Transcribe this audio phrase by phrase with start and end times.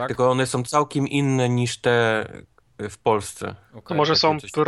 [0.00, 2.26] Tak, tylko one są całkiem inne niż te
[2.90, 3.54] w Polsce.
[3.88, 4.64] To może są, pra,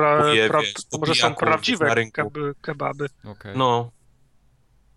[0.49, 3.07] pra, wiesz, może są prawdziwe keby, kebaby.
[3.25, 3.57] okej.
[3.57, 3.91] No.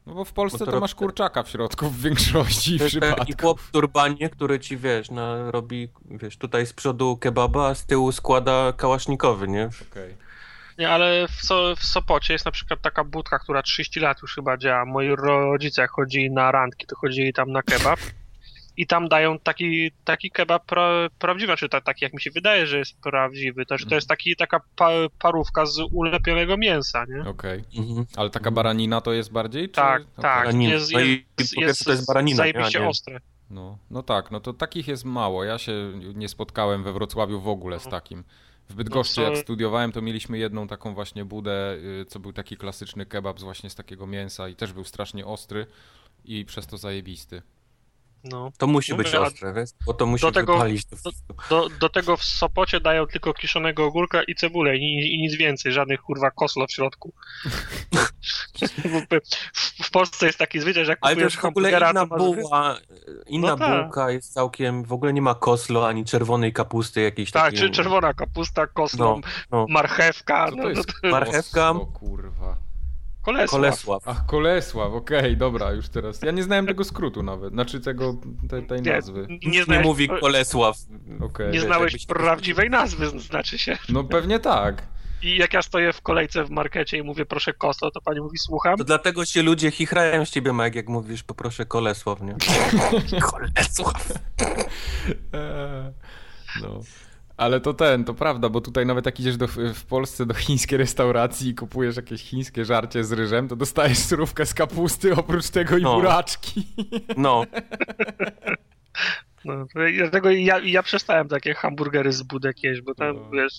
[0.06, 3.42] No, bo w Polsce Bo to masz kurczaka w środku w większości przypadków.
[3.42, 7.86] chłop w turbanie, który ci, wiesz, no, robi, wiesz, tutaj z przodu kebaba, a z
[7.86, 9.70] tyłu składa kałasznikowy, nie?
[9.92, 10.16] Okej.
[10.78, 14.36] Nie, ale w, so, w Sopocie jest na przykład taka budka, która 30 lat już
[14.36, 14.86] chyba działa.
[14.86, 18.00] Moi rodzice jak chodzili na randki, to chodzili tam na kebab.
[18.78, 20.90] I tam dają taki, taki kebab pra,
[21.20, 23.66] prawdziwy, znaczy ta, taki jak mi się wydaje, że jest prawdziwy.
[23.66, 24.90] To, że to jest taki, taka pa,
[25.20, 27.30] parówka z ulepionego mięsa, nie?
[27.30, 27.64] Okej.
[27.78, 28.06] Mhm.
[28.16, 29.70] Ale taka baranina to jest bardziej?
[29.70, 29.76] Czy...
[29.76, 30.14] Tak, okej.
[30.22, 30.40] tak.
[30.46, 30.74] Baranina.
[30.74, 33.20] Jest, No i jest, jest, prostu to jest baranina, zajebiście nie- ostre.
[33.50, 35.44] No, no tak, no to takich jest mało.
[35.44, 38.24] Ja się nie spotkałem we Wrocławiu w ogóle z takim.
[38.70, 42.34] W Bydgoszczy No to- jak studiowałem, to mieliśmy jedną taką właśnie budę, y, co był
[42.34, 45.68] taki klasyczny kebab z właśnie z takiego mięsa i też był strasznie ostry
[46.26, 47.42] i przez to zajebisty.
[48.32, 48.52] No.
[48.58, 49.70] To musi Mówię, być a ostre, wiesz?
[49.86, 51.34] Bo to musi do tego- wypalić to wszystko.
[51.50, 55.72] Do, do tego w Sopocie dają tylko kiszonego ogórka i cebulę i, i nic więcej,
[55.72, 57.14] żadnych kurwa koslo w środku.
[58.64, 62.78] w, w Polsce jest taki zwyczaj, że jak Ale kupujesz też w ogóle inna buła,
[63.28, 63.84] inna No tak.
[63.84, 67.60] bułka jest całkiem, w ogóle nie ma koslo ani czerwonej kapusty jakiejś Tak, takiej.
[67.60, 69.22] czy czerwona kapusta, koslo,
[69.52, 69.66] No, no.
[69.70, 71.74] marchewka, no, to no, jest to Marchewka.
[71.94, 72.58] Kurwa.
[73.26, 73.58] Kolesła.
[73.60, 74.04] Kolesław.
[74.08, 76.22] Ach, Kolesław, okej, dobra, już teraz.
[76.22, 78.16] Ja nie znałem tego skrótu nawet, znaczy tego,
[78.50, 79.28] tej, tej Nie, nazwy.
[79.30, 80.78] nie, Nie znałeś, mówi Kolesław.
[81.22, 81.52] Okej.
[81.52, 83.78] nie znałeś jakbyś- prawdziwej nazwy, znaczy się.
[83.90, 84.84] No pewnie tak.
[85.24, 88.38] I jak ja stoję w kolejce w markecie i mówię proszę koslo, to pani mówi
[88.38, 88.78] słucham.
[88.78, 92.36] To dlatego się ludzie chichrają z ciebie, Mike, jak mówisz poproszę Kolesław, nie?
[93.32, 94.12] Kolesław.
[95.34, 95.94] Eee,
[96.62, 96.80] No.
[97.38, 100.78] Ale to ten, to prawda, bo tutaj nawet jak idziesz do, w Polsce do chińskiej
[100.78, 105.78] restauracji i kupujesz jakieś chińskie żarcie z ryżem, to dostajesz surówkę z kapusty, oprócz tego
[105.78, 105.96] i No.
[105.96, 106.68] buraczki.
[107.18, 107.44] No,
[109.46, 109.66] No,
[109.98, 113.30] dlatego ja, ja przestałem takie hamburgery z budek jeść, bo tam No.
[113.34, 113.54] wiesz,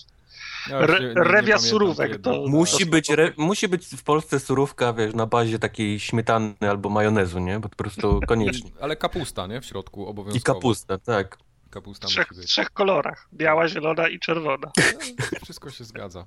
[0.69, 4.03] Ja Re- nie- nie- nie rewia surówek to- musi to- być, re, musi być w
[4.03, 7.59] Polsce surówka, wiesz, na bazie takiej śmietany albo majonezu, nie?
[7.59, 8.71] Bo po prostu koniecznie.
[8.81, 9.61] Ale kapusta, nie?
[9.61, 10.59] W środku I obowiązkowo.
[10.59, 11.37] kapusta, tak.
[11.69, 12.49] Kapusta w trzech, musi w być.
[12.51, 13.27] trzech kolorach.
[13.33, 14.71] Biała, zielona i czerwona.
[15.43, 16.25] Wszystko się zgadza.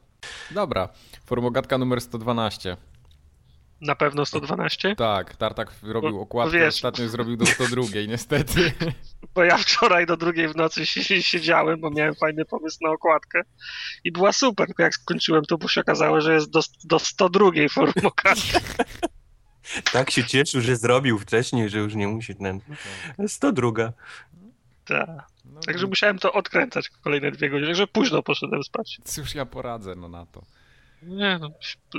[0.51, 0.89] Dobra,
[1.27, 2.77] formogatka numer 112.
[3.81, 4.97] Na pewno 112?
[4.97, 8.73] Tak, Tartak robił Bo- okładkę, wiesz- ostatnio zrobił do 102, niestety.
[9.35, 12.91] Bo ja wczoraj do drugiej w nocy si- si- siedziałem, bo miałem fajny pomysł na
[12.91, 13.41] okładkę
[14.05, 17.51] i była super, tylko jak skończyłem to, bo się okazało, że jest do, do 102
[17.71, 18.53] formokacji.
[19.93, 22.61] Tak się cieszył, że zrobił wcześniej, że już nie musi ten.
[23.29, 23.71] 102.
[24.85, 25.27] Ta.
[25.55, 28.99] No, Także musiałem to odkręcać kolejne dwie godziny, także późno poszedłem spać.
[29.05, 30.43] Cóż ja poradzę no na to.
[31.03, 31.51] Nie no,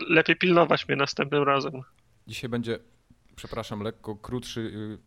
[0.10, 1.74] lepiej pilnować mnie następnym razem.
[2.28, 2.80] Dzisiaj będzie,
[3.36, 4.98] przepraszam, lekko krótszy, y,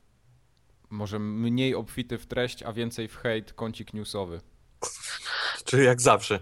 [0.90, 4.40] może mniej obfity w treść, a więcej w hejt kącik newsowy.
[5.64, 6.40] Czy jak zawsze.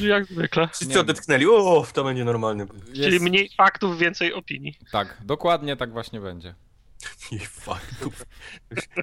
[0.00, 0.68] Jak zwykle.
[0.68, 2.66] Wszyscy odetchnęli, o, to będzie normalny.
[2.86, 4.74] Czyli Jest- mniej faktów, więcej opinii.
[4.92, 6.54] Tak, dokładnie tak właśnie będzie.
[7.32, 8.26] I faktów.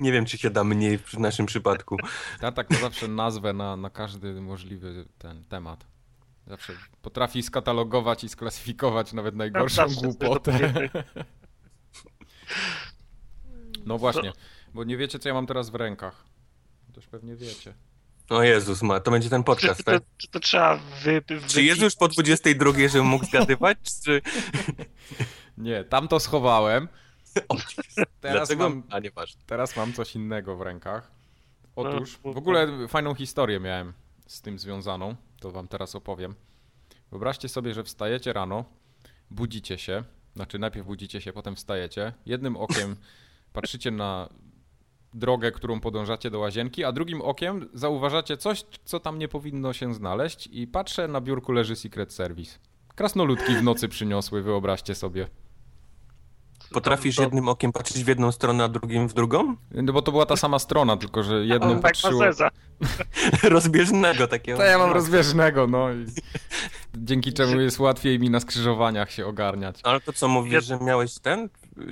[0.02, 1.98] Nie wiem, czy się da mniej w naszym przypadku.
[2.40, 5.86] Tartak ma zawsze nazwę na, na każdy możliwy ten temat.
[6.48, 10.90] Zawsze potrafi skatalogować i sklasyfikować nawet najgorszą Zawsze coś do głupotę.
[13.86, 14.34] No właśnie,
[14.74, 16.26] bo nie wiecie, co ja mam teraz w rękach.
[16.94, 17.74] Też pewnie wiecie.
[18.30, 20.00] O Jezus ma, to będzie ten podcast, czy, tak?
[20.00, 23.78] to, czy to trzeba wy, wy, Czy jest już po 22, żebym mógł zgadywać?
[24.06, 24.22] Czy...
[25.58, 26.88] Nie, tam to schowałem.
[28.22, 29.42] Teraz mam, A nieważne.
[29.46, 31.12] teraz mam coś innego w rękach.
[31.76, 33.94] Otóż, No, w ogóle fajną historię miałem
[34.28, 35.16] z tym związaną.
[35.40, 36.36] To wam teraz opowiem.
[37.12, 38.66] Wyobraźcie sobie, że wstajecie rano,
[39.32, 40.04] budzicie się,
[40.36, 42.14] znaczy najpierw budzicie się, potem wstajecie.
[42.26, 42.96] Jednym okiem
[43.54, 44.30] patrzycie na
[45.14, 49.94] drogę, którą podążacie do łazienki, a drugim okiem zauważacie coś, co tam nie powinno się
[49.94, 52.60] znaleźć i patrzę, na biurku leży Secret Service.
[52.96, 55.28] Krasnoludki w nocy przyniosły, wyobraźcie sobie.
[56.74, 59.56] Potrafisz to- jednym okiem patrzeć w jedną stronę, a drugim w drugą?
[59.72, 62.24] No bo to była ta sama strona, tylko że jedną tak patrzyło...
[63.44, 64.58] Rozbieżnego takiego.
[64.58, 65.92] To ja mam rozbieżnego, no.
[65.94, 66.06] I
[66.98, 69.80] dzięki czemu jest łatwiej mi na skrzyżowaniach się ogarniać.
[69.84, 71.50] Ale to co mówisz, że miałeś ten?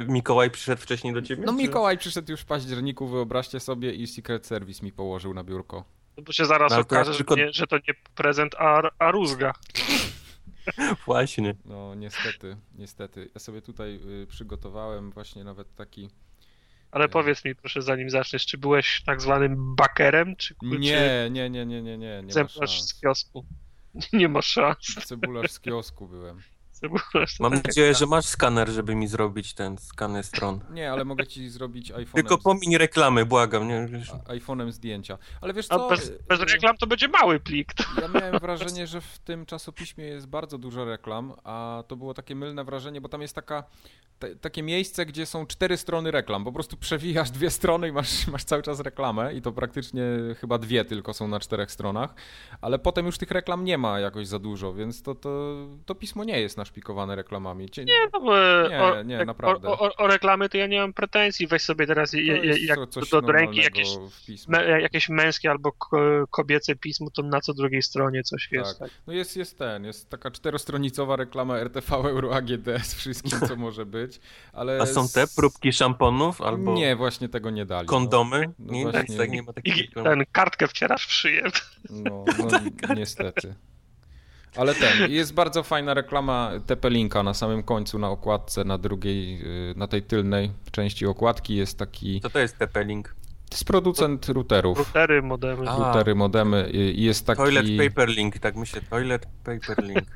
[0.07, 1.43] Mikołaj przyszedł wcześniej do ciebie?
[1.45, 5.43] No czy- Mikołaj przyszedł już w październiku, wyobraźcie sobie, i Secret Service mi położył na
[5.43, 5.83] biurko.
[6.25, 8.55] Bo się zaraz No, ale to ja okaże, tylko- że, nie, że to nie prezent,
[8.59, 9.53] a, a rózga.
[11.05, 11.55] Właśnie.
[11.65, 13.29] No niestety, niestety.
[13.33, 16.09] Ja sobie tutaj y, przygotowałem właśnie nawet taki...
[16.91, 21.65] Ale powiedz mi proszę, zanim zaczniesz, czy byłeś tak zwanym bakerem, czy, Nie, nie, nie,
[21.65, 22.89] nie, nie, nie, nie ma egzemplarz szans.
[22.89, 23.45] z kiosku?
[24.13, 24.95] Nie ma szans.
[25.05, 26.41] Cebularz z kiosku byłem.
[27.39, 30.59] Mam tak nadzieję, że masz skaner, żeby mi zrobić ten skany stron.
[30.69, 33.89] Nie, ale mogę ci zrobić iPhone'em, Tylko pomiń reklamy, błagam, nie?
[34.27, 35.17] A- iPhone'em zdjęcia.
[35.41, 35.89] Ale wiesz A co?
[35.89, 37.73] bez, bez y, reklam to będzie mały plik.
[37.73, 37.83] To...
[38.01, 42.35] Ja miałem wrażenie, że w tym czasopiśmie jest bardzo dużo reklam, a to było takie
[42.35, 43.63] mylne wrażenie, bo tam jest taka,
[44.19, 46.43] te, takie miejsce, gdzie są cztery strony reklam.
[46.43, 50.03] Po prostu przewijasz dwie strony i masz, masz cały czas reklamę i to praktycznie
[50.41, 52.15] chyba dwie tylko są na czterech stronach,
[52.61, 55.55] ale potem już tych reklam nie ma jakoś za dużo, więc to, to,
[55.85, 57.69] to pismo nie jest naszpikowane reklamami.
[57.69, 58.33] Cie- Nie, no, bo
[58.69, 59.67] Nie, o, nie, naprawdę.
[59.69, 61.47] O, o, o reklamy to ja nie mam pretensji.
[61.47, 63.87] Weź sobie teraz je, to je, jest jak co- coś do, do ręki jakieś,
[64.47, 68.79] me, jakieś męskie albo ko- kobiece pismo, to na co drugiej stronie coś jest.
[68.79, 68.89] Tak.
[69.07, 73.85] No jest, jest ten, jest taka czterostronicowa reklama RTV Euro AGD z wszystkim, co może
[73.85, 74.19] być,
[74.53, 74.81] ale...
[74.81, 77.87] A są te próbki szamponów albo Nie, właśnie tego nie dali.
[77.87, 78.49] kondomy?
[78.59, 79.17] No nie, właśnie.
[79.17, 81.43] tak nie ma takich I ten kartkę wcierasz w szyję.
[81.89, 82.47] No, no,
[82.87, 83.55] no niestety.
[84.57, 89.41] Ale ten, jest bardzo fajna reklama TP-Linka na samym końcu, na okładce, na drugiej,
[89.71, 92.21] y, na tej tylnej części okładki jest taki...
[92.21, 93.03] Co to jest TP-Link?
[93.49, 95.69] To jest producent routerów, Routery, modemy.
[95.69, 95.77] A.
[95.77, 97.37] routery, modemy i jest taki...
[97.37, 100.03] Toilet Paper Link, tak myślę, Toilet Paper Link.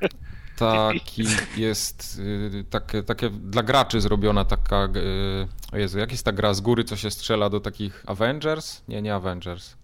[0.56, 1.24] Taki
[1.56, 4.84] jest y, takie, takie dla graczy zrobiona taka.
[4.84, 8.82] y, O Jezu, jak jest ta gra z góry, co się strzela do takich Avengers?
[8.88, 9.76] Nie, nie Avengers.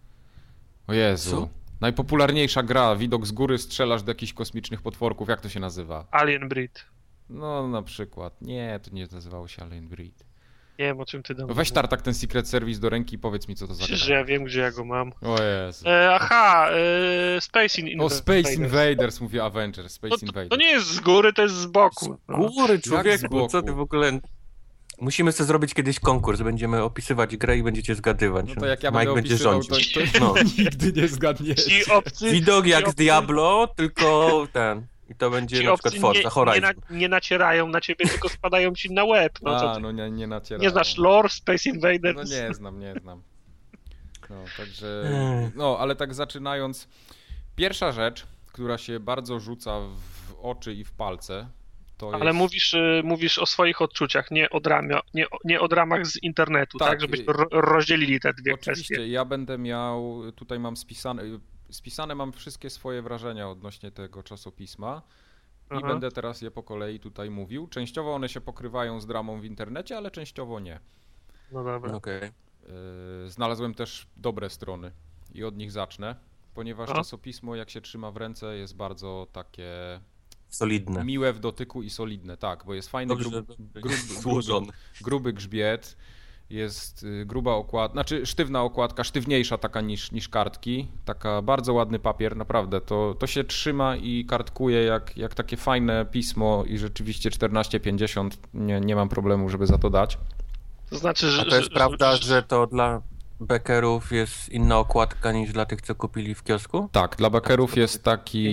[0.87, 1.31] O Jezu.
[1.31, 1.49] Co?
[1.81, 5.29] Najpopularniejsza gra, widok z góry, strzelasz do jakichś kosmicznych potworków.
[5.29, 6.07] Jak to się nazywa?
[6.11, 6.85] Alien Breed.
[7.31, 8.43] No, na przykład.
[8.43, 10.27] Nie, to nie nazywało się Alien Breed.
[10.79, 13.49] Nie wiem o czym ty do Weź tartak ten Secret Service do ręki i powiedz
[13.49, 14.19] mi, co to za Myślisz, że gra.
[14.19, 15.13] ja wiem, gdzie ja go mam.
[15.23, 15.89] O Jezu.
[15.89, 16.69] E, aha,
[17.37, 18.59] e, Space in O, Space Invaders.
[18.59, 20.49] Invaders, mówię Avengers, To, Space to, Invaders.
[20.51, 22.17] to nie jest z góry, to jest z boku.
[22.29, 22.37] No.
[22.39, 23.49] Góry, z człowieku, boku?
[23.49, 24.21] co ty w ogóle...
[25.01, 28.47] Musimy sobie zrobić kiedyś konkurs, będziemy opisywać grę i będziecie zgadywać.
[28.49, 30.13] No to jak ja Mike będę będzie opisywał, to, rządzić.
[30.13, 30.35] to No.
[30.59, 31.65] nigdy nie zgadniesz.
[31.65, 34.87] Ci obcy, Widok jak z Diablo, tylko ten.
[35.11, 36.63] I to będzie ci na przykład Forza nie, Horizon.
[36.63, 39.39] nie, na, nie nacierają na ciebie, tylko spadają ci na łeb.
[39.43, 40.63] No, A, no nie, nie nacierają.
[40.63, 42.31] nie znasz lore Space No Invaders?
[42.31, 43.23] nie znam, nie znam.
[44.31, 45.11] No, także.
[45.57, 46.89] No, ale tak zaczynając.
[47.57, 51.49] Pierwsza rzecz, która się bardzo rzuca w oczy i w palce,
[51.97, 52.39] to Ale jest.
[52.39, 56.79] mówisz, y, mówisz o swoich odczuciach, nie o, dramie, nie, nie o dramach z internetu,
[56.79, 56.89] tak?
[56.89, 59.13] Tak, Żebyśmy ro, rozdzielili te dwie Oczywiście, kwestie.
[59.13, 60.23] ja będę miał.
[60.37, 61.23] Tutaj mam spisane.
[61.71, 65.03] Spisane mam wszystkie swoje wrażenia odnośnie tego czasopisma.
[65.71, 65.87] I Aha.
[65.87, 67.67] będę teraz je po kolei tutaj mówił.
[67.69, 70.81] Częściowo one się pokrywają z dramą w internecie, ale częściowo nie.
[71.53, 71.93] No dobra.
[71.93, 72.21] Okej.
[73.23, 74.93] Yy, Znalazłem też dobre strony
[75.35, 76.17] i od nich zacznę,
[76.55, 76.95] ponieważ A?
[76.95, 79.71] czasopismo, jak się trzyma w ręce, jest bardzo takie
[80.49, 81.05] Solidne.
[81.05, 83.47] miłe w dotyku i solidne, tak, bo jest fajny, Dobrze, grub,
[84.23, 85.97] gruby, gruby grzbiet,
[86.51, 91.99] jest y, gruba okładka, znaczy sztywna okładka, sztywniejsza taka niż, niż kartki, taka bardzo ładny
[91.99, 97.31] papier, naprawdę, to, to się trzyma i kartkuje jak, jak takie fajne pismo i rzeczywiście
[97.31, 100.19] 14,50 nie, nie mam problemu, żeby za to dać.
[100.91, 101.43] To znaczy, że...
[101.43, 103.03] A to jest że- prawda, że to dla
[103.41, 106.89] bekerów jest inna okładka niż dla tych, co kupili w kiosku?
[106.93, 108.47] Tak, dla bakerów jest taki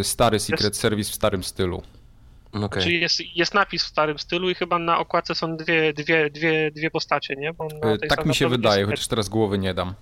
[0.00, 1.82] y, stary Secret Service w starym stylu.
[2.52, 2.82] Okej.
[2.82, 6.70] Czyli jest, jest napis w starym stylu i chyba na okładce są dwie, dwie, dwie,
[6.70, 7.54] dwie postacie, nie?
[8.00, 9.94] Tej Tak mi się wydaje, chociaż teraz głowy nie dam.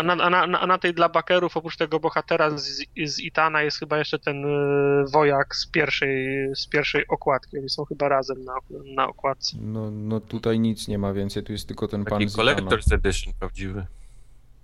[0.00, 3.62] A na, a, na, a na tej dla bakerów, oprócz tego bohatera z, z Itana,
[3.62, 7.58] jest chyba jeszcze ten y, wojak z pierwszej, z pierwszej okładki.
[7.58, 8.54] Oni są chyba razem na,
[8.94, 9.56] na okładce.
[9.60, 12.52] No, no tutaj nic nie ma więcej, tu jest tylko ten pan Taki z Itana.
[12.52, 13.86] Collector's Edition prawdziwy.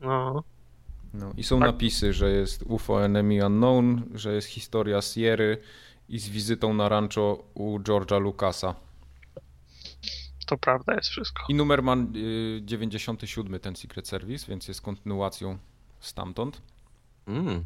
[0.01, 0.43] No.
[1.15, 1.67] No, I są Tak.
[1.69, 5.59] napisy, że jest UFO Enemy Unknown, że jest historia Sierry
[6.09, 8.75] i z wizytą na rancho u George'a Lucasa.
[10.47, 11.43] To prawda jest wszystko.
[11.49, 15.59] I numer ma y, 97 ten Secret Service, więc jest kontynuacją
[16.01, 16.63] stamtąd.
[17.27, 17.65] Mm.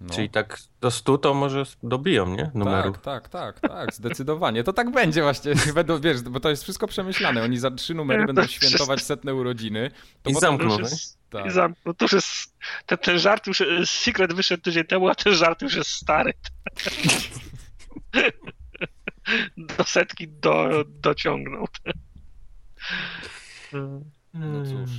[0.00, 0.14] No.
[0.14, 2.50] Czyli tak do 100 to może dobiją, nie?
[2.54, 2.98] Numerów.
[3.02, 4.64] Tak, tak, tak, tak, zdecydowanie.
[4.64, 7.42] To tak będzie właśnie, będą, wiesz, bo to jest wszystko przemyślane.
[7.42, 9.90] Oni za trzy numery będą świętować setne urodziny.
[10.22, 10.68] To I zamkną.
[10.68, 11.46] To no, już jest, Tak.
[11.46, 12.54] i zam, to już jest
[12.86, 16.32] ten, ten żart już, y, Secret wyszedł tydzień temu, a ten żart już jest stary.
[19.56, 21.66] Do setki do, dociągnął.
[24.34, 24.90] No cóż.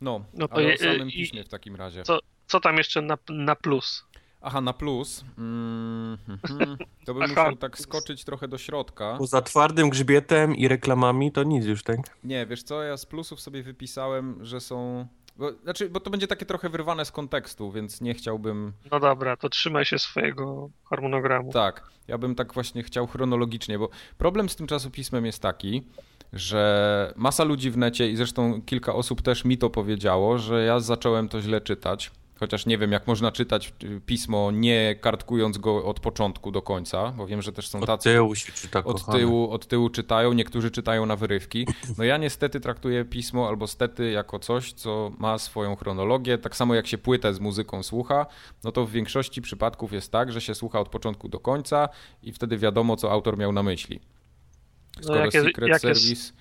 [0.00, 2.02] No, No to ale o samym piśmie w takim razie.
[2.02, 4.04] Co- Co tam jeszcze na, na plus?
[4.42, 5.24] Aha, na plus.
[5.38, 6.76] Mm, mhm.
[7.06, 7.32] to bym Aha.
[7.32, 9.14] musiał tak skoczyć trochę do środka.
[9.18, 11.96] Poza twardym grzbietem i reklamami to nic już, tak?
[12.24, 15.06] Nie, wiesz co, ja z plusów sobie wypisałem, że są...
[15.36, 18.72] Bo, znaczy, bo to będzie takie trochę wyrwane z kontekstu, więc nie chciałbym...
[18.90, 21.52] No dobra, to trzymaj się swojego harmonogramu.
[21.52, 25.82] Tak, ja bym tak właśnie chciał chronologicznie, bo problem z tym czasopismem jest taki,
[26.36, 30.80] że masa ludzi w necie i zresztą kilka osób też mi to powiedziało, że ja
[30.80, 32.10] zacząłem to źle czytać.
[32.40, 33.72] Chociaż nie wiem, jak można czytać
[34.06, 38.12] pismo nie kartkując go od początku do końca, bo wiem, że też są Od tacy.
[38.12, 41.66] tyłu się czyta, Od tyłu, od tyłu czytają, niektórzy czytają na wyrywki.
[41.98, 46.38] No ja niestety traktuję pismo albo stety jako coś, co ma swoją chronologię.
[46.38, 48.26] Tak samo jak się płytę z muzyką słucha,
[48.64, 51.88] no to w większości przypadków jest tak, że się słucha od początku do końca
[52.22, 54.00] i wtedy wiadomo, co autor miał na myśli.
[55.00, 56.32] Skoro No jak jest- Secret jak jest- Service...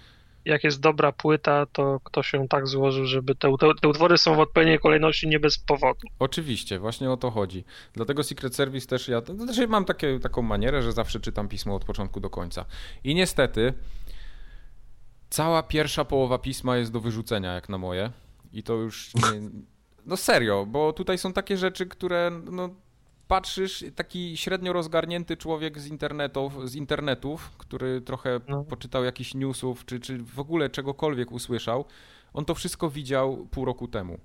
[0.45, 4.35] Jak jest dobra płyta, to ktoś ją tak złożył, żeby te, te, te utwory są
[4.35, 6.07] w odpowiedniej kolejności nie bez powodu.
[6.19, 7.63] Oczywiście, właśnie o to chodzi.
[7.93, 9.21] Dlatego Secret Service też ja.
[9.21, 12.65] To znaczy mam takie, taką manierę, że zawsze czytam pismo od początku do końca.
[13.03, 13.73] I niestety
[15.29, 18.11] cała pierwsza połowa pisma jest do wyrzucenia, jak na moje.
[18.53, 19.13] I to już.
[19.15, 19.21] Nie,
[20.05, 22.31] no serio, bo tutaj są takie rzeczy, które.
[22.51, 22.69] No,
[23.27, 28.63] patrzysz, taki średnio rozgarnięty człowiek z internetów, z internetów który trochę No.
[28.63, 31.85] poczytał jakichś newsów, czy, czy w ogóle czegokolwiek usłyszał,
[32.33, 34.19] on to wszystko widział pół roku temu.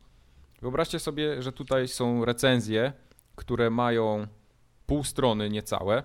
[0.63, 2.93] Wyobraźcie sobie, że tutaj są recenzje,
[3.37, 4.27] które mają
[4.87, 6.03] pół strony niecałe.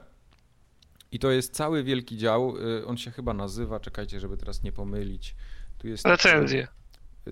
[1.11, 2.57] I to jest cały wielki dział.
[2.57, 5.35] y, On się chyba nazywa, czekajcie, żeby teraz nie pomylić.
[5.77, 6.67] Tu jest Recenzje.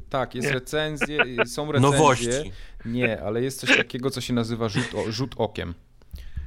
[0.09, 0.53] Tak, jest Nie.
[0.53, 1.99] recenzje, są recenzje.
[1.99, 2.51] Nowości.
[2.85, 5.73] Nie, ale jest coś takiego, co się nazywa rzut, o, rzut okiem.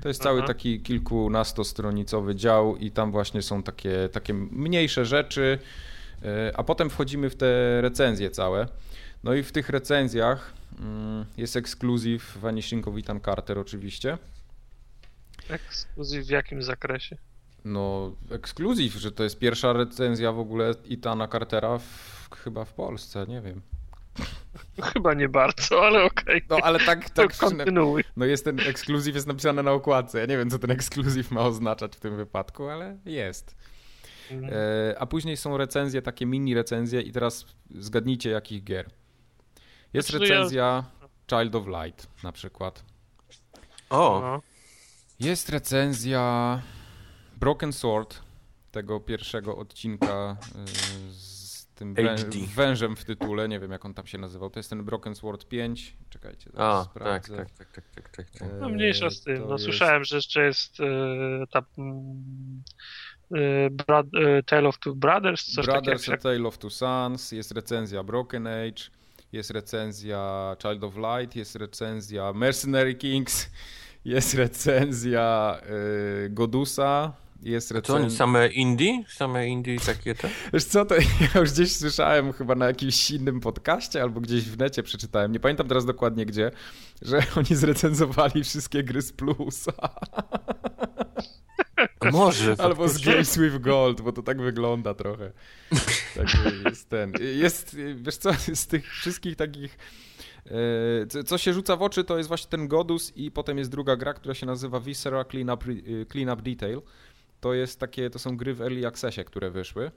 [0.02, 0.46] To jest cały Aha.
[0.46, 5.58] taki kilkunastostronicowy dział i tam właśnie są takie, takie mniejsze rzeczy,
[6.22, 8.68] y, a potem wchodzimy w te recenzje całe.
[9.24, 14.18] No i w tych recenzjach mm, jest ekskluzyw Vanishing of Ethan Carter oczywiście.
[15.48, 17.16] Ekskluzyw w jakim zakresie?
[17.64, 22.15] No, ekskluzyw, że to jest pierwsza recenzja w ogóle Ethana Cartera w,
[22.46, 23.62] chyba w Polsce, nie wiem.
[24.92, 26.42] Chyba nie bardzo, ale okej.
[26.50, 28.04] No, ale tak, To tak przynajmniej- kontynuuj.
[28.16, 30.18] No jest ten ekskluzyw, jest napisane na okładce.
[30.20, 33.56] Ja nie wiem, co ten ekskluzyw ma oznaczać w tym wypadku, ale jest.
[34.30, 34.52] Mhm.
[34.90, 38.90] E, a później są recenzje, takie mini recenzje i teraz zgadnijcie jakich gier.
[39.92, 40.84] Jest Znaczy, ja- recenzja
[41.30, 42.84] Child of Light na przykład.
[43.90, 44.42] O, No.
[45.20, 46.62] Jest recenzja
[47.36, 48.22] Broken Sword,
[48.72, 50.36] tego pierwszego odcinka
[51.08, 51.25] y, z
[51.76, 52.16] tym wę
[52.54, 53.48] wężem w tytule.
[53.48, 54.50] Nie wiem, jak on tam się nazywał.
[54.50, 55.96] To jest ten Broken Sword 5.
[56.10, 56.90] Czekajcie, a, zaraz tak,
[57.24, 57.36] sprawdzę.
[57.36, 58.48] tak, tak, tak, tak, tak, tak.
[58.60, 59.46] No mniejsza z E, tym.
[59.46, 62.62] No jest- słyszałem, że jeszcze jest e, ta mm,
[63.34, 63.38] e,
[64.38, 66.30] e, Tale of Two Brothers, coś Brothers takiego.
[66.30, 68.82] A Tale of Two Sons, jest recenzja Broken Age,
[69.32, 73.50] jest recenzja Child of Light, jest recenzja Mercenary Kings,
[74.04, 75.58] jest recenzja
[76.26, 78.18] y, Godusa, jest To oni recenzja...
[78.18, 79.04] same indie?
[79.08, 80.28] Same indie takie te?
[80.52, 80.94] Wiesz co, to
[81.34, 85.40] ja już gdzieś słyszałem chyba na jakimś innym podcaście albo gdzieś w necie przeczytałem, nie
[85.40, 86.50] pamiętam teraz dokładnie gdzie,
[87.02, 89.72] że oni zrecenzowali wszystkie gry z Plusa.
[92.12, 92.54] Może.
[92.64, 92.98] Albo z.
[93.04, 95.32] Games with Gold, bo to tak wygląda trochę.
[96.16, 96.26] Tak
[96.64, 97.12] jest ten.
[97.36, 99.78] Jest, wiesz co, z tych wszystkich takich.
[100.46, 103.70] e, Co, co się rzuca w oczy, to jest właśnie ten Godus i potem jest
[103.70, 106.82] druga gra, która się nazywa Viscera Cleanup, e, Cleanup Detail.
[107.40, 109.90] To jest takie, to są gry w Early Accessie, które wyszły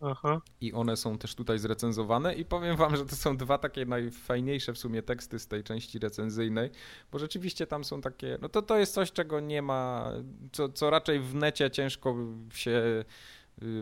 [0.00, 0.40] Aha.
[0.60, 4.72] i one są też tutaj zrecenzowane i powiem wam, że to są dwa takie najfajniejsze
[4.72, 6.70] w sumie teksty z tej części recenzyjnej,
[7.12, 10.12] bo rzeczywiście tam są takie, no to to jest coś, czego nie ma,
[10.52, 12.16] co, co raczej w necie ciężko
[12.54, 13.04] się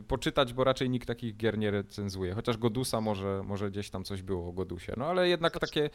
[0.08, 4.22] poczytać, bo raczej nikt takich gier nie recenzuje, chociaż Godusa może, może gdzieś tam coś
[4.22, 5.90] było o Godusie, no ale jednak takie...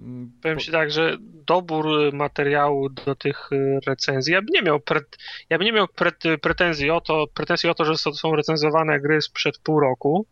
[0.00, 4.48] mm, Powiem po- ci tak, że dobór y, materiału do tych y, recenzji, ja bym
[4.52, 5.00] nie miał, pre,
[5.50, 6.12] ja bym nie miał pre,
[6.42, 10.26] pretensji o to, pretensji o to, że są, recenzowane gry sprzed pół roku,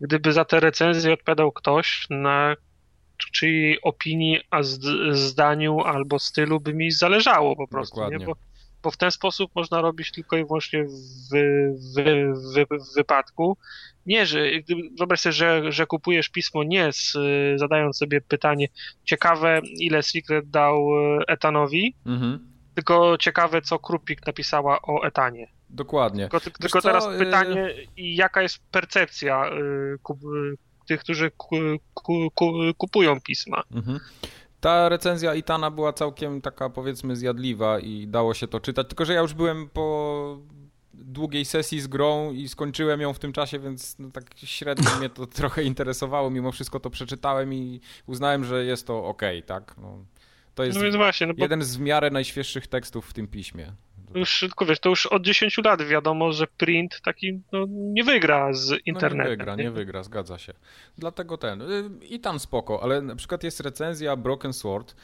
[0.00, 2.56] gdyby za te recenzje odpowiadał ktoś, na
[3.32, 8.18] czyjej opinii, a zd- zdaniu albo stylu by mi zależało po prostu, Dokładnie.
[8.18, 8.26] nie?
[8.26, 8.32] Bo,
[8.82, 12.02] bo w ten sposób można robić tylko i wyłącznie w, w,
[12.54, 13.56] w, w wypadku,
[14.06, 14.44] nie, że
[14.98, 17.12] wyobraź sobie, że, że kupujesz pismo nie z,
[17.56, 18.68] zadając sobie pytanie
[19.04, 20.88] ciekawe, ile Secret dał
[21.20, 22.46] y, Etanowi, Mhm.
[22.74, 25.46] tylko ciekawe, co Krupik napisała o Etanie.
[25.70, 26.22] Dokładnie.
[26.22, 29.50] Tylko, Wiesz tylko co, teraz y- pytanie, jaka jest percepcja
[29.94, 30.20] y, kup,
[30.88, 31.56] tych, którzy ku,
[31.94, 33.62] ku, ku, kupują pisma.
[33.74, 34.00] Mhm.
[34.60, 39.14] Ta recenzja Itana była całkiem taka powiedzmy zjadliwa i dało się to czytać, tylko że
[39.14, 40.38] ja już byłem po
[40.94, 45.08] długiej sesji z grą i skończyłem ją w tym czasie, więc no, tak średnio mnie
[45.08, 46.30] to trochę interesowało.
[46.30, 49.74] Mimo wszystko to przeczytałem i uznałem, że jest to ok, tak?
[49.78, 50.04] No,
[50.54, 53.28] to jest No więc właśnie, no bo jeden z w miarę najświeższych tekstów w tym
[53.28, 53.72] piśmie.
[54.14, 58.52] Już, tylko wiesz, to już od 10 lat wiadomo, że print taki no, nie wygra
[58.52, 59.30] z No internetem.
[59.30, 60.52] nie wygra, nie wygra, zgadza się.
[60.98, 61.62] Dlatego ten.
[61.62, 64.94] y, I tam spoko, ale na przykład jest recenzja Broken Sword,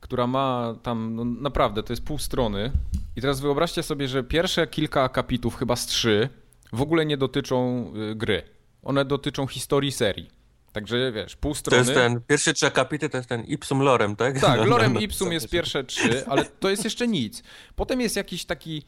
[0.00, 2.72] która ma tam no, naprawdę, to jest pół strony.
[3.16, 6.28] I teraz wyobraźcie sobie, że pierwsze kilka akapitów, chyba z trzy,
[6.72, 8.42] w ogóle nie dotyczą y, gry.
[8.82, 10.41] One dotyczą historii serii.
[10.72, 11.78] Także wiesz, pół To strony.
[11.82, 14.40] jest ten, pierwsze trzy akapity to jest ten ipsum lorem, tak?
[14.40, 17.42] Tak, lorem ipsum jest to pierwsze trzy, ale to jest jeszcze nic.
[17.76, 18.82] Potem jest jakiś taki.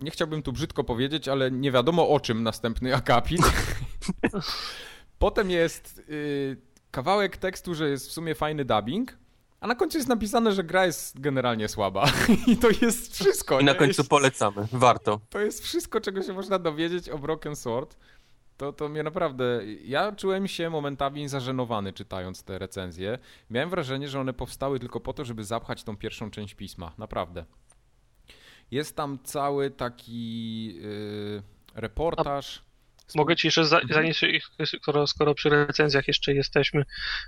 [0.00, 3.40] Nie chciałbym tu brzydko powiedzieć, ale nie wiadomo o czym następny akapit.
[5.18, 6.56] Potem jest y,
[6.90, 9.18] kawałek tekstu, że jest w sumie fajny dubbing,
[9.60, 12.12] a na końcu jest napisane, że gra jest generalnie słaba.
[12.46, 13.60] I to jest wszystko.
[13.60, 15.20] I na końcu polecamy, warto.
[15.30, 17.96] To jest wszystko, czego się można dowiedzieć o Broken Sword.
[18.60, 19.44] To, to mnie naprawdę.
[19.84, 23.18] Ja czułem się momentami zażenowany czytając te recenzje.
[23.50, 26.92] Miałem wrażenie, że one powstały tylko po to, żeby zapchać tą pierwszą część pisma.
[26.98, 27.44] Naprawdę.
[28.70, 31.42] Jest tam cały taki yy,
[31.74, 32.62] reportaż.
[33.14, 34.26] Mogę ci jeszcze, za, zanim się,
[34.78, 36.84] skoro, skoro przy recenzjach jeszcze jesteśmy,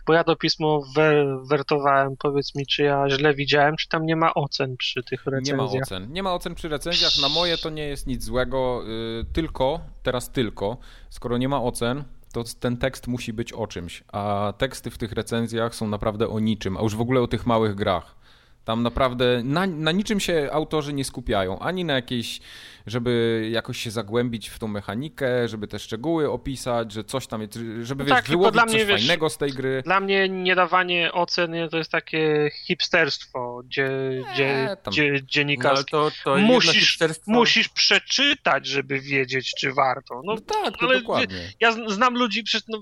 [0.07, 4.17] bo ja to pismo wer, wertowałem, powiedz mi, czy ja źle widziałem, czy tam nie
[4.17, 5.57] ma ocen przy tych Nie recenzjach?
[5.57, 6.13] ma ocen.
[6.13, 7.13] Nie ma ocen przy recenzjach.
[7.23, 8.83] Na moje to nie jest nic złego.
[8.87, 10.77] Yy, tylko, teraz tylko,
[11.11, 14.05] skoro nie ma ocen, to ten tekst musi być o czymś.
[14.13, 17.47] A teksty w tych recenzjach są naprawdę o niczym, a już w ogóle o tych
[17.47, 18.22] małych grach.
[18.65, 21.59] Tam naprawdę na, na niczym się autorzy nie skupiają.
[21.59, 22.41] Ani na jakiejś,
[22.87, 27.59] żeby jakoś się zagłębić w tą mechanikę, żeby te szczegóły opisać, że coś tam jest,
[27.83, 29.83] żeby No wiesz, tak, wyłowić dla coś mnie, wiesz, fajnego z tej gry.
[29.85, 33.91] Dla mnie niedawanie ocen to jest takie hipsterstwo, gdzie,
[34.35, 35.91] gdzie, tam- gdzie No, ale dziennikarskie.
[35.91, 40.21] to, to Musisz- hipsterstwo- Musisz przeczytać, żeby wiedzieć, czy warto.
[40.25, 41.37] No, No tak, to ale dokładnie.
[41.61, 42.79] Ja znam ludzi, przecież no,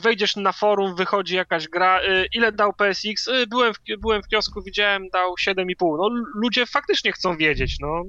[0.00, 3.28] wejdziesz na forum, wychodzi jakaś gra, y, ile dał PSX?
[3.28, 4.75] Y, byłem, w, byłem w kiosku, widziałem,
[5.12, 5.74] dał 7,5.
[5.98, 8.02] No ludzie faktycznie chcą wiedzieć, no.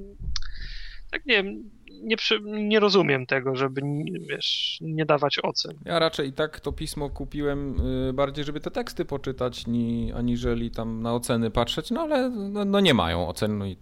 [1.10, 1.70] Tak nie wiem,
[2.02, 5.72] nie, przy, nie rozumiem tego, żeby, nie- wiesz, nie dawać ocen.
[5.84, 10.70] Ja raczej i tak to pismo kupiłem y, bardziej, żeby te teksty poczytać, ni, aniżeli
[10.70, 13.76] tam na oceny patrzeć, no ale no, no nie mają ocen, no i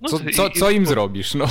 [0.00, 1.46] No, co, co, co im zrobisz, no.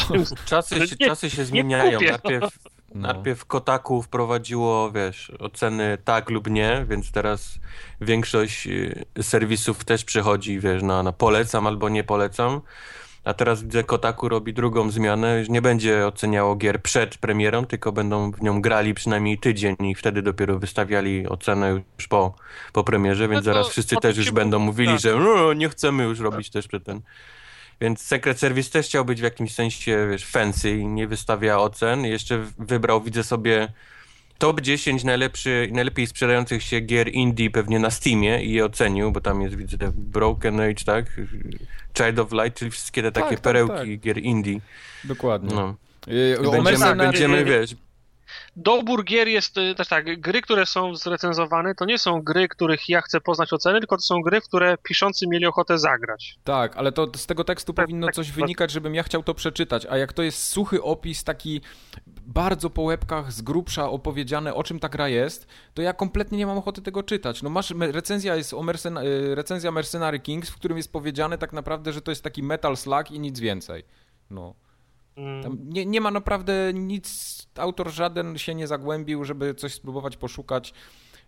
[0.46, 1.99] Czasy, się- czasy się zmieniają.
[2.02, 2.58] Najpierw,
[2.95, 3.13] No.
[3.13, 7.60] najpierw Kotaku wprowadziło, wiesz, oceny tak lub nie, więc teraz
[8.01, 12.62] większość y, serwisów też przechodzi, wiesz, na, na polecam albo nie polecam.
[13.23, 17.91] A teraz widzę, Kotaku robi drugą zmianę, już nie będzie oceniało gier przed premierą, tylko
[17.91, 22.34] będą w nią grali przynajmniej tydzień i wtedy dopiero wystawiali ocenę już po,
[22.73, 24.99] po premierze, więc No zaraz wszyscy też już będą mówi, mówili, tak.
[24.99, 27.01] że no, nie chcemy już robić też przed ten.
[27.82, 32.06] Więc Secret Service też chciał być w jakimś sensie, wiesz, fancy i nie wystawia ocen.
[32.06, 33.74] Jeszcze wybrał, widzę sobie,
[34.38, 39.22] top 10 najlepszy, najlepiej sprzedających się gier indie pewnie na Steamie i je ocenił, bo
[39.22, 41.06] tam jest, widzę, Broken Age, tak?
[41.98, 44.00] Child of Light, czyli wszystkie te Tak, takie tak, perełki tak.
[44.00, 44.60] gier indie.
[45.04, 45.56] Dokładnie.
[45.56, 45.76] No.
[46.63, 47.76] Będziemy, będziemy, wiesz,
[48.55, 52.89] Dobór gier jest y, też tak, gry, które są zrecenzowane, to nie są gry, których
[52.89, 56.39] ja chcę poznać oceny, tylko to są gry, w które piszący mieli ochotę zagrać.
[56.43, 58.35] Tak, ale to z tego tekstu Tak, powinno tak, coś tak.
[58.35, 61.61] wynikać, żebym ja chciał to przeczytać, a jak to jest suchy opis, taki
[62.07, 66.45] bardzo po łebkach z grubsza opowiedziane, o czym ta gra jest, to ja kompletnie nie
[66.47, 67.43] mam ochoty tego czytać.
[67.43, 71.53] No masz, recenzja jest o Mercen y, recenzja Mercenary Kings, w którym jest powiedziane tak
[71.53, 73.83] naprawdę, że to jest taki metal slug i nic więcej.
[74.29, 74.55] No.
[75.15, 75.43] Mm.
[75.43, 80.74] Tam nie, nie ma naprawdę nic, autor żaden się nie zagłębił, żeby coś spróbować poszukać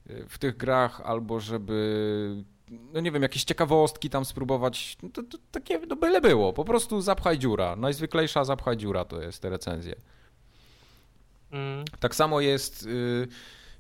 [0.10, 2.44] y, w tych grach, albo żeby,
[2.94, 4.98] no nie wiem, jakieś ciekawostki tam spróbować.
[5.04, 7.76] No To, to takie, no byle było, po prostu zapchaj dziura.
[7.76, 9.96] Najzwyklejsza zapchaj dziura to jest te recenzje.
[11.52, 11.86] Mm.
[12.00, 13.28] Tak samo jest, y,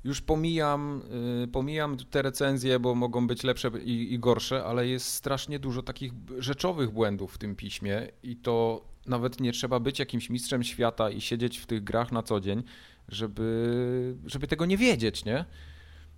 [0.04, 1.02] już pomijam,
[1.44, 5.84] y, pomijam te recenzje, bo mogą być lepsze i, i gorsze, ale jest strasznie dużo
[5.84, 11.10] takich rzeczowych błędów w tym piśmie i to nawet nie trzeba być jakimś mistrzem świata
[11.10, 12.64] i siedzieć w tych grach na co dzień,
[13.08, 15.46] żeby, żeby tego nie wiedzieć, nie?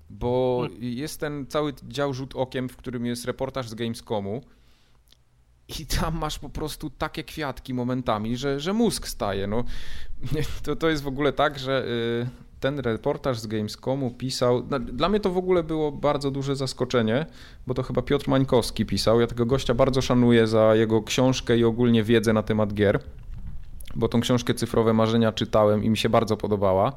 [0.09, 4.41] Bo jest ten cały dział rzut okiem, w którym jest reportaż z Gamescomu
[5.79, 9.47] i tam masz po prostu takie kwiatki momentami, że, że mózg staje.
[9.47, 9.63] No,
[10.63, 14.63] to, to jest w ogóle tak, że y, ten reportaż z Gamescomu pisał.
[14.79, 17.25] Dla mnie to w ogóle było bardzo duże zaskoczenie,
[17.67, 19.21] bo to chyba Piotr Mańkowski pisał.
[19.21, 22.99] Ja tego gościa bardzo szanuję za jego książkę i ogólnie wiedzę na temat gier,
[23.95, 26.93] bo tą książkę Cyfrowe Marzenia czytałem i mi się bardzo podobała.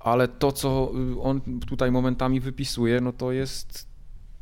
[0.00, 3.88] Ale to, co y, on tutaj momentami wypisuje, no to jest.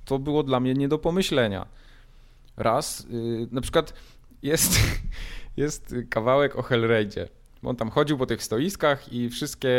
[0.05, 1.66] To było dla mnie nie do pomyślenia.
[2.57, 3.94] Raz, y, na przykład
[4.42, 4.79] jest,
[5.57, 7.29] jest kawałek o Hellraidzie.
[7.62, 9.70] On tam chodził po tych stoiskach i wszystkie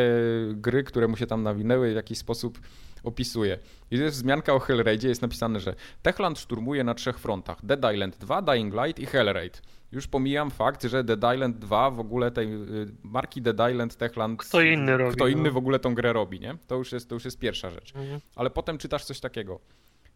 [0.53, 2.59] gry, które mu się tam nawinęły, w jakiś sposób
[3.03, 3.57] opisuje.
[3.91, 7.65] I jest wzmianka o Hellraidzie, jest napisane, że Techland szturmuje na trzech frontach.
[7.65, 9.61] Dead Island 2, Dying Light i Hellraid.
[9.91, 14.39] Już pomijam fakt, że Dead Island 2 w ogóle tej y, marki Dead Island Techland...
[14.39, 15.51] Kto inny robi, Kto inny no.
[15.51, 16.57] w ogóle tą grę robi, nie?
[16.67, 17.95] To już jest, to już jest pierwsza rzecz.
[17.95, 18.19] Mhm.
[18.35, 19.59] Ale potem czytasz coś takiego.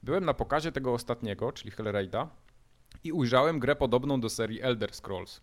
[0.03, 2.29] Byłem na pokazie tego ostatniego, czyli Hellraida
[3.03, 5.41] i ujrzałem grę podobną do serii Elder Scrolls.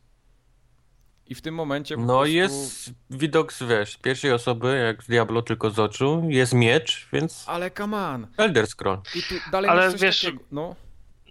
[1.26, 1.96] I w tym momencie.
[1.96, 2.34] No prostu...
[2.34, 6.22] jest widok z wiesz, pierwszej osoby, jak z Diablo, tylko z oczu.
[6.28, 7.44] Jest miecz, więc.
[7.46, 8.26] Ale come on.
[8.36, 8.98] Elder Scroll.
[9.14, 10.44] I tu dalej Ale wiesz, takiego...
[10.52, 10.76] no.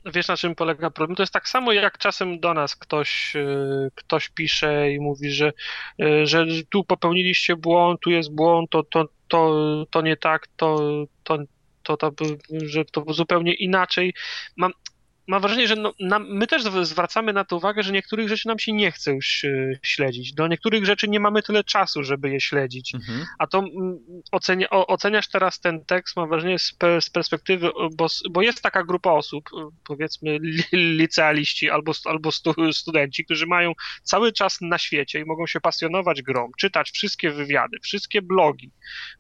[0.05, 1.15] Wiesz na czym polega problem?
[1.15, 5.53] To jest tak samo jak czasem do nas ktoś, y, ktoś pisze i mówi, że,
[6.01, 10.79] y, że tu popełniliście błąd, tu jest błąd, to, to, to, to nie tak, to,
[11.23, 11.37] to,
[11.83, 12.11] to, to,
[12.51, 14.13] że to zupełnie inaczej.
[14.55, 14.71] Mam,
[15.27, 18.59] mam wrażenie, że no, nam, my też zwracamy na to uwagę, że niektórych rzeczy nam
[18.59, 20.33] się nie chce już y, śledzić.
[20.33, 22.95] Do niektórych rzeczy nie mamy tyle czasu, żeby je śledzić.
[22.95, 23.25] Mhm.
[23.39, 23.99] A to mm,
[24.31, 29.11] ocenia, oceniasz teraz ten tekst, mam wrażenie, z, z perspektywy, bo, bo, jest taka grupa
[29.11, 30.37] osób, y, powiedzmy
[30.73, 36.21] licealiści albo, albo stu, studenci, którzy mają cały czas na świecie i mogą się pasjonować
[36.21, 38.71] grą, czytać wszystkie wywiady, wszystkie blogi,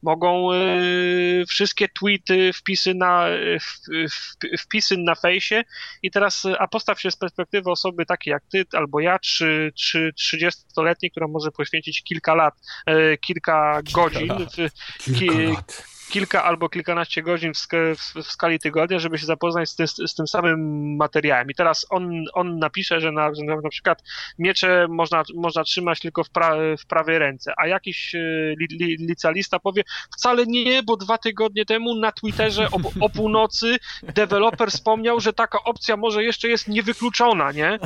[0.01, 3.27] mogą y, wszystkie tweety, wpisy na,
[3.61, 5.63] w, w, wpisy na fejsie
[6.03, 9.71] i teraz, y, a postaw się z perspektywy osoby takiej jak ty albo ja, czy,
[9.75, 12.53] czy 30-letniej, która może poświęcić kilka lat,
[12.85, 14.55] e, kilka, kilka godzin, lat.
[15.03, 19.69] Kilka ki, lat kilka albo kilkanaście godzin w, w, w skali tygodnia, żeby się zapoznać
[19.69, 20.59] z, tym, z tym samym
[20.95, 21.49] materiałem.
[21.49, 24.03] I teraz on, on napisze, że na, że na przykład
[24.39, 28.19] miecze można, można trzymać tylko w, pra, w prawej ręce, a jakiś e,
[28.59, 29.83] li, li, licealista powie,
[30.17, 35.63] wcale nie, bo dwa tygodnie temu na Twitterze o, o północy deweloper wspomniał, że taka
[35.63, 37.79] opcja może jeszcze jest niewykluczona, nie?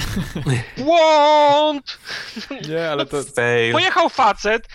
[0.77, 1.99] Błąd!
[2.69, 3.17] Nie, ale to...
[3.71, 4.67] Pojechał facet,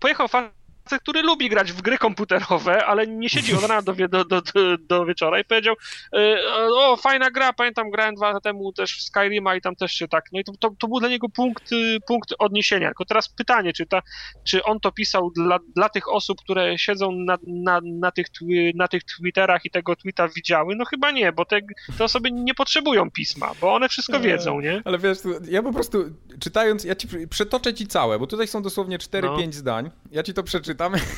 [0.00, 0.63] pojechał facet
[1.00, 4.42] który lubi grać w gry komputerowe, ale nie siedzi od rana do, do, do,
[4.78, 5.74] do wieczora i powiedział
[6.16, 6.38] e,
[6.74, 10.08] o, fajna gra, pamiętam, grałem dwa lata temu też w Skyrima i tam też się
[10.08, 11.70] tak, no i to, to, to był dla niego punkt,
[12.06, 12.88] punkt odniesienia.
[12.88, 14.02] Tylko teraz pytanie, czy, ta,
[14.44, 18.26] czy on to pisał dla, dla tych osób, które siedzą na, na, na, tych,
[18.74, 20.76] na tych Twitterach i tego tweeta widziały?
[20.76, 21.60] No chyba nie, bo te,
[21.98, 24.82] te osoby nie potrzebują pisma, bo one wszystko wiedzą, nie?
[24.84, 25.18] Ale wiesz,
[25.48, 26.04] ja po prostu
[26.40, 29.52] czytając, ja ci przetoczę ci całe, bo tutaj są dosłownie 4-5 no.
[29.52, 30.73] zdań, ja ci to przeczytam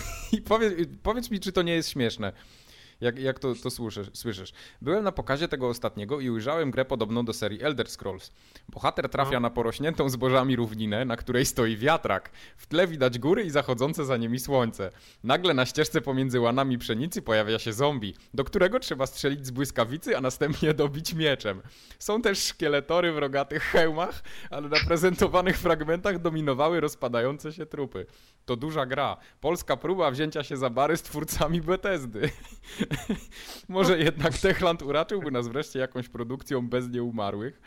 [0.33, 0.43] i
[1.03, 2.33] powiedz mi, czy to nie jest śmieszne.
[3.01, 4.53] Jak, jak to, to słyszysz, słyszysz?
[4.83, 8.33] Byłem na pokazie tego ostatniego i ujrzałem grę podobną do serii Elder Scrolls.
[8.69, 9.41] Bohater trafia no.
[9.41, 12.31] na porośniętą zbożami równinę, na której stoi wiatrak.
[12.57, 14.91] W tle widać góry i zachodzące za nimi słońce.
[15.25, 20.17] Nagle na ścieżce pomiędzy łanami pszenicy pojawia się zombie, do którego trzeba strzelić z błyskawicy,
[20.17, 21.63] a następnie dobić mieczem.
[21.99, 28.07] Są też szkieletory w rogatych hełmach, ale na prezentowanych fragmentach dominowały rozpadające się trupy.
[28.45, 29.17] To duża gra.
[29.41, 32.31] Polska próba wzięcia się za bary z twórcami Bethesdy.
[33.69, 37.61] Może jednak Techland uraczyłby nas wreszcie jakąś produkcją bez nieumarłych.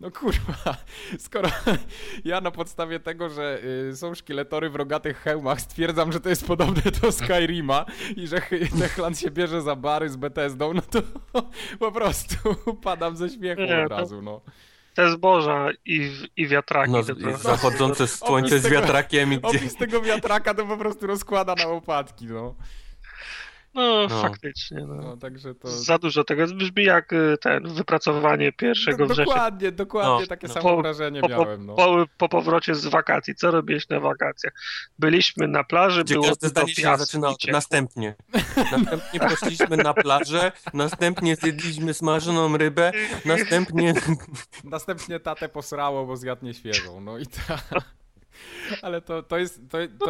[0.00, 0.76] No kurwa,
[1.18, 1.48] skoro
[2.24, 3.60] ja na podstawie tego, że
[3.90, 7.84] y, są szkieletory w rogatych hełmach stwierdzam, że to jest podobne do Skyrima
[8.16, 8.42] i że
[8.78, 11.02] Techland się bierze za bary z Bethesdą, no to
[11.78, 12.36] po prostu
[12.82, 14.40] padam ze śmiechu Nie, od razu, no
[14.96, 16.92] te zboża i, i wiatraki.
[16.92, 19.32] No, i zachodzące słońce z wiatrakiem.
[19.32, 19.48] I gdzie...
[19.48, 22.54] Opis tego wiatraka to po prostu rozkłada na łopatki, no.
[23.76, 24.84] No, no, faktycznie.
[24.86, 24.94] No.
[24.94, 25.16] no.
[25.16, 25.68] także to...
[25.68, 29.34] Za dużo tego brzmi jak y, ten wypracowanie pierwszego no, września.
[29.34, 30.54] Dokładnie, dokładnie no, takie no.
[30.54, 31.66] samo po, wrażenie po, miałem.
[31.66, 31.74] No.
[31.74, 33.34] Po, po, powrocie z wakacji.
[33.34, 34.52] Co robiłeś na wakacjach?
[34.98, 38.14] Byliśmy na plaży, Gdzie było każde zdanie się zaczyna od następnie.
[38.72, 42.92] Następnie poszliśmy na plażę, następnie zjedliśmy smażoną rybę,
[43.24, 43.94] następnie...
[44.64, 47.00] Następnie tatę posrało, bo zjadł nieświeżą.
[47.00, 47.58] No i ta...
[48.82, 49.60] Ale to, to jest.
[49.70, 50.06] To, to,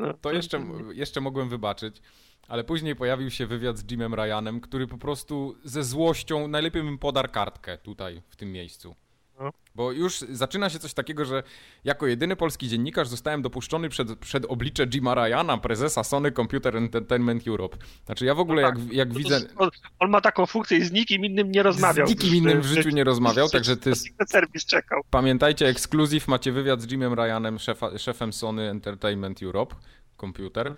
[0.00, 0.62] to, to jeszcze,
[0.94, 2.02] jeszcze mogłem wybaczyć
[2.48, 6.98] ale później pojawił się wywiad z Jimem Ryanem, który po prostu ze złością najlepiej bym
[6.98, 8.94] podarł kartkę tutaj, w tym miejscu.
[9.40, 9.52] No.
[9.74, 11.42] Bo już zaczyna się coś takiego, że
[11.84, 17.48] jako jedyny polski dziennikarz zostałem dopuszczony przed, przed oblicze Jima Ryana, prezesa Sony Computer Entertainment
[17.48, 17.76] Europe.
[18.06, 18.78] Znaczy ja w ogóle no tak.
[18.78, 19.40] jak, jak widzę...
[19.56, 22.06] On, on, ma taką funkcję i z nikim innym nie rozmawiał.
[22.06, 23.92] Z nikim innym w życiu nie rozmawiał, także ty...
[24.26, 25.02] Serwis czekał.
[25.10, 29.74] Pamiętajcie, ekskluzyw, macie wywiad z Jimem Ryanem, szefa, szefem Sony Entertainment Europe,
[30.16, 30.76] komputer.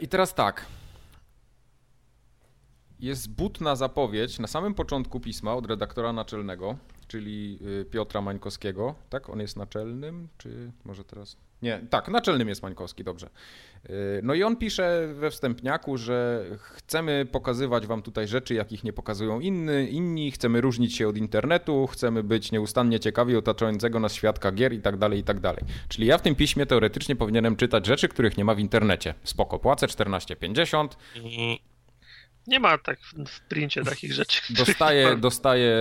[0.00, 0.66] I teraz tak.
[3.00, 6.76] Jest butna zapowiedź na samym początku pisma od redaktora naczelnego,
[7.08, 8.94] czyli y, Piotra Mańkowskiego.
[9.10, 11.36] Tak, on jest naczelnym, czy może teraz.
[11.64, 13.30] Nie, tak, naczelnym jest Mańkowski, dobrze.
[13.90, 18.92] Y, no i on pisze we wstępniaku, że chcemy pokazywać wam tutaj rzeczy, jakich nie
[18.92, 24.52] pokazują inny, inni, chcemy różnić się od internetu, chcemy być nieustannie ciekawi otaczającego nas świadka
[24.52, 25.64] gier i tak dalej, i tak dalej.
[25.88, 29.14] Czyli ja w tym piśmie teoretycznie powinienem czytać rzeczy, których nie ma w internecie.
[29.24, 30.88] Spoko, płacę 14,50.
[32.46, 34.40] Nie ma tak w princie takich rzeczy.
[34.50, 35.76] Dostaję, dostaję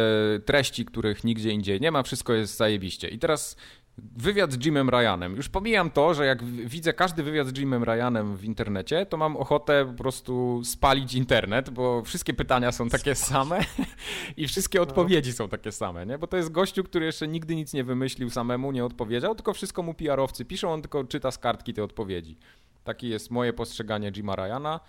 [0.46, 3.08] treści, których nigdzie indziej nie ma, wszystko jest zajebiście.
[3.08, 3.58] I teraz
[3.98, 5.36] Wywiad z Jimem Ryanem.
[5.36, 9.38] Już pomijam to, że jak widzę każdy wywiad z Jimem Ryanem w internecie, to mam
[9.38, 13.60] ochotę po prostu spalić internet, bo wszystkie pytania są takie same
[14.38, 14.84] i wszystkie no.
[14.84, 16.18] odpowiedzi są takie same, nie?
[16.18, 19.84] Bo to jest gościu, który jeszcze nigdy nic nie wymyślił samemu, nie odpowiedział, tylko wszystko
[19.84, 22.38] mu PR-owcy piszą, on tylko czyta z kartki te odpowiedzi.
[22.84, 24.80] Takie jest moje postrzeganie Jima Ryana.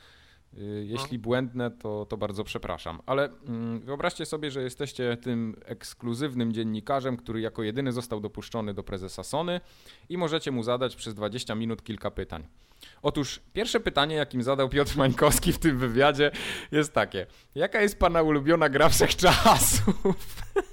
[0.58, 1.22] Y, jeśli no.
[1.22, 3.00] błędne, to, to bardzo przepraszam.
[3.06, 8.82] Ale mm, wyobraźcie sobie, że jesteście tym ekskluzywnym dziennikarzem, który jako jedyny został dopuszczony do
[8.82, 9.60] prezesa Sony
[10.08, 12.46] i możecie mu zadać przez 20 minut kilka pytań.
[13.02, 16.30] Otóż pierwsze pytanie, jakim zadał Piotr Mańkowski w tym wywiadzie,
[16.72, 20.42] jest takie: Jaka jest pana ulubiona gra wszechczasów?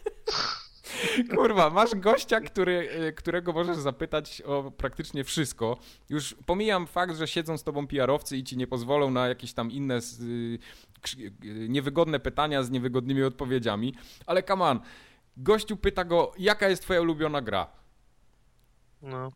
[1.35, 5.77] Kurwa, masz gościa, który, e, którego możesz zapytać o praktycznie wszystko.
[6.09, 9.71] Już pomijam fakt, że siedzą z tobą PR-owcy i ci nie pozwolą na jakieś tam
[9.71, 10.59] inne y,
[11.69, 14.79] niewygodne pytania z niewygodnymi odpowiedziami, ale on,
[15.37, 17.67] gościu pyta go, jaka jest twoja ulubiona gra?
[19.01, 19.31] No.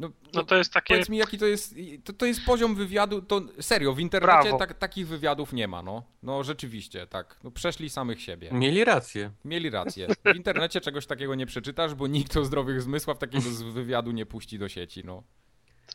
[0.00, 0.94] No, no, no, to jest takie.
[0.94, 1.74] Powiedz mi, jaki to jest.
[2.04, 3.22] To, to jest poziom wywiadu.
[3.22, 6.02] To serio, w internecie tak, takich wywiadów nie ma, no.
[6.22, 7.36] No rzeczywiście, tak.
[7.44, 8.50] No, przeszli samych siebie.
[8.52, 9.30] Mieli rację.
[9.44, 10.08] Mieli rację.
[10.32, 14.58] W internecie czegoś takiego nie przeczytasz, bo nikt o zdrowych zmysłach takiego wywiadu nie puści
[14.58, 15.22] do sieci, no.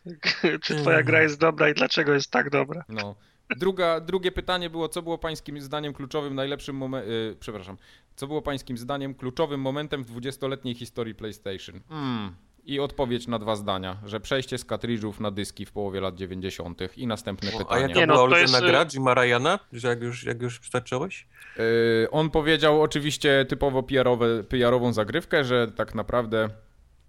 [0.63, 2.83] Czy twoja gra jest dobra i dlaczego jest tak dobra?
[2.89, 3.15] No.
[3.49, 7.77] Druga, drugie pytanie było, co było pańskim zdaniem kluczowym, najlepszym momentem, yy, przepraszam,
[8.15, 11.81] co było pańskim zdaniem kluczowym momentem w 20-letniej historii PlayStation?
[11.89, 12.35] Hmm,
[12.67, 16.97] i odpowiedź na dwa zdania, że przejście z kartridżów na dyski w połowie lat 90.
[16.97, 17.85] i następne o, pytanie.
[17.85, 18.65] A jaka nie, no, była ulubiona jest...
[18.65, 21.27] gra Jima Ryana, że jak już, jak już przytaczyłeś?
[21.57, 21.63] Yy,
[22.11, 26.49] on powiedział oczywiście typowo PR-owe, PR-ową zagrywkę, że tak naprawdę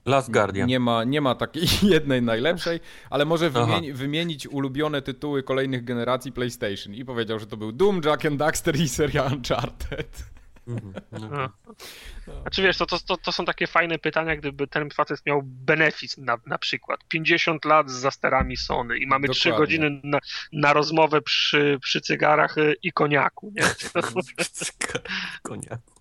[0.06, 0.68] Last Guardian.
[0.68, 1.62] Nie ma, nie ma takiej
[1.94, 6.94] jednej najlepszej, ale może wymieni, wymienić ulubione tytuły kolejnych generacji PlayStation.
[6.94, 10.37] I powiedział, że to był Doom, Jack and Daxter i seria Uncharted.
[10.68, 11.48] Mhm, mhm.
[12.42, 16.38] Znaczy wiesz, to, to, to, są takie fajne pytania, gdyby ten facet miał benefit na,
[16.46, 19.40] na przykład 50 lat z zasterami Sony i mamy Dokładnie.
[19.40, 20.18] 3 godziny na,
[20.52, 23.52] na rozmowę przy, przy cygarach y, i koniaku.
[23.54, 23.62] Nie?
[25.42, 25.92] koniaku.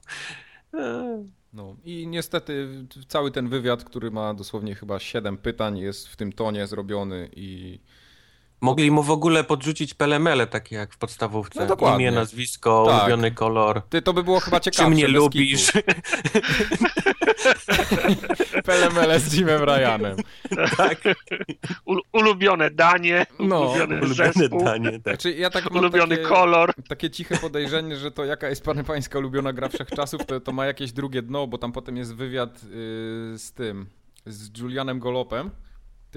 [1.53, 2.67] No i niestety
[3.07, 7.79] cały ten wywiad, który ma dosłownie chyba 7 pytań, jest w tym tonie zrobiony i
[8.61, 11.59] Mogli mu w ogóle podrzucić pelemele, takie jak w podstawówce.
[11.59, 12.07] No dokładnie.
[12.07, 12.99] Imię, nazwisko, tak.
[12.99, 13.81] ulubiony kolor.
[13.89, 14.89] Ty, to by było chyba ciekawe.
[14.89, 15.71] Czy mnie lubisz?
[18.65, 20.17] pelemele z Jimem Ryanem.
[20.77, 20.97] Tak.
[21.85, 25.01] U, ulubione danie, no, ulubiony ulubione zespół, danie, tak.
[25.01, 26.73] Znaczy, ja tak ulubiony takie, kolor.
[26.87, 30.65] Takie ciche podejrzenie, że to jaka jest pana pańska ulubiona gra wszechczasów, to, to ma
[30.65, 32.69] jakieś drugie dno, bo tam potem jest wywiad yy,
[33.37, 33.85] z tym,
[34.25, 35.51] z Julianem Golopem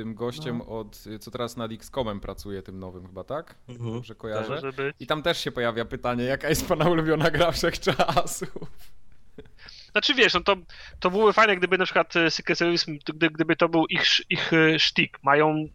[0.01, 0.67] tym gościem no.
[0.67, 3.55] od, co teraz nad XCOMem pracuje, tym nowym chyba, tak?
[3.69, 3.93] Mhm.
[3.93, 4.73] Dobrze kojarzę?
[5.01, 8.49] I tam też się pojawia pytanie, jaka jest pana ulubiona gra wszechczasów?
[9.93, 10.57] Znaczy wiesz, no to,
[11.01, 14.53] to byłoby fajne, gdyby na przykład e, Secret Service, gdy, gdyby to był ich, ich
[14.53, 15.19] e, sztik.
[15.23, 15.69] Mają,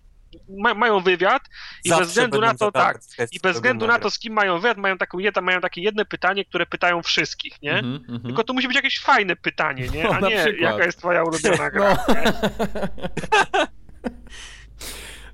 [0.50, 1.42] ma, mają wywiad
[1.84, 3.00] i Zawsze bez względu na to, tak,
[3.32, 6.46] i bez względu na to, z kim mają wywiad, mają, taką, mają takie jedne pytanie,
[6.46, 7.80] które pytają wszystkich, nie?
[7.80, 10.10] Mm -hmm, Tylko to musi być jakieś fajne pytanie, nie?
[10.10, 11.98] A nie, jaka jest twoja ulubiona gra.
[12.08, 13.66] No.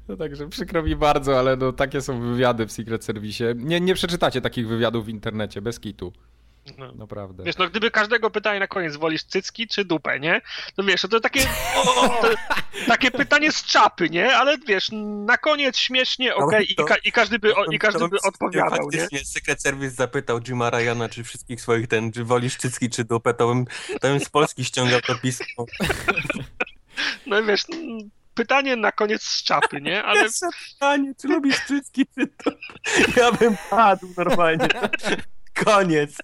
[0.07, 3.55] No także przykro mi bardzo, ale no takie są wywiady w Secret Service.
[3.55, 6.13] Nie, nie przeczytacie takich wywiadów w internecie, bez kitu.
[6.77, 6.91] No.
[6.91, 7.43] Naprawdę.
[7.43, 10.41] Wiesz, no gdyby każdego pytania na koniec wolisz cycki czy dupę, nie?
[10.75, 11.39] To wiesz, no to takie,
[12.21, 12.29] to,
[12.87, 14.35] takie pytanie z czapy, nie?
[14.35, 14.89] Ale wiesz,
[15.25, 18.89] na koniec śmiesznie, okej, okay, i, ka i, każdy by, o, i każdy by odpowiadał,
[18.93, 19.19] nie?
[19.25, 23.47] Secret Service zapytał Jima Ryana, czy wszystkich swoich ten, czy wolisz cycki czy dupę, to
[23.47, 23.65] bym,
[24.01, 25.65] to bym z Polski ściągał to pismo.
[27.25, 27.61] No wiesz,
[28.33, 30.03] pytanie na koniec z czapy, nie?
[30.09, 30.27] Ale...
[30.73, 32.51] pytanie, czy lubisz wszystkich, czy to...
[33.21, 34.67] Ja bym padł normalnie.
[35.53, 36.17] Koniec.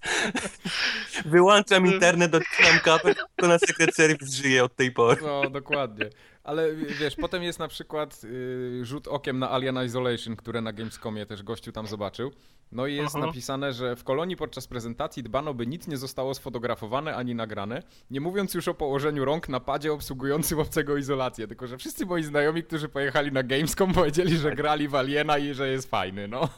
[1.25, 5.21] Wyłączam internet, odcinam kabel, tylko na Secret Service żyje od tej pory.
[5.21, 6.09] No, dokładnie.
[6.47, 11.25] Ale wiesz, potem jest na przykład y, rzut okiem na Alien Isolation, które na Gamescomie
[11.25, 12.31] też gościu tam zobaczył.
[12.71, 13.25] No i jest -huh.
[13.25, 18.21] napisane, że w kolonii podczas prezentacji dbano, by nic nie zostało sfotografowane ani nagrane, nie
[18.21, 22.63] mówiąc już o położeniu rąk na padzie obsługującym obcego izolację, tylko że wszyscy moi znajomi,
[22.63, 26.49] którzy pojechali na Gamescom powiedzieli, że grali w Aliena i że jest fajny, no.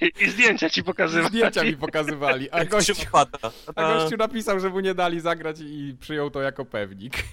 [0.00, 1.28] I, i zdjęcia ci pokazywali.
[1.28, 2.92] Zdjęcia mi pokazywali, a gościu,
[3.76, 7.24] a gościu napisał, że mu nie dali zagrać i przyjął to jako pewnik.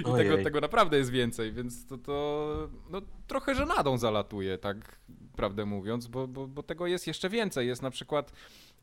[0.00, 4.98] I tego, tego naprawdę jest więcej, więc to, to no, trochę żenadą zalatuje, tak
[5.36, 7.66] prawdę mówiąc, bo, bo, bo tego jest jeszcze więcej.
[7.66, 8.32] Jest na przykład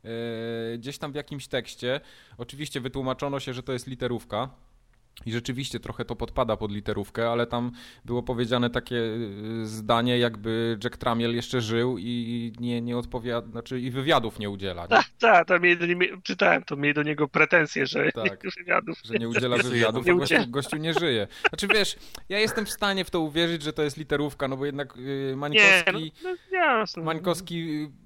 [0.04, 2.00] e, gdzieś tam w jakimś tekście,
[2.38, 4.48] oczywiście wytłumaczono się, że to jest literówka,
[5.26, 7.72] I rzeczywiście trochę to podpada pod literówkę, ale tam
[8.04, 13.80] było powiedziane takie y, zdanie, jakby Jack Tramiel jeszcze żył i nie, nie odpowiada, znaczy
[13.80, 14.88] i wywiadów nie udziela.
[14.88, 18.98] Tak, tak, mieli, czytałem, to mieli do niego pretensje, że tak, nie, wywiadów.
[19.04, 21.26] Że nie udziela wywiadów, a gościu, gościu, nie żyje.
[21.48, 21.96] Znaczy wiesz,
[22.28, 25.36] ja jestem w stanie w to uwierzyć, że to jest literówka, no bo jednak yy,
[25.36, 27.02] Mańkowski, nie, no, no, jasne.
[27.02, 27.99] Mańkowski y,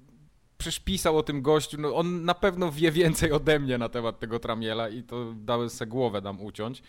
[0.65, 4.19] przecież pisał o tym gościu, no on na pewno wie więcej ode mnie na temat
[4.19, 6.83] tego Tramiela i to dałem sobie głowę dam uciąć.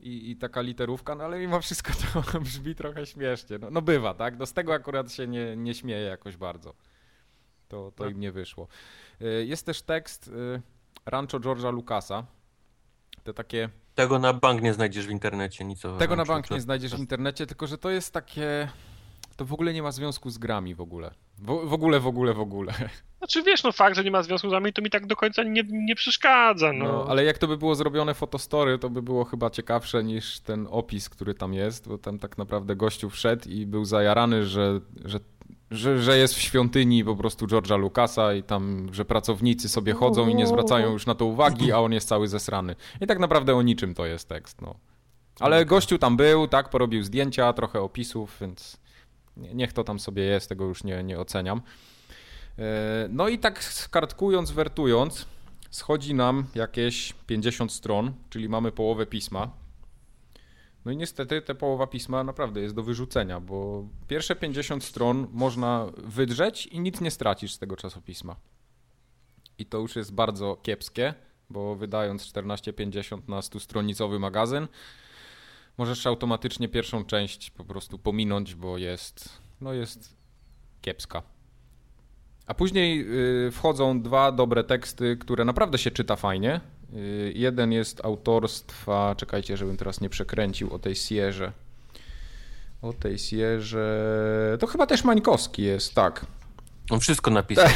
[0.00, 3.58] I, I, taka literówka, no ale mimo wszystko to brzmi trochę śmiesznie.
[3.58, 4.38] No, no bywa, tak?
[4.38, 6.74] No z tego akurat się nie, nie śmieje jakoś bardzo.
[7.68, 8.10] To, to no.
[8.10, 8.68] im nie wyszło.
[9.22, 10.62] Y, jest też tekst y,
[11.06, 12.26] Rancho George'a Lucasa.
[13.24, 13.68] Te takie...
[13.94, 16.98] Tego na bank nie znajdziesz w internecie, nic o Tego na bank nie znajdziesz w
[16.98, 18.68] internecie, tylko że to jest takie
[19.36, 21.10] to w ogóle nie ma związku z grami w ogóle.
[21.38, 22.72] W, w, ogóle, w ogóle, w ogóle.
[23.18, 25.42] Znaczy wiesz, no fakt, że nie ma związku z grami, to mi tak do końca
[25.42, 26.72] nie, nie przeszkadza.
[26.72, 26.84] No.
[26.84, 27.06] no.
[27.08, 31.08] ale jak to by było zrobione fotostory, to by było chyba ciekawsze niż ten opis,
[31.08, 35.20] który tam jest, bo tam tak naprawdę gościu wszedł i był zajarany, że, że
[35.72, 40.28] że, że jest w świątyni po prostu George'a Lucasa i tam, że pracownicy sobie chodzą
[40.28, 42.76] i nie zwracają już na to uwagi, a on jest cały zesrany.
[43.00, 44.74] I tak naprawdę o niczym to jest tekst, no.
[45.40, 48.81] Ale gościu tam był, tak, porobił zdjęcia, trochę opisów, więc
[49.36, 51.62] Niech to tam sobie jest, tego już nie, nie oceniam.
[52.58, 55.26] E, no i tak kartkując, wertując,
[55.70, 59.50] schodzi nam jakieś 50 stron, czyli mamy połowę pisma.
[60.84, 65.86] No i niestety ta połowa pisma naprawdę jest do wyrzucenia, bo pierwsze 50 stron można
[65.96, 68.36] wydrzeć i nic nie stracisz z tego czasopisma.
[69.58, 71.14] I to już jest bardzo kiepskie,
[71.50, 74.68] bo wydając 14,50 na 100-stronicowy magazyn,
[75.78, 79.28] możesz automatycznie pierwszą część po prostu pominąć, bo jest,
[79.60, 80.16] no jest
[80.80, 81.22] kiepska.
[82.46, 83.06] A później
[83.46, 86.60] y, wchodzą dwa dobre teksty, które naprawdę się czyta fajnie.
[86.94, 91.52] Y, jeden jest autorstwa, czekajcie, żebym teraz nie przekręcił, o tej Sierze.
[92.82, 94.56] O tej Sierze.
[94.60, 96.26] To chyba też Mańkowski jest, tak.
[96.90, 97.68] On wszystko napisał.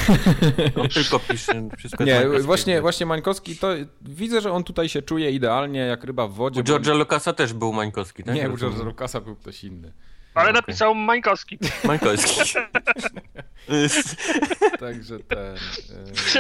[0.81, 1.69] on tylko pisze.
[1.79, 3.69] Wszystko nie, właśnie, właśnie Mańkowski, to
[4.03, 6.61] widzę, że on tutaj się czuje idealnie jak ryba w wodzie.
[6.61, 6.95] U George'a bo...
[6.95, 8.35] Lucasa też był Mańkowski, tak?
[8.35, 9.93] Nie, u George'a Lucasa był ktoś inny.
[10.35, 10.61] Ale okay.
[10.61, 11.59] napisał Mańkowski.
[11.85, 12.41] Mańkowski.
[14.81, 15.39] Także ten...
[15.39, 15.55] E,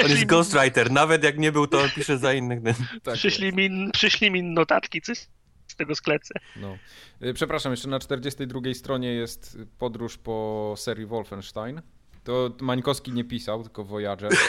[0.04, 0.90] on jest ghostwriter.
[0.90, 2.60] Nawet jak nie był, to on pisze za innych.
[3.02, 5.26] Tak przyszli, mi, przyszli mi notatki, coś
[5.66, 6.34] z tego sklecę.
[6.56, 6.78] No.
[7.20, 11.82] E, przepraszam, jeszcze na 42 stronie jest podróż po serii Wolfenstein.
[12.26, 14.32] To Mańkowski nie pisał, tylko Voyager.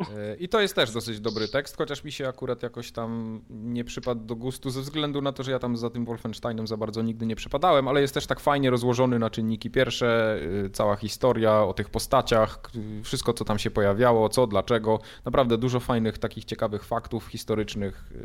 [0.00, 3.84] E, I to jest też dosyć dobry tekst, chociaż mi się akurat jakoś tam nie
[3.84, 7.02] przypadł do gustu, ze względu na to, że ja tam za tym Wolfensteinem za bardzo
[7.02, 11.62] nigdy nie przypadałem, ale jest też tak fajnie rozłożony na czynniki pierwsze, e, cała historia
[11.62, 12.70] o tych postaciach,
[13.02, 15.00] wszystko co tam się pojawiało, co, dlaczego.
[15.24, 18.18] Naprawdę dużo fajnych, takich ciekawych faktów historycznych e,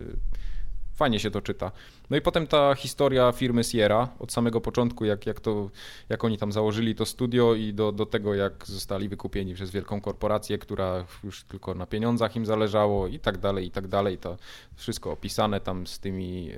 [1.00, 1.72] fajnie się to czyta.
[2.10, 5.70] No i potem ta historia firmy Sierra od samego początku, jak, jak, to,
[6.10, 10.02] jak oni tam założyli to studio i do, do tego, jak zostali wykupieni przez wielką
[10.02, 14.18] korporację, która już tylko na pieniądzach im zależało i tak dalej, i tak dalej.
[14.18, 14.38] To
[14.76, 16.58] wszystko opisane tam z tymi, e,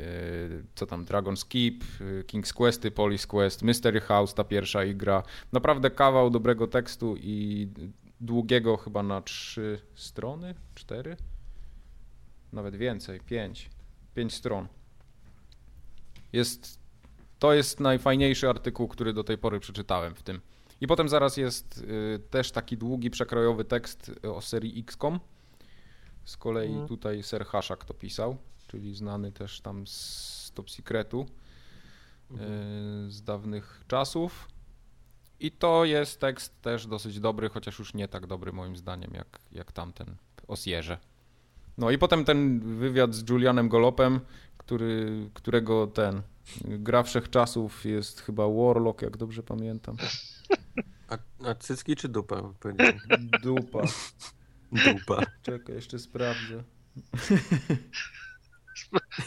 [0.76, 5.24] co tam, Dragon's Keep, e, King's Questy, Police Quest, Mystery House, ta pierwsza igra.
[5.52, 7.68] Naprawdę kawał dobrego tekstu i
[8.22, 11.18] długiego chyba na trzy strony, cztery?
[12.54, 13.70] Nawet więcej, pięć
[14.13, 14.67] pięć stron.
[16.34, 16.80] Jest,
[17.39, 20.41] to jest najfajniejszy artykuł, który do tej pory przeczytałem w tym.
[20.82, 25.19] I potem zaraz jest y, też taki długi, przekrojowy tekst o serii XCOM.
[26.26, 26.88] Z kolei mhm.
[26.88, 31.26] tutaj Ser Haszak to pisał, czyli znany też tam z Top Secretu
[32.32, 33.12] y, mhm.
[33.12, 34.47] z dawnych czasów.
[35.39, 39.39] I to jest tekst też dosyć dobry, chociaż już nie tak dobry moim zdaniem jak,
[39.52, 40.15] jak tamten
[40.47, 40.97] o Sierze.
[41.82, 44.20] No i potem ten wywiad z Julianem Golopem,
[44.58, 46.22] który, którego ten
[46.65, 49.96] gra wszechczasów jest chyba Warlock, jak dobrze pamiętam.
[51.10, 51.17] A,
[51.50, 52.41] a cycki czy dupa?
[53.44, 53.82] Dupa.
[54.72, 55.26] Dupa.
[55.41, 56.63] Czekaj, jeszcze sprawdzę.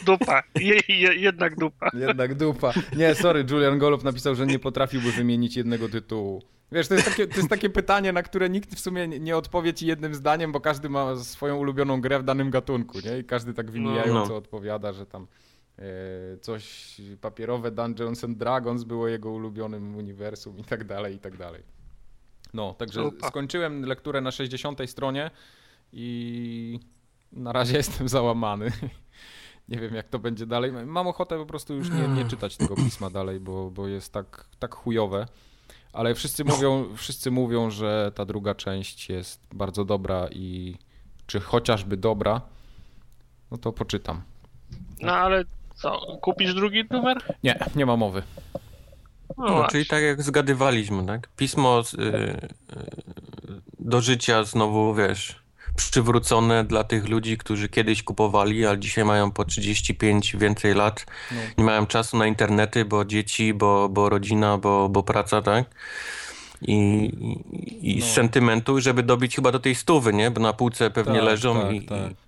[0.07, 0.43] Dupa.
[0.55, 1.91] Je, je, jednak dupa.
[1.95, 2.73] Jednak dupa.
[2.97, 6.43] Nie, sorry, Julian Golop napisał, że nie potrafiłby wymienić jednego tytułu.
[6.75, 9.75] Wiesz, to jest, takie, to jest takie pytanie, na które nikt w sumie nie odpowie
[9.75, 13.19] ci jednym zdaniem, bo każdy ma swoją ulubioną grę w danym gatunku, nie?
[13.19, 14.37] I każdy tak wymijająco no, no.
[14.37, 15.27] odpowiada, że tam
[15.79, 15.83] e,
[16.41, 21.63] coś papierowe Dungeons and Dragons było jego ulubionym uniwersum i tak dalej, i tak dalej.
[22.55, 23.29] No, także Opa.
[23.29, 25.31] skończyłem lekturę na 60 stronie
[25.93, 26.81] i
[27.33, 28.73] na razie jestem załamany.
[29.69, 30.73] Nie wiem, jak to będzie dalej.
[30.73, 34.47] Mam ochotę po prostu już nie, nie czytać tego pisma dalej, bo, bo jest tak,
[34.59, 35.27] tak chujowe.
[35.95, 40.77] Ale wszyscy mówią, wszyscy mówią, że ta druga część jest bardzo dobra i
[41.27, 42.41] czy chociażby dobra,
[43.51, 44.23] no to poczytam.
[45.01, 47.37] No ale Co, kupisz drugi numer?
[47.43, 48.23] Nie, nie ma mowy.
[49.39, 51.29] No, no czyli tak jak zgadywaliśmy, tak?
[51.37, 52.49] Pismo y, y,
[53.79, 55.44] do życia znowu, wiesz,
[55.77, 61.37] przywrócone dla tych ludzi, którzy kiedyś kupowali, a dzisiaj mają po 35 więcej lat, no.
[61.59, 65.65] nie mają czasu na internety, bo dzieci, bo, bo rodzina, bo, bo praca, tak?
[66.63, 66.75] I,
[67.83, 68.07] i, no.
[68.07, 70.31] z sentymentu, żeby dobić chyba do tej stówy, nie?
[70.31, 72.24] Bo na półce pewnie tak, leżą tak, i, tak.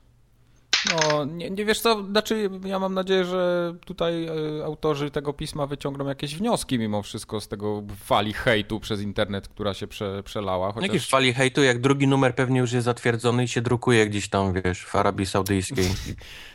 [0.84, 5.66] No, nie, nie wiesz co, znaczy ja mam nadzieję, że tutaj e, autorzy tego pisma
[5.66, 10.72] wyciągną jakieś wnioski mimo wszystko z tego fali hejtu przez internet, która się prze, przelała.
[10.72, 10.88] Chociaż...
[10.88, 14.52] Jakiś fali hejtu, jak drugi numer pewnie już jest zatwierdzony i się drukuje gdzieś tam,
[14.64, 15.86] wiesz, w Arabii Saudyjskiej.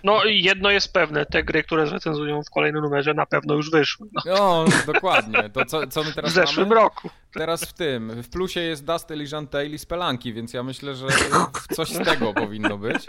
[0.04, 4.08] No jedno jest pewne, te gry, które zrecenzują w kolejnym numerze na pewno już wyszły.
[4.26, 5.50] No, no dokładnie.
[5.50, 6.82] To co, co my teraz W zeszłym mamy?
[6.82, 7.10] roku.
[7.34, 11.08] Teraz w tym, w plusie jest Dust, Elysian Tale i Spelanki, więc ja myślę, że
[11.76, 13.06] coś z tego powinno być.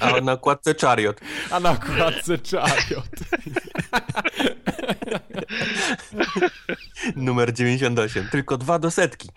[0.00, 1.20] A na okładce Chariot.
[1.50, 3.10] A na okładce Chariot.
[7.16, 8.28] Numer 98.
[8.28, 9.28] Tylko dwa do setki.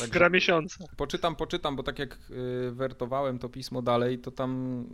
[0.00, 0.84] Tak, Gra miesiąca.
[0.96, 4.84] Poczytam, poczytam, bo tak jak y, wertowałem to pismo dalej, to tam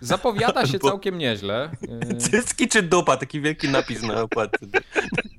[0.00, 1.70] Zapowiada się całkiem nieźle.
[2.18, 3.16] Cycki czy dupa?
[3.16, 4.66] Taki wielki napis na okładce.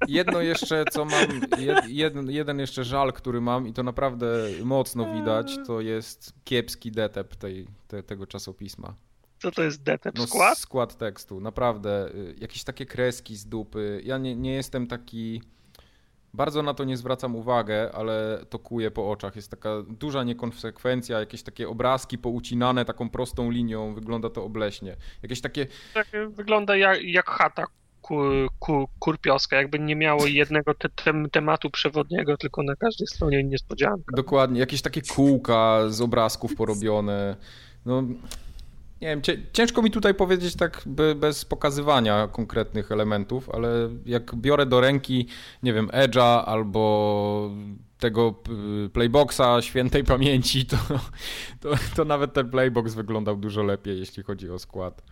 [0.08, 1.42] Jedno jeszcze, co mam,
[1.88, 4.28] jeden, jeden jeszcze żal, który mam i to naprawdę
[4.64, 8.96] mocno widać, to jest kiepski detep tej, te, tego czasopisma.
[9.40, 10.18] Co to jest detep?
[10.18, 10.58] No, skład?
[10.58, 12.10] Skład tekstu, naprawdę.
[12.16, 14.02] Y, jakieś takie kreski z dupy.
[14.06, 15.42] Ja nie, nie jestem taki
[16.34, 19.36] bardzo na to nie zwracam uwagę, ale to kuje po oczach.
[19.36, 24.96] Jest taka duża niekonsekwencja, jakieś takie obrazki poucinane taką prostą linią, wygląda to obleśnie.
[25.24, 25.68] Jakieś takie...
[25.94, 27.66] Tak, wygląda jak, jak chata
[28.02, 28.20] ku,
[28.60, 34.16] ku, kurpioska, jakby nie miało jednego te, te, tematu przewodniego, tylko na każdej stronie niespodzianka.
[34.16, 37.36] Dokładnie, jakieś takie kółka z obrazków porobione.
[37.86, 38.04] No,
[39.02, 39.22] nie wiem,
[39.54, 40.84] ciężko mi tutaj powiedzieć tak
[41.16, 45.28] bez pokazywania konkretnych elementów, ale jak biorę do ręki,
[45.64, 47.52] nie wiem, Edge'a albo
[48.00, 48.36] tego
[48.94, 50.78] playboxa świętej pamięci, to,
[51.60, 55.04] to, to nawet ten playbox wyglądał dużo lepiej, jeśli chodzi o skład.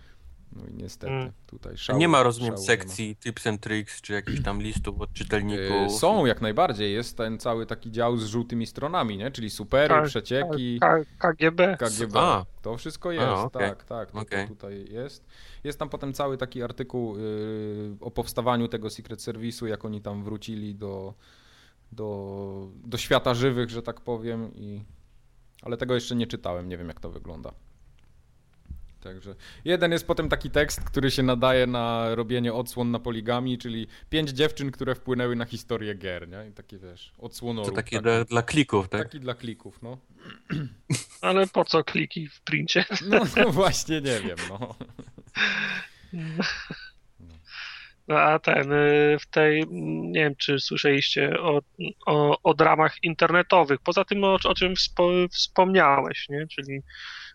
[0.55, 1.31] No i niestety mm.
[1.47, 3.15] tutaj szału, Nie ma, rozumiem, sekcji ma.
[3.15, 5.81] tips and tricks, czy jakichś tam listów od czytelników.
[5.81, 6.93] Yy, są, jak najbardziej.
[6.93, 9.31] Jest ten cały taki dział z żółtymi stronami, nie?
[9.31, 10.79] Czyli supery, K przecieki.
[10.79, 11.77] K KGB.
[11.77, 12.19] KGB.
[12.19, 12.45] A.
[12.61, 13.69] To wszystko jest, A, okay.
[13.69, 14.11] tak, tak.
[14.11, 14.43] To, okay.
[14.43, 15.25] to tutaj jest.
[15.63, 20.23] Jest tam potem cały taki artykuł yy, o powstawaniu tego Secret Service'u, jak oni tam
[20.23, 21.13] wrócili do,
[21.91, 24.51] do, do świata żywych, że tak powiem.
[24.55, 24.83] I...
[25.61, 27.51] Ale tego jeszcze nie czytałem, nie wiem jak to wygląda.
[29.05, 29.35] Także
[29.65, 34.29] jeden jest potem taki tekst, który się nadaje na robienie odsłon na poligami, czyli pięć
[34.29, 36.49] dziewczyn, które wpłynęły na historię gier, nie?
[36.49, 37.69] I takie wiesz, odsłonoru.
[37.69, 39.03] To taki, dla, dla, klików, tak?
[39.03, 39.97] Taki dla klików, no.
[41.21, 42.85] Ale po co kliki w princie?
[43.09, 44.75] No, no właśnie nie wiem, no.
[48.07, 49.63] No a ten, y, w tej,
[50.11, 51.61] nie wiem, czy słyszeliście o,
[52.05, 56.47] o, o dramach internetowych, poza tym o, o czym wspo, wspomniałeś, nie?
[56.47, 56.81] Czyli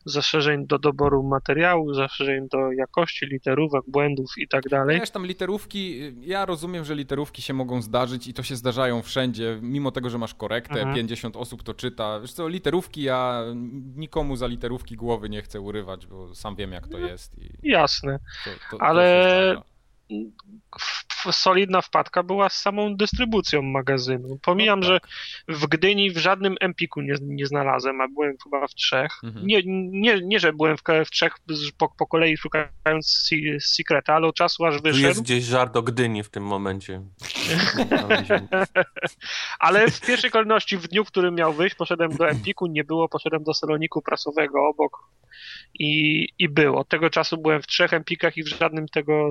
[0.05, 5.01] zastrzeżeń do doboru materiału, zastrzeżeń do jakości literówek, błędów i tak dalej.
[5.01, 9.59] Wiesz, tam literówki, ja rozumiem, że literówki się mogą zdarzyć i to się zdarzają wszędzie,
[9.63, 10.95] mimo tego, że masz korektę, mhm.
[10.95, 12.21] 50 osób to czyta.
[12.21, 13.45] Wiesz co, literówki, ja
[13.97, 17.39] nikomu za literówki głowy nie chcę urywać, bo sam wiem, jak to no, jest.
[17.39, 19.70] I Jasne, to, to, ale to
[21.33, 24.39] solidna wpadka była z samą dystrybucją magazynu.
[24.43, 24.95] Pomijam, no tak.
[25.49, 29.13] że w Gdyni w żadnym Empiku nie, nie znalazłem, a byłem chyba w trzech.
[29.25, 29.47] Mhm.
[29.47, 31.35] Nie, nie, nie, że byłem w, w trzech
[31.79, 33.31] po, po, kolei szukając
[33.61, 35.03] Secreta, ale od czasu aż wyszedł.
[35.03, 37.03] Tu jest gdzieś żart o Gdyni w tym momencie.
[39.59, 43.09] ale w pierwszej kolejności w dniu, w którym miał wyjść, poszedłem do Empiku, nie było,
[43.09, 45.11] poszedłem do saloniku prasowego obok
[45.75, 46.79] i, i było.
[46.81, 49.29] Od tego czasu byłem w trzech Empikach i w żadnym tego,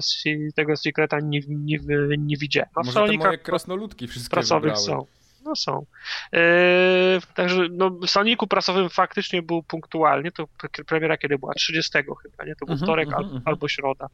[0.56, 1.80] tego Secreta nie, nie,
[2.18, 2.70] nie widziałem.
[2.76, 5.06] A te moje krasnoludki wszystkie prasowych są.
[5.46, 5.86] No są.
[6.34, 6.40] Yy,
[7.36, 10.48] także no, w Soniku prasowym faktycznie był punktualnie, to
[10.88, 11.54] premiera kiedy była?
[11.54, 12.56] 30 chyba, nie?
[12.56, 14.08] To był -huh, wtorek uh -huh, albo, środa.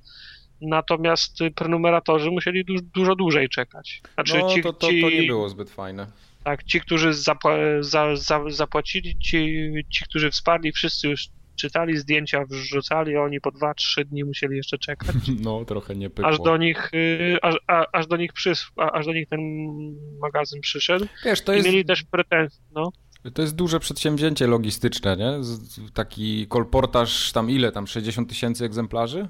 [0.62, 4.02] Natomiast prenumeratorzy musieli du dużo dłużej czekać.
[4.14, 6.08] Znaczy, no, ci, to, to, to nie było zbyt fajne.
[6.44, 12.46] Tak, ci, którzy zapła za, za, zapłacili, ci, ci, którzy wsparli, wszyscy już czytali zdjęcia,
[12.50, 15.16] wrzucali, oni po 2-3 dni musieli jeszcze czekać.
[15.44, 16.30] No, trochę nie pykło.
[16.30, 19.40] Aż do nich, y, aż, a, aż do nich przys, aż do nich ten
[20.22, 21.08] magazyn przyszedł.
[21.26, 21.68] Wiesz, to jest...
[21.68, 22.92] mieli też pretensje, no.
[23.34, 25.32] To jest duże przedsięwzięcie logistyczne, nie?
[25.94, 29.28] Taki kolportaż tam ile tam, 60 tysięcy egzemplarzy?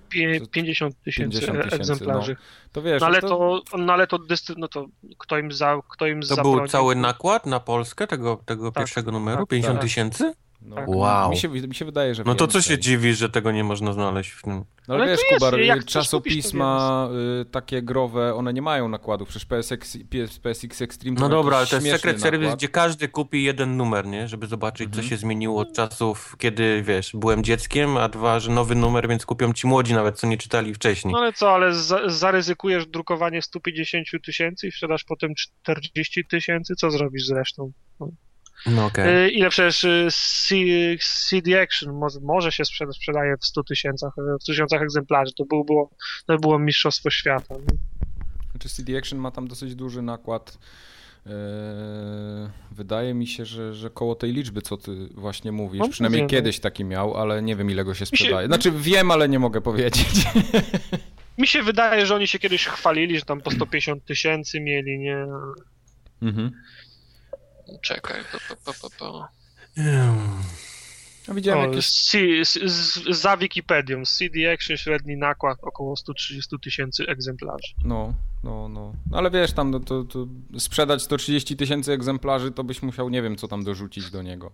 [0.51, 2.35] 50 tysięcy egzemplarzy.
[2.39, 2.69] No.
[2.71, 3.27] To wiesz, no ale to,
[3.71, 4.19] to, no ale to,
[4.57, 4.85] no to
[5.17, 9.11] kto im za, kto im To był cały nakład na Polskę tego, tego tak, pierwszego
[9.11, 9.37] numeru?
[9.37, 10.33] Tak, 50 tysięcy?
[10.65, 10.87] No, Tak.
[10.87, 11.31] Wow.
[11.31, 13.93] Mi się, mi się wydaje, że No to co się dziwisz, że tego nie można
[13.93, 14.53] znaleźć w tym...
[14.87, 17.09] No ale Ale wiesz, jest, Kubar, czasopisma
[17.41, 19.29] y, takie growe, one nie mają nakładów.
[19.29, 22.55] Przecież PSX, PS, PSX Extreme No dobra, ale to jest Service, nakład.
[22.59, 24.27] gdzie każdy kupi jeden numer, nie?
[24.27, 25.03] Żeby zobaczyć, Mhm.
[25.03, 29.25] co się zmieniło od czasów, kiedy, wiesz, byłem dzieckiem, a dwa, że nowy numer, więc
[29.25, 31.11] kupią ci młodzi nawet, co nie czytali wcześniej.
[31.13, 36.75] No ale co, ale za, zaryzykujesz drukowanie 150 tysięcy i sprzedasz potem 40 tysięcy?
[36.75, 37.71] Co zrobisz z resztą?
[38.65, 39.25] No okej.
[39.25, 40.97] Y, Ile przecież y,
[41.29, 45.31] CD Action może, może się sprzeda, sprzedaje w 100 tysiącach, w tysiącach egzemplarzy.
[45.37, 45.89] To było, było,
[46.25, 47.55] to było mistrzostwo świata.
[48.51, 50.57] Znaczy CD Action ma tam dosyć duży nakład.
[51.25, 51.31] Eee,
[52.71, 56.29] wydaje mi się, że, że koło tej liczby, co ty właśnie mówisz, No, przynajmniej wiem.
[56.29, 58.47] kiedyś taki miał, ale nie wiem ile go się się- sprzedaje.
[58.47, 60.05] Znaczy wiem, ale nie mogę powiedzieć.
[61.37, 65.25] Mi się wydaje, że oni się kiedyś chwalili, że tam po 150 tysięcy mieli, nie?
[66.21, 66.51] mhm.
[67.81, 69.27] Czekaj, po, po, po, po, po.
[71.27, 71.85] Ja widziałem O, jakieś...
[71.85, 72.11] z,
[72.47, 77.73] z, z, za Wikipedią, CD Action średni nakład około 130 tysięcy egzemplarzy.
[77.85, 78.13] No,
[78.43, 78.93] no, no.
[79.11, 80.27] No ale wiesz, tam no, to, to
[80.59, 84.51] sprzedać 130 tysięcy egzemplarzy, to byś musiał nie wiem co tam dorzucić do niego.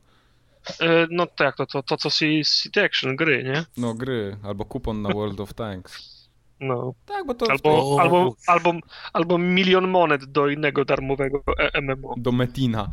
[0.79, 3.65] E, No to jak to, to, to co CD Action, gry, nie?
[3.77, 6.20] No gry, albo kupon na World of Tanks.
[6.61, 6.93] No.
[7.05, 7.99] Tak, bo to Albo, O.
[7.99, 8.69] albo, albo,
[9.13, 12.13] albo milion monet do innego darmowego e- MMO.
[12.17, 12.87] do Metina.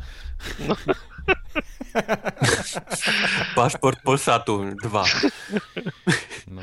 [3.54, 5.04] Paszport Polsatu 2.
[6.48, 6.62] No.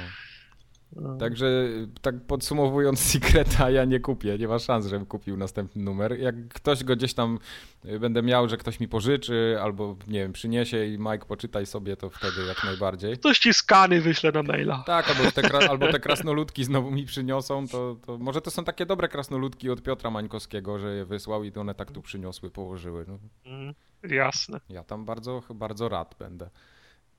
[1.20, 1.68] Także
[2.02, 4.38] tak podsumowując Secreta, ja nie kupię.
[4.38, 6.20] Nie ma szans, żebym kupił następny numer.
[6.20, 7.40] Jak ktoś go gdzieś tam
[7.86, 11.98] y, będę miał, że ktoś mi pożyczy albo nie wiem, przyniesie i Mike poczytaj sobie,
[11.98, 13.18] to wtedy jak najbardziej.
[13.18, 14.84] Ktoś ci skany wyśle na maila.
[14.86, 18.86] Tak, albo te, albo te krasnoludki znowu mi przyniosą, to, to może to są takie
[18.86, 23.06] dobre krasnoludki od Piotra Mańkowskiego, że je wysłał i to one tak tu przyniosły, położyły.
[23.08, 23.74] No, Mm,
[24.04, 24.60] jasne.
[24.70, 26.50] ja tam bardzo, bardzo rad będę.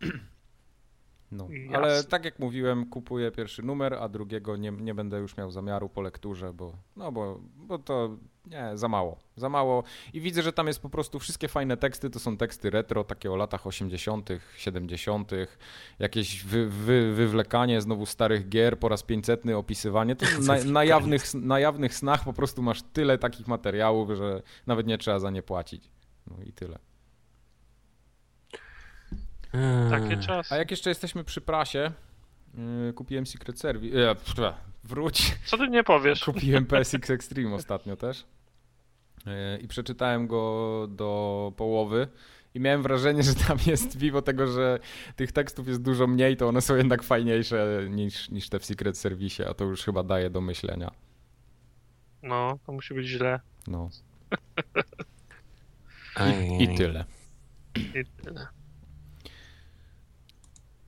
[1.33, 1.77] No, Jasne.
[1.77, 5.89] ale tak jak mówiłem, kupuję pierwszy numer, a drugiego nie, nie będę już miał zamiaru
[5.89, 8.17] po lekturze, bo, no bo, bo to
[8.47, 9.83] nie, za mało, za mało.
[10.13, 13.33] I widzę, że tam jest po prostu wszystkie fajne teksty, to są teksty retro, takie
[13.33, 15.31] o latach 80., 70.,
[15.99, 20.17] jakieś wy, wy, wywlekanie znowu starych gier po raz 500, opisywanie.
[20.17, 24.87] To na, na, jawnych, na jawnych snach po prostu masz tyle takich materiałów, że nawet
[24.87, 25.91] nie trzeba za nie płacić.
[26.27, 26.79] No i tyle.
[29.91, 30.55] Takie czasy.
[30.55, 31.93] A jak jeszcze jesteśmy przy prasie,
[32.55, 34.15] yy, kupiłem Secret Service.
[34.15, 34.55] Pff,
[34.85, 35.37] wróć.
[35.45, 36.25] Co ty nie powiesz?
[36.35, 38.25] Kupiłem PSX Extreme ostatnio też.
[39.27, 39.33] Yy,
[39.63, 42.09] I przeczytałem go do połowy.
[42.55, 44.79] I miałem wrażenie, że tam jest, mimo tego, że
[45.17, 48.99] tych tekstów jest dużo mniej, to one są jednak fajniejsze niż, niż te w Secret
[48.99, 50.91] Service, a to już chyba daje do myślenia.
[52.23, 53.41] No, to musi być źle.
[53.67, 53.91] No.
[56.27, 57.05] I, I tyle.
[57.77, 58.47] I tyle.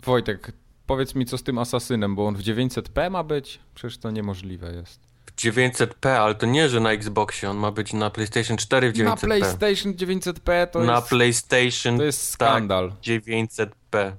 [0.09, 0.53] Wojtek,
[0.87, 3.61] powiedz mi co z tym asasynem, bo on w 900p ma być?
[3.75, 5.01] Przecież to niemożliwe jest.
[5.37, 9.05] 900p, ale to nie, że na Xboxie, on ma być na PlayStation 4 w 900p.
[9.05, 12.93] Na PlayStation 900p to na jest, PlayStation to jest tak, skandal.
[13.03, 14.13] 900p.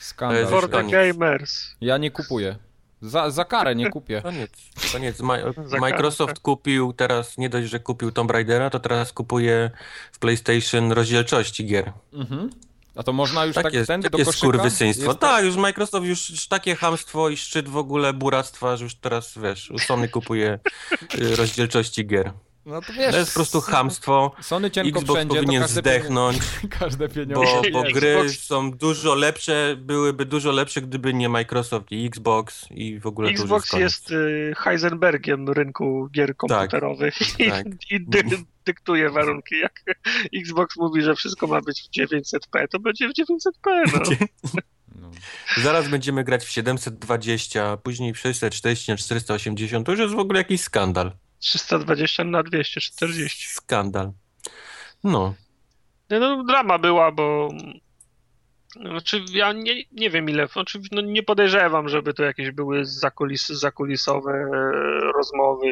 [0.00, 0.46] Skandal.
[0.46, 1.74] For the gamers.
[1.80, 2.56] Ja nie kupuję.
[3.02, 4.22] Za, za karę nie kupię.
[4.22, 4.50] Koniec,
[4.92, 5.20] koniec.
[5.20, 5.38] Ma-
[5.80, 9.70] Microsoft kupił teraz, nie dość, że kupił Tomb Raidera, to teraz kupuje
[10.12, 11.92] w PlayStation rozdzielczości gier.
[12.12, 12.50] Mhm.
[12.98, 14.38] A to można już Tak, tak, jest, ten do takie koszyka?
[14.38, 15.06] skurwysyństwo.
[15.06, 18.94] Jest Tak, już Microsoft już już takie hamstwo i szczyt w ogóle buractwa, że już
[18.94, 20.58] teraz, wiesz, u Sony kupuje
[21.18, 22.32] y, rozdzielczości gier.
[22.68, 23.12] No to wiesz.
[23.12, 24.32] To jest po prostu chamstwo.
[24.40, 27.52] Sony cienko Xbox wszędzie, powinien każde zdechnąć, Pieniądze, każde pieniądze.
[27.52, 32.66] bo, bo Xbox- gry są dużo lepsze, byłyby dużo lepsze, gdyby nie Microsoft i Xbox
[32.70, 37.66] i w ogóle już Xbox jest y, Heisenbergiem rynku gier komputerowych i, tak.
[37.90, 38.22] i dy,
[38.64, 39.58] dyktuje warunki.
[39.60, 39.82] Jak
[40.34, 43.92] Xbox mówi, że wszystko ma być w 900p, to będzie w 900p.
[43.92, 44.00] No.
[45.00, 45.10] No.
[45.62, 49.86] Zaraz będziemy grać w 720, później w 640 na 480.
[49.86, 51.12] To już jest w ogóle jakiś skandal.
[51.38, 53.48] 320 na 240.
[53.48, 54.12] Skandal.
[55.04, 55.34] No.
[56.10, 57.50] No, drama była, bo.
[58.80, 60.46] Znaczy, ja nie, nie wiem ile.
[60.46, 64.70] Znaczy, no, nie podejrzewam, żeby to jakieś były zakulis, zakulisowe e,
[65.12, 65.66] rozmowy.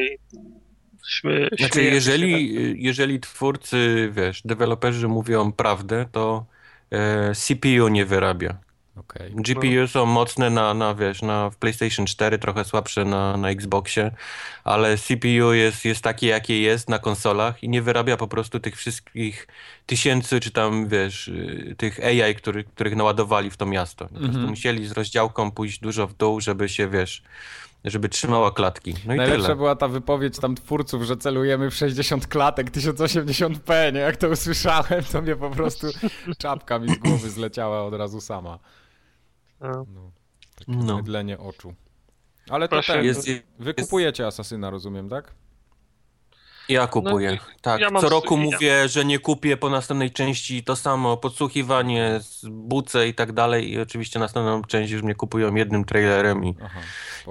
[1.09, 2.79] Śmie, Znaczy, się jeżeli, tak.
[2.83, 6.47] jeżeli twórcy, wiesz, deweloperzy mówią prawdę, to
[6.91, 8.59] e, CPU nie wyrabia.
[8.97, 9.33] Okej.
[9.35, 14.11] GPU są mocne na, na, wiesz, na w PlayStation 4, trochę słabsze na, na Xboxie,
[14.65, 18.77] ale CPU jest, jest takie, jakie jest na konsolach i nie wyrabia po prostu tych
[18.77, 19.47] wszystkich
[19.87, 24.05] tysięcy, czy tam, wiesz, y, tych AI, który, których naładowali w to miasto.
[24.05, 24.49] Po prostu Mhm.
[24.51, 27.23] musieli z rozdziałką pójść dużo w dół, żeby się, wiesz,
[27.85, 28.95] żeby trzymała klatki.
[29.07, 29.57] No Najlepsza tyle.
[29.57, 34.01] była ta wypowiedź tam twórców, że celujemy w 60 klatek 1080p, nie?
[34.01, 35.87] Jak to usłyszałem, to mnie po prostu
[36.39, 38.59] czapka mi z głowy zleciała od razu sama.
[39.61, 39.87] No.
[40.57, 40.97] Takie No.
[40.97, 41.75] mydlenie oczu.
[42.51, 43.29] Ale to Proszę, ten, Jest,
[43.59, 45.35] wy kupujecie Asasyna, rozumiem, tak?
[46.69, 47.39] Ja kupuję.
[47.61, 52.47] tak, ja co roku mówię, że nie kupię po następnej części to samo, podsłuchiwanie, z
[52.49, 56.81] buce i tak dalej i oczywiście następną część już mnie kupują jednym trailerem i Aha,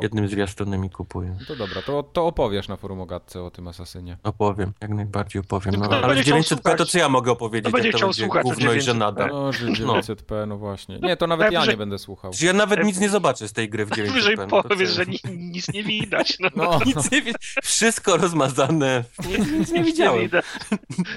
[0.02, 1.36] jednym zwiastunem i kupuję.
[1.40, 4.18] No To dobra, to, to opowiesz na forum o gadce o tym Asasynie.
[4.24, 5.76] Opowiem, jak najbardziej opowiem.
[5.76, 8.24] No, ale w chciał 900p to co ja mogę opowiedzieć, Kto będzie jak to będzie
[8.24, 8.82] słuchać gówno i 900p?
[8.82, 9.28] żenada.
[9.28, 11.00] No, że 900p, no właśnie.
[11.00, 12.34] Nie, to nawet ja nie będę słuchał.
[12.34, 14.12] Że ja nawet nic nie zobaczę z tej gry w 900p.
[14.12, 16.38] Wyżej no to powiesz, że ni nic nie widać.
[16.40, 16.50] No.
[16.56, 17.56] No, Nic nie widać.
[17.64, 19.04] Wszystko rozmazane.
[19.28, 20.30] Nic, nic nie widziałem.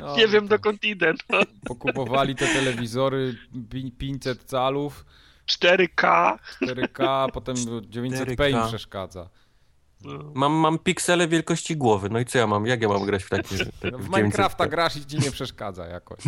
[0.01, 1.15] no, Nie wiem to dokąd idę.
[1.31, 1.41] No.
[1.67, 3.37] Pokupowali te telewizory
[3.71, 5.05] pi- 500 calów,
[5.51, 6.37] 4K.
[6.63, 7.57] 4K, potem
[7.95, 8.69] 900p im 4K.
[8.69, 9.29] przeszkadza.
[10.05, 10.33] No.
[10.35, 12.09] Mam, mam piksele wielkości głowy.
[12.11, 12.67] No i co ja mam?
[12.67, 13.57] Jak ja mam grać w takie
[13.93, 14.69] No, w w Minecrafta 900p?
[14.71, 16.19] grasz i ci nie przeszkadza jakoś.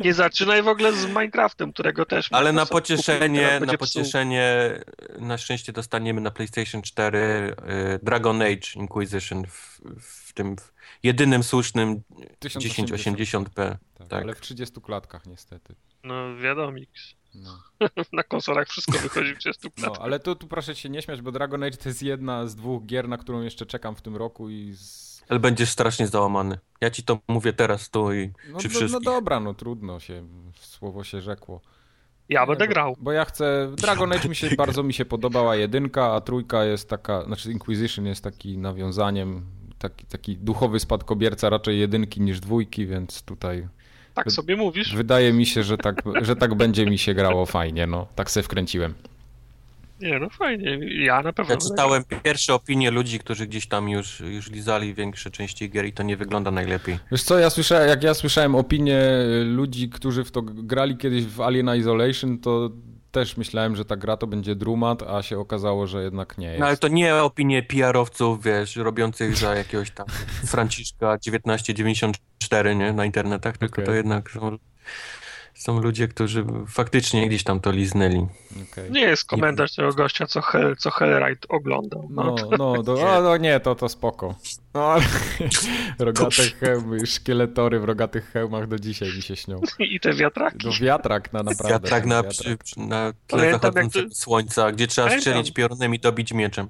[0.00, 3.78] Nie zaczynaj w ogóle z Minecraftem, którego też Ale na kupić, pocieszenie, na psuł.
[3.78, 4.72] pocieszenie,
[5.18, 7.54] na szczęście dostaniemy na PlayStation 4 y,
[8.02, 10.72] Dragon Age Inquisition w, w tym w
[11.02, 12.02] jedynym słusznym
[12.38, 12.90] 1080.
[13.48, 13.76] 1080p.
[13.98, 14.22] Tak, Tak.
[14.22, 15.74] Ale w 30 klatkach niestety.
[16.04, 16.72] No wiadomo,
[17.34, 17.58] No.
[18.12, 21.32] na konsolach wszystko wychodzi w 30 No, ale tu, tu proszę się nie śmiać, bo
[21.32, 24.50] Dragon Age to jest jedna z dwóch gier, na którą jeszcze czekam w tym roku
[24.50, 25.14] i z...
[25.28, 26.58] Ale będziesz strasznie załamany.
[26.80, 29.04] Ja ci to mówię teraz tu i no, przy no, no wszystkich.
[29.04, 30.28] dobra, no trudno się,
[30.60, 31.60] słowo się rzekło.
[32.28, 32.96] Ja Nie, będę bo- grał.
[33.00, 33.72] Bo ja chcę.
[33.76, 37.24] Dragon Age mi się bardzo mi się podobała jedynka, a trójka jest taka.
[37.24, 39.46] Znaczy Inquisition jest taki nawiązaniem,
[39.88, 43.68] taki, taki duchowy spadkobierca raczej jedynki niż dwójki, więc tutaj
[44.14, 44.94] Tak sobie mówisz?
[44.96, 47.86] wydaje mi się, że tak, że tak będzie mi się grało fajnie.
[47.86, 48.94] No, tak se wkręciłem.
[50.00, 50.78] Nie, no fajnie.
[51.04, 55.30] Ja na pewno Ja czytałem pierwsze opinie ludzi, którzy gdzieś tam już, już lizali większe
[55.30, 56.98] części gier i to nie wygląda najlepiej.
[57.12, 59.00] Wiesz co, ja słyszałem, jak ja słyszałem opinie
[59.44, 62.70] ludzi, którzy w to grali kiedyś w Alien Isolation, to
[63.14, 66.60] też myślałem, że ta gra to będzie drumat, a się okazało, że jednak nie jest.
[66.60, 70.06] No ale to nie opinie PR-owców, wiesz, robiących za jakiegoś tam
[70.52, 73.86] Franciszka 1994, nie, na internetach, tylko Okej.
[73.86, 74.58] to jednak są,
[75.54, 78.26] są ludzie, którzy faktycznie gdzieś tam to liznęli.
[78.72, 78.90] Okej.
[78.90, 82.08] Nie jest komentarz tego gościa, co, Hell, co Hellride oglądał.
[82.10, 84.34] No, no, do, o, no nie, to, to spoko.
[84.74, 85.04] No, ale
[85.98, 89.60] rogate hełmy, szkieletory w rogatych hełmach do dzisiaj mi się śnią.
[89.78, 90.66] I te wiatraki.
[90.66, 91.68] No wiatrak na naprawdę.
[91.68, 92.32] Wiatrak na, wiatrak.
[92.32, 95.20] przy, przy, na tle Pamiętam, zachodzącego to- słońca, gdzie trzeba Pamiętam.
[95.20, 96.68] strzelić piorunem i dobić mieczem.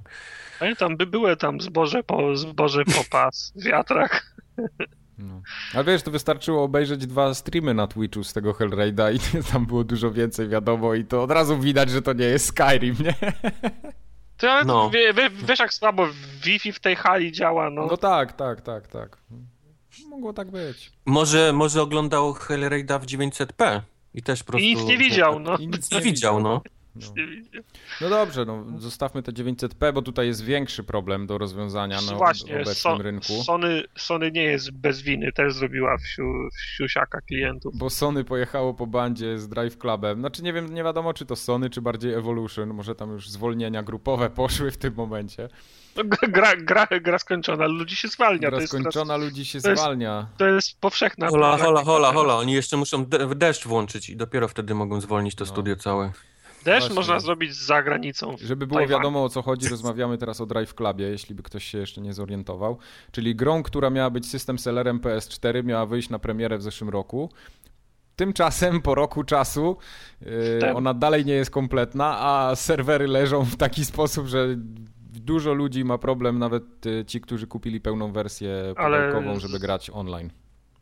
[0.59, 4.25] Pamiętam, by były tam zboże po, zboże po pas, wiatrak.
[5.17, 5.41] No.
[5.75, 9.19] A wiesz, to wystarczyło obejrzeć dwa streamy na Twitchu z tego Hellraida i
[9.51, 12.95] tam było dużo więcej wiadomo i to od razu widać, że to nie jest Skyrim,
[12.99, 13.13] nie?
[14.37, 14.73] Ty, ale No.
[14.73, 16.07] to wie, wie, wiesz jak słabo
[16.43, 17.85] Wi-Fi w tej hali działa, no.
[17.85, 19.17] No tak, tak, tak, tak.
[20.09, 20.91] Mogło tak być.
[21.05, 23.81] Może, może oglądał Hellraida w 900p
[24.13, 24.67] i też po prostu...
[24.67, 25.57] I nic nie widział, no.
[25.57, 26.61] I nic Nie widział, no.
[26.95, 27.01] No.
[28.01, 32.53] No dobrze, no zostawmy te 900p, bo tutaj jest większy problem do rozwiązania na Właśnie,
[32.55, 33.43] obecnym so, rynku.
[33.43, 36.23] Sony, Sony nie jest bez winy, też zrobiła wsiu,
[36.59, 37.77] wsiusiaka klientów.
[37.77, 40.19] Bo Sony pojechało po bandzie z Drive Clubem.
[40.19, 42.73] Znaczy nie wiem, nie wiadomo czy to Sony, czy bardziej Evolution.
[42.73, 45.49] Może tam już zwolnienia grupowe poszły w tym momencie.
[45.95, 48.39] No, gra, gra, gra skończona, ludzi się zwalnia.
[48.49, 50.27] Gra to, jest, skończona, ludzi się to jest- zwalnia.
[50.37, 52.35] to jest powszechna Hola, hola, hola, hola.
[52.37, 55.51] Oni jeszcze muszą deszcz włączyć i dopiero wtedy mogą zwolnić to No.
[55.51, 56.11] studio całe.
[56.65, 56.95] Też Właśnie.
[56.95, 58.35] można zrobić za granicą.
[58.43, 61.77] Żeby było wiadomo o co chodzi, rozmawiamy teraz o Drive Clubie, jeśli by ktoś się
[61.77, 62.77] jeszcze nie zorientował.
[63.11, 67.29] Czyli grą, która miała być system sellerem PS4, miała wyjść na premierę w zeszłym roku.
[68.15, 69.77] Tymczasem po roku czasu
[70.21, 74.47] yy, ona dalej nie jest kompletna, a serwery leżą w taki sposób, że
[75.13, 79.89] dużo ludzi ma problem, nawet y, ci, którzy kupili pełną wersję Ale- pudełkową, żeby grać
[79.93, 80.29] online.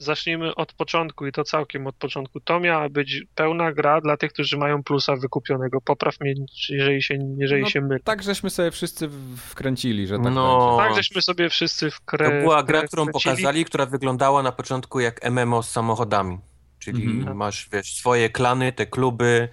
[0.03, 2.39] Zacznijmy od początku i to całkiem od początku.
[2.39, 5.81] To miała być pełna gra dla tych, którzy mają plusa wykupionego.
[5.81, 6.33] Popraw mnie,
[6.69, 7.99] jeżeli się, jeżeli No, się mylę.
[8.03, 10.77] Tak żeśmy sobie wszyscy wkręcili, że tak No.
[10.79, 12.25] Tak, żeśmy sobie wszyscy w krę...
[12.25, 13.23] To była gra, którą kręcili.
[13.35, 16.37] pokazali, która wyglądała na początku jak MMO z samochodami.
[16.79, 17.37] Czyli Mhm.
[17.37, 19.49] masz, wiesz, swoje klany, te kluby,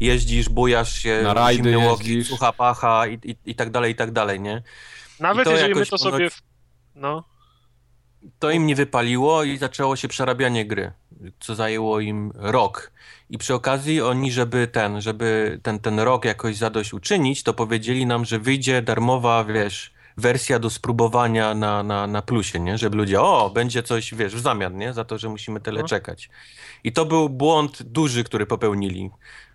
[0.00, 2.28] jeździsz, bujasz się, Na rajdy jeździsz.
[2.28, 4.62] sucha pacha i, i, i tak dalej, i tak dalej, nie?
[5.20, 6.26] Nawet jeżeli my to sobie...
[6.26, 6.42] ponoć- w-
[6.94, 7.24] No,
[8.38, 10.92] To im nie wypaliło i zaczęło się przerabianie gry,
[11.40, 12.92] co zajęło im rok.
[13.30, 18.06] I przy okazji oni, żeby ten, żeby ten, ten rok jakoś zadość uczynić, to powiedzieli
[18.06, 22.78] nam, że wyjdzie darmowa, wiesz, wersja do spróbowania na, na, na plusie, nie?
[22.78, 24.92] Żeby ludzie, o, będzie coś, wiesz, w zamian, nie?
[24.92, 25.88] Za to, że musimy tyle No.
[25.88, 26.30] czekać.
[26.84, 29.10] I to był błąd duży, który popełnili,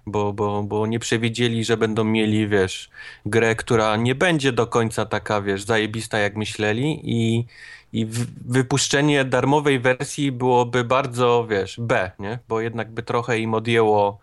[0.05, 2.89] bo, bo, bo nie przewidzieli, że będą mieli, wiesz,
[3.25, 7.45] grę, która nie będzie do końca taka, wiesz, zajebista jak myśleli i,
[7.93, 8.05] i
[8.45, 12.39] wypuszczenie darmowej wersji byłoby bardzo, wiesz, B, nie?
[12.47, 14.19] Bo jednak by trochę im odjęło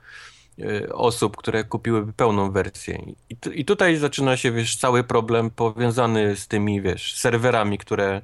[0.58, 3.02] y, osób, które kupiłyby pełną wersję.
[3.30, 8.22] I, I tutaj zaczyna się, wiesz, cały problem powiązany z tymi, wiesz, serwerami, które,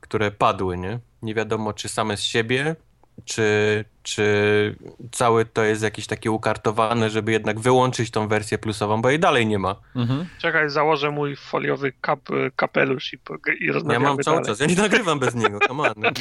[0.00, 0.98] które padły, nie?
[1.22, 2.76] Nie wiadomo, czy same z siebie,
[3.24, 4.76] czy, czy
[5.12, 9.46] całe to jest jakieś takie ukartowane, żeby jednak wyłączyć tą wersję plusową, bo jej dalej
[9.46, 9.76] nie ma.
[9.96, 10.26] Mhm.
[10.38, 12.20] Czekaj, założę mój foliowy kap,
[12.56, 13.16] kapelusz i,
[13.60, 14.46] i Ja rozmawiamy mam cały dalej.
[14.48, 15.94] czas, ja nie nagrywam bez niego, come on.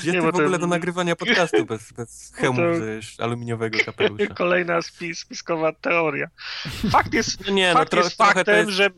[0.00, 3.78] Gdzie Nie, ty w ogóle to- do nagrywania podcastu bez, bez hełmu to- z aluminiowego
[3.84, 4.26] kapelusza?
[4.44, 6.26] Kolejna spis, spiskowa teoria.
[6.90, 8.70] Fakt jest, No nie, no fakt tro, jest faktem, jest...
[8.70, 8.90] że,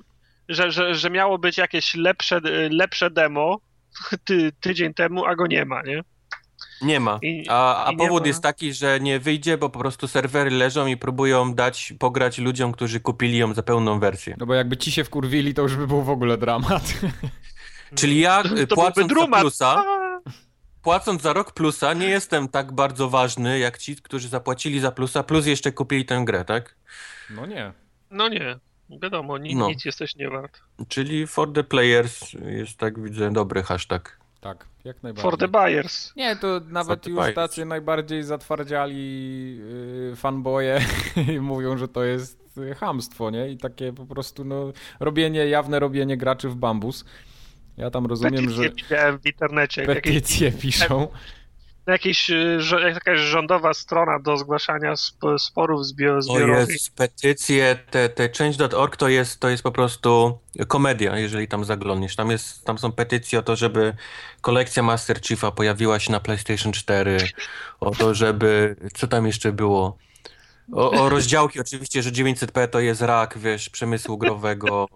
[0.49, 2.41] że, że, że miało być jakieś lepsze,
[2.71, 3.59] lepsze demo
[4.27, 6.03] ty, tydzień temu, a go nie ma, nie?
[6.83, 7.19] Nie ma.
[7.23, 8.27] I- A, a i powód ma.
[8.27, 12.73] jest taki, że nie wyjdzie, bo po prostu serwery leżą i próbują dać pograć ludziom,
[12.73, 14.37] którzy kupili ją za pełną wersję.
[14.39, 16.95] No bo jakby ci się wkurwili, to już by był w ogóle dramat.
[17.99, 19.85] Czyli ja y, To byłby płacąc za plusa,
[20.83, 25.23] płacąc za rok plusa, nie jestem tak bardzo ważny jak ci, którzy zapłacili za plusa,
[25.23, 26.77] plus jeszcze kupili tę grę, tak?
[27.31, 27.73] No nie.
[28.11, 28.59] No nie,
[29.03, 29.69] wiadomo, ni, No.
[29.69, 30.61] nic jesteś nie wart.
[30.89, 34.19] Czyli for the players jest tak widzę dobry hashtag.
[34.41, 35.31] Tak, jak najbardziej.
[35.31, 36.13] For the buyers.
[36.17, 37.35] Nie, to nawet już buyers.
[37.35, 40.81] tacy najbardziej zatwardziali yy, fanboye
[41.41, 43.49] mówią, że to jest y, chamstwo, nie?
[43.49, 47.05] I takie po prostu, no, robienie, jawne robienie graczy w bambus.
[47.77, 49.83] Ja tam rozumiem, Petycje że widziałem w internecie.
[49.87, 51.01] Petycje piszą.
[51.01, 51.44] jakieś, y,
[52.59, 56.69] żo- jakaś rządowa strona do zgłaszania sp- sporów zbiorowych.
[56.69, 62.17] jest, petycje, te, te change.org to jest, to jest po prostu komedia, jeżeli tam zaglądniesz.
[62.17, 63.97] Tam, jest, tam są petycje o to, żeby
[64.41, 67.19] kolekcja Master Chiefa pojawiła się na PlayStation 4,
[67.81, 69.97] o to, żeby, co tam jeszcze było?
[70.73, 74.89] O, o rozdziałki oczywiście, że 900p to jest rak, wiesz, przemysłu growego.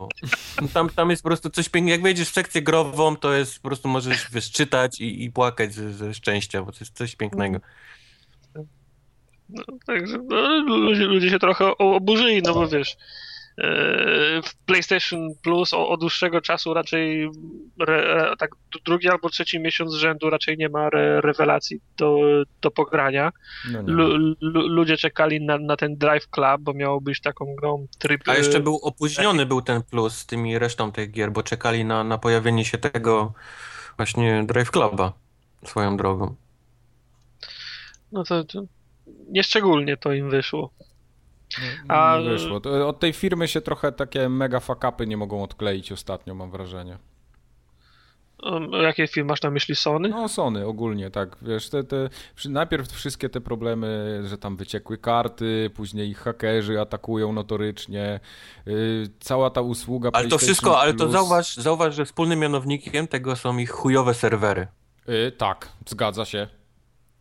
[0.75, 1.93] Tam, tam jest po prostu coś pięknego.
[1.93, 5.75] Jak wejdziesz w sekcję grową, to jest po prostu możesz wiesz, czytać i, i płakać
[5.75, 7.61] ze, ze szczęścia, bo to jest coś pięknego.
[9.49, 12.97] No, także no, ludzie, ludzie się trochę oburzyli, no bo wiesz,
[14.45, 17.31] w PlayStation Plus o- od dłuższego czasu raczej
[17.81, 18.51] re, tak
[18.85, 22.19] drugi albo trzeci miesiąc z rzędu raczej nie ma re, rewelacji do,
[22.63, 23.33] do pogrania.
[23.73, 23.93] No nie.
[23.93, 28.21] Lu, lu, ludzie czekali na, na ten Drive Club, bo miało być taką grą tryb.
[28.27, 32.05] A jeszcze był opóźniony był ten plus z tymi resztą tych gier, bo czekali na,
[32.05, 33.33] na pojawienie się tego
[33.97, 35.13] właśnie Drive Cluba
[35.65, 36.35] swoją drogą.
[38.13, 38.63] No to, to
[39.31, 40.71] nieszczególnie to im wyszło.
[41.89, 42.61] A- nie wyszło.
[42.87, 46.99] Od tej firmy się trochę takie mega fuck-upy nie mogą odkleić ostatnio, mam wrażenie.
[48.43, 50.09] Um, jakie film masz na myśli Sony?
[50.09, 52.09] No Sony ogólnie, tak, wiesz, te, te,
[52.49, 58.21] najpierw wszystkie te problemy, że tam wyciekły karty, później ich hakerzy atakują notorycznie,
[58.67, 63.09] yy, cała ta usługa Ale to wszystko, ale to Plus- zauważ, zauważ, że wspólnym mianownikiem
[63.09, 64.67] tego są ich chujowe serwery.
[65.07, 66.49] Yy, tak, zgadza się.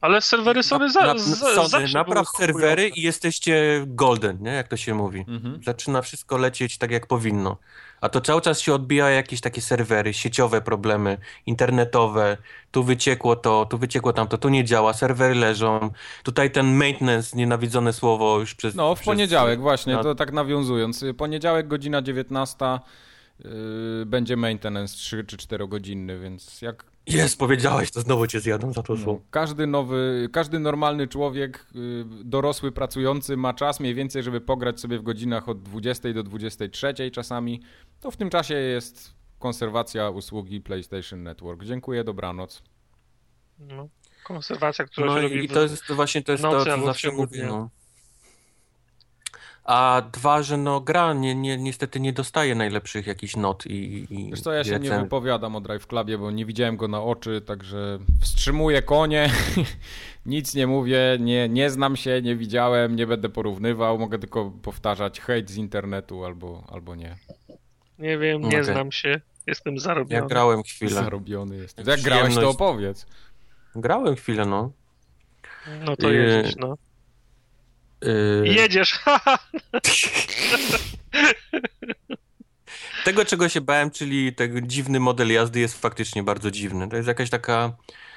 [0.02, 4.52] Ale serwery Sony, za, na, za, Sony, zawsze napraw serwery i jesteście golden, nie?
[4.52, 5.26] Jak to się mówi.
[5.28, 5.64] Mhm.
[5.64, 7.58] Zaczyna wszystko lecieć tak, jak powinno.
[8.02, 12.38] A to cały czas się odbija jakieś takie serwery, sieciowe problemy, internetowe.
[12.72, 15.90] Tu wyciekło to, tu wyciekło tamto, tu nie działa, serwery leżą.
[16.24, 18.76] Tutaj ten maintenance, nienawidzone słowo już przez...
[18.76, 21.06] No, w przez- poniedziałek, właśnie, no, to tak nawiązując.
[21.18, 22.80] Poniedziałek, godzina 19,
[23.40, 23.50] yy,
[24.06, 28.84] będzie maintenance 3 czy 4 godzinny, więc jak Jest, powiedziałeś, to znowu cię zjadą za
[28.84, 29.22] to No, słowo.
[29.32, 35.00] każdy nowy, każdy normalny człowiek, y, dorosły, pracujący ma czas mniej więcej, żeby pograć sobie
[35.00, 37.62] w godzinach od 20 do 23 czasami.
[38.00, 41.64] To w tym czasie jest konserwacja usługi PlayStation Network.
[41.64, 42.64] Dziękuję, dobranoc.
[43.60, 43.90] No,
[44.24, 46.86] konserwacja, która No się i robi i to jest to właśnie to jest to, co
[46.86, 47.46] zawsze mówię.
[47.46, 47.70] No.
[49.68, 54.30] A dwa, że no gra nie, nie, niestety nie dostaje najlepszych jakichś not i, i
[54.30, 57.04] Wiesz co, ja się nie recen- wypowiadam o Drive Clubie, bo nie widziałem go na
[57.04, 59.30] oczy, także wstrzymuję konie,
[60.26, 65.20] nic nie mówię, nie, nie znam się, nie widziałem, nie będę porównywał, mogę tylko powtarzać
[65.22, 67.16] hejt z internetu albo, albo nie.
[68.00, 68.64] Nie wiem, nie Okej.
[68.64, 69.22] znam się.
[69.48, 70.28] Jestem Ja zarobiony.
[70.28, 70.92] grałem chwilę.
[70.92, 71.88] Zarobiony jest.
[71.88, 73.06] Jak grałeś, to opowiedz.
[73.76, 74.72] Grałem chwilę, no.
[75.86, 76.78] No to jedziesz, no.
[78.02, 79.00] Yy, Jedziesz!
[83.06, 86.90] Tego, czego się bałem, czyli ten dziwny model jazdy jest faktycznie bardzo dziwny.
[86.90, 87.74] To jest jakaś taka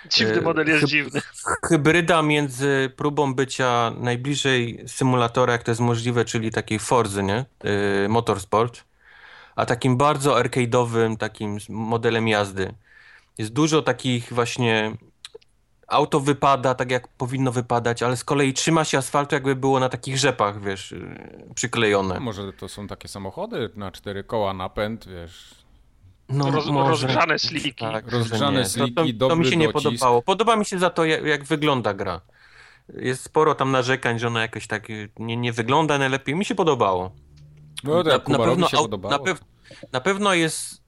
[0.09, 1.21] Dziwny E, model jest dziwny.
[1.65, 7.45] hybryda między próbą bycia najbliżej symulatora, jak to jest możliwe, czyli takiej Forzy, nie?
[7.65, 8.85] Yy, Motorsport,
[9.57, 12.75] a takim bardzo arcade'owym takim modelem jazdy.
[13.39, 14.93] Jest dużo takich właśnie
[15.91, 19.89] auto wypada tak jak powinno wypadać, ale z kolei trzyma się asfaltu jakby było na
[19.89, 22.15] takich rzepach, wiesz, yy, przyklejone.
[22.15, 25.55] No, może to są takie samochody na cztery koła napęd, wiesz.
[26.29, 27.75] No, Roz- rozgrzane sliki.
[27.75, 29.85] Tak, Rozgrzane sliki, to, to, to mi się nie docisk.
[29.85, 30.23] podobało.
[30.23, 32.21] Podoba mi się za to, jak, jak wygląda gra.
[32.95, 36.35] Jest sporo tam narzekań, że ona jakoś tak y, nie, nie wygląda najlepiej.
[36.35, 37.11] Mi się podobało.
[37.85, 39.13] No to jak Kubarowi się au- podobało.
[39.13, 39.41] na, pew,
[39.93, 40.83] na pewno jest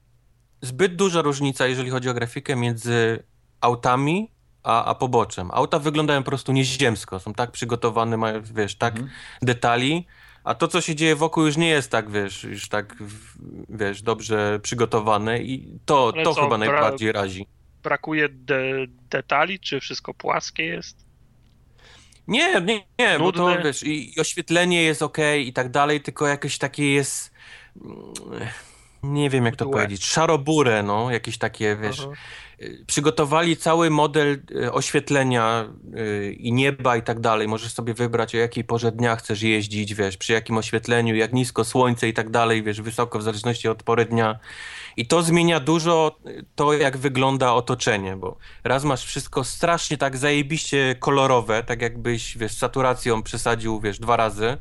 [0.61, 3.23] zbyt duża różnica, jeżeli chodzi o grafikę, między
[3.61, 4.32] autami
[4.63, 5.51] a, a poboczem.
[5.53, 7.21] Auta wyglądają po prostu nieziemsko.
[7.21, 9.11] Są tak przygotowane, mają, wiesz, tak Mhm.
[9.43, 10.07] detali,
[10.45, 12.97] a to, co się dzieje wokół już nie jest tak, wiesz, już tak,
[13.69, 17.47] wiesz, dobrze przygotowane i to, Ale to co, chyba bra- najbardziej razi.
[17.83, 18.63] Brakuje de
[19.11, 20.97] detali, czy wszystko płaskie jest?
[22.29, 23.63] Nie, nie, nie, bo to Nudne.
[23.65, 27.33] wiesz, i, i oświetlenie jest ok i tak dalej, tylko jakieś takie jest.
[27.85, 27.97] mm,
[29.03, 29.77] Nie wiem jak to Mdłe.
[29.77, 30.05] powiedzieć.
[30.07, 32.01] Szarobure, no, jakieś takie, wiesz.
[32.01, 32.13] Aha.
[32.63, 37.49] Y, Przygotowali cały model y, oświetlenia y, i nieba i tak dalej.
[37.49, 41.65] Możesz sobie wybrać, o jakiej porze dnia chcesz jeździć, wiesz, przy jakim oświetleniu, jak nisko
[41.65, 44.39] słońce i tak dalej, wiesz, wysoko w zależności od pory dnia.
[44.97, 46.19] I to zmienia dużo
[46.55, 52.53] to, jak wygląda otoczenie, bo raz masz wszystko strasznie tak zajebiście kolorowe, tak jakbyś, wiesz,
[52.53, 54.57] saturacją przesadził, wiesz, dwa razy.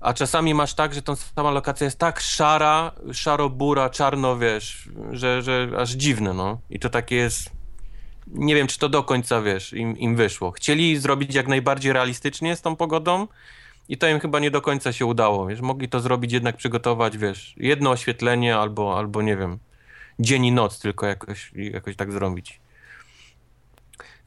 [0.00, 5.42] A czasami masz tak, że ta sama lokacja jest tak szara, szaro-bura, czarno, wiesz, że,
[5.42, 6.58] że aż dziwne, no.
[6.70, 7.50] I to takie jest...
[8.26, 10.50] Nie wiem, czy to do końca, wiesz, im, im wyszło.
[10.50, 13.28] Chcieli zrobić jak najbardziej realistycznie z tą pogodą
[13.88, 15.60] i to im chyba nie do końca się udało, wiesz.
[15.60, 19.58] Mogli to zrobić, jednak przygotować, wiesz, jedno oświetlenie albo, albo nie wiem,
[20.18, 22.60] dzień i noc tylko jakoś, jakoś tak zrobić.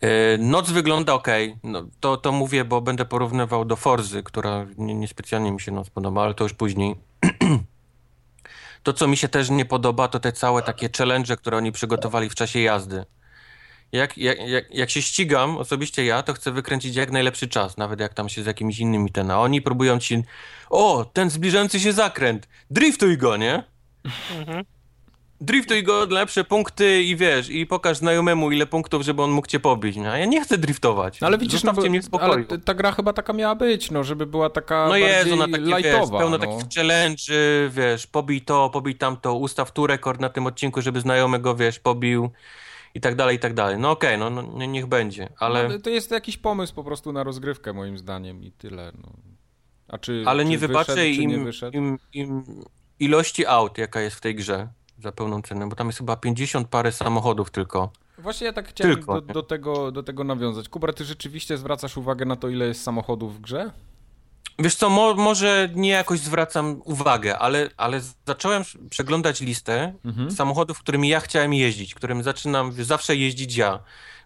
[0.03, 1.27] E, Noc wygląda ok.
[1.63, 5.89] No, to, to mówię, bo będę porównywał do Forzy, która nie- niespecjalnie mi się noc
[5.89, 6.95] podoba, ale to już później.
[8.83, 12.29] To, co mi się też nie podoba, to te całe takie challenge, które oni przygotowali
[12.29, 13.05] w czasie jazdy.
[13.91, 17.99] Jak, jak, jak, jak się ścigam, osobiście ja, to chcę wykręcić jak najlepszy czas, nawet
[17.99, 20.23] jak tam się z jakimiś innymi ten, a oni próbują ci,
[20.69, 23.63] o, ten zbliżający się zakręt, driftuj go, nie?
[24.39, 24.65] Mhm.
[25.45, 29.59] Driftuj go, lepsze punkty i wiesz, i pokaż znajomemu ile punktów, żeby on mógł cię
[29.59, 31.21] pobić, no, ja nie chcę driftować.
[31.21, 32.31] No ale widzisz, no, Zostawcie bo, mnie w spokoju.
[32.49, 35.59] ale ta gra chyba taka miała być, no, żeby była taka No jest, ona wiesz,
[35.59, 36.19] lightowa.
[36.19, 36.45] pełno no.
[36.47, 37.33] takich challenge'y,
[37.69, 42.29] wiesz, pobij to, pobij tamto, ustaw tu rekord na tym odcinku, żeby znajomego, wiesz, pobił
[42.95, 43.77] i tak dalej, i tak dalej.
[43.79, 47.11] No okej, no, no nie- niech będzie, ale, No, to jest jakiś pomysł po prostu
[47.13, 48.91] na rozgrywkę moim zdaniem i tyle.
[49.01, 49.09] No.
[49.87, 51.77] A czy, ale czy nie wybaczę nie im, wyszedł?
[51.77, 52.43] im, im
[52.99, 54.67] ilości aut, jaka jest w tej grze
[54.99, 57.91] za pełną cenę, bo tam jest chyba 50 parę samochodów tylko.
[58.17, 60.69] Właśnie ja tak chciałem Tylko, do, do, tego, do tego nawiązać.
[60.69, 63.71] Kubar, ty rzeczywiście zwracasz uwagę na to, ile jest samochodów w grze?
[64.59, 70.31] Wiesz co, mo, może nie jakoś zwracam uwagę, ale, ale zacząłem przeglądać listę Mhm.
[70.31, 73.79] samochodów, którymi ja chciałem jeździć, którym zaczynam zawsze jeździć ja.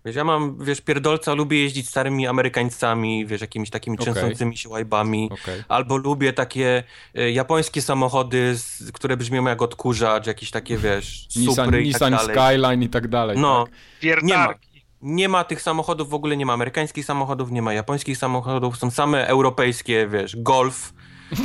[0.07, 4.13] Wiesz, ja mam, wiesz, pierdolca, lubię jeździć starymi Amerykańcami, wiesz, jakimiś takimi Okej.
[4.13, 5.29] trzęsącymi się łajbami.
[5.31, 5.63] Okej.
[5.67, 6.83] Albo lubię takie
[7.15, 12.11] e, japońskie samochody, z, które brzmią jak odkurzacz, jakieś takie, wiesz, Nissan, supry i tak
[12.11, 12.35] Nissan dalej.
[12.35, 13.37] Skyline i tak dalej.
[13.37, 13.73] No, tak?
[14.01, 14.85] Wiertarki.
[15.01, 18.91] nie ma tych samochodów, w ogóle nie ma amerykańskich samochodów, nie ma japońskich samochodów, są
[18.91, 20.93] same europejskie, wiesz, Golf,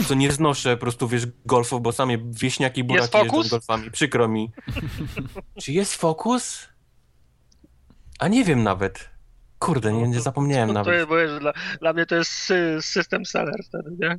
[0.08, 3.48] co nie znoszę po prostu, wiesz, Golfów, bo same wieśniaki buraki jeżdżą?
[3.50, 4.50] Golfami, przykro mi.
[5.62, 6.71] Czy jest Focus?
[8.22, 9.10] A nie wiem nawet.
[9.58, 10.94] Kurde, nie, nie zapomniałem No to nawet.
[10.94, 14.18] jest, bo jest, dla, dla mnie to jest sy system seller wtedy, nie?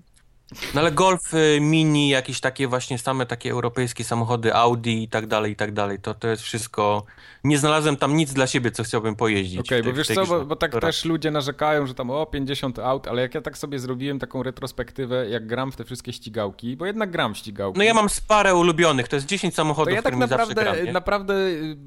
[0.73, 5.27] No ale Golf y, Mini, jakieś takie właśnie same takie europejskie samochody, Audi i tak
[5.27, 7.05] dalej, i tak dalej, to to jest wszystko...
[7.43, 9.59] Nie znalazłem tam nic dla siebie, co chciałbym pojeździć.
[9.59, 12.79] Okej, tej- bo wiesz co, bo, bo tak też ludzie narzekają, że tam o 50
[12.79, 16.77] aut, ale jak ja tak sobie zrobiłem taką retrospektywę, jak gram w te wszystkie ścigałki,
[16.77, 17.77] bo jednak gram w ścigałki.
[17.77, 21.33] No ja mam parę ulubionych, to jest 10 To samochodów, ja tak naprawdę, gram, naprawdę,
[21.33, 21.77] y,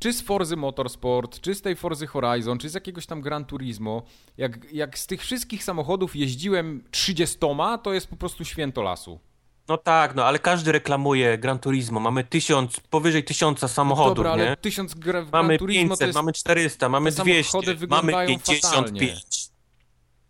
[0.00, 4.02] czy z Forzy Motorsport, czy z tej Forzy Horizon, czy z jakiegoś tam Gran Turismo,
[4.36, 7.38] jak, jak z tych wszystkich samochodów jeździłem 30,
[7.82, 9.20] to jest po prostu święto lasu.
[9.68, 12.00] No tak, no ale każdy reklamuje Gran Turismo.
[12.00, 14.56] Mamy tysiąc, powyżej tysiąca samochodów, Dobra, ale nie?
[14.56, 16.16] 1000 gra, w Mamy Gran Turismo 500, to jest...
[16.16, 19.50] mamy 400, mamy te 200, samochody mamy wyglądają 55.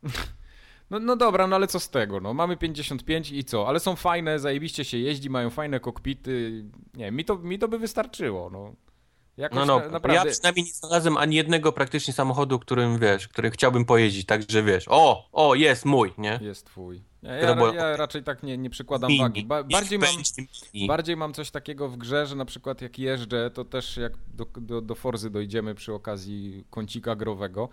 [0.91, 2.21] No, no dobra, no ale co z tego?
[2.21, 3.68] No, mamy 55 i co?
[3.68, 6.64] Ale są fajne, zajebiście się jeździ, mają fajne kokpity.
[6.95, 8.75] Nie, mi to, mi to by wystarczyło, no.
[9.41, 10.28] Jakoś No no, na, naprawdę...
[10.28, 14.84] ja przynajmniej nie znalazłem ani jednego praktycznie samochodu, którym, wiesz, którym chciałbym pojeździć, także wiesz,
[14.88, 16.38] o, o, jest mój, nie?
[16.43, 17.03] Jest twój.
[17.22, 19.22] Ja, ja, ja raczej tak nie, nie przykładam mini.
[19.22, 19.45] wagi.
[19.45, 20.09] Ba bardziej, mam,
[20.86, 24.47] bardziej mam coś takiego w grze, że na przykład jak jeżdżę, to też jak do,
[24.57, 27.68] do, do Forzy dojdziemy przy okazji kącika growego,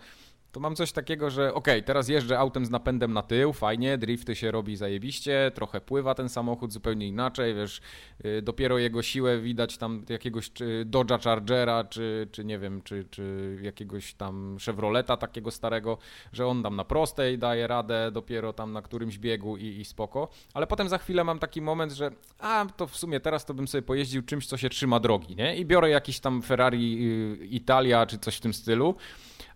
[0.52, 4.36] to mam coś takiego, że okay, teraz jeżdżę autem z napędem na tył, fajnie, drifty
[4.36, 7.80] się robi zajebiście, trochę pływa ten samochód zupełnie inaczej, wiesz,
[8.24, 10.50] y, dopiero jego siłę widać tam jakiegoś
[10.84, 15.98] Dodge'a Chargera, czy, czy nie wiem, czy, czy jakiegoś tam Chevroleta takiego starego,
[16.32, 20.28] że on tam na prostej daje radę dopiero tam na którymś biegu i, i spoko,
[20.54, 23.68] ale potem za chwilę mam taki moment, że a, to w sumie teraz to bym
[23.68, 25.56] sobie pojeździł czymś, co się trzyma drogi, nie?
[25.56, 27.06] I biorę jakiś tam Ferrari
[27.42, 28.94] y, Italia, czy coś w tym stylu,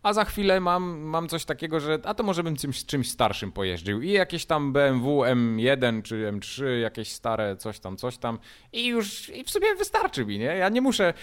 [0.02, 3.52] a za chwilę mam, mam coś takiego, że a to może bym czymś, czymś starszym
[3.52, 8.38] pojeździł i jakieś tam BMW M1 czy M3, jakieś stare coś tam, coś tam
[8.72, 10.44] i już i w sumie wystarczy mi, nie?
[10.44, 11.14] Ja nie muszę...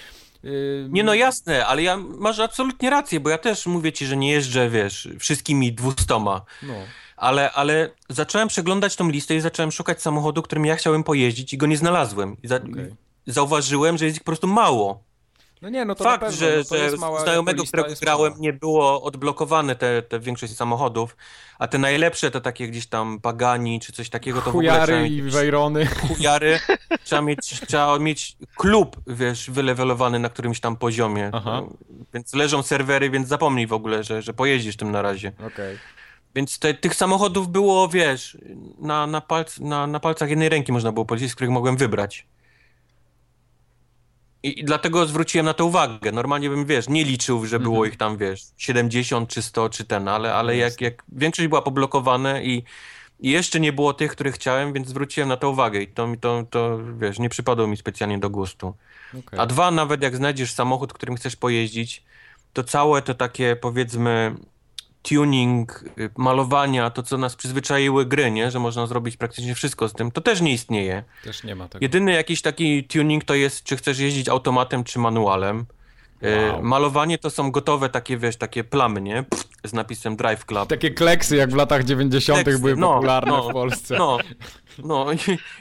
[0.44, 0.88] Yy...
[0.90, 4.32] Nie no jasne, ale ja masz absolutnie rację, bo ja też mówię ci, że nie
[4.32, 6.42] jeżdżę, wiesz, wszystkimi dwustoma.
[6.64, 6.74] No.
[7.18, 11.58] Ale, ale zacząłem przeglądać tą listę i zacząłem szukać samochodu, którym ja chciałem pojeździć i
[11.58, 12.38] go nie znalazłem.
[12.44, 12.56] I za...
[12.56, 12.96] okay.
[13.28, 15.04] Zauważyłem, że jest ich po prostu mało.
[15.62, 19.04] No nie, no to Fakt, pewno, że, no że mała, znajomego, którego grałem, nie było
[19.04, 21.18] odblokowane te, te większość samochodów,
[21.60, 25.08] a te najlepsze to takie gdzieś tam Pagani czy coś takiego, to Chujary w ogóle
[25.08, 25.86] i Wejrony.
[25.86, 26.60] Chujary.
[27.06, 31.30] Trzeba mieć, trzeba mieć klub, wiesz, wylewelowany na którymś tam poziomie.
[31.34, 31.62] Aha.
[32.14, 35.32] Więc leżą serwery, więc zapomnij w ogóle, że, że pojeździsz tym na razie.
[35.38, 35.48] Okej.
[35.48, 35.78] Okay.
[36.36, 38.38] Więc te, tych samochodów było, wiesz,
[38.80, 42.28] na, na, palc, na, na palcach jednej ręki można było policzyć, z których mogłem wybrać.
[44.44, 46.12] I, I, dlatego zwróciłem na to uwagę.
[46.12, 47.92] Normalnie bym, wiesz, nie liczył, że było mhm.
[47.92, 52.44] ich tam, wiesz, 70 czy 100 czy ten, ale, ale jak, jak większość była poblokowane
[52.44, 52.64] i,
[53.20, 56.44] i jeszcze nie było tych, których chciałem, więc zwróciłem na to uwagę i to, to,
[56.50, 58.74] to wiesz, nie przypadło mi specjalnie do gustu.
[59.20, 59.40] Okay.
[59.40, 62.04] A dwa, nawet jak znajdziesz samochód, którym chcesz pojeździć,
[62.54, 64.36] to całe to takie, powiedzmy,
[65.02, 68.52] tuning, y, malowania, to co nas przyzwyczaiły gry, nie?
[68.52, 71.04] że można zrobić praktycznie wszystko z tym, to też nie istnieje.
[71.24, 71.84] Też nie ma tego.
[71.84, 75.66] Jedyny jakiś taki tuning to jest, czy chcesz jeździć automatem, czy manualem.
[76.24, 76.64] Y, wow.
[76.64, 79.24] Malowanie to są gotowe takie, wiesz, takie plamy, nie?
[79.24, 80.70] Pff, z napisem Drive Club.
[80.70, 82.44] Takie kleksy, jak w latach 90.
[82.44, 83.96] Kleksy, były no, popularne no, w Polsce.
[83.98, 84.18] No,
[84.84, 85.18] no i,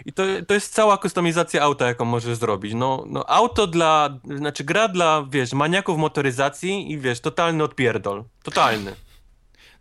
[0.06, 2.74] i, to, to jest cała kustomizacja auta, jaką możesz zrobić.
[2.74, 8.24] No, no auto dla, znaczy gra dla, wiesz, maniaków motoryzacji i wiesz, totalny odpierdol.
[8.42, 8.94] Totalny.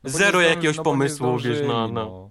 [0.03, 1.87] No Zero jakiegoś no pomysłu, wiesz, na...
[1.87, 1.87] na...
[1.87, 2.29] No.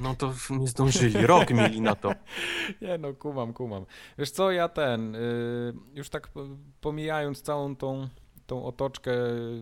[0.00, 2.12] no to nie zdążyli, rok mieli na to.
[2.82, 3.86] Nie no, kumam, kumam.
[4.18, 6.28] Wiesz co, ja ten, yy, już tak
[6.80, 8.08] pomijając całą tą
[8.48, 9.12] tą otoczkę,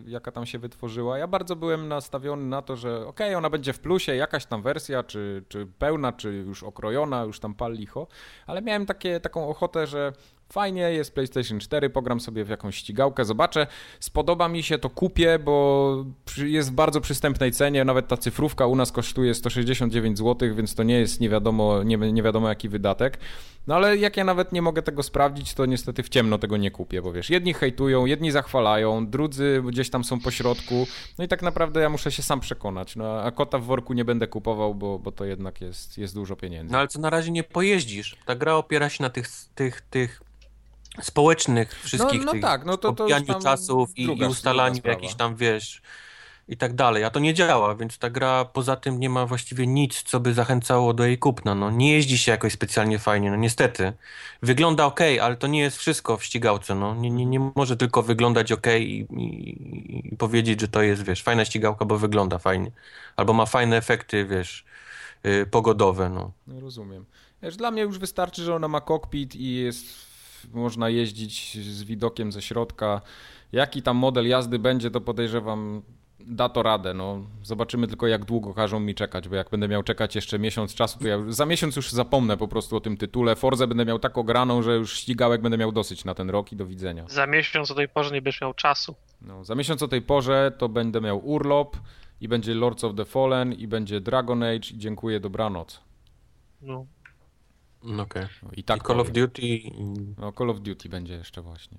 [0.05, 1.17] jaka tam się wytworzyła.
[1.17, 4.61] Ja bardzo byłem nastawiony na to, że okej, okay, ona będzie w plusie, jakaś tam
[4.61, 8.07] wersja, czy, czy pełna, czy już okrojona, już tam pal licho,
[8.45, 10.13] ale miałem takie, taką ochotę, że
[10.49, 13.67] Fajnie, jest PlayStation 4, pogram sobie w jakąś ścigałkę, zobaczę.
[13.99, 16.05] Spodoba mi się, to kupię, bo
[16.37, 17.85] jest w bardzo przystępnej cenie.
[17.85, 21.97] Nawet ta cyfrówka u nas kosztuje 169 zł, więc to nie jest nie wiadomo, nie,
[21.97, 23.17] nie wiadomo jaki wydatek.
[23.67, 26.71] No ale jak ja nawet nie mogę tego sprawdzić, to niestety w ciemno tego nie
[26.71, 30.87] kupię, bo wiesz, jedni hejtują, jedni zachwalają, drudzy gdzieś tam są po środku.
[31.17, 32.95] No i tak naprawdę ja muszę się sam przekonać.
[32.95, 36.35] No a kota w worku nie będę kupował, bo, bo to jednak jest, jest dużo
[36.35, 36.71] pieniędzy.
[36.71, 38.17] No ale co na razie nie pojeździsz.
[38.25, 40.21] Ta gra opiera się na tych, tych, tych
[41.01, 43.07] społecznych wszystkich no, no tych tak, no to, to
[43.43, 45.81] czasów i, i ustalaniu jakichś tam, wiesz,
[46.47, 47.03] i tak dalej.
[47.03, 50.33] A to nie działa, więc ta gra poza tym nie ma właściwie nic, co by
[50.33, 51.55] zachęcało do jej kupna.
[51.55, 53.93] No, nie jeździ się jakoś specjalnie fajnie, no niestety.
[54.41, 56.75] Wygląda ok, ale to nie jest wszystko w ścigałce.
[56.75, 56.95] No.
[56.95, 61.23] Nie, nie, nie może tylko wyglądać ok i, i, i powiedzieć, że to jest, wiesz,
[61.23, 62.71] fajna ścigałka, bo wygląda fajnie.
[63.15, 64.65] Albo ma fajne efekty, wiesz,
[65.23, 66.09] yy, pogodowe.
[66.09, 66.31] No.
[66.47, 67.05] no rozumiem.
[67.43, 70.06] Wiesz, dla mnie już wystarczy, że ona ma kokpit i jest
[70.53, 73.01] można jeździć z widokiem ze środka.
[73.51, 75.81] Jaki tam model jazdy będzie, to podejrzewam
[76.27, 76.93] da to radę.
[76.93, 80.75] No, zobaczymy tylko, jak długo każą mi czekać, bo jak będę miał czekać jeszcze miesiąc
[80.75, 83.35] czasu, to ja za miesiąc już zapomnę po prostu o tym tytule.
[83.35, 86.55] Forze będę miał tak ograną, że już ścigałek będę miał dosyć na ten rok i
[86.55, 87.05] do widzenia.
[87.09, 88.95] Za miesiąc o tej porze nie będziesz miał czasu.
[89.21, 91.77] No, za miesiąc o tej porze to będę miał urlop
[92.21, 95.81] i będzie Lords of the Fallen i będzie Dragon Age i dziękuję, dobranoc.
[96.61, 96.85] No.
[97.93, 98.03] Okej.
[98.03, 98.27] Okay.
[98.43, 99.59] No, I tak I Call of Duty.
[100.17, 101.77] No, Call of Duty będzie jeszcze właśnie.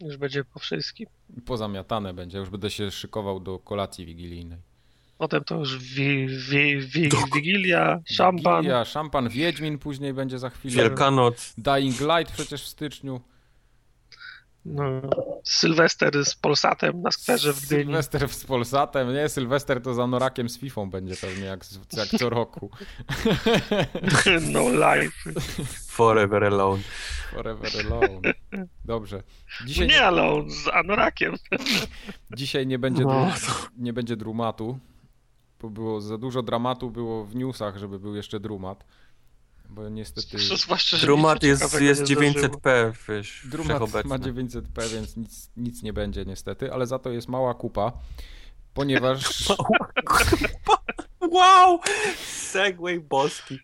[0.00, 1.06] Już będzie po wszystkim.
[1.46, 4.58] Pozamiatane będzie, już będę się szykował do kolacji wigilijnej.
[5.18, 8.56] Potem to już wi, wi, wi, Wigilia, szampan.
[8.56, 10.74] Wigilia, szampan, Wiedźmin później będzie za chwilę.
[10.74, 11.54] Wielkanoc.
[11.58, 13.20] Dying Light przecież w styczniu.
[14.64, 14.84] No,
[15.44, 17.84] Sylwester z Polsatem na skwerze w Gdyni.
[17.84, 21.60] Sylwester z Polsatem, nie, Sylwester to za Norakiem z Fifą będzie pewnie jak,
[21.92, 22.70] jak co roku.
[24.52, 25.32] No life.
[25.88, 26.82] Forever alone.
[27.32, 28.20] Forever alone.
[28.84, 29.22] Dobrze.
[29.66, 31.34] Dzisiaj nie alone, z Anorakiem.
[32.36, 33.30] Dzisiaj nie będzie, no.
[33.76, 34.78] nie będzie drumatu.
[35.60, 38.84] bo było za dużo dramatu było w newsach, żeby był jeszcze drumat.
[39.68, 42.22] Bo niestety Zwłaszcza, że Drumat jest, jest nie zdarzyło.
[42.22, 47.28] 900p, wiesz, drumat ma 900p, więc nic, nic nie będzie niestety, ale za to jest
[47.28, 47.92] mała kupa,
[48.74, 49.48] ponieważ
[51.32, 51.80] Wow!
[52.26, 53.58] Segway boski.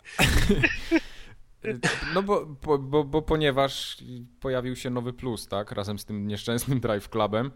[2.14, 3.96] no bo, bo, bo, bo ponieważ
[4.40, 7.50] pojawił się nowy plus, tak, razem z tym nieszczęsnym Drive Clubem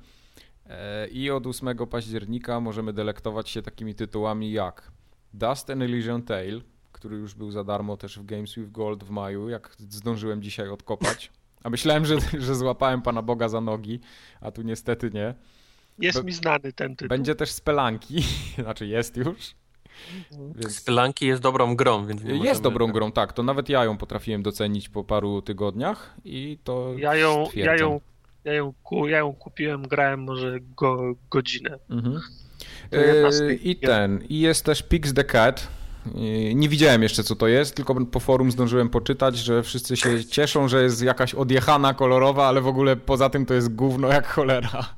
[0.68, 4.92] E, i od 8 października możemy delektować się takimi tytułami jak
[5.34, 6.61] Dust and Elysian Tale,
[6.99, 10.68] który już był za darmo też w Games with Gold w maju, jak zdążyłem dzisiaj
[10.68, 11.30] odkopać.
[11.64, 14.01] A myślałem, że, że złapałem Pana Boga za nogi,
[14.40, 15.34] a tu niestety nie.
[15.99, 17.09] Jest Be- mi znany ten tytuł.
[17.09, 18.22] Będzie też Spelanki,
[18.64, 19.55] znaczy jest już.
[20.55, 23.32] Więc Spylanki jest dobrą grą, więc nie jest możemy- dobrą grą, tak.
[23.32, 28.01] To nawet ja ją potrafiłem docenić po paru tygodniach i to Ja ją, ja ją,
[28.44, 31.78] ja ją, ku, ja ją kupiłem, grałem może go, godzinę.
[31.90, 32.20] Mhm.
[32.90, 35.68] Tych I ten, i jest też Pix the Cat.
[36.07, 40.24] E, Nie widziałem jeszcze co to jest, tylko po forum zdążyłem poczytać, że wszyscy się
[40.24, 44.26] cieszą, że jest jakaś odjechana kolorowa, ale w ogóle poza tym to jest gówno jak
[44.28, 44.96] cholera.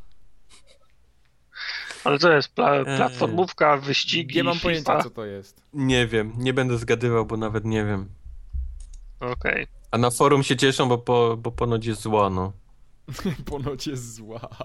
[2.05, 2.85] Ale to jest pla, Eee.
[2.85, 4.63] platformówka, wyścigi, Nie mam FIFA.
[4.63, 5.63] pojęcia co to jest.
[5.73, 8.09] Nie wiem, nie będę zgadywał, bo nawet nie wiem.
[9.21, 9.67] Okej.
[9.91, 12.53] A na forum się cieszą, bo, po, bo ponoć jest zła, no.
[13.51, 14.41] Ponoć jest zła.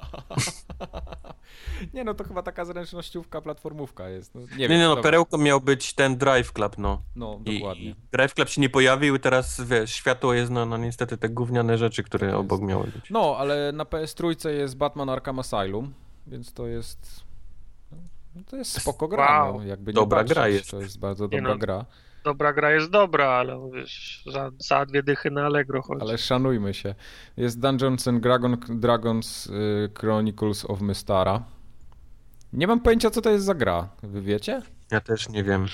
[1.93, 4.35] Nie no, to chyba taka zręcznościówka, platformówka jest.
[4.35, 5.03] No, nie, Nie, wiem, nie, no, dobra.
[5.03, 7.01] perełką miał być ten Drive Club, no.
[7.15, 7.83] No, I, dokładnie.
[7.89, 11.29] I Drive Club się nie pojawił i teraz, wiesz, światło jest na, no niestety te
[11.29, 12.39] gówniane rzeczy, które jest.
[12.39, 13.09] obok miały być.
[13.09, 15.93] No, ale na PS3 jest Batman Arkham Asylum,
[16.27, 17.23] więc to jest...
[18.35, 19.57] no, To jest spoko gra, Wow.
[19.59, 20.71] no, jakby nie Dobra patrzeć, gra jest.
[20.71, 21.57] To jest bardzo Nie dobra no.
[21.59, 21.85] gra,
[22.25, 26.01] Dobra gra jest dobra, ale wiesz, za, za dwie dychy na Allegro chodzi.
[26.01, 26.95] ale szanujmy się.
[27.37, 31.43] Jest Dungeons and Dragon, Dragons y, Chronicles of Mystara.
[32.53, 33.89] Nie mam pojęcia, co to jest za gra.
[34.03, 34.61] Wy wiecie?
[34.91, 35.65] Ja też nie wiem.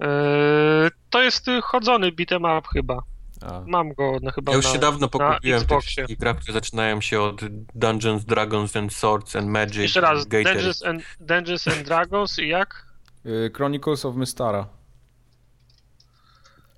[0.00, 3.02] Eee, to jest y, chodzony beat'em up chyba.
[3.42, 5.88] A, Mam go no, chyba Ja już na, się dawno pokupiłem tych Xboxie.
[5.90, 7.40] wszystkich grach, które zaczynają się od
[7.74, 9.76] Dungeons, Dragons and Swords and Magic.
[9.76, 10.26] Jeszcze raz.
[10.26, 12.86] Dungeons and, Dungeons and Dragons i jak?
[13.26, 14.66] y, Chronicles of Mystara.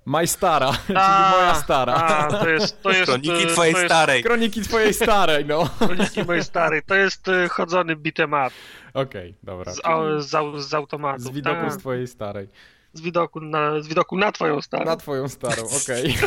[0.09, 1.93] My Stara, czyli A, moja stara.
[1.93, 4.23] A, to jest, to jest, Kroniki y, twojej to jest, starej.
[4.23, 5.69] Kroniki twojej starej, no.
[5.87, 6.81] Kroniki mojej starej.
[6.83, 8.55] To jest y, chodzony beat'em up
[8.93, 9.73] Okej, dobra.
[9.73, 9.81] z,
[10.25, 11.21] z, z automatu.
[11.21, 12.47] Z widoku Tak, z twojej starej.
[12.93, 14.85] z, widoku na, z widoku na twoją starą.
[14.85, 16.17] Na twoją starą, okej.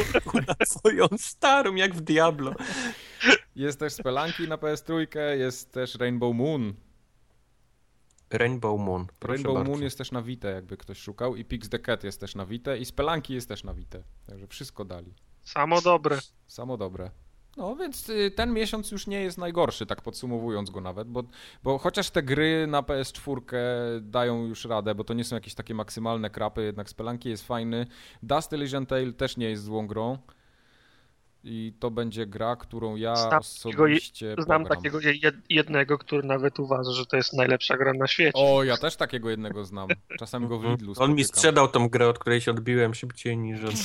[0.48, 2.54] Na swoją starą, jak w Diablo.
[3.56, 5.06] Jest też Spelanki na PS3,
[5.38, 6.74] jest też Rainbow Moon.
[8.32, 9.06] Rainbow Moon.
[9.20, 9.70] Rainbow bardzo.
[9.70, 11.36] Moon jest też na Vita, jakby ktoś szukał.
[11.36, 12.76] I Pix the Cat jest też na Vita.
[12.76, 13.98] I Spelanki jest też na Vita.
[14.26, 15.14] Także wszystko dali.
[15.42, 16.18] Samo dobre.
[16.46, 17.10] Samo dobre.
[17.56, 21.22] No więc y, ten miesiąc już nie jest najgorszy, tak podsumowując go nawet, bo,
[21.62, 25.74] bo chociaż te gry na PS4 dają już radę, bo to nie są jakieś takie
[25.74, 27.86] maksymalne krapy, jednak Spelanki jest fajny.
[28.22, 30.18] Dust Elysian Tale też nie jest złą grą.
[31.44, 34.76] I to będzie gra, którą ja Znam takiego osobiście Znam pogram.
[34.78, 38.32] takiego jed- jednego, który nawet uważa, że to jest najlepsza gra na świecie.
[38.34, 39.88] O, ja też takiego jednego znam.
[40.18, 41.10] Czasem go w Lidlu Mhm.
[41.10, 43.70] On mi sprzedał tą grę, od której się odbiłem szybciej niż on.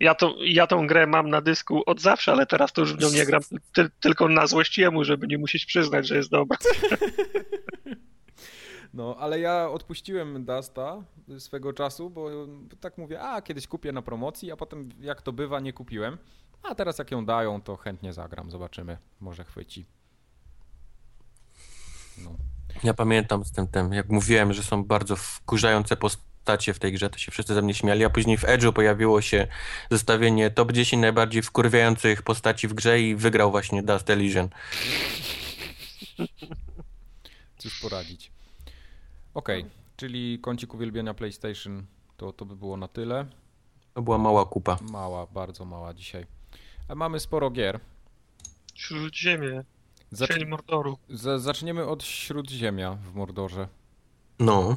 [0.00, 3.00] Ja, to, ja tą grę mam na dysku od zawsze, ale teraz to już w
[3.00, 6.58] nią nie gram ty, tylko na złość jemu, żeby nie musieć przyznać, że jest dobra.
[8.94, 11.02] No, ale ja odpuściłem Dusta
[11.38, 12.30] swego czasu, bo
[12.80, 16.18] tak mówię, a kiedyś kupię na promocji, a potem jak to bywa, nie kupiłem.
[16.62, 19.86] A teraz jak ją dają, to chętnie zagram, zobaczymy, może chwyci.
[22.24, 22.30] No.
[22.84, 27.10] Ja pamiętam z tym, tym, jak mówiłem, że są bardzo wkurzające postacie w tej grze,
[27.10, 29.46] to się wszyscy ze mnie śmiali, a później w Edge'u pojawiło się
[29.90, 34.48] zestawienie top 10 najbardziej wkurwiających postaci w grze i wygrał właśnie Dust Elysian.
[37.58, 38.37] Cóż poradzić.
[39.38, 39.64] Okej,
[39.96, 41.86] czyli kącik uwielbienia PlayStation
[42.16, 43.26] to, to by było na tyle.
[43.94, 44.78] To była mała kupa.
[44.90, 46.26] Mała, bardzo mała dzisiaj.
[46.88, 47.80] A mamy sporo gier.
[48.74, 49.64] Śródziemie,
[50.10, 50.28] Zacz...
[50.34, 50.98] cień Mordoru.
[51.10, 53.68] za- Zaczniemy od Śródziemia w Mordorze.
[54.38, 54.76] No,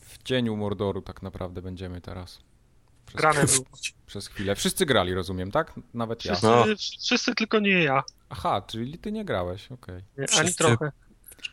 [0.00, 2.38] W cieniu Mordoru tak naprawdę będziemy teraz.
[3.06, 3.64] Przez, Grane był.
[4.06, 4.54] przez chwilę.
[4.56, 5.72] Wszyscy grali, rozumiem, tak?
[5.94, 6.32] Nawet ja.
[6.32, 6.64] Wszyscy, No.
[7.04, 8.02] wszyscy tylko nie ja.
[8.28, 10.02] Aha, czyli ty nie grałeś, okej.
[10.18, 10.92] Nie, ani trochę.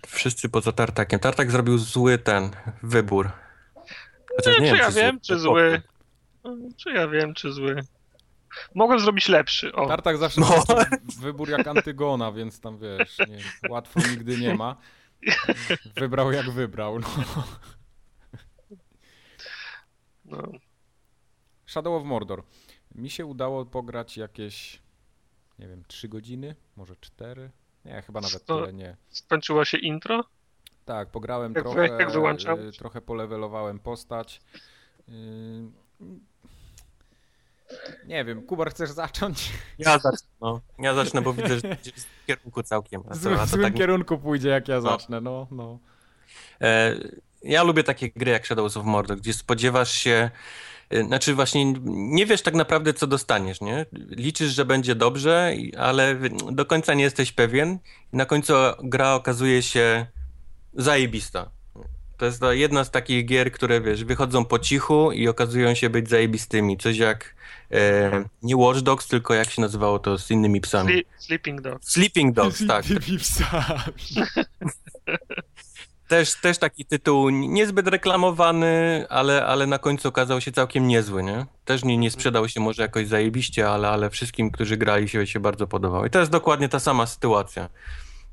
[0.08, 1.20] Wszyscy poza Tartakiem.
[1.20, 2.50] Tartak zrobił zły ten
[2.84, 3.32] wybór.
[4.36, 5.82] Chociaż Nie, nie czy wiem, ja wiem, czy zły.
[6.78, 7.82] Czy ja wiem, czy zły.
[8.76, 9.74] Mogłem zrobić lepszy.
[9.74, 10.64] O, Tartak zawsze No.
[11.20, 14.76] wybór jak Antygona, więc tam wiesz, nie, łatwo nigdy nie ma.
[15.96, 17.00] Wybrał jak wybrał.
[17.00, 17.08] No.
[20.26, 20.52] no.
[21.66, 22.44] Shadow of Mordor.
[22.96, 24.82] Mi się udało pograć jakieś,
[25.60, 27.52] nie wiem, 3 godziny, może 4?
[27.86, 28.96] Nie, chyba nawet To- tyle nie.
[29.10, 30.24] Skończyło się intro?
[30.86, 32.60] Tak, pograłem Jak- trochę, jak wyłączam?
[32.60, 34.42] y, trochę polewelowałem postać.
[35.10, 35.12] Y,
[38.06, 39.50] Nie wiem, Kubar, chcesz zacząć?
[39.80, 40.62] Ja zacznę, no.
[40.80, 43.02] Ja zacznę, bo widzę, że w kierunku całkiem.
[43.10, 43.74] A W złym, złym tak...
[43.74, 44.82] kierunku pójdzie, jak ja No.
[44.82, 45.80] zacznę, no, no.
[46.62, 46.96] E,
[47.44, 50.32] ja lubię takie gry jak Shadows of Mordor, gdzie spodziewasz się,
[51.06, 53.86] znaczy właśnie nie wiesz tak naprawdę co dostaniesz, nie?
[54.10, 56.16] Liczysz, że będzie dobrze, ale
[56.52, 57.80] do końca nie jesteś pewien
[58.14, 58.54] na końcu
[58.84, 60.06] gra okazuje się
[60.74, 61.52] zajebista.
[62.18, 66.10] To jest jedna z takich gier, które wiesz, wychodzą po cichu i okazują się być
[66.10, 66.78] zajebistymi.
[66.78, 67.36] Coś jak
[67.72, 71.04] e, nie Watch Dogs, tylko jak się nazywało to z innymi psami.
[71.18, 71.80] Sleeping Dog.
[71.84, 72.86] Sleeping Dogs, tak.
[72.86, 73.94] Tymi psami.
[76.12, 81.46] Też, też taki tytuł niezbyt reklamowany, ale, ale na końcu okazał się całkiem niezły, nie?
[81.66, 85.40] Też nie, nie sprzedał się może jakoś zajebiście, ale, ale wszystkim, którzy grali się, się
[85.40, 86.06] bardzo podobał.
[86.06, 87.70] I to jest dokładnie ta sama sytuacja.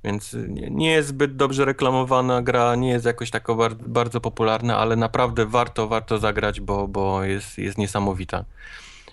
[0.05, 4.79] Więc nie, nie jest zbyt dobrze reklamowana gra, nie jest jakoś taka bar, bardzo popularna,
[4.79, 8.45] ale naprawdę warto, warto zagrać, bo, bo jest, jest niesamowita.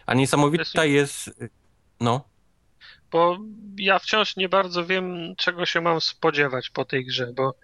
[0.06, 1.44] A niesamowita jest...
[2.00, 2.22] No,
[3.16, 3.38] Bo
[3.78, 7.56] ja wciąż nie bardzo wiem, czego się mam spodziewać po tej grze, bo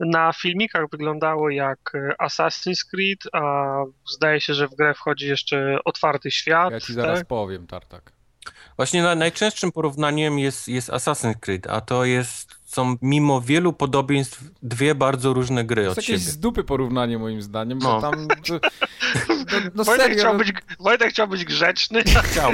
[0.00, 3.74] na filmikach wyglądało jak e, Assassin's Creed, a
[4.16, 6.72] zdaje się, że w grę wchodzi jeszcze otwarty świat.
[6.72, 7.28] Ja ci zaraz tak?
[7.28, 8.12] powiem, Tartak.
[8.76, 14.40] Właśnie na, najczęstszym porównaniem jest, jest Assassin's Creed, a to jest, są mimo wielu podobieństw
[14.62, 16.32] dwie bardzo różne gry To od jest jakieś siebie.
[16.32, 18.00] z dupy porównanie moim zdaniem, bo No.
[18.00, 18.28] tam...
[19.50, 22.02] To, no, no Wojtek, serio, chciał no, być, Wojtek chciał być grzeczny.
[22.02, 22.52] Chciał.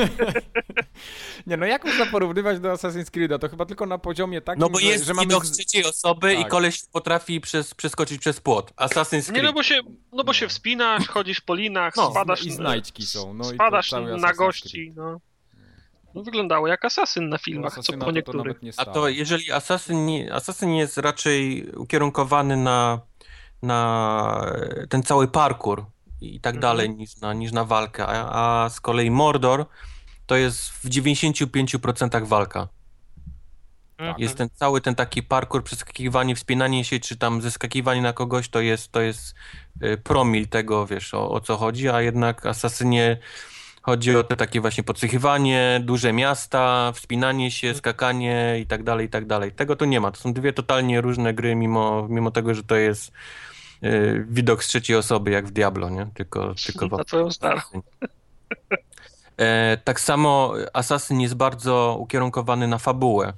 [1.47, 3.39] nie no jak można porównywać do Assassin's Creed'a?
[3.39, 5.27] To chyba tylko na poziomie takim, No bo że, jest że mamy...
[5.27, 6.49] widok z trzeciej osoby i Tak.
[6.49, 8.73] koleś potrafi przez, przeskoczyć przez płot.
[8.77, 9.45] Assassin's Nie Creed.
[9.45, 9.81] no, bo się,
[10.13, 13.55] no bo się wspinasz, chodzisz po linach, No, spadasz, I znajdźki są, no i to
[13.55, 14.93] spadasz cały na gości.
[14.97, 15.21] No.
[16.15, 18.63] No, wyglądało jak asasyn na filmach, co po to, to niektórych.
[18.63, 23.01] nie A to jeżeli Assassin, nie, Assassin jest raczej ukierunkowany na,
[23.63, 24.53] na
[24.89, 25.85] ten cały parkour
[26.21, 26.61] i tak Mhm.
[26.61, 29.67] dalej niż na, niż na walkę, a, a z kolei Mordor
[30.27, 32.69] to jest w 95% walka.
[33.99, 34.17] Mhm.
[34.19, 38.61] Jest ten cały ten taki parkour, przeskakiwanie, wspinanie się, czy tam zeskakiwanie na kogoś, to
[38.61, 39.35] jest, to jest
[39.83, 43.19] y, promil tego, wiesz, o, o co chodzi, a jednak Asasynie
[43.85, 49.11] chodzi o te takie właśnie podsłuchiwanie, duże miasta, wspinanie się, skakanie i tak dalej, i
[49.11, 49.53] tak dalej.
[49.53, 50.11] Tego tu nie ma.
[50.11, 53.13] To są dwie totalnie różne gry, mimo, mimo tego, że to jest
[53.85, 56.07] y, widok z trzeciej osoby, jak w Diablo, nie?
[56.15, 57.29] Tylko, tylko w Na twoją.
[59.37, 63.33] E, tak samo Assassin jest bardzo ukierunkowany na fabułę.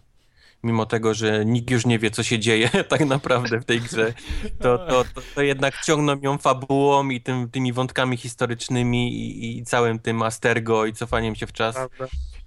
[0.67, 4.15] Mimo tego, że nikt już nie wie, co się dzieje tak naprawdę w tej grze,
[4.61, 9.65] to, to, to, to jednak ciągną ją fabułą i tym, tymi wątkami historycznymi i, i
[9.65, 11.75] całym tym Astergo i cofaniem się w czas.
[11.75, 12.07] Prawda.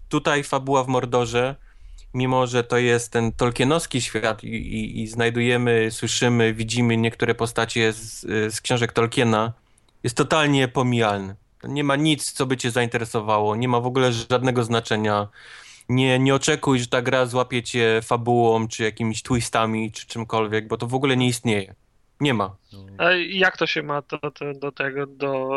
[0.09, 1.55] Tutaj fabuła w Mordorze,
[2.13, 7.93] mimo że to jest ten tolkienowski świat i, i, i znajdujemy, słyszymy, widzimy niektóre postacie
[7.93, 8.21] z,
[8.53, 9.53] z książek Tolkiena,
[10.03, 11.35] jest totalnie pomijalny.
[11.63, 15.27] Nie ma nic, co by cię zainteresowało, nie ma w ogóle żadnego znaczenia.
[15.89, 20.77] Nie, nie oczekuj, że ta gra złapie cię fabułą, czy jakimiś twistami, czy czymkolwiek, bo
[20.77, 21.75] to w ogóle nie istnieje.
[22.19, 22.58] Nie ma.
[22.97, 25.49] A jak to się ma do, do, do tego, do,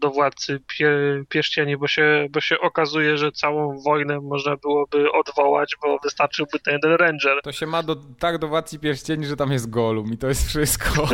[0.00, 0.90] do władcy pie,
[1.28, 6.74] pierścieni, bo się, bo się okazuje, że całą wojnę można byłoby odwołać, bo wystarczyłby ten
[6.74, 7.40] jeden ranger.
[7.42, 10.48] To się ma do, tak do Władcy Pierścieni, że tam jest Golum i to jest
[10.48, 10.90] wszystko.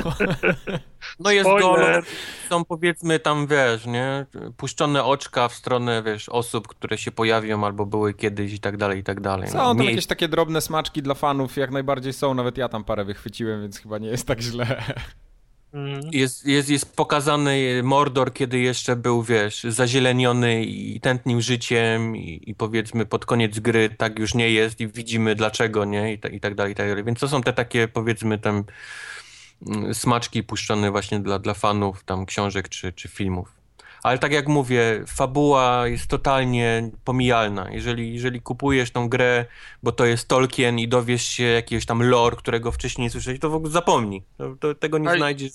[1.20, 1.92] No jest Spoiler.
[1.92, 2.02] golo,
[2.50, 4.26] są powiedzmy tam, wiesz, nie,
[4.56, 8.98] puszczone oczka w stronę, wiesz, osób, które się pojawią albo były kiedyś i tak dalej,
[8.98, 9.48] i tak dalej.
[9.48, 12.68] Są No, tam miejsc- jakieś takie drobne smaczki dla fanów, jak najbardziej są, nawet ja
[12.68, 14.82] tam parę wychwyciłem, więc chyba nie jest tak źle.
[15.74, 16.00] Mhm.
[16.12, 22.54] Jest, jest, jest pokazany Mordor, kiedy jeszcze był, wiesz, zazieleniony i tętnił życiem i, i
[22.54, 26.40] powiedzmy pod koniec gry tak już nie jest i widzimy dlaczego, nie, i, ta, i
[26.40, 27.04] tak dalej, i tak dalej.
[27.04, 28.64] Więc to są te takie, powiedzmy, tam
[29.66, 33.59] mm, smaczki puszczone właśnie dla, dla fanów tam książek czy, czy filmów.
[34.02, 37.70] Ale tak jak mówię, fabuła jest totalnie pomijalna.
[37.70, 39.46] Jeżeli, jeżeli kupujesz tą grę,
[39.82, 43.50] bo to jest Tolkien i dowiesz się jakiegoś tam lore, którego wcześniej nie słyszałeś, to
[43.50, 44.22] w ogóle zapomnij.
[44.38, 45.52] To, to, tego nie Ale- znajdziesz.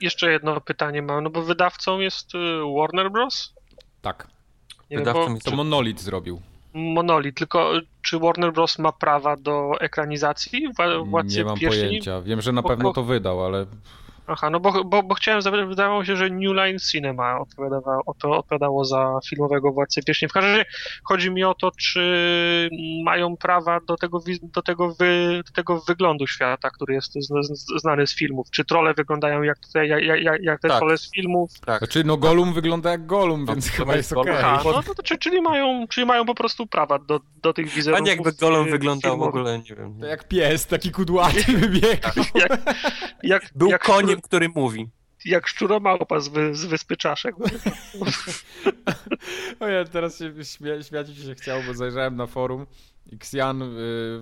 [0.00, 2.38] Jeszcze jedno pytanie mam, no bo wydawcą jest y,
[2.78, 3.54] Warner Bros?
[4.02, 4.26] Tak,
[4.90, 6.40] Nie wiem, Wydawcą bo jest to Monolith zrobił.
[6.74, 11.88] Monolith, tylko y, czy Warner Bros ma prawa do ekranizacji Wła- Władcy Nie mam Pierścieni?
[11.88, 12.20] pojęcia.
[12.20, 13.66] Wiem, że na Bo- pewno bo- to wydał, ale
[14.32, 18.14] Aha, no bo, bo, bo chciałem wydawało mi się, że New Line Cinema odpowiadało, o
[18.14, 20.30] to, odpowiadało za filmowego Władcę Pierścieni.
[20.30, 20.64] W każdym razie
[21.04, 22.70] chodzi mi o to, czy
[23.04, 27.28] mają prawa do tego, do tego, wy, do tego wyglądu świata, który jest z-
[27.58, 28.46] z- znany z filmów.
[28.50, 30.78] Czy trole wyglądają jak te, jak, jak, jak te Tak.
[30.78, 31.50] trole z filmów?
[31.66, 31.78] Tak.
[31.78, 34.32] Znaczy, no Golum wygląda jak Golum, więc to chyba jest jest okej.
[34.32, 34.46] Gollum.
[34.50, 37.66] Aha, no, no to, czy- czyli, mają, czyli mają po prostu prawa do, do tych
[37.72, 38.06] A wizerunków.
[38.06, 40.00] nie jakby Golem fi- wyglądał w ogóle, nie wiem.
[40.00, 42.08] To jak pies, taki kudłaty wybiegł.
[42.34, 42.60] Jak,
[43.22, 44.88] jak, Był jak koniem, który mówi.
[45.24, 47.34] jak szczuromałpa z, wy, z Wyspy Czaszek.
[49.60, 52.66] O ja teraz się śmia śmiać mi się chciało, bo zajrzałem na forum
[53.12, 53.66] i Ksian y,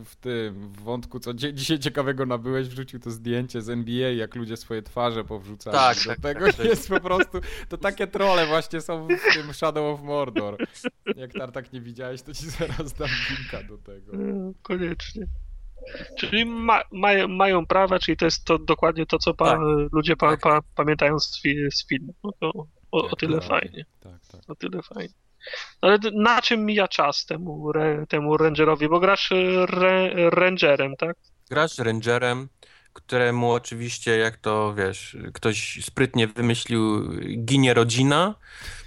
[0.05, 4.35] w tym w wątku, co dzie dzisiaj ciekawego nabyłeś, wrzucił to zdjęcie z NBA, jak
[4.35, 5.77] ludzie swoje twarze powrzucali.
[5.77, 6.67] Tak, Do tak, tego tak, tak.
[6.67, 10.57] jest po prostu, to takie trole właśnie są w tym Shadow of Mordor.
[11.17, 14.13] Jak Tartak nie widziałeś, to ci zaraz dam linka do tego.
[14.13, 15.27] No, Koniecznie.
[16.19, 19.59] Czyli ma, mają, mają prawa, czyli to jest to dokładnie to, co pa, Tak.
[19.93, 20.41] ludzie pa, Tak.
[20.41, 22.15] pa, pamiętają z, fi, z filmu.
[22.25, 23.71] No to o, o Jak tyle najbardziej.
[23.71, 23.85] fajnie.
[24.01, 24.51] Tak, tak.
[24.51, 25.15] O tyle fajnie.
[25.81, 28.89] Ale na czym mija czas temu, re, temu rangerowi?
[28.89, 29.31] Bo grasz
[29.67, 31.17] re, rangerem, tak?
[31.51, 32.49] Grasz rangerem,
[32.93, 37.11] któremu oczywiście, jak to wiesz, ktoś sprytnie wymyślił,
[37.45, 38.35] ginie rodzina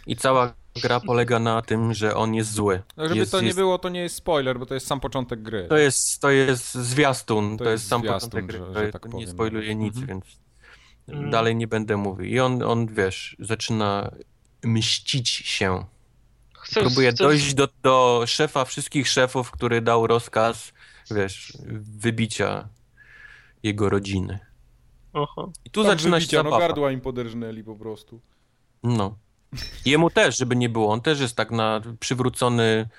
[0.08, 2.82] i cała gra polega na tym, że on jest zły.
[2.98, 5.00] No żeby jest, to nie jest, było, to nie jest spoiler, bo to jest sam
[5.00, 5.66] początek gry.
[5.70, 8.92] To jest, to jest zwiastun, To to, jest jest sam zwiastun, początek gry, że- że
[8.92, 9.28] tak nie powiem.
[9.30, 10.08] spoiluje nic, Mhm.
[10.08, 10.26] więc
[11.08, 11.32] Mm.
[11.32, 12.26] dalej nie będę mówił.
[12.26, 14.12] I on, on, wiesz, zaczyna
[14.64, 15.86] mścić się.
[16.60, 20.74] Chcesz, Próbuje chcesz, dojść do, do szefa wszystkich szefów, który dał rozkaz,
[21.12, 22.68] wiesz, wybicia
[23.64, 24.40] jego rodziny.
[25.14, 25.48] Aha.
[25.66, 26.60] I tu Tam zaczyna się wybicia, no zabawa.
[26.68, 28.20] gardła im poderżnęli po prostu.
[28.84, 29.16] No.
[29.86, 30.92] Jemu też, żeby nie było.
[30.94, 32.90] On też jest tak na, przywrócony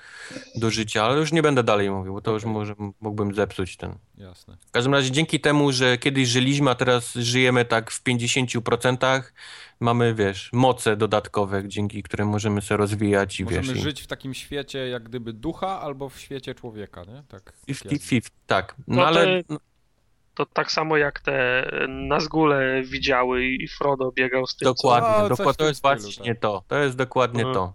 [0.55, 3.95] do życia, ale już nie będę dalej mówił, bo to już może mógłbym zepsuć ten.
[4.17, 4.57] Jasne.
[4.67, 9.21] W każdym razie dzięki temu, że kiedyś żyliśmy, a teraz żyjemy tak w 50%,
[9.79, 13.83] mamy, wiesz, moce dodatkowe, dzięki którym możemy się rozwijać i Możemy wiesz.
[13.83, 17.23] żyć w takim świecie jak gdyby ducha albo w świecie człowieka, nie?
[17.27, 17.53] Tak.
[17.67, 18.75] I tak 50-50, tak.
[18.87, 19.43] No, No ale
[20.35, 24.65] To tak samo jak te Nazgule widziały i Frodo biegał z tym.
[24.65, 26.41] dokładnie, No, w dokładnie to jest stylu, właśnie tak.
[26.41, 26.63] to.
[26.67, 27.53] To jest dokładnie Mhm.
[27.55, 27.73] to.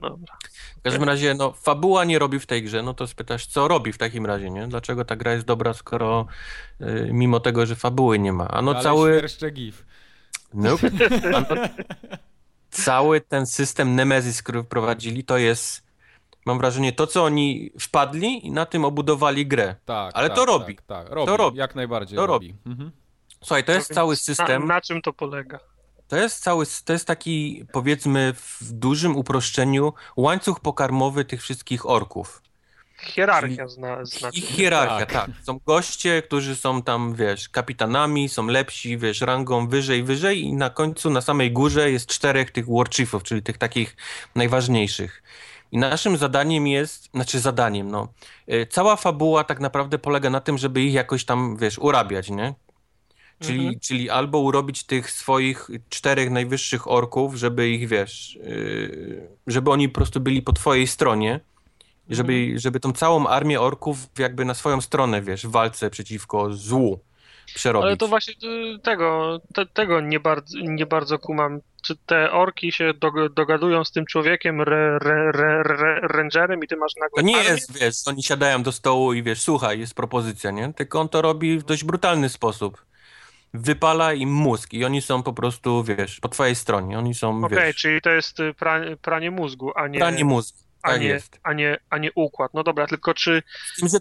[0.00, 0.10] Co...
[0.10, 0.34] Dobra.
[0.78, 3.92] W każdym razie, no, fabuła nie robi w tej grze, no to spytasz, co robi
[3.92, 4.66] w takim razie, nie?
[4.68, 6.26] Dlaczego ta gra jest dobra, skoro
[6.80, 8.48] y, mimo tego, że fabuły nie ma?
[8.48, 9.86] A no Ale cały, świerszcze gif.
[10.54, 10.90] nope.
[11.36, 11.46] A no,
[12.70, 15.83] cały ten system Nemesis, który wprowadzili, to jest,
[16.44, 19.74] mam wrażenie, to, co oni wpadli i na tym obudowali grę.
[19.84, 20.76] Tak, Ale tak, to robi.
[20.76, 21.08] Tak, tak.
[21.10, 21.32] Robi.
[21.36, 21.58] robi.
[21.58, 22.54] Jak najbardziej To robi.
[22.66, 22.90] Mhm.
[23.40, 25.58] Słuchaj, to jest No cały system, Na, na czym to polega?
[26.08, 32.42] to jest cały, to jest taki, powiedzmy, w dużym uproszczeniu łańcuch pokarmowy tych wszystkich orków.
[33.02, 34.38] Hierarchia zna, znaczy.
[34.38, 35.12] Ich hierarchia, Tak.
[35.12, 35.30] tak.
[35.42, 40.70] Są goście, którzy są tam, wiesz, kapitanami, są lepsi, wiesz, rangą wyżej, wyżej i na
[40.70, 43.96] końcu, na samej górze jest czterech tych warchiefów, czyli tych takich
[44.34, 45.22] najważniejszych.
[45.74, 48.08] I naszym zadaniem jest, znaczy zadaniem, no,
[48.52, 52.54] y, cała fabuła tak naprawdę polega na tym, żeby ich jakoś tam, wiesz, urabiać, nie?
[53.40, 53.80] Czyli, Mhm.
[53.80, 59.94] czyli albo urobić tych swoich czterech najwyższych orków, żeby ich, wiesz, yy, żeby oni po
[59.94, 61.40] prostu byli po twojej stronie,
[62.10, 67.00] żeby, żeby tą całą armię orków jakby na swoją stronę, wiesz, w walce przeciwko złu
[67.54, 67.86] przerobić.
[67.86, 71.60] Ale to właśnie y, tego, te, tego nie bardzo, nie bardzo kumam.
[71.82, 76.66] Czy te orki się dog- dogadują z tym człowiekiem, re, re, re, re, rangerem i
[76.66, 79.94] ty masz nagle To nie jest, wiesz, oni siadają do stołu i wiesz, słuchaj, jest
[79.94, 80.72] propozycja, nie?
[80.72, 82.84] Tylko on to robi w dość brutalny sposób.
[83.54, 86.98] Wypala im mózg i oni są po prostu, wiesz, po twojej stronie.
[86.98, 90.63] Oni są, Okej, wiesz, czyli to jest y, pranie, pranie mózgu, a nie, pranie mózgu.
[90.84, 91.40] A, Tak nie, jest.
[91.42, 92.54] a, nie, a nie układ.
[92.54, 93.42] No dobra, tylko czy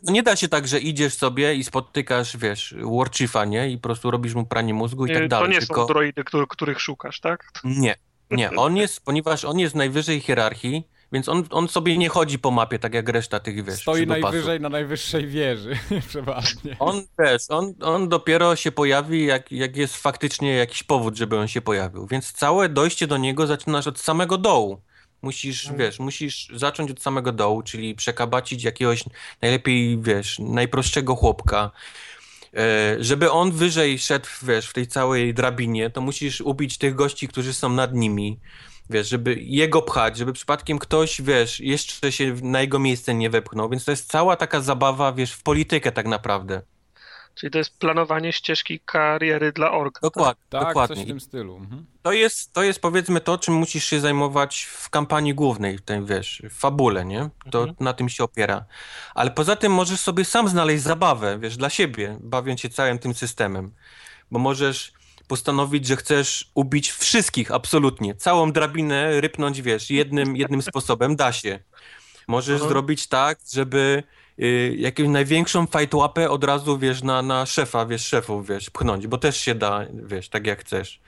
[0.05, 3.69] to nie da się tak, że idziesz sobie i spotykasz, wiesz, Warchiefa, nie?
[3.69, 5.49] I po prostu robisz mu pranie mózgu i y, tak to dalej.
[5.49, 7.51] nie Tylko są droidy, których, których szukasz, tak?
[7.63, 7.95] nie,
[8.31, 8.51] nie.
[8.65, 12.79] On jest, ponieważ on jest najwyżej hierarchii, więc on, on sobie nie chodzi po mapie,
[12.79, 15.77] tak jak reszta tych, wiesz, Stoi najwyżej na najwyższej wieży,
[16.09, 16.75] przeważnie.
[16.79, 21.47] On, wiesz, on, on dopiero się pojawi, jak, jak jest faktycznie jakiś powód, żeby on
[21.47, 22.07] się pojawił.
[22.07, 24.81] Więc całe dojście do niego zaczynasz od samego dołu.
[25.23, 25.77] Musisz, Mm.
[25.77, 29.03] wiesz, musisz zacząć od samego dołu, czyli przekabacić jakiegoś
[29.41, 31.71] najlepiej, wiesz, najprostszego chłopka.
[32.57, 37.27] E, Żeby on wyżej szedł, wiesz, w tej całej drabinie, to musisz ubić tych gości,
[37.27, 38.39] którzy są nad nimi.
[38.89, 43.69] Wiesz, żeby jego pchać, żeby przypadkiem ktoś, wiesz, jeszcze się na jego miejsce nie wepchnął.
[43.69, 46.61] Więc to jest cała taka zabawa, wiesz, w politykę tak naprawdę.
[47.35, 49.99] Czyli to jest planowanie ścieżki kariery dla orka.
[50.01, 50.95] Dokładnie, Tak, dokładnie.
[50.95, 51.55] coś w tym stylu.
[51.57, 51.85] Mhm.
[52.01, 56.05] To jest, to jest powiedzmy to, czym musisz się zajmować w kampanii głównej, w tej,
[56.05, 57.29] wiesz, w fabule, nie?
[57.51, 57.75] To Mhm.
[57.79, 58.65] na tym się opiera.
[59.15, 63.13] Ale poza tym możesz sobie sam znaleźć zabawę, wiesz, dla siebie, bawiąc się całym tym
[63.13, 63.73] systemem.
[64.31, 64.93] Bo możesz
[65.27, 68.15] postanowić, że chcesz ubić wszystkich, absolutnie.
[68.15, 71.59] Całą drabinę rypnąć, wiesz, jednym, jednym sposobem, da się.
[72.27, 72.69] Możesz Mhm.
[72.69, 74.03] zrobić tak, żeby
[74.39, 79.17] y, jakąś największą fajtłapę od razu, wiesz, na, na szefa, wiesz, szefów, wiesz, pchnąć, bo
[79.17, 80.99] też się da, wiesz, tak jak chcesz.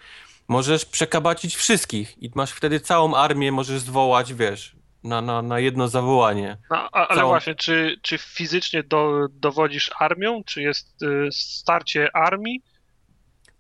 [0.47, 5.87] Możesz przekabacić wszystkich i masz wtedy całą armię, możesz zwołać, wiesz, na, na, na jedno
[5.87, 6.57] zawołanie.
[6.71, 10.43] No, a, ale Całą- właśnie, czy, czy fizycznie do, dowodzisz armią?
[10.43, 12.61] Czy jest y, starcie armii?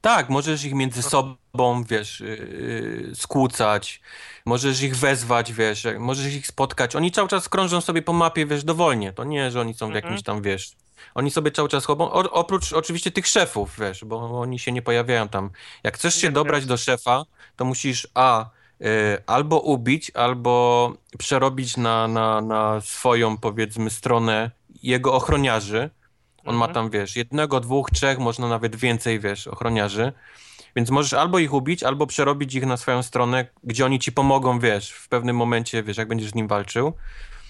[0.05, 4.01] Tak, możesz ich między sobą, wiesz, yy, skłócać,
[4.45, 6.95] możesz ich wezwać, wiesz, możesz ich spotkać.
[6.95, 9.13] Oni cały czas krążą sobie po mapie, wiesz, dowolnie.
[9.13, 10.05] To nie, że oni są w Mhm.
[10.05, 10.71] jakimś tam, wiesz,
[11.15, 15.29] oni sobie cały czas chodzą, oprócz oczywiście tych szefów, wiesz, bo oni się nie pojawiają
[15.29, 15.49] tam.
[15.83, 17.23] Jak chcesz się Nie, dobrać do szefa,
[17.55, 18.49] to musisz a,
[18.79, 18.87] yy,
[19.27, 24.51] albo ubić, albo przerobić na, na, na swoją, powiedzmy, stronę
[24.83, 25.89] jego ochroniarzy.
[26.45, 26.73] On ma Mhm.
[26.73, 30.11] tam, wiesz, jednego, dwóch, trzech, można nawet więcej, wiesz, ochroniarzy.
[30.75, 34.59] Więc możesz albo ich ubić, albo przerobić ich na swoją stronę, gdzie oni ci pomogą,
[34.59, 36.93] wiesz, w pewnym momencie, wiesz, jak będziesz z nim walczył.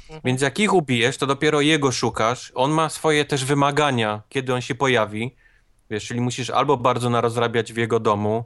[0.04, 0.22] Mhm.
[0.26, 2.52] Więc jak ich ubijesz, to dopiero jego szukasz.
[2.56, 5.36] On ma swoje też wymagania, kiedy on się pojawi.
[5.90, 8.44] Wiesz, czyli musisz albo bardzo narozrabiać w jego domu,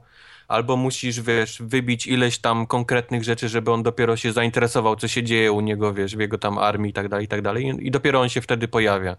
[0.48, 5.22] albo musisz, wiesz, wybić ileś tam konkretnych rzeczy, żeby on dopiero się zainteresował, co się
[5.22, 7.78] dzieje u niego, wiesz, w jego tam armii i tak dalej, i tak dalej.
[7.80, 9.16] I dopiero on się wtedy pojawia.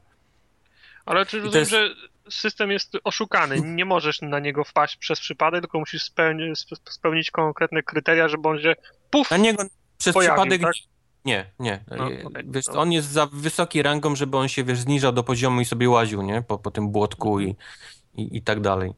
[1.06, 1.90] Ale czy rozumiem, jest- że
[2.30, 3.62] system jest oszukany?
[3.62, 8.50] Nie możesz na niego wpaść przez przypadek, tylko musisz spełni, spe- spełnić konkretne kryteria, żeby
[8.50, 8.76] on się
[9.10, 9.32] puf!
[9.32, 9.64] Na niego
[9.98, 10.74] przez Pojawił, przypadek tak?
[11.26, 11.84] nie, nie.
[11.88, 12.82] No, E, okej, wiesz, no.
[12.82, 16.22] on jest za wysoki rangą, żeby on się, wiesz, zniżał do poziomu i sobie łaził,
[16.22, 16.42] nie?
[16.42, 17.56] Po, po tym błotku i,
[18.16, 18.92] i, i tak dalej.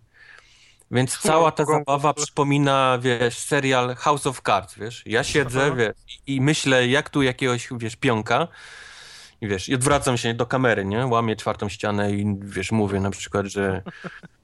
[0.91, 5.03] Więc cała ta zabawa przypomina, wiesz, serial House of Cards, wiesz?
[5.05, 5.93] Ja siedzę, wiesz,
[6.27, 8.47] i, i myślę, jak tu jakiegoś, wiesz, pionka
[9.43, 11.07] i wiesz, i odwracam się do kamery, nie?
[11.07, 13.81] Łamię czwartą ścianę i, wiesz, mówię na przykład, że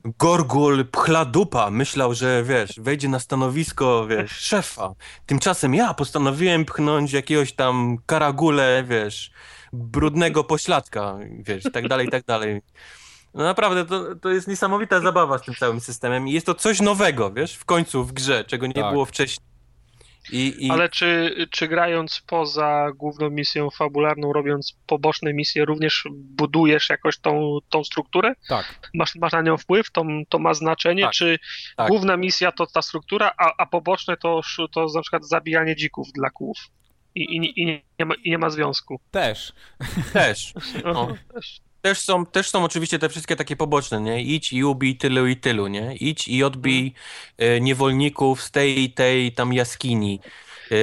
[0.05, 4.93] Gorgul Pchladupa myślał, że, wiesz, wejdzie na stanowisko, wiesz, szefa.
[5.25, 9.31] Tymczasem ja postanowiłem pchnąć jakiegoś tam karagule, wiesz,
[9.73, 12.61] brudnego pośladka, wiesz, tak dalej, tak dalej.
[13.33, 16.81] No naprawdę, to, to jest niesamowita zabawa z tym całym systemem i jest to coś
[16.81, 18.91] nowego, wiesz, w końcu w grze, czego nie Tak.
[18.91, 19.48] było wcześniej.
[20.31, 26.89] I, i Ale czy, czy grając poza główną misją fabularną, robiąc poboczne misje, również budujesz
[26.89, 28.33] jakoś tą, tą strukturę?
[28.47, 29.91] Tak, Masz, masz na nią wpływ?
[29.91, 31.03] To, to ma znaczenie?
[31.03, 31.39] Tak, czy
[31.77, 31.87] tak.
[31.87, 34.41] główna misja to ta struktura, a, a poboczne to,
[34.71, 36.57] to na przykład zabijanie dzików dla kłów?
[37.15, 37.65] I, i, i,
[37.99, 38.99] nie, ma, I nie ma związku.
[39.11, 39.53] też.
[40.13, 40.53] też.
[40.83, 41.07] No.
[41.33, 41.61] Też
[41.93, 44.23] są, też są oczywiście te wszystkie takie poboczne, nie?
[44.23, 45.95] Idź i ubij tylu i tylu, nie?
[45.95, 46.93] Idź i odbij
[47.37, 50.19] e, niewolników z tej i tej tam jaskini.
[50.71, 50.75] E,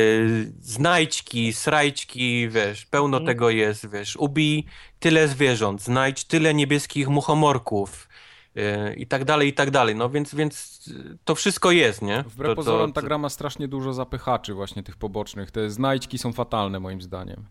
[0.60, 3.26] znajdźki, srajdźki, wiesz, pełno Mhm.
[3.26, 4.16] tego jest, wiesz.
[4.16, 4.64] Ubij
[4.98, 8.08] tyle zwierząt, znajdź tyle niebieskich muchomorków
[8.56, 9.94] e, i tak dalej, i tak dalej.
[9.96, 10.84] No więc, więc
[11.24, 12.22] to wszystko jest, nie?
[12.26, 15.50] Wbrew to, to, pozorom ta to- gra ma strasznie dużo zapychaczy właśnie tych pobocznych.
[15.50, 17.44] Te znajdźki są fatalne moim zdaniem.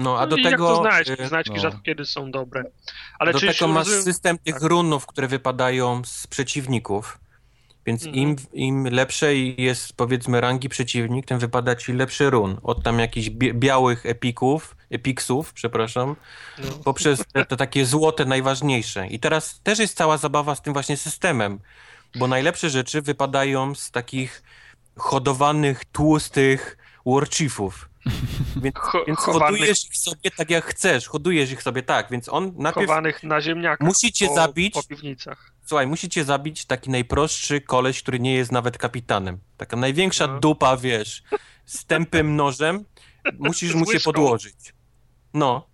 [0.00, 0.48] No, a do tego...
[0.48, 1.22] Jak to znajdźki?
[1.22, 1.60] e, Znajdźki no.
[1.60, 2.64] rzadko kiedy są dobre.
[3.18, 4.62] Ale Do tego masz rozumiem- system tych tak.
[4.62, 7.18] runów, które wypadają z przeciwników.
[7.86, 8.22] Więc Mhm.
[8.28, 12.56] im, im lepsze jest powiedzmy rangi przeciwnik, tym wypada ci lepszy run.
[12.62, 16.16] Od tam jakichś białych epików, epiksów, przepraszam,
[16.58, 16.64] No.
[16.84, 19.06] poprzez te, te takie złote najważniejsze.
[19.06, 21.58] I teraz też jest cała zabawa z tym właśnie systemem,
[22.14, 24.42] bo najlepsze rzeczy wypadają z takich
[24.98, 27.89] hodowanych, tłustych warchiefów.
[28.62, 32.28] Więc, Cho- więc chowanych- hodujesz ich sobie tak jak chcesz, hodujesz ich sobie tak, więc
[32.28, 34.74] on najpierw chowanych na ziemniakach musi cię po, zabić.
[34.74, 35.52] po piwnicach.
[35.66, 39.38] Słuchaj, musicie zabić taki najprostszy koleś, który nie jest nawet kapitanem.
[39.56, 40.40] Taka największa No.
[40.40, 41.22] dupa, wiesz,
[41.66, 42.84] z tępym nożem,
[43.38, 44.74] musisz mu się podłożyć.
[45.34, 45.66] No.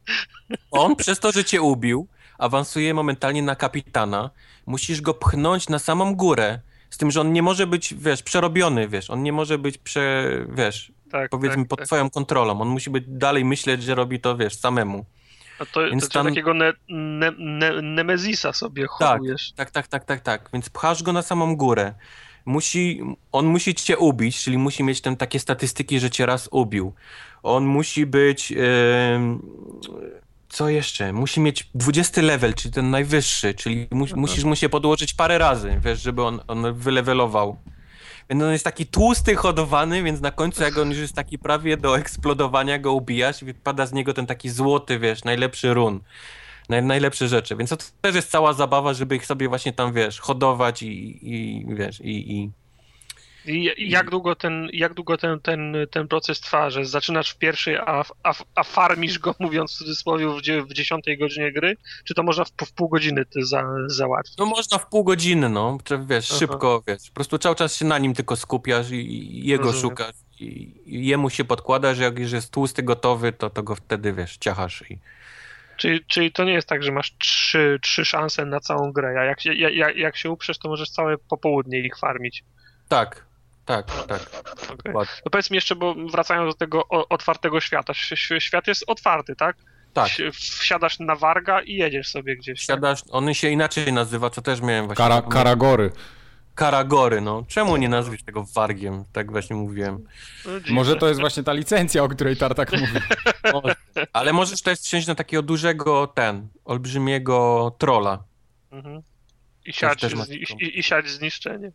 [0.71, 2.09] On przez to, że cię ubił,
[2.39, 4.31] awansuje momentalnie na kapitana.
[4.67, 6.61] Musisz go pchnąć na samą górę.
[6.91, 10.31] Z tym, że on nie może być, wiesz, przerobiony, wiesz, on nie może być prze,
[10.49, 11.87] wiesz, Tak, powiedzmy tak, pod tak.
[11.87, 12.61] twoją kontrolą.
[12.61, 15.05] On musi być dalej myśleć, że robi to, wiesz, samemu.
[15.59, 19.53] A to, Więc to tam- takiego ne, ne, ne, Nemezisa sobie hodujesz.
[19.53, 20.49] Tak, tak, tak, tak, tak.
[20.53, 21.95] Więc pchasz go na samą górę.
[22.45, 23.01] Musi,
[23.33, 26.93] on musi cię ubić, czyli musi mieć tam takie statystyki, że cię raz ubił.
[27.43, 28.53] On musi być.
[28.53, 29.43] em,
[30.49, 31.13] co jeszcze?
[31.13, 35.81] Musi mieć 20 level, czyli ten najwyższy, czyli mu, musisz mu się podłożyć parę razy,
[35.85, 37.57] wiesz, żeby on, on wylewelował.
[38.31, 41.77] Więc on jest taki tłusty, hodowany, więc na końcu, jak on już jest taki prawie
[41.77, 46.01] do eksplodowania, go ubijasz i wypada z niego ten taki złoty, wiesz, najlepszy run.
[46.69, 47.57] Naj, najlepsze rzeczy.
[47.57, 51.67] Więc to też jest cała zabawa, żeby ich sobie właśnie tam, wiesz, hodować i, i
[51.69, 52.51] wiesz, i, i,
[53.49, 57.77] I jak długo ten, jak długo ten, ten, ten proces trwa, że zaczynasz w pierwszej,
[57.77, 61.77] a, a, a farmisz go, mówiąc w cudzysłowie, w, w dziesiątej godzinie gry?
[62.05, 64.37] Czy to można w, w pół godziny za, załatwić?
[64.39, 66.39] No można w pół godziny, no, wiesz, Aha.
[66.39, 69.83] szybko, wiesz, po prostu cały czas się na nim tylko skupiasz i, i jego Rozumiem.
[69.83, 74.13] szukasz i, i jemu się podkładasz, jak już jest tłusty, gotowy, to, to go wtedy,
[74.13, 74.99] wiesz, ciachasz i...
[75.77, 79.25] Czyli, czyli to nie jest tak, że masz trzy, trzy szanse na całą grę, a
[79.25, 82.45] jak się, jak, jak się uprzesz, to możesz całe popołudnie ich farmić.
[82.89, 83.26] Tak,
[83.67, 84.21] tak, tak,
[84.63, 84.77] Okej.
[84.85, 85.15] dokładnie.
[85.25, 87.93] No powiedz mi jeszcze, bo wracając do tego otwartego świata.
[88.39, 89.57] Świat jest otwarty, tak?
[89.93, 92.67] Tak, Si- Wsiadasz na warga i jedziesz sobie gdzieś.
[92.67, 92.77] tak?
[92.77, 95.05] siadasz, on się inaczej nazywa, co też miałem właśnie...
[95.05, 95.91] Kara, karagory.
[96.55, 97.45] Karagory, no.
[97.49, 99.05] Czemu nie nazwać tego wargiem?
[99.13, 100.05] Tak właśnie mówiłem.
[100.45, 100.53] No.
[100.71, 103.01] Może to jest właśnie ta licencja, o której Tartak mówi.
[103.53, 103.77] Może.
[104.13, 108.25] Ale możesz też wsiąść na takiego dużego, ten, olbrzymiego trola.
[108.71, 109.03] Mhm.
[109.67, 110.03] I siać,
[110.61, 111.73] i, i siać zniszczenie.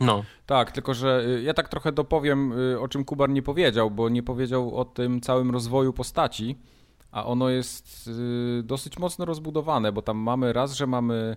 [0.00, 0.24] No.
[0.46, 4.08] Tak, tylko że y, ja tak trochę dopowiem, y, o czym Kubar nie powiedział, bo
[4.08, 6.58] nie powiedział o tym całym rozwoju postaci,
[7.10, 8.10] a ono jest
[8.60, 11.36] y, dosyć mocno rozbudowane, bo tam mamy raz, że mamy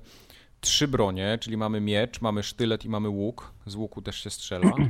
[0.61, 3.53] trzy bronie, czyli mamy miecz, mamy sztylet i mamy łuk.
[3.65, 4.71] Z łuku też się strzela.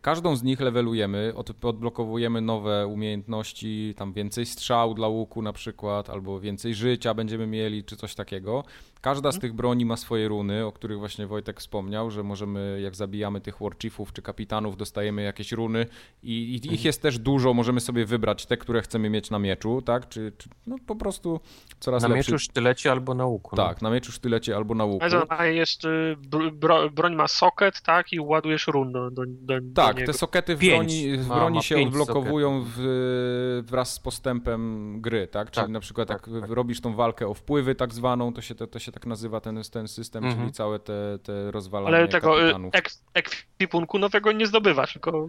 [0.00, 6.10] Każdą z nich levelujemy, od, odblokowujemy nowe umiejętności, tam więcej strzał dla łuku na przykład,
[6.10, 8.64] albo więcej życia będziemy mieli, czy coś takiego.
[9.00, 12.96] Każda z tych broni ma swoje runy, o których właśnie Wojtek wspomniał, że możemy, jak
[12.96, 15.86] zabijamy tych warchiefów czy kapitanów, dostajemy jakieś runy
[16.22, 16.32] i,
[16.64, 20.08] i ich jest też dużo, możemy sobie wybrać te, które chcemy mieć na mieczu, tak?
[20.08, 21.40] Czy, czy no po prostu
[21.80, 22.32] coraz Na lepszy.
[22.32, 23.56] mieczu, sztylecie albo na łuku.
[23.56, 23.66] no.
[23.66, 25.04] Tak, na mieczu, sztylecie albo na łuku.
[25.28, 28.12] A jest, y, br- bro, broń ma socket, tak?
[28.12, 30.12] I ładujesz run do, do, do, Tak, niego.
[30.12, 30.76] te sokety w Pięć.
[31.02, 35.50] broni, w broni ma się odblokowują w, wraz z postępem gry, tak?
[35.50, 36.50] Czyli Tak, na przykład tak, jak tak.
[36.50, 39.60] robisz tą walkę o wpływy tak zwaną, to się, to, to się tak nazywa ten,
[39.72, 40.42] ten system, Mhm.
[40.42, 42.74] czyli całe te, te rozwalanie Ale tego y, kapitanów.
[42.74, 45.28] ek, ekwipunku nowego nie zdobywasz, tylko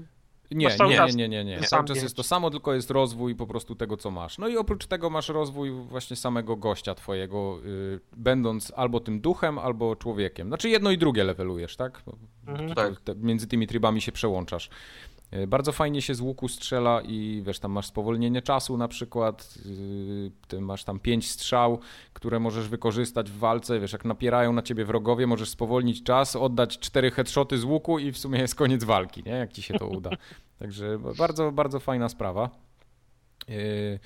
[0.52, 3.48] Nie, nie, nie, nie, nie, Cały sam czas jest to samo, tylko jest rozwój po
[3.48, 4.38] prostu tego, co masz.
[4.38, 9.60] No i oprócz tego masz rozwój właśnie samego gościa twojego, y, będąc albo tym duchem,
[9.60, 10.48] albo człowiekiem.
[10.48, 12.02] Znaczy jedno i drugie levelujesz, tak?
[12.48, 12.76] Mhm.
[12.76, 13.02] Tak.
[13.02, 14.70] te, między tymi trybami się przełączasz.
[15.34, 19.56] Y, Bardzo fajnie się z łuku strzela i wiesz, tam masz spowolnienie czasu na przykład,
[19.66, 21.80] yy, ty masz tam pięć strzał,
[22.14, 26.80] które możesz wykorzystać w walce, wiesz, jak napierają na ciebie wrogowie, możesz spowolnić czas, oddać
[26.80, 29.32] cztery headshoty z łuku i w sumie jest koniec walki, nie?
[29.32, 30.10] Jak ci się to uda.
[30.60, 32.50] Także bardzo, bardzo fajna sprawa.
[33.48, 34.00] Yy,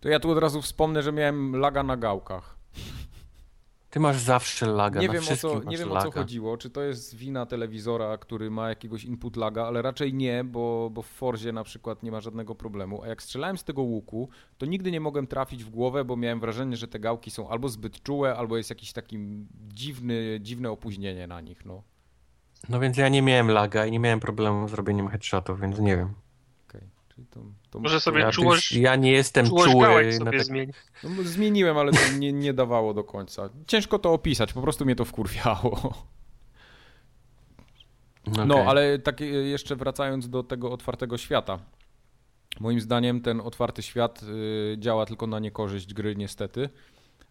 [0.00, 2.56] To ja tu od razu wspomnę, że miałem laga na gałkach.
[3.94, 6.70] Ty masz zawsze laga, Nie na wiem, o co, nie wiem o co chodziło, czy
[6.70, 11.06] to jest wina telewizora, który ma jakiegoś input laga, ale raczej nie, bo, bo w
[11.06, 13.02] Forzie na przykład nie ma żadnego problemu.
[13.02, 16.40] A jak strzelałem z tego łuku, to nigdy nie mogłem trafić w głowę, bo miałem
[16.40, 19.18] wrażenie, że te gałki są albo zbyt czułe, albo jest jakiś taki
[19.68, 21.64] dziwny, dziwne opóźnienie na nich.
[21.64, 21.82] No.
[22.68, 25.96] No więc ja nie miałem laga i nie miałem problemu z robieniem headshotów, więc nie
[25.96, 26.14] wiem.
[26.68, 27.40] Okej, Czyli to,
[27.74, 30.44] to Może sobie Ja, czułość, ja nie jestem czuły na tak...
[30.44, 30.72] zmień.
[31.04, 33.48] no, zmieniłem, ale to nie, nie dawało do końca.
[33.66, 35.94] Ciężko to opisać, po prostu mnie to wkurwiało.
[38.46, 38.66] No, Okej.
[38.66, 41.58] ale tak e, jeszcze wracając do tego otwartego świata.
[42.60, 46.68] Moim zdaniem ten otwarty świat y, działa tylko na niekorzyść gry niestety,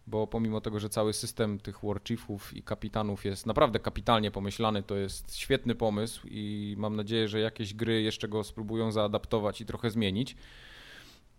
[0.06, 4.96] bo pomimo tego, że cały system tych warchiefów i kapitanów jest naprawdę kapitalnie pomyślany, to
[4.96, 9.90] jest świetny pomysł i mam nadzieję, że jakieś gry jeszcze go spróbują zaadaptować i trochę
[9.90, 10.36] zmienić.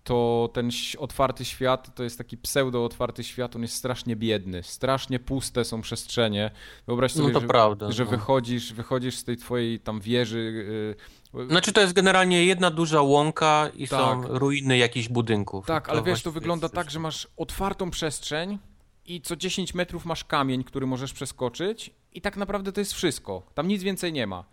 [0.05, 5.65] To ten otwarty świat to jest taki pseudo-otwarty świat, on jest strasznie biedny, strasznie puste
[5.65, 6.51] są przestrzenie.
[6.87, 7.91] Wyobraź sobie, No to że, prawda.
[7.91, 8.09] że no.
[8.09, 10.95] wychodzisz, wychodzisz z tej twojej tam wieży.
[11.35, 13.99] y, Znaczy to jest generalnie jedna duża łąka i Tak.
[13.99, 15.65] są ruiny jakichś budynków.
[15.65, 18.59] Tak, ale wiesz, to wygląda tak, że masz otwartą przestrzeń
[19.05, 23.41] i co 10 metrów masz kamień, który możesz przeskoczyć i tak naprawdę to jest wszystko.
[23.53, 24.43] Tam nic więcej nie ma.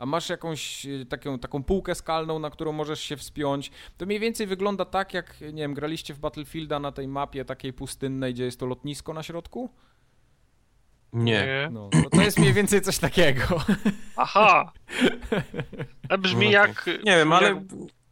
[0.00, 3.70] A masz jakąś y, taką, taką półkę skalną, na którą możesz się wspiąć.
[3.98, 7.72] To mniej więcej wygląda tak, jak, nie wiem, graliście w Battlefielda na tej mapie takiej
[7.72, 9.70] pustynnej, gdzie jest to lotnisko na środku?
[11.12, 11.68] Nie.
[11.72, 13.42] No, to, to jest mniej więcej coś takiego.
[14.16, 14.72] Aha!
[16.08, 16.86] To brzmi No, jak...
[17.04, 17.58] Nie wiem, ale jak-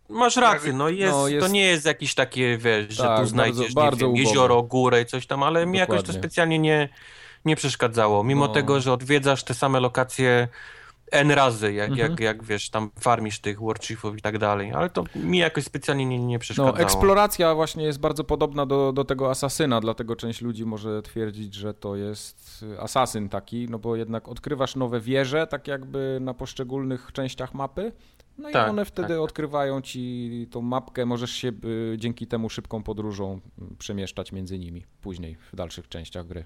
[0.09, 3.27] masz rację, no jest, No, jest- to nie jest jakieś takie, wiesz, że Tak, tu
[3.27, 6.21] znajdziesz bardzo- wiem, jezioro, górę i coś tam, ale mi jakoś to Dokładnie.
[6.23, 6.89] specjalnie nie,
[7.45, 8.25] nie przeszkadzało.
[8.25, 8.53] Mimo No.
[8.53, 10.49] tego, że odwiedzasz te same lokacje
[11.11, 12.11] N razy, jak, Mhm.
[12.11, 16.07] jak, jak wiesz, tam farmisz tych warchiefów i tak dalej, ale to mi jakoś specjalnie
[16.07, 16.77] nie, nie przeszkadzało.
[16.77, 21.55] No, eksploracja właśnie jest bardzo podobna do, do tego asasyna, dlatego część ludzi może twierdzić,
[21.55, 27.11] że to jest asasyn taki, no bo jednak odkrywasz nowe wieże, tak jakby na poszczególnych
[27.13, 27.93] częściach mapy.
[28.39, 29.19] No i Tak, one wtedy tak.
[29.19, 31.49] odkrywają ci tą mapkę, możesz się
[31.93, 33.41] y, dzięki temu szybką podróżą
[33.73, 36.45] y, przemieszczać między nimi później w dalszych częściach gry.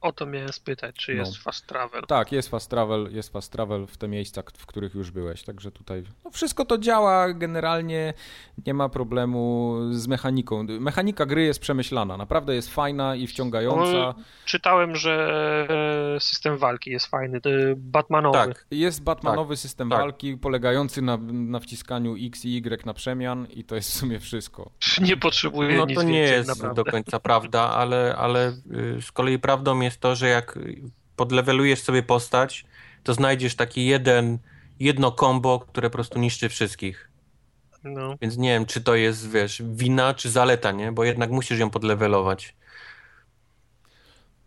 [0.00, 1.18] O to miałem spytać, czy No.
[1.18, 2.02] jest fast travel.
[2.02, 5.70] Tak, jest fast travel, jest fast travel w te miejsca, w których już byłeś, także
[5.70, 8.14] tutaj no wszystko to działa, generalnie
[8.66, 10.66] nie ma problemu z mechaniką.
[10.80, 13.92] Mechanika gry jest przemyślana, naprawdę jest fajna i wciągająca.
[13.92, 14.14] No,
[14.44, 15.66] Czytałem, że
[16.16, 18.38] e, system walki jest fajny, to Batmanowy.
[18.38, 18.66] Tak.
[18.70, 19.98] Jest Batmanowy system tak.
[19.98, 24.20] walki polegający na, na wciskaniu X i Y na przemian i to jest w sumie
[24.20, 24.70] wszystko.
[25.08, 26.84] Nie potrzebuję No nic to nie więcej, jest naprawdę.
[26.84, 30.58] do końca prawda, ale, ale y, z kolei prawdą jest to, że jak
[31.16, 32.64] podlewelujesz sobie postać,
[33.02, 34.38] to znajdziesz taki jeden,
[34.80, 37.10] jedno combo, które po prostu niszczy wszystkich.
[37.84, 38.14] No.
[38.20, 40.92] Więc nie wiem, czy to jest, wiesz, wina czy zaleta, nie?
[40.92, 42.54] Bo jednak musisz ją podlewelować.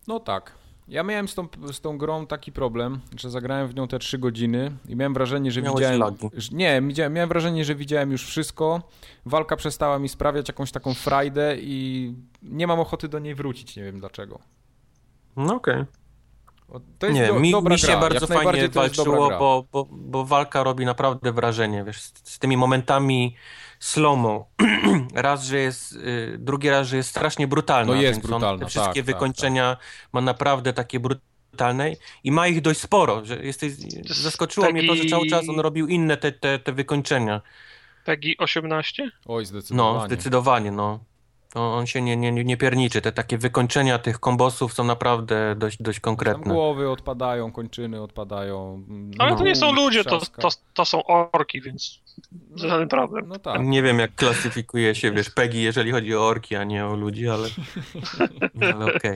[0.07, 0.51] No tak.
[0.87, 4.17] Ja miałem z tą, z tą grą taki problem, że zagrałem w nią te 3
[4.17, 5.99] godziny i miałem wrażenie, że Miałeś widziałem.
[5.99, 6.29] lagi.
[6.51, 8.81] Nie, widziałem, miałem wrażenie, że widziałem już wszystko.
[9.25, 13.75] Walka przestała mi sprawiać jakąś taką frajdę i nie mam ochoty do niej wrócić.
[13.75, 14.39] Nie wiem dlaczego.
[15.35, 15.83] No okej.
[16.69, 17.99] O, To jest Nie, do, mi, dobra mi się gra.
[17.99, 22.57] bardzo Jak fajnie walczyło, bo, bo, bo walka robi naprawdę wrażenie, wiesz, z, z tymi
[22.57, 23.35] momentami
[23.79, 24.45] slow-mo.
[25.13, 27.93] raz, że jest, y, drugi raz, że jest strasznie brutalna.
[27.93, 29.77] No jest on brutalna, Te wszystkie tak, tak, wykończenia
[30.13, 31.91] ma naprawdę takie brutalne
[32.23, 35.59] i ma ich dość sporo, że jesteś, jest zaskoczyło mnie to, że cały czas on
[35.59, 37.41] robił inne te, te, te wykończenia.
[38.05, 39.11] PEGI 18?
[39.25, 39.99] Oj, zdecydowanie.
[39.99, 40.99] No, zdecydowanie, no.
[41.55, 43.01] No, On się nie, nie, nie pierniczy.
[43.01, 46.53] Te takie wykończenia tych kombosów są naprawdę dość, dość Tam konkretne.
[46.53, 48.83] głowy odpadają, kończyny odpadają.
[49.19, 49.37] Ale No.
[49.37, 51.99] to nie są ludzie, to, to, to są orki, więc
[52.55, 53.27] żaden problem.
[53.27, 53.61] No tak.
[53.63, 57.29] Nie wiem, jak klasyfikuje się, wiesz, PEGI, jeżeli chodzi o orki, a nie o ludzi,
[57.29, 57.47] ale,
[58.73, 59.15] ale okej.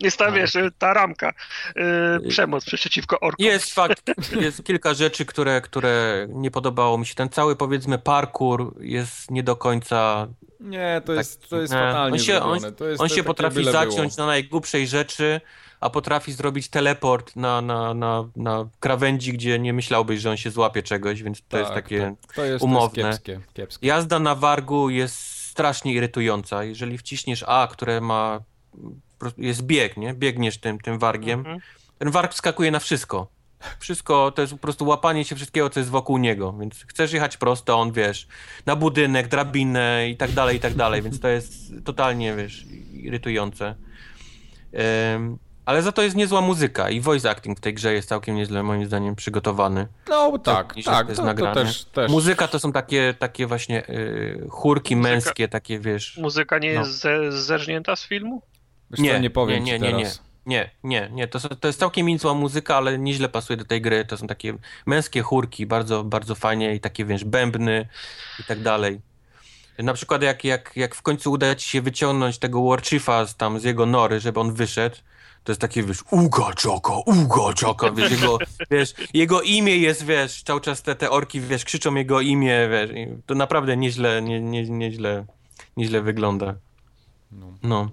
[0.00, 1.32] Jest ta, wiesz, ta ramka,
[1.76, 3.46] yy, przemoc przeciwko orkom.
[3.46, 4.02] Jest fakt,
[4.40, 7.14] jest kilka rzeczy, które, które nie podobało mi się.
[7.14, 10.28] Ten cały, powiedzmy, parkour jest nie do końca...
[10.60, 11.78] Nie, to jest, to jest nie.
[11.78, 12.74] fatalnie on się, on.
[12.74, 14.26] To jest on to się potrafi zaciąć było.
[14.26, 15.40] na najgłupszej rzeczy,
[15.80, 20.50] a potrafi zrobić teleport na, na, na, na krawędzi, gdzie nie myślałbyś, że on się
[20.50, 22.00] złapie czegoś, więc to Tak, jest takie...
[22.22, 22.34] tak.
[22.34, 23.02] To jest, umowne.
[23.02, 23.86] To jest kiepskie, kiepskie.
[23.86, 25.16] Jazda na wargu jest
[25.46, 26.64] strasznie irytująca.
[26.64, 28.40] Jeżeli wciśniesz A, które ma.
[29.38, 30.14] Jest bieg, nie?
[30.14, 31.38] Biegniesz tym, tym wargiem.
[31.40, 31.58] Mhm.
[31.98, 33.26] Ten warg wskakuje na wszystko.
[33.78, 36.52] Wszystko to jest po prostu łapanie się wszystkiego, co jest wokół niego.
[36.60, 38.28] Więc chcesz jechać prosto, on wiesz,
[38.66, 41.02] na budynek, drabinę i tak dalej, i tak dalej.
[41.02, 41.52] Więc to jest
[41.84, 43.74] totalnie, wiesz, irytujące.
[44.72, 48.36] Em, ale za to jest niezła muzyka i voice acting w tej grze jest całkiem
[48.36, 49.86] nieźle, moim zdaniem, przygotowany.
[50.08, 52.10] No tak, tak, jest to, to też, też.
[52.10, 56.16] Muzyka to są takie, takie właśnie y, chórki Muzyka- męskie, takie wiesz.
[56.22, 56.80] Muzyka nie No.
[56.80, 58.42] jest ze, zerżnięta z filmu?
[58.90, 60.22] Wiesz co, nie powiem nie, nie, nie, teraz.
[60.46, 61.28] nie, nie, nie.
[61.28, 64.04] To, to jest całkiem niezła muzyka, ale nieźle pasuje do tej gry.
[64.04, 64.54] To są takie
[64.86, 67.88] męskie chórki, bardzo, bardzo fajnie i takie, wiesz, bębny
[68.40, 69.00] i tak dalej.
[69.78, 73.60] Na przykład jak, jak, jak w końcu uda ci się wyciągnąć tego Warchiefa z, tam
[73.60, 74.96] z jego nory, żeby on wyszedł,
[75.44, 78.38] to jest takie, wiesz, uga czaka, uga czaka, wiesz, jego,
[78.70, 82.90] wiesz, jego imię jest, wiesz, cały czas te, te orki, wiesz, krzyczą jego imię, wiesz,
[83.26, 85.24] to naprawdę nieźle, nie, nie, nieźle,
[85.76, 86.54] nieźle wygląda.
[87.62, 87.90] No.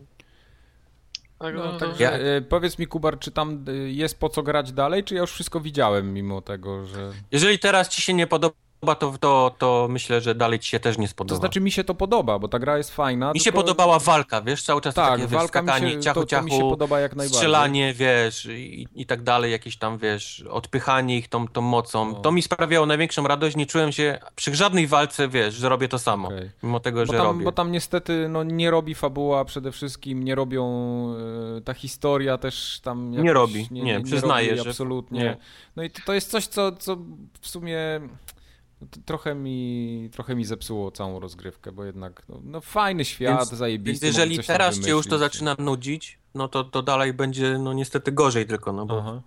[1.40, 1.46] No.
[1.46, 4.44] Tak, No, no, także Ja- e, powiedz mi, Kubar, czy tam e, jest po co
[4.44, 7.12] grać dalej, czy ja już wszystko widziałem mimo tego, że...
[7.32, 10.98] Jeżeli teraz ci się nie podoba, to, to, to myślę, że dalej ci się też
[10.98, 11.36] nie spodoba.
[11.36, 13.34] To znaczy mi się to podoba, bo ta gra jest fajna.
[13.34, 16.00] mi się tylko- podobała walka, wiesz, cały czas Tak, takie, wiesz, walka mi skakanie, się,
[16.00, 17.36] ciachu, to, to mi się ciachu, podoba jak najbardziej.
[17.38, 22.12] strzelanie, wiesz, i, i tak dalej, jakieś tam, wiesz, odpychanie ich tą, tą mocą.
[22.12, 22.20] No.
[22.20, 26.00] To mi sprawiało największą radość, nie czułem się przy żadnej walce, wiesz, że robię to
[26.00, 26.50] samo, Okej.
[26.64, 27.44] mimo tego, Bo że tam, robię.
[27.46, 30.66] bo tam niestety no, nie robi fabuła przede wszystkim, nie robią,
[31.58, 35.20] e, ta historia też tam jakoś, Nie robi, nie, przyznaję, robi że- absolutnie.
[35.20, 35.38] nie.
[35.76, 36.98] No i to, to jest coś, co, co
[37.42, 37.78] w sumie
[39.06, 44.06] trochę mi, trochę mi zepsuło całą rozgrywkę, bo jednak no, no fajny świat, Więc- zajebisty.
[44.06, 48.12] Więc jeżeli teraz cię już to zaczyna nudzić, no to, to dalej będzie, no niestety
[48.12, 49.22] gorzej tylko, no bo Aha.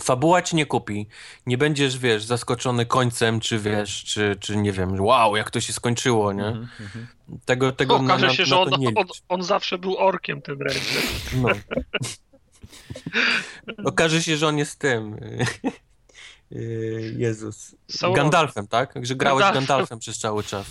[0.00, 1.06] fabuła ci nie kupi,
[1.46, 5.72] nie będziesz, wiesz, zaskoczony końcem, czy wiesz, czy, czy nie wiem, wow, jak to się
[5.72, 6.46] skończyło, nie?
[6.46, 7.06] Mhm, mhm.
[7.44, 10.58] Tego, tego na, Okaże na, się, na że on, on, on zawsze był orkiem, ten
[10.58, 11.02] Ranger.
[11.36, 11.48] No.
[13.90, 15.16] Okaże się, że on jest tym.
[16.52, 17.76] Yy, Jezus.
[18.14, 18.94] Gandalfem, tak?
[19.02, 19.66] Że grałeś Gandalfem.
[19.66, 20.66] Gandalfem przez cały czas.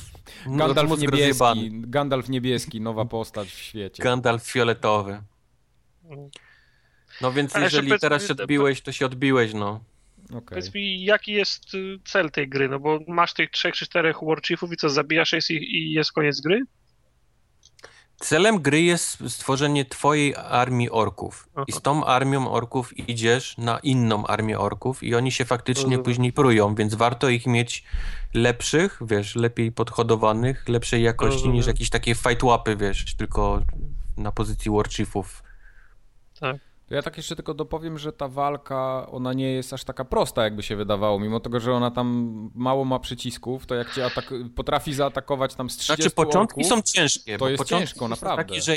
[0.45, 1.69] Gandalf niebieski.
[1.71, 4.03] Gandalf niebieski, nowa postać w świecie.
[4.03, 5.21] Gandalf fioletowy.
[7.21, 9.83] No więc Ale jeżeli teraz się odbiłeś, to się odbiłeś, no.
[10.25, 10.41] Okej.
[10.45, 12.69] Powiedz mi, jaki jest y, cel tej gry?
[12.69, 16.11] No bo masz tych trzech czy czterech warchiefów i co, zabijasz jest i, i jest
[16.11, 16.63] koniec gry?
[18.22, 21.48] Celem gry jest stworzenie twojej armii orków.
[21.48, 21.65] I Aha.
[21.72, 26.76] z tą armią orków idziesz na inną armię orków i oni się faktycznie później prują,
[26.76, 27.84] więc warto ich mieć
[28.34, 33.61] lepszych, wiesz, lepiej podhodowanych, lepszej jakości niż jakieś takie fight łapy, wiesz, tylko
[34.18, 35.43] na pozycji warchiefów.
[36.91, 40.63] Ja tak jeszcze tylko dopowiem, że ta walka, ona nie jest aż taka prosta, jakby
[40.63, 44.93] się wydawało, mimo tego, że ona tam mało ma przycisków, to jak cię atak- potrafi
[44.93, 47.38] zaatakować tam z 30 Znaczy początki orków, są ciężkie.
[47.38, 48.43] to jest ciężko, naprawdę.
[48.45, 48.76] Takie, że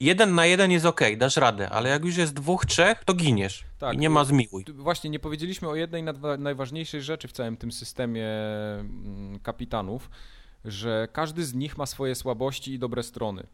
[0.00, 3.64] jeden na jeden jest ok, dasz radę, ale jak już jest dwóch, trzech, to giniesz.
[3.78, 4.64] Tak, I nie ma zmiłuj.
[4.74, 6.02] Właśnie nie powiedzieliśmy o jednej
[6.38, 8.28] najważniejszej rzeczy w całym tym systemie
[8.80, 10.10] mm, kapitanów,
[10.64, 13.46] że każdy z nich ma swoje słabości i dobre strony.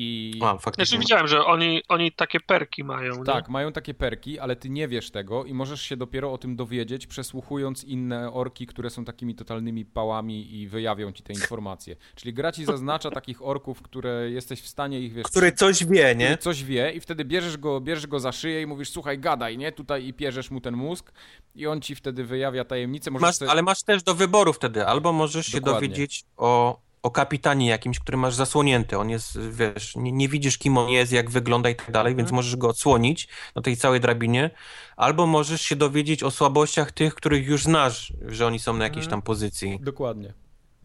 [0.00, 0.98] I A, Znaczy faktycznie.
[0.98, 3.16] widziałem, że oni, oni takie perki mają.
[3.16, 3.24] nie?
[3.24, 6.56] tak, mają takie perki, ale ty nie wiesz tego i możesz się dopiero o tym
[6.56, 11.96] dowiedzieć, przesłuchując inne orki, które są takimi totalnymi pałami i wyjawią ci te informacje.
[12.14, 15.86] Czyli gra ci zaznacza takich orków, które jesteś w stanie ich, wiesz, Który coś wie,
[16.02, 16.38] który nie?
[16.38, 19.72] coś wie i wtedy bierzesz go, bierzesz go za szyję i mówisz, słuchaj, gadaj, nie?
[19.72, 21.12] Tutaj i pierzesz mu ten mózg
[21.54, 23.10] i on ci wtedy wyjawia tajemnicę.
[23.10, 24.86] Możesz Masz, sobie- ale masz też do wyboru wtedy.
[24.86, 25.88] Albo możesz się Dokładnie.
[25.88, 28.98] dowiedzieć o, o kapitanie jakimś, który masz zasłonięty.
[28.98, 32.30] On jest, wiesz, nie, nie widzisz kim on jest, jak wygląda i tak dalej, więc
[32.32, 34.50] możesz go odsłonić na tej całej drabinie.
[34.96, 39.04] Albo możesz się dowiedzieć o słabościach tych, których już znasz, że oni są na jakiejś
[39.04, 39.10] Mhm.
[39.10, 39.78] tam pozycji.
[39.82, 40.32] Dokładnie.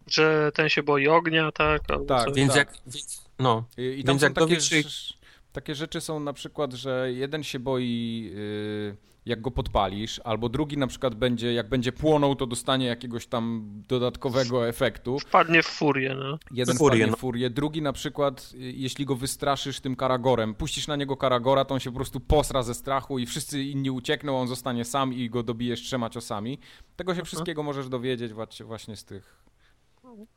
[0.08, 1.82] Że ten się boi ognia, tak?
[1.90, 2.34] albo Tak, coś.
[2.36, 2.58] Więc tak.
[2.58, 5.14] jak, więc, no, I, i tam Więc są jak takie, dowiesz rz-
[5.54, 8.96] takie rzeczy są na przykład, że jeden się boi, yy,
[9.26, 13.72] jak go podpalisz, albo drugi na przykład będzie, jak będzie płonął, to dostanie jakiegoś tam
[13.88, 15.20] dodatkowego efektu.
[15.20, 16.38] Wpadnie w furię, no.
[16.52, 17.18] Jeden Furię, wpadnie no.
[17.18, 21.66] w furię, drugi na przykład, y, jeśli go wystraszysz tym karagorem, puścisz na niego karagora,
[21.66, 25.14] to on się po prostu posra ze strachu i wszyscy inni uciekną, on zostanie sam
[25.14, 26.60] i go dobijesz trzema ciosami.
[26.96, 29.44] Tego się wszystkiego możesz dowiedzieć właśnie- z tych,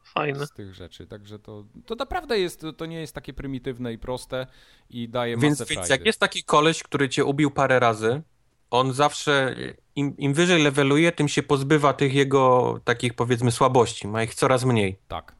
[0.04, 0.46] Fajne.
[0.46, 1.06] z tych rzeczy.
[1.06, 4.46] Także to, to naprawdę jest, to- nie jest takie prymitywne i proste
[4.90, 8.22] i daje Więc, masę więc jak jest taki koleś, który cię ubił parę razy,
[8.70, 9.56] on zawsze,
[9.96, 14.64] im, im wyżej leveluje, tym się pozbywa tych jego takich powiedzmy słabości, ma ich coraz
[14.64, 14.98] mniej.
[15.08, 15.36] Tak.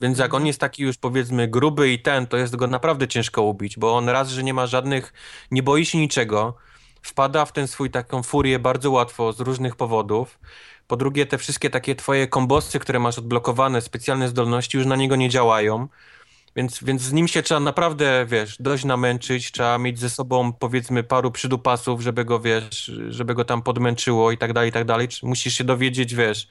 [0.00, 3.42] Więc jak on jest taki już powiedzmy gruby i ten, to jest go naprawdę ciężko
[3.42, 5.12] ubić, bo on raz, że nie ma żadnych,
[5.50, 6.56] nie boi się niczego,
[7.02, 10.38] wpada w ten swój taką furię bardzo łatwo z różnych powodów.
[10.86, 15.16] Po drugie, te wszystkie takie twoje kombosy, które masz odblokowane, specjalne zdolności już na niego
[15.16, 15.88] nie działają.
[16.56, 21.02] Więc, więc z nim się trzeba naprawdę, wiesz, dość namęczyć, trzeba mieć ze sobą powiedzmy
[21.02, 25.08] paru przydupasów, żeby go, wiesz, żeby go tam podmęczyło i tak dalej, i tak dalej.
[25.22, 26.48] Musisz się dowiedzieć, wiesz,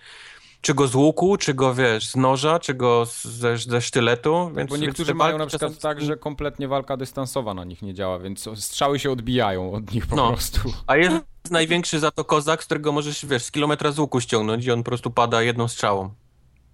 [0.62, 4.52] czy go z łuku, czy go, wiesz, z noża, czy go z- ze, ze sztyletu.
[4.56, 7.64] Więc, Bo więc niektórzy te mają na przykład czasem- tak, że kompletnie walka dystansowa na
[7.64, 10.28] nich nie działa, więc strzały się odbijają od nich po No.
[10.28, 10.60] prostu.
[10.88, 11.16] A jest
[11.52, 14.80] największy za to kozak, z którego możesz, wiesz, z kilometra z łuku ściągnąć i on
[14.84, 16.10] po prostu pada jedną strzałą.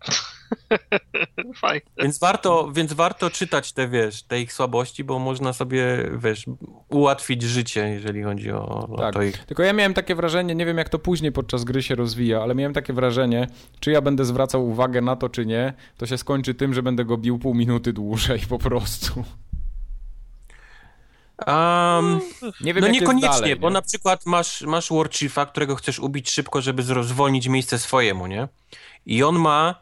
[1.61, 1.81] Fajne.
[1.97, 6.45] Więc warto, więc warto czytać te, wiesz, te ich słabości, bo można sobie, wiesz,
[6.89, 9.13] ułatwić życie, jeżeli chodzi o, o Tak.
[9.13, 9.37] to ich.
[9.45, 12.55] Tylko ja miałem takie wrażenie, nie wiem jak to później podczas gry się rozwija, ale
[12.55, 13.47] miałem takie wrażenie,
[13.79, 17.05] czy ja będę zwracał uwagę na to, czy nie, to się skończy tym, że będę
[17.05, 19.23] go bił pół minuty dłużej po prostu.
[21.47, 22.19] Um,
[22.61, 23.73] Nie wiem, no niekoniecznie, dalej, bo nie?
[23.73, 28.27] na przykład masz, masz War Chiefa, którego chcesz ubić szybko, żeby zro- zwolnić miejsce swojemu,
[28.27, 28.47] nie?
[29.05, 29.75] I on ma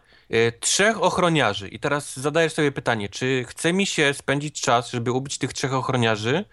[0.60, 1.68] trzech ochroniarzy.
[1.68, 5.74] I teraz zadajesz sobie pytanie, czy chce mi się spędzić czas, żeby ubić tych trzech
[5.74, 6.46] ochroniarzy,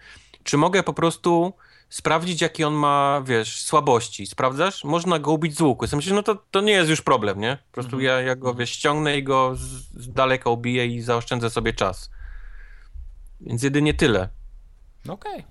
[0.43, 1.53] czy mogę po prostu
[1.89, 4.27] sprawdzić, jakie on ma, wiesz, słabości.
[4.27, 4.83] Sprawdzasz?
[4.83, 5.85] Można go ubić z łuku.
[5.91, 7.57] Ja myślę, no to, to nie jest już problem, nie?
[7.67, 8.03] Po prostu Mhm.
[8.03, 9.59] ja, ja go, wiesz, ściągnę i go z,
[10.03, 12.09] z daleka ubiję i zaoszczędzę sobie czas.
[13.41, 14.29] Więc jedynie tyle.
[15.05, 15.45] No Okej.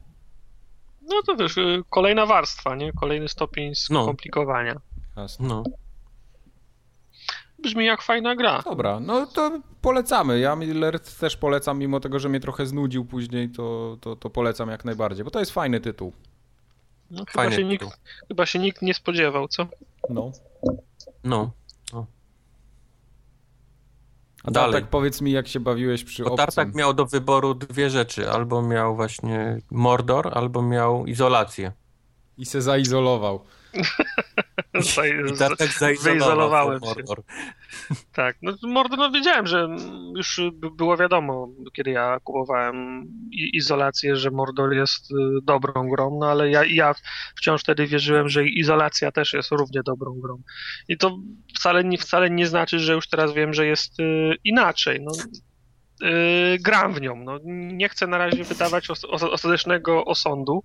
[1.02, 2.92] No to wiesz, y, kolejna warstwa, nie?
[2.92, 4.02] Kolejny stopień No.
[4.04, 4.80] skomplikowania.
[5.16, 5.48] Jasne.
[5.48, 5.62] No.
[7.62, 8.62] Brzmi jak fajna gra.
[8.62, 10.38] Dobra, no to polecamy.
[10.40, 14.68] Ja Millard też polecam, mimo tego, że mnie trochę znudził później, to, to, to polecam
[14.68, 16.12] jak najbardziej, bo to jest fajny tytuł.
[17.10, 17.98] No, chyba, Fajny się nikt, tytuł.
[18.28, 19.66] chyba się nikt nie spodziewał, co?
[20.10, 20.30] No.
[21.24, 21.50] No.
[24.44, 24.72] A Dalej.
[24.72, 26.46] Tartak, powiedz mi, jak się bawiłeś przy Bo obcym.
[26.46, 28.30] Tartak miał do wyboru dwie rzeczy.
[28.30, 31.72] Albo miał właśnie Mordor, albo miał izolację.
[32.38, 33.44] I se zaizolował.
[35.34, 35.68] I Tartak
[36.02, 36.86] wyizolowałem się.
[36.86, 37.22] Mordor.
[38.12, 39.68] Tak, no Mordor, no wiedziałem, że
[40.16, 43.04] już by- było wiadomo, kiedy ja kupowałem
[43.52, 46.94] izolację, że Mordor jest y, dobrą grą, no ale ja, ja
[47.36, 50.42] wciąż wtedy wierzyłem, że izolacja też jest równie dobrą grą.
[50.88, 51.18] I to
[51.58, 55.00] wcale nie, wcale nie znaczy, że już teraz wiem, że jest y, inaczej.
[55.02, 55.12] No,
[56.08, 57.16] y, gram w nią.
[57.16, 60.62] No, nie chcę na razie wydawać os- ostatecznego osądu.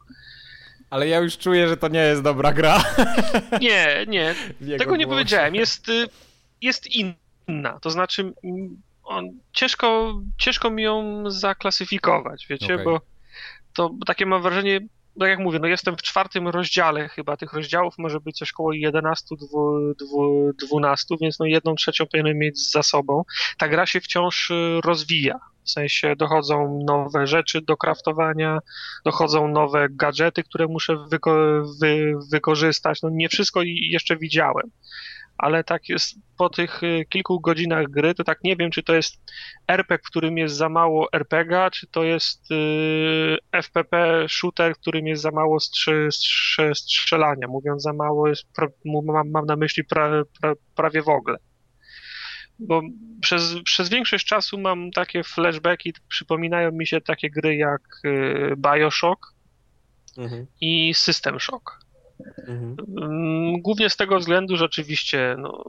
[0.90, 2.84] Ale ja już czuję, że to nie jest dobra gra.
[3.62, 4.36] Nie, nie,
[4.78, 5.16] Tego nie głosie.
[5.16, 5.56] powiedziałem.
[5.56, 6.08] Jest, y,
[6.62, 6.88] jest
[7.48, 7.80] inna.
[7.82, 8.34] To znaczy,
[9.04, 12.86] on, ciężko, ciężko mi ją zaklasyfikować, wiecie, Okej.
[12.86, 13.02] bo
[13.74, 14.80] to takie mam wrażenie,
[15.20, 17.38] tak jak mówię, no jestem w czwartym rozdziale chyba.
[17.38, 22.38] Tych rozdziałów może być coś koło 11, dwu- dwu- 12, więc no jedną trzecią powinienem
[22.38, 23.24] mieć za sobą.
[23.58, 25.40] Ta gra się wciąż y, rozwija.
[25.66, 28.60] W sensie dochodzą nowe rzeczy do kraftowania,
[29.06, 33.02] dochodzą nowe gadżety, które muszę wyko wy wykorzystać.
[33.02, 34.72] No nie wszystko jeszcze widziałem
[35.38, 38.94] ale tak jest po tych y, kilku godzinach gry, to tak nie wiem, czy to
[38.94, 39.22] jest
[39.68, 45.08] RPG, w którym jest za mało RPGa, czy to jest y, FPP shooter, w którym
[45.08, 47.48] jest za mało strze, strze, strzelania.
[47.48, 48.46] Mówiąc za mało, jest,
[49.26, 51.38] mam na myśli pra, pra, prawie w ogóle.
[52.60, 52.82] Bo
[53.22, 59.34] przez, przez większość czasu mam takie flashbacki, przypominają mi się takie gry jak y, Bioshock
[60.18, 60.48] mhm.
[60.62, 61.85] i System Shock
[62.48, 62.76] Mhm.
[63.02, 65.64] Mm, głównie z tego względu, że oczywiście no,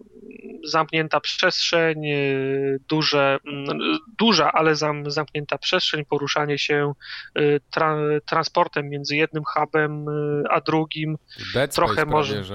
[0.64, 3.78] zamknięta przestrzeń, y, duże, mm,
[4.18, 6.92] duża, ale zam, zamknięta przestrzeń, poruszanie się
[7.38, 7.96] y, tra,
[8.26, 11.16] transportem między jednym hubem y, a drugim.
[11.54, 12.44] Dead trochę może.
[12.44, 12.54] Że...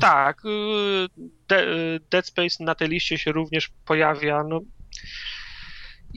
[0.00, 0.42] Tak.
[2.10, 4.44] Dead Space na tej liście się również pojawia.
[4.48, 4.60] No,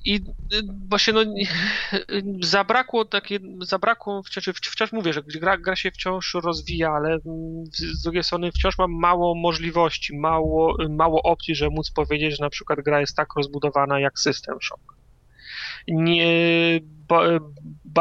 [0.06, 1.22] i y, właśnie no,
[2.41, 8.02] zabrakło takie, zabrakło, wciąż, wciąż mówię, że gra, gra się wciąż rozwija, ale mm, z
[8.02, 12.80] drugiej strony wciąż mam mało możliwości, mało, mało opcji, że móc powiedzieć, że na przykład
[12.82, 14.98] gra jest tak rozbudowana jak System Shock.
[15.88, 16.80] Nie,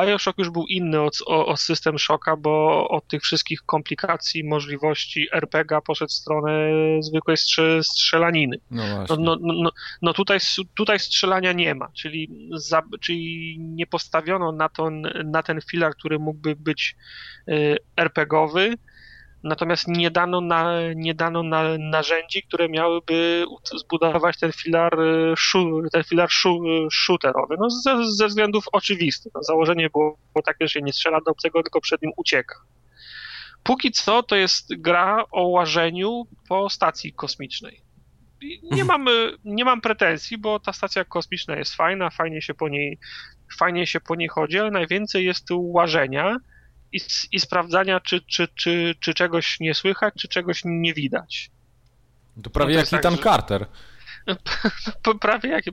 [0.01, 5.81] Bioshock już był inny od, od System Shocka, bo od tych wszystkich komplikacji, możliwości RPG
[5.86, 6.70] poszedł w stronę
[7.01, 7.36] zwykłej
[7.82, 8.56] strzelaniny.
[8.70, 9.70] No, no, no, no,
[10.02, 10.39] no, tutaj,
[10.74, 14.90] tutaj strzelania nie ma, czyli, za, czyli nie postawiono na, to,
[15.24, 16.97] na ten filar, który mógłby być
[17.48, 18.74] y, RPGowy,
[19.47, 23.44] Natomiast nie dano, na, nie dano na, narzędzi, które miałyby
[23.77, 26.28] zbudować ten filar, y, ten filar
[26.93, 27.56] shooterowy.
[27.59, 29.32] No ze, ze względów oczywistych.
[29.35, 32.55] No założenie było, takie, że się nie strzela do obcego, tylko przed nim ucieka.
[33.62, 37.81] Póki co to jest gra o łażeniu po stacji kosmicznej.
[38.62, 38.86] nie mhm.
[38.86, 39.09] mam,
[39.44, 42.98] nie mam pretensji, bo ta stacja kosmiczna jest fajna, fajnie się po niej,
[43.59, 46.36] fajnie się po niej chodzi, ale najwięcej jest tu łażenia
[46.97, 47.01] i,
[47.32, 51.51] i sprawdzania, czy, czy, czy, czy czegoś nie słychać, czy czegoś nie widać.
[52.43, 53.23] To prawie no to jak tak, Ethan że...
[53.23, 53.66] Carter.
[55.20, 55.64] prawie jak,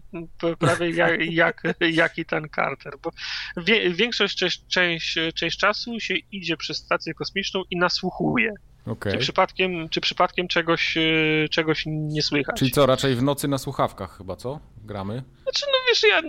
[0.59, 3.11] prawie jak, jak, jak i ten Carter, bo
[3.57, 8.53] wie, większość część, część, część czasu się idzie przez stację kosmiczną i nasłuchuje.
[8.85, 9.13] Okay.
[9.13, 12.55] Czy, przypadkiem, czy przypadkiem czegoś, e, czegoś nie słychać.
[12.59, 14.59] Czyli co, raczej w nocy na słuchawkach chyba, co?
[14.83, 15.23] Gramy?
[15.43, 16.21] Znaczy, no wiesz, ja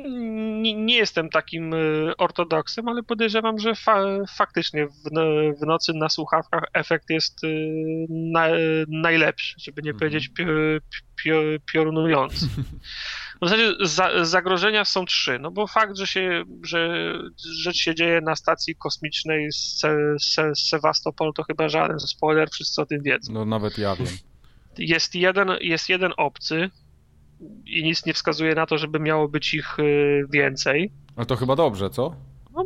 [0.61, 1.77] nie, nie jestem takim e,
[2.19, 4.05] ortodoksem, ale podejrzewam, że fa
[4.37, 4.93] faktycznie w,
[5.61, 7.49] w, nocy na słuchawkach efekt jest e,
[8.09, 8.49] na,
[8.89, 9.99] najlepszy, żeby nie mhm.
[9.99, 10.31] powiedzieć
[11.73, 12.47] piorunujący.
[13.45, 17.13] W zasadzie za, zagrożenia są trzy, no bo fakt, że się, że
[17.63, 19.81] rzecz się dzieje na stacji kosmicznej z,
[20.21, 23.33] Se, Sewastopol, to chyba żaden spoiler, wszyscy o tym wiedzą.
[23.33, 24.07] No nawet ja wiem.
[24.79, 26.71] Jest jeden, jest jeden obcy
[27.67, 30.93] i nic nie wskazuje na to, żeby miało być ich y, więcej.
[31.17, 32.17] Ale to chyba dobrze, co?
[32.55, 32.65] No,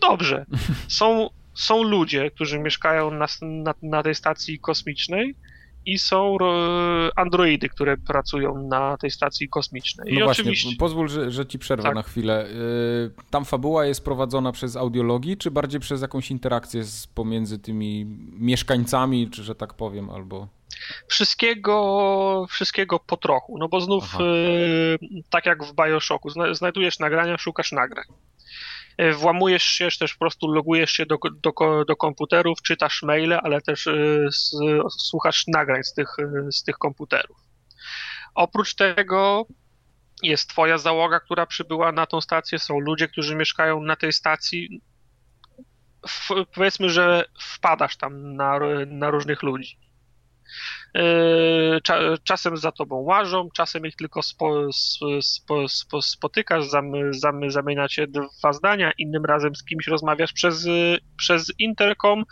[0.00, 0.46] dobrze.
[0.88, 5.34] Są, są ludzie, którzy mieszkają na, na, na tej stacji kosmicznej
[5.88, 6.36] i są
[7.16, 10.14] androidy, które pracują na tej stacji kosmicznej.
[10.14, 10.76] No I właśnie, oczywiście...
[10.78, 11.94] pozwól, że, że ci przerwę tak.
[11.94, 12.46] na chwilę.
[12.46, 18.06] Y, tam fabuła jest prowadzona przez audiologii, czy bardziej przez jakąś interakcję z, pomiędzy tymi
[18.32, 20.48] mieszkańcami, czy że tak powiem, albo...
[21.08, 24.98] Wszystkiego, wszystkiego po trochu, no bo znów y,
[25.30, 28.04] tak jak w Bioshocku, znajdujesz nagrania, szukasz nagrań.
[28.98, 33.60] E, włamujesz się, też po prostu logujesz się do, do, do komputerów, czytasz maile, ale
[33.60, 34.28] też e,
[34.98, 37.36] słuchasz nagrań z tych, e, z tych komputerów.
[38.34, 39.46] Oprócz tego
[40.22, 44.82] jest twoja załoga, która przybyła na tą stację, są ludzie, którzy mieszkają na tej stacji.
[46.08, 49.78] W, powiedzmy, że wpadasz tam na, na różnych ludzi.
[50.94, 51.80] E,
[52.24, 54.72] czasem za tobą łażą, czasem ich tylko spo,
[55.22, 56.64] spo, spo, spotykasz,
[57.48, 60.66] zamieniacie dwa zdania, innym razem z kimś rozmawiasz przez,
[61.16, 62.24] przez interkom,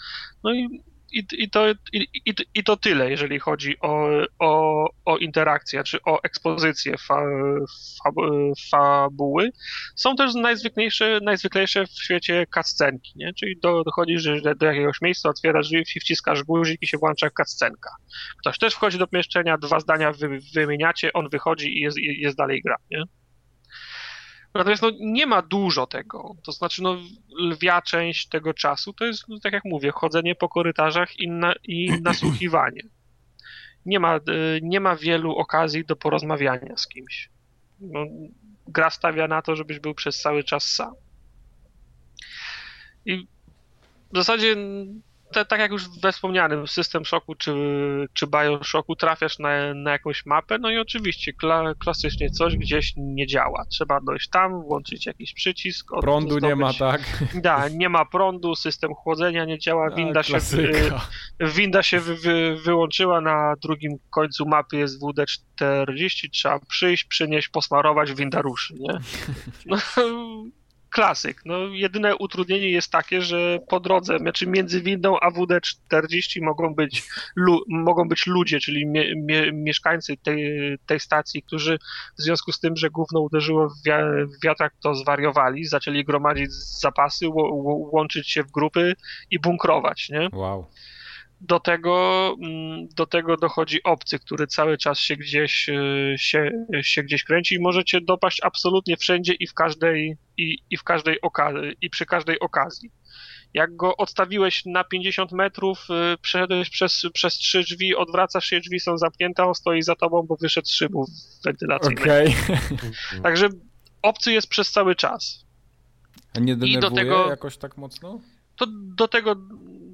[0.44, 0.82] no i
[1.16, 2.06] i, i, to, i,
[2.54, 7.22] i, to tyle, jeżeli chodzi o, o, o interakcję, czy o ekspozycję fa,
[8.04, 8.10] fa,
[8.70, 9.50] fabuły.
[9.96, 13.32] Są też najzwyklejsze, najzwyklejsze w świecie cutscenki, nie?
[13.34, 17.90] czyli do, dochodzisz do, do jakiegoś miejsca, otwierasz drzwi, wciskasz guzik i się włącza cutscenka.
[18.40, 22.62] Ktoś też wchodzi do pomieszczenia, dwa zdania wy, wymieniacie, on wychodzi i jest, jest dalej
[22.62, 22.76] gra.
[22.90, 23.02] Nie?
[24.56, 26.36] Natomiast no, nie ma dużo tego.
[26.44, 26.96] To znaczy, no,
[27.38, 31.54] lwia część tego czasu to jest, no, tak jak mówię, chodzenie po korytarzach i, na,
[31.64, 32.82] i nasłuchiwanie.
[33.86, 34.20] Nie ma, y,
[34.62, 37.30] nie ma wielu okazji do porozmawiania z kimś.
[37.80, 38.06] No,
[38.68, 40.94] gra stawia na to, żebyś był przez cały czas sam.
[43.04, 43.26] I
[44.12, 44.56] w zasadzie
[45.36, 47.54] te, tak jak już we wspomnianym, system szoku czy,
[48.12, 53.26] czy Bioshocku trafiasz na, na jakąś mapę, no i oczywiście kla, klasycznie coś gdzieś nie
[53.26, 53.64] działa.
[53.70, 55.92] Trzeba dojść tam, włączyć jakiś przycisk.
[55.92, 57.00] Od, prądu zdobyć, nie ma, tak?
[57.34, 60.38] Da, nie ma prądu, system chłodzenia nie działa, winda A, się,
[61.40, 68.12] winda się wy, wy, wyłączyła, na drugim końcu mapy jest WD-40, trzeba przyjść, przynieść, posmarować,
[68.12, 68.98] winda ruszy, nie?
[69.66, 69.76] No,
[70.90, 71.42] klasyk.
[71.44, 77.02] No, jedyne utrudnienie jest takie, że po drodze, znaczy między windą a WD-40 mogą być,
[77.36, 80.38] lu, mogą być ludzie, czyli mie, mie, mieszkańcy tej,
[80.86, 81.78] tej stacji, którzy
[82.18, 83.72] w związku z tym, że gówno uderzyło w,
[84.26, 87.26] w wiatrak, to zwariowali, zaczęli gromadzić zapasy,
[87.92, 88.94] łączyć się w grupy
[89.30, 90.28] i bunkrować, nie?
[90.32, 90.66] Wow
[91.40, 95.74] do tego, mm, do tego dochodzi obcy, który cały czas się gdzieś, e,
[96.18, 96.50] się,
[96.82, 101.20] się gdzieś kręci i możecie dopaść absolutnie wszędzie i w każdej, i, i w każdej
[101.20, 102.90] okazji, i przy każdej okazji.
[103.54, 108.80] Jak go odstawiłeś na 50 metrów, e, przeszedłeś przez, przez trzy drzwi, odwracasz się, drzwi
[108.80, 111.08] są zamknięte, on stoi za tobą, bo wyszedł z szybów
[111.44, 112.02] wentylacyjnych.
[112.02, 112.32] Okay.
[113.22, 113.48] Także
[114.02, 115.46] obcy jest przez cały czas.
[116.34, 118.20] A nie denerwuje I do tego, jakoś tak mocno?
[118.56, 119.36] To do tego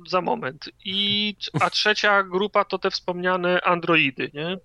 [0.08, 0.68] za moment.
[0.84, 4.56] I, a trzecia grupa to te wspomniane androidy, nie?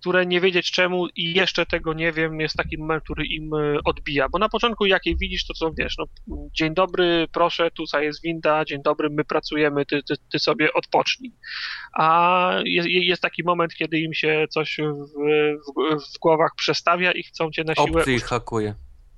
[0.00, 3.78] które nie wiedzieć czemu i jeszcze tego nie wiem, jest taki moment, który im e,
[3.84, 4.28] odbija.
[4.28, 6.06] Bo na początku jak je widzisz, to co wiesz, no,
[6.52, 11.32] dzień dobry, proszę, tutaj jest winda, dzień dobry, my pracujemy, ty, ty, ty sobie odpocznij.
[11.98, 15.08] A jest, jest, taki moment, kiedy im się coś w,
[15.66, 18.00] w, w głowach przestawia i chcą cię na siłę...
[18.00, 18.74] Obcy ich hakuje.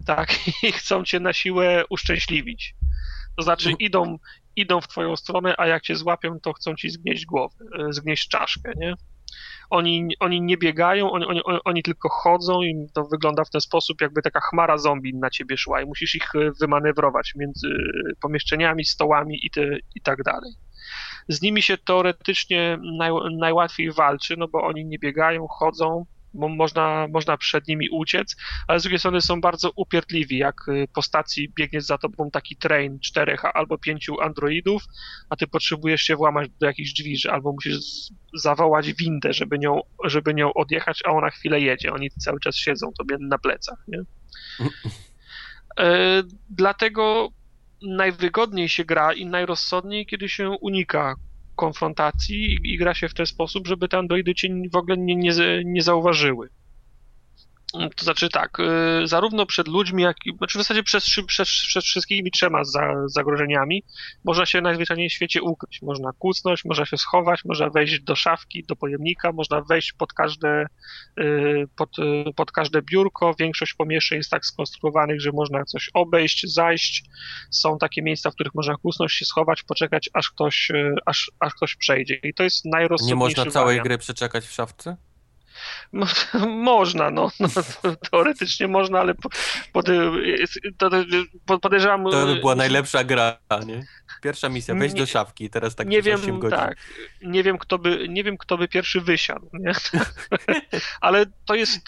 [0.06, 0.34] Tak,
[0.68, 2.74] i chcą cię na siłę uszczęśliwić.
[3.36, 4.18] To znaczy idą,
[4.60, 8.28] idą w twoją stronę, a jak cię złapią, to chcą ci zgnieść głowę, e, zgnieść
[8.28, 8.94] czaszkę, nie?
[9.70, 14.00] Oni, oni nie biegają, oni, oni, oni tylko chodzą i to wygląda w ten sposób,
[14.00, 17.68] jakby taka chmara zombie na ciebie szła i musisz ich e, wymanewrować między
[18.22, 19.62] pomieszczeniami, stołami i, te,
[19.94, 20.52] i tak dalej.
[21.28, 27.06] Z nimi się teoretycznie naj, najłatwiej walczy, no bo oni nie biegają, chodzą, bo można,
[27.08, 28.36] można przed nimi uciec,
[28.68, 32.56] ale z drugiej strony są bardzo upierdliwi, jak y, po stacji biegnie za tobą taki
[32.56, 34.82] train czterech albo pięciu androidów,
[35.30, 37.78] a ty potrzebujesz się włamać do jakichś drzwi, że albo musisz
[38.34, 41.92] zawołać windę, żeby nią, żeby nią odjechać, a ona chwilę jedzie.
[41.92, 44.02] Oni cały czas siedzą tobie na plecach, nie?
[45.78, 47.28] E, dlatego
[47.82, 51.14] najwygodniej się gra i najrozsądniej, kiedy się unika
[51.60, 55.16] konfrontacji i, i gra się w ten sposób, żeby te androidy cię w ogóle nie,
[55.16, 55.32] nie,
[55.64, 56.48] nie zauważyły.
[57.72, 61.84] To znaczy tak, y, zarówno przed ludźmi, jak i znaczy w zasadzie przez, przez, przez
[61.84, 63.84] wszystkimi trzema za, zagrożeniami
[64.24, 65.82] można się najzwyczajniej w świecie ukryć.
[65.82, 70.66] Można kucnąć, można się schować, można wejść do szafki, do pojemnika, można wejść pod każde,
[71.20, 73.34] y, pod, y, pod każde biurko.
[73.38, 77.04] Większość pomieszczeń jest tak skonstruowanych, że można coś obejść, zajść.
[77.50, 80.72] Są takie miejsca, w których można kucnąć, się schować, poczekać, aż ktoś,
[81.06, 82.14] aż, aż ktoś przejdzie.
[82.14, 83.88] I to jest najrozsądniejszy Nie można całej wariant.
[83.88, 84.96] gry przeczekać w szafce?
[86.48, 87.48] Można, no, no,
[88.10, 89.14] teoretycznie można, ale
[91.60, 92.04] podejrzewam...
[92.04, 93.86] To by była najlepsza gra, nie?
[94.22, 96.58] Pierwsza misja, wejść do szafki teraz tak nie wiem, 8 godzin.
[96.58, 96.76] Tak,
[97.22, 99.72] nie wiem, kto by, nie wiem, kto by pierwszy wysiadł, nie?
[101.00, 101.80] ale to jest,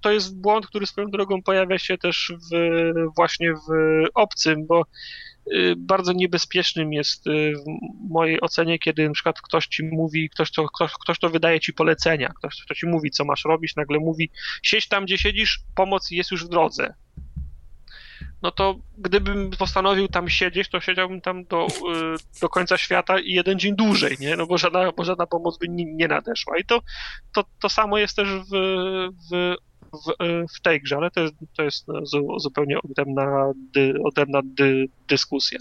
[0.00, 3.70] to jest błąd, który swoją drogą pojawia się też w, właśnie w
[4.14, 5.27] obcym, bo Y,
[5.76, 7.64] bardzo niebezpiecznym jest y, w
[8.10, 11.72] mojej ocenie, kiedy na przykład ktoś ci mówi, ktoś to, ktoś, ktoś to wydaje ci
[11.72, 14.30] polecenia, ktoś to ci mówi, co masz robić, nagle mówi,
[14.62, 16.94] siedź tam, gdzie siedzisz, pomoc jest już w drodze.
[18.42, 23.32] No to gdybym postanowił tam siedzieć, to siedziałbym tam do, y, do końca świata i
[23.32, 24.36] jeden dzień dłużej, nie?
[24.36, 26.58] No bo żadna, bo żadna pomoc by nie nadeszła.
[26.58, 26.80] I to,
[27.34, 28.50] to, to samo jest też w,
[29.30, 29.54] w
[29.92, 30.12] w,
[30.56, 31.86] w tej grze, ale to jest, to jest
[32.38, 35.58] zupełnie odrębna, dy, odrębna dy, dyskusja.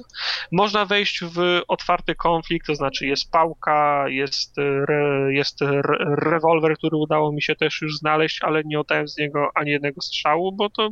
[0.52, 5.82] Można wejść w otwarty konflikt, to znaczy jest pałka, jest, re, jest re,
[6.18, 10.02] rewolwer, który udało mi się też już znaleźć, ale nie oddałem z niego ani jednego
[10.02, 10.90] strzału, bo to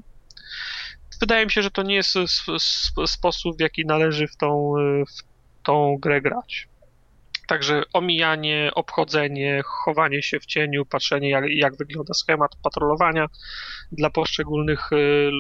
[1.19, 2.13] wydaje mi się, że to nie jest
[3.05, 4.73] sposób, w jaki należy w tą,
[5.07, 6.67] w tą grę grać.
[7.47, 13.27] Także omijanie, obchodzenie, chowanie się w cieniu, patrzenie jak, jak wygląda schemat patrolowania
[13.91, 15.31] dla poszczególnych y,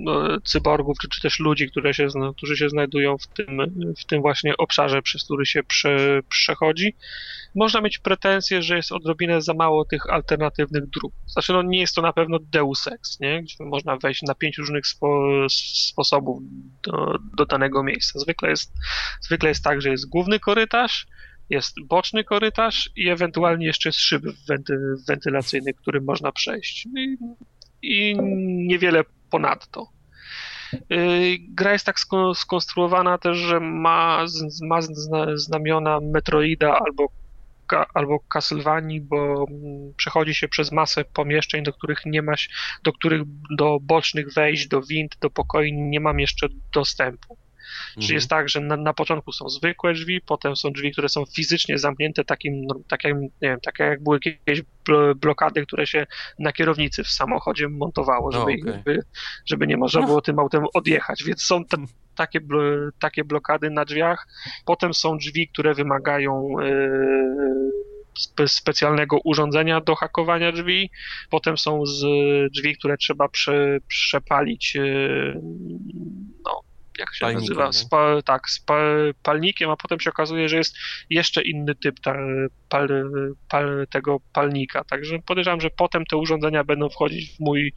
[0.00, 3.58] no, cyborgów, czy, czy też ludzi, które się, którzy się znajdują w tym,
[3.98, 6.96] w tym właśnie obszarze, przez który się prze, przechodzi.
[7.54, 11.12] Można mieć pretensje, że jest odrobinę za mało tych alternatywnych dróg.
[11.26, 13.42] Znaczy, no nie jest to na pewno Deus Ex, nie?
[13.42, 16.42] gdzie można wejść na pięć różnych spo, sposobów
[16.82, 18.18] do, do danego miejsca.
[18.18, 18.72] Zwykle jest,
[19.20, 21.06] zwykle jest tak, że jest główny korytarz,
[21.50, 24.78] jest boczny korytarz i ewentualnie jeszcze jest szyb wenty,
[25.08, 26.86] wentylacyjny, którym można przejść.
[26.96, 27.16] I,
[27.82, 28.16] I,
[28.66, 29.86] niewiele ponadto.
[31.48, 31.96] Gra jest tak
[32.34, 34.24] skonstruowana też, że ma,
[34.62, 34.78] ma
[35.34, 37.20] znamiona Metroida albo
[37.94, 42.32] albo Castlevanii, bo mm, przechodzi się przez masę pomieszczeń, do których nie ma,
[42.84, 43.22] do których
[43.56, 47.36] do bocznych wejść, do wind, do pokoi nie mam jeszcze dostępu.
[47.90, 48.02] Mhm.
[48.02, 51.24] Czyli jest tak, że na, na, początku są zwykłe drzwi, potem są drzwi, które są
[51.36, 54.62] fizycznie zamknięte, takim, no, tak, jak, nie wiem, tak jak były jakieś
[55.16, 56.06] blokady, które się
[56.38, 58.72] na kierownicy w samochodzie montowało, żeby, okay.
[58.72, 59.02] żeby,
[59.46, 61.24] żeby nie można było tym autem odjechać.
[61.24, 61.76] Więc są te,
[62.16, 62.40] takie,
[63.00, 64.28] takie blokady na drzwiach.
[64.64, 70.90] Potem są drzwi, które wymagają yy, specjalnego urządzenia do hakowania drzwi.
[71.30, 72.02] Potem są z
[72.52, 76.19] drzwi, które trzeba prze, przepalić yy, no,
[77.00, 78.64] jak się palnikiem, nazywa, spa, tak, z
[79.22, 80.74] palnikiem, a potem się okazuje, że jest
[81.10, 82.14] jeszcze inny typ ta,
[82.68, 82.88] pal,
[83.48, 84.84] pal, tego palnika.
[84.84, 87.72] Także podejrzewam, że potem te urządzenia będą wchodzić w mój,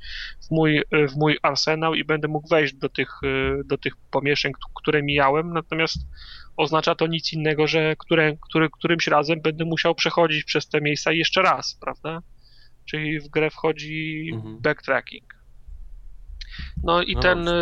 [0.47, 3.09] w mój, w mój arsenał i będę mógł wejść do tych,
[3.65, 5.97] do tych pomieszczeń, które mijałem, natomiast
[6.57, 11.11] oznacza to nic innego, że które, który, którymś razem będę musiał przechodzić przez te miejsca
[11.11, 12.21] jeszcze raz, prawda?
[12.85, 14.61] Czyli w grę wchodzi mhm.
[14.61, 15.42] backtracking.
[16.83, 17.53] No i no ten, y,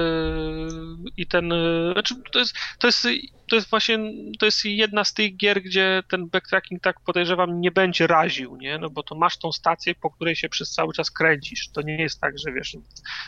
[1.18, 3.08] i ten, y, znaczy to jest, to jest
[3.52, 3.98] to jest właśnie,
[4.40, 8.78] to jest jedna z tych gier, gdzie ten backtracking tak podejrzewam nie będzie raził, nie?
[8.78, 11.70] No bo to masz tą stację, po której się przez cały czas kręcisz.
[11.70, 12.78] To nie jest tak, że wiesz,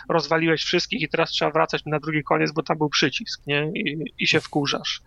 [0.10, 3.72] rozwaliłeś wszystkich i teraz trzeba wracać na drugi koniec, bo tam był przycisk, nie?
[3.76, 5.02] I, i się wkurzasz.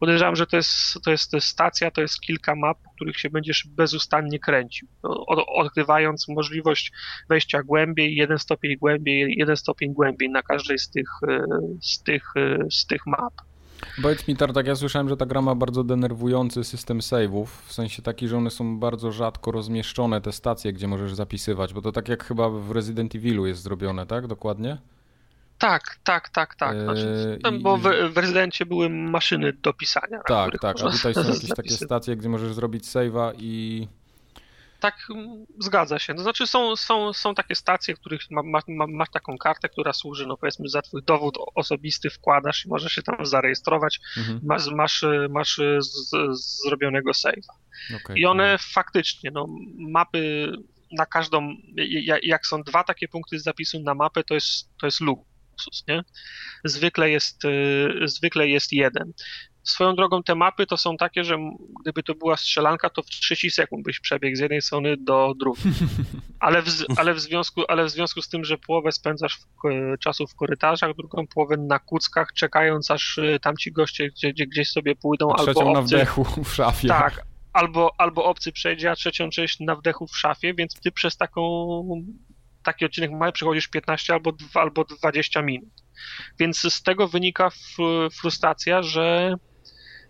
[0.00, 3.66] Podejrzewam, że to jest, to jest stacja, to jest kilka map, po których się będziesz
[3.68, 4.88] bezustannie kręcił.
[5.02, 6.92] Od, odkrywając możliwość
[7.28, 11.10] wejścia głębiej, jeden stopień głębiej, jeden stopień głębiej na każdej z tych,
[11.82, 12.24] z tych,
[12.70, 13.51] z tych map.
[14.02, 18.02] Powiedz mi, Tartak, ja słyszałem, że ta gra ma bardzo denerwujący system save'ów, w sensie
[18.02, 22.08] taki, że one są bardzo rzadko rozmieszczone, te stacje, gdzie możesz zapisywać, bo to tak
[22.08, 24.26] jak chyba w Resident Evilu jest zrobione, tak?
[24.26, 24.78] Dokładnie?
[25.58, 26.80] Tak, tak, tak, tak.
[26.80, 27.82] Znaczy, eee, bo w,
[28.12, 30.20] w Rezydencie były maszyny do pisania.
[30.26, 33.88] Tak, tak, a tutaj są jakieś takie stacje, gdzie możesz zrobić save'a i
[34.82, 36.14] tak, mm, zgadza się.
[36.14, 39.68] To znaczy są, są, są takie stacje, w których ma, ma, ma, masz taką kartę,
[39.68, 44.40] która służy, no powiedzmy, za twój dowód osobisty wkładasz i możesz się tam zarejestrować, mhm.
[44.44, 46.10] masz, masz, masz z, z,
[46.64, 47.52] zrobionego save'a.
[48.04, 49.46] Okay, I one faktycznie, no
[49.78, 50.52] mapy
[50.92, 51.56] na każdą,
[52.22, 56.02] jak są dwa takie punkty zapisu na mapę, to jest, to jest luksus, nie?
[56.64, 59.12] Zwykle jest, y, zwykle jest jeden.
[59.62, 61.38] Swoją drogą te mapy to są takie, że
[61.80, 65.72] gdyby to była strzelanka, to w 30 sekund byś przebiegł z jednej strony do drugiej.
[66.40, 69.46] Ale w, ale w, związku, ale w związku z tym, że połowę spędzasz w,
[69.98, 74.70] czasu w korytarzach, drugą połowę na kuckach, czekając aż y, tamci goście gdzie, gdzie, gdzieś
[74.70, 75.34] sobie pójdą.
[75.34, 76.88] Trzecią albo obcy, na wdechu w szafie.
[76.88, 77.22] Tak,
[77.52, 81.42] albo, albo obcy przejdzie, a trzecią część na wdechu w szafie, więc ty przez taką
[82.62, 85.70] taki odcinek mały przechodzisz 15 albo, albo 20 minut.
[86.38, 87.50] Więc z tego wynika
[88.20, 89.34] frustracja, że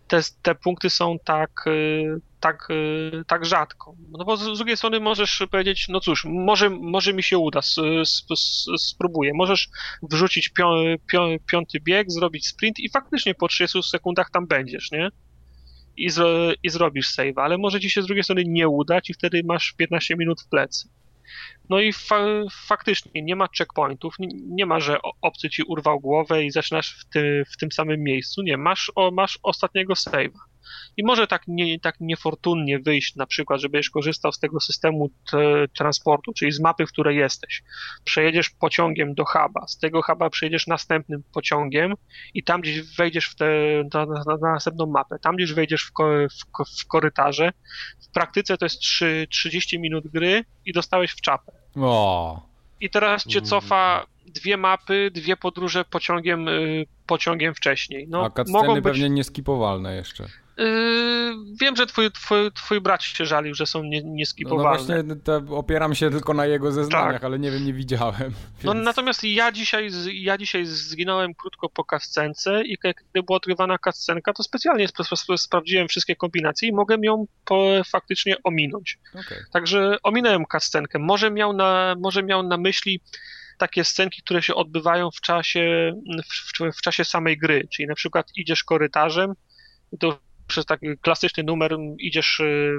[0.09, 3.95] te, te punkty są tak, y, tak, y, tak rzadko.
[4.19, 7.61] No bo z drugiej strony możesz powiedzieć, no cóż, może, może mi się uda,
[8.79, 9.33] spróbuję.
[9.35, 9.69] Możesz
[10.03, 10.67] wrzucić pią,
[11.13, 15.09] pią, piąty bieg, zrobić sprint i faktycznie po 30 sekundach tam będziesz, nie?
[15.97, 16.29] I, zro,
[16.63, 19.73] i zrobisz save, ale może ci się z drugiej strony nie udać i wtedy masz
[19.73, 20.89] 15 minut w plecy.
[21.73, 22.25] No i fa
[22.67, 27.09] faktycznie nie ma checkpointów, nie, nie, ma, że obcy ci urwał głowę i zaczynasz w,
[27.09, 28.43] ty, w tym samym miejscu.
[28.43, 30.39] Nie, masz, o, masz ostatniego save'a.
[30.97, 35.11] I może tak, nie, tak niefortunnie wyjść, na przykład, żebyś korzystał z tego systemu
[35.79, 37.63] transportu, czyli z mapy, w której jesteś.
[38.05, 41.95] Przejedziesz pociągiem do huba, z tego huba przejedziesz następnym pociągiem
[42.35, 43.47] i tam gdzieś wejdziesz w tę
[43.95, 45.19] na, na, na, następną mapę.
[45.23, 47.53] Tam gdzieś wejdziesz w, ko, w, w korytarze.
[48.09, 51.62] W praktyce to jest 3, 30 minut gry i dostałeś w czapę.
[51.77, 52.43] O.
[52.81, 58.09] I teraz cię cofa dwie mapy, dwie podróże pociągiem, y, pociągiem wcześniej.
[58.09, 58.85] No, A cutsceny mogą być...
[58.85, 60.27] pewnie nieskipowalne jeszcze.
[60.57, 65.03] Yy, wiem, że twój, twój, twój brat się żalił, że są nie, nieskipowalne.
[65.05, 67.25] No, no właśnie opieram się tylko na jego zeznaniach, tak.
[67.25, 68.33] ale nie wiem, nie widziałem.
[68.59, 68.65] Więc...
[68.65, 74.33] No natomiast ja dzisiaj, ja dzisiaj zginąłem krótko po kascence i kiedy była odgrywana kascenka,
[74.33, 77.27] to specjalnie sp sp sprawdziłem wszystkie kombinacje i mogę ją
[77.87, 78.99] faktycznie ominąć.
[79.15, 79.45] Okay.
[79.53, 80.99] Także ominąłem kascenkę.
[80.99, 83.01] Może miał na, może miał na myśli
[83.59, 85.93] takie scenki, które się odbywają w czasie,
[86.25, 89.33] w, w, czasie samej gry, czyli na przykład idziesz korytarzem,
[90.01, 92.79] to przez taki klasyczny numer idziesz y,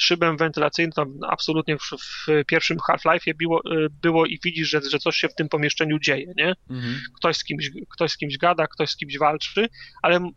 [0.00, 4.98] szybem wentylacyjnym, to absolutnie w, w pierwszym Half-Life'ie było, y, było i widzisz, że, że
[4.98, 6.54] coś się w tym pomieszczeniu dzieje, nie?
[6.70, 7.00] Mhm.
[7.16, 9.68] Ktoś, z kimś, ktoś z kimś gada, ktoś z kimś walczy,
[10.02, 10.30] ale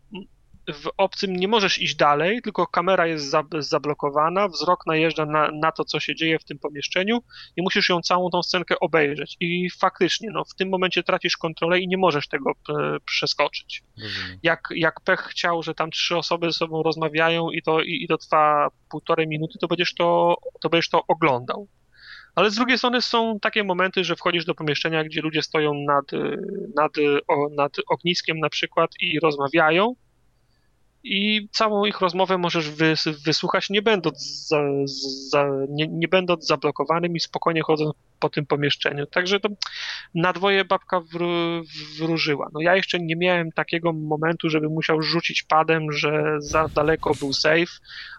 [0.72, 5.72] w obcym nie możesz iść dalej, tylko kamera jest za, zablokowana, wzrok najeżdża na, na
[5.72, 7.22] to, co się dzieje w tym pomieszczeniu
[7.56, 9.36] i musisz ją całą tą scenkę obejrzeć.
[9.40, 13.82] I faktycznie, no, w tym momencie tracisz kontrolę i nie możesz tego e, przeskoczyć.
[14.42, 18.08] Jak, jak pech chciał, że tam trzy osoby ze sobą rozmawiają i to, i, i
[18.08, 21.68] to trwa półtorej minuty, to będziesz to, to będziesz to oglądał.
[22.34, 26.04] Ale z drugiej strony są takie momenty, że wchodzisz do pomieszczenia, gdzie ludzie stoją nad,
[26.76, 26.92] nad,
[27.50, 29.94] nad ogniskiem na przykład i rozmawiają
[31.04, 32.70] i całą ich rozmowę możesz
[33.24, 34.60] wysłuchać, nie będąc, za,
[35.30, 39.06] za, nie, nie będąc zablokowanym i spokojnie chodząc po tym pomieszczeniu.
[39.06, 39.48] Także to
[40.14, 41.62] na dwoje babka wró
[41.98, 42.50] wróżyła.
[42.52, 47.32] No ja jeszcze nie miałem takiego momentu, żeby musiał rzucić padem, że za daleko był
[47.32, 47.72] safe,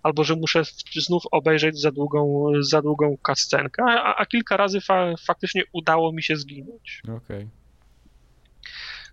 [0.03, 0.63] albo że muszę
[0.95, 6.23] znów obejrzeć za długą, za długą cutscenkę, a, a kilka razy fa faktycznie udało mi
[6.23, 7.01] się zginąć.
[7.03, 7.17] Okej.
[7.17, 7.47] Okay.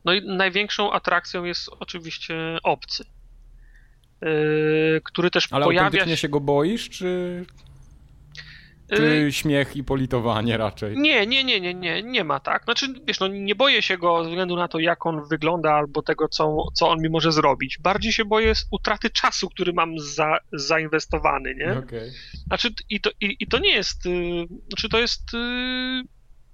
[0.05, 3.05] No i największą atrakcją jest oczywiście obcy.
[4.23, 6.17] Yy, który też Ale pojawia się...
[6.17, 7.45] się go boisz, czy...
[8.97, 10.97] Czy yy, śmiech i politowanie raczej?
[10.97, 12.65] Nie, nie, nie, nie, nie, nie ma tak.
[12.65, 16.03] Znaczy, wiesz, no nie boję się go ze względu na to, jak on wygląda albo
[16.03, 17.79] tego, co, co on mi może zrobić.
[17.79, 21.79] Bardziej się boję utraty czasu, który mam za, zainwestowany, nie?
[21.79, 22.13] Okay.
[22.47, 25.23] Znaczy, i to, i, i to nie jest, yy, znaczy to jest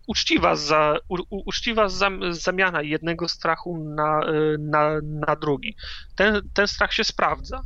[0.09, 4.20] uczciwa, za, u, uczciwa zam, zamiana jednego strachu na,
[4.59, 5.76] na, na drugi.
[6.16, 7.60] Ten, ten strach się sprawdza.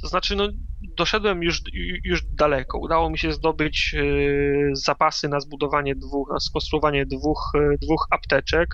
[0.00, 0.48] To znaczy, no,
[0.96, 1.62] doszedłem już,
[2.04, 2.78] już daleko.
[2.78, 8.68] Udało mi się zdobyć y, zapasy na zbudowanie dwóch, na skonstruowanie dwóch, y, dwóch apteczek.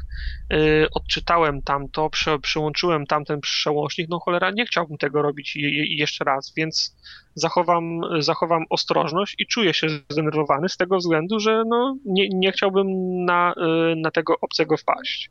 [0.52, 4.08] Y, odczytałem tamto, prze, przełączyłem tamten przełącznik.
[4.10, 5.56] No cholera, nie chciałbym tego robić
[5.88, 6.96] jeszcze raz, więc
[7.34, 12.86] zachowam, zachowam ostrożność i czuję się zdenerwowany z tego względu, że no, nie, nie chciałbym
[13.24, 13.54] na,
[13.96, 15.30] na tego obcego wpaść.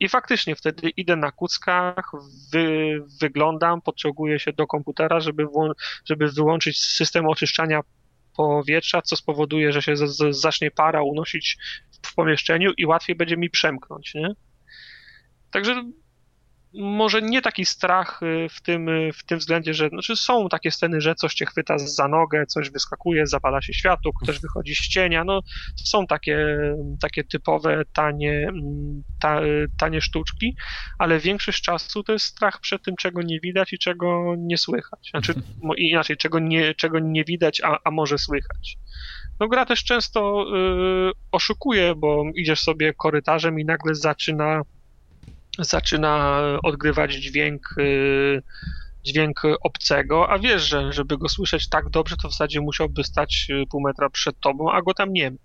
[0.00, 2.12] I faktycznie wtedy idę na kuckach,
[2.52, 5.46] wy, wyglądam, podciąguję się do komputera, żeby,
[6.04, 7.80] żeby wyłączyć system oczyszczania
[8.36, 11.56] powietrza, co spowoduje, że się z, z, zacznie para unosić
[12.02, 14.28] w pomieszczeniu i łatwiej będzie mi przemknąć, nie?
[15.50, 15.82] Także
[16.76, 20.70] może nie taki strach y, w tym, y, w tym względzie, że znaczy są takie
[20.70, 24.88] sceny, że coś cię chwyta za nogę, coś wyskakuje, zapala się światło, ktoś wychodzi z
[24.88, 25.40] cienia, no
[25.84, 26.46] są takie,
[27.00, 29.40] takie typowe tanie, mm, ta,
[29.78, 30.56] tanie sztuczki,
[30.98, 35.08] ale większość czasu to jest strach przed tym, czego nie widać i czego nie słychać.
[35.10, 35.34] Znaczy,
[35.76, 38.76] inaczej, czego nie, czego nie widać, a, a może słychać.
[39.40, 40.46] No gra też często
[41.08, 44.62] y, oszukuje, bo idziesz sobie korytarzem i nagle zaczyna
[45.58, 48.42] zaczyna odgrywać dźwięk y,
[49.04, 53.46] dźwięk obcego, a wiesz, że żeby go słyszeć tak dobrze, to w zasadzie musiałby stać
[53.50, 55.36] y, pół metra przed tobą, a go tam nie ma.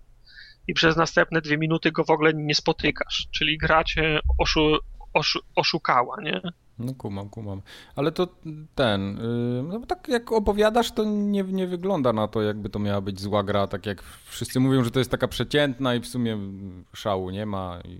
[0.68, 4.78] I przez następne dwie minuty go w ogóle nie spotykasz, czyli gra cię oszu,
[5.14, 6.40] oszu, oszukała, nie?
[6.78, 7.62] No kumam, kumam.
[7.96, 8.28] Ale to
[8.74, 13.00] ten, y, no tak jak opowiadasz, to nie, nie wygląda na to, jakby to miała
[13.00, 16.38] być zła gra, tak jak wszyscy mówią, że to jest taka przeciętna i w sumie
[16.94, 17.80] szału nie ma.
[17.84, 17.98] I...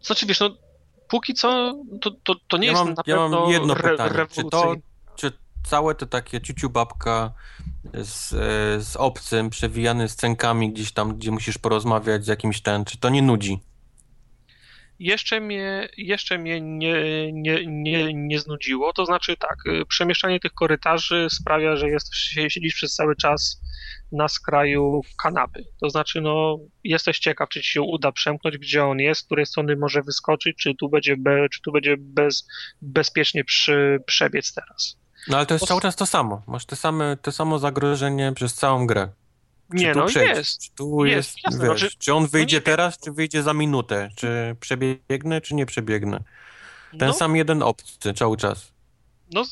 [0.00, 0.50] Znaczy wiesz, no
[1.08, 4.26] póki co to, to, to nie ja jest mam, na ja mam jedno re, pytanie.
[4.34, 4.74] Czy to,
[5.16, 5.32] czy
[5.64, 7.32] całe to takie ciuciu babka
[7.94, 8.36] z, e,
[8.82, 13.22] z obcym, przewijany scenkami gdzieś tam, gdzie musisz porozmawiać z jakimś ten, czy to nie
[13.22, 13.60] nudzi?
[14.98, 18.92] Jeszcze mnie, jeszcze mnie nie, nie, nie, nie znudziło.
[18.92, 22.14] To znaczy tak, y, przemieszczanie tych korytarzy sprawia, że jest,
[22.48, 23.60] siedzisz przez cały czas
[24.12, 25.64] na skraju kanapy.
[25.80, 29.46] To znaczy, no, jesteś ciekaw, czy ci się uda przemknąć, gdzie on jest, z której
[29.46, 32.48] strony może wyskoczyć, czy tu będzie, be, czy tu będzie bez,
[32.82, 34.96] bezpiecznie przy, przebiec teraz.
[35.28, 36.42] No ale to jest cały czas to samo.
[36.46, 39.08] Masz te same, to samo zagrożenie przez całą grę.
[39.70, 40.36] Nie, no przejść?
[40.36, 40.62] jest.
[40.62, 43.54] Czy tu jest, jest wiesz, znaczy, czy on no wyjdzie no teraz, czy wyjdzie za
[43.54, 44.08] minutę?
[44.16, 46.20] Czy przebiegnę, czy nie przebiegnę?
[46.90, 48.72] Ten no, sam jeden obcy cały czas.
[49.32, 49.44] No,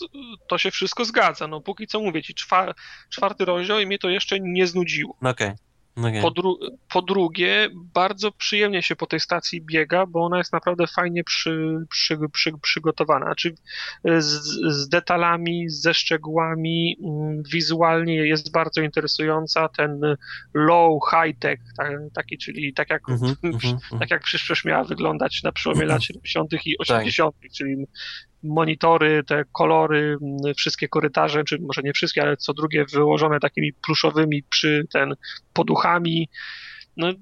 [0.49, 1.47] to się wszystko zgadza.
[1.47, 2.75] No, póki co mówię ci, czwar,
[3.11, 5.17] czwarty rozdział i mnie to jeszcze nie znudziło.
[5.21, 5.31] Okej.
[5.31, 5.57] Okay.
[5.97, 6.23] Okay.
[6.23, 6.59] Po, dru
[6.93, 11.77] po, drugie, bardzo przyjemnie się po tej stacji biega, bo ona jest naprawdę fajnie przy,
[11.91, 13.27] przy, przy, przygotowana.
[13.27, 13.55] Znaczy
[14.05, 14.25] z,
[14.75, 19.69] z, detalami, ze szczegółami, mm, wizualnie jest bardzo interesująca.
[19.69, 20.01] Ten
[20.55, 25.53] low high-tech, tak, taki, czyli tak jak, mm -hmm, tak jak przyszłość miała wyglądać na
[25.53, 26.53] przełomie lat 70.
[26.67, 27.53] i 80., tak.
[27.53, 27.87] czyli
[28.45, 30.17] monitory, te kolory,
[30.57, 35.15] wszystkie korytarze, czy może nie wszystkie, ale co drugie wyłożone takimi pluszowymi przy ten
[35.53, 36.29] poduchami.
[36.97, 37.13] No,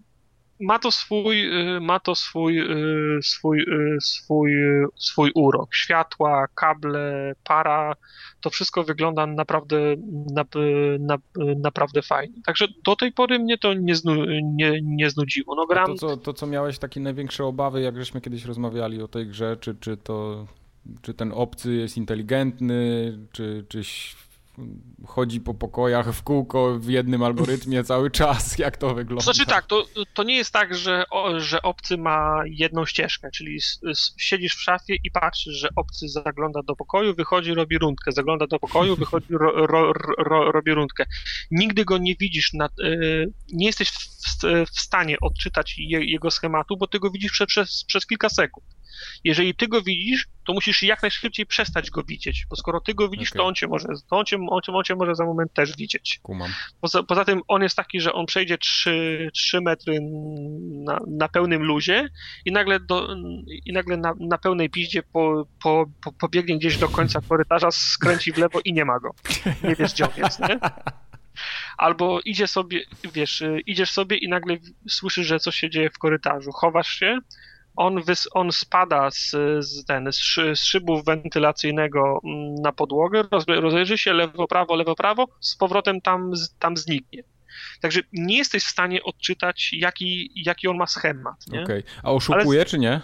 [0.62, 4.52] ma to swój, y, ma to swój, y, swój, y, swój,
[4.96, 5.74] swój urok.
[5.74, 7.96] Światła, kable, para,
[8.40, 9.76] to wszystko wygląda naprawdę,
[10.34, 10.44] na,
[11.00, 11.18] na,
[11.56, 12.34] naprawdę fajnie.
[12.46, 15.54] Także do tej pory mnie to nie, znu, nie, nie znudziło.
[15.54, 15.86] No, gram...
[15.86, 19.56] to, co, to, co miałeś takie największe obawy, jak żeśmy kiedyś rozmawiali o tej grze,
[19.60, 20.46] czy, czy to
[21.02, 23.82] czy ten obcy jest inteligentny, czy, czy
[25.06, 29.24] chodzi po pokojach w kółko w jednym algorytmie cały czas, jak to wygląda?
[29.24, 33.56] Znaczy tak, to, to nie jest tak, że, o, że obcy ma jedną ścieżkę, czyli
[33.56, 38.12] s, s, siedzisz w szafie i patrzysz, że obcy zagląda do pokoju, wychodzi, robi rundkę,
[38.12, 41.04] zagląda do pokoju, wychodzi, ro, ro, ro, robi rundkę.
[41.50, 44.12] Nigdy go nie widzisz, na, y, nie jesteś w,
[44.70, 48.66] w, stanie odczytać je, jego schematu, bo ty go widzisz prze, przez, przez kilka sekund.
[49.24, 53.08] Jeżeli ty go widzisz, to musisz jak najszybciej przestać go widzieć, bo skoro ty go
[53.08, 53.38] widzisz, okay.
[53.38, 55.76] to on cię może, to on cię, on, cię, on cię może za moment też
[55.76, 56.20] widzieć.
[56.22, 56.50] Kumam.
[56.80, 59.98] Poza, poza tym on jest taki, że on przejdzie 3, 3 metry
[60.84, 62.08] na, na pełnym luzie
[62.44, 63.16] i nagle, do,
[63.64, 68.32] i nagle na, na pełnej piździe po, po, po, pobiegnie gdzieś do końca korytarza, skręci
[68.32, 69.14] w lewo i nie ma go.
[69.68, 70.58] Nie wiesz, gdzie on jest, nie?
[71.76, 74.56] Albo idzie sobie, wiesz, idziesz sobie i nagle
[74.88, 76.52] słyszysz, że coś się dzieje w korytarzu.
[76.52, 77.18] Chowasz się,
[77.76, 83.22] on, wys, on spada z, z, ten, z, szy, z szybu wentylacyjnego mm, na podłogę,
[83.30, 87.22] roz, rozejrzy się lewo, prawo, lewo, prawo, z powrotem tam, tam zniknie.
[87.80, 91.34] Także nie jesteś w stanie odczytać, jaki, jaki on ma schemat.
[91.48, 91.82] Okej, okay.
[92.02, 92.64] a oszukuje Ale...
[92.64, 93.00] czy nie?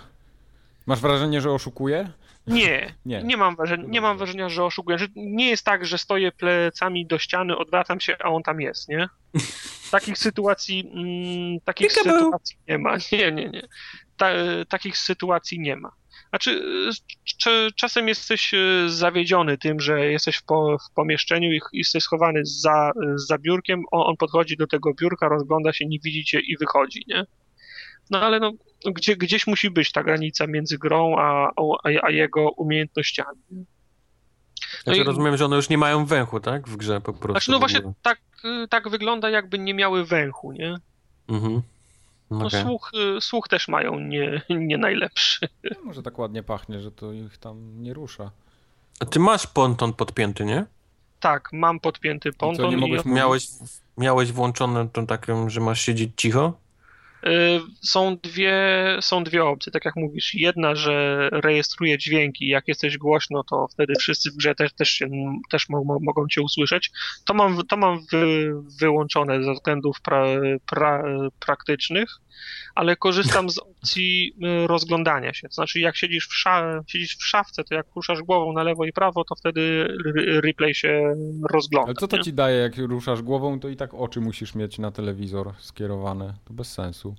[0.86, 2.10] Masz wrażenie, że oszukuje?
[2.46, 4.98] Nie, nie, nie, mam wrażenia, nie mam wrażenia, że oszukuje.
[4.98, 8.88] Że nie jest tak, że stoję plecami do ściany, odwracam się, a on tam jest,
[8.88, 9.08] nie?
[9.90, 12.96] Takich sytuacji, mm, takich sytuacji nie ma.
[13.12, 13.68] Nie, nie, nie
[14.18, 14.30] ta,
[14.68, 15.92] takich sytuacji nie ma.
[16.28, 16.62] Znaczy,
[17.76, 18.58] czasem jesteś e,
[18.88, 24.02] zawiedziony tym, że jesteś w, po, w pomieszczeniu i jesteś schowany za, za biurkiem, on,
[24.10, 27.24] on, podchodzi do tego biurka, rozgląda się, nie widzi cię i wychodzi, nie?
[28.10, 28.52] No ale no,
[28.84, 31.50] gdzie, gdzieś musi być ta granica między grą a,
[31.84, 33.40] a, a jego umiejętnościami.
[33.50, 33.64] No
[34.84, 36.68] znaczy, i, rozumiem, że one już nie mają węchu, tak?
[36.68, 37.32] W grze po prostu.
[37.32, 38.20] Znaczy, no właśnie tak,
[38.70, 40.76] tak wygląda, jakby nie miały węchu, nie?
[41.28, 41.62] Mhm.
[42.30, 42.62] No okay.
[42.62, 45.48] słuch, y, słuch też mają nie, nie najlepszy.
[45.64, 48.30] No, może tak ładnie pachnie, że to ich tam nie rusza.
[49.00, 50.66] A ty masz ponton podpięty, nie?
[51.20, 52.66] Tak, mam podpięty ponton.
[52.66, 53.08] I co, nie mogłeś, i...
[53.08, 53.48] miałeś,
[53.98, 56.52] miałeś włączone tą taką, że masz siedzieć cicho?
[57.26, 58.56] Y, są dwie,
[59.00, 60.34] są dwie opcje, tak jak mówisz.
[60.34, 65.08] Jedna, że rejestruje dźwięki, jak jesteś głośno, to wtedy wszyscy w grze też, też, się,
[65.50, 65.66] też
[66.00, 66.90] mogą cię usłyszeć.
[67.24, 70.24] To mam, to mam wy, wyłączone ze względów pra,
[70.66, 71.02] pra,
[71.40, 72.20] praktycznych
[72.74, 74.34] ale korzystam z opcji
[74.64, 75.48] y, rozglądania się.
[75.48, 78.84] To znaczy, jak siedzisz w, sza, siedzisz w szafce, to jak ruszasz głową na lewo
[78.84, 79.86] i prawo, to wtedy
[80.42, 81.14] replay się
[81.50, 81.86] rozgląda.
[81.86, 82.22] Ale co to nie?
[82.22, 86.34] ci daje, jak ruszasz głową, to i tak oczy musisz mieć na telewizor skierowane.
[86.44, 87.14] To bez sensu.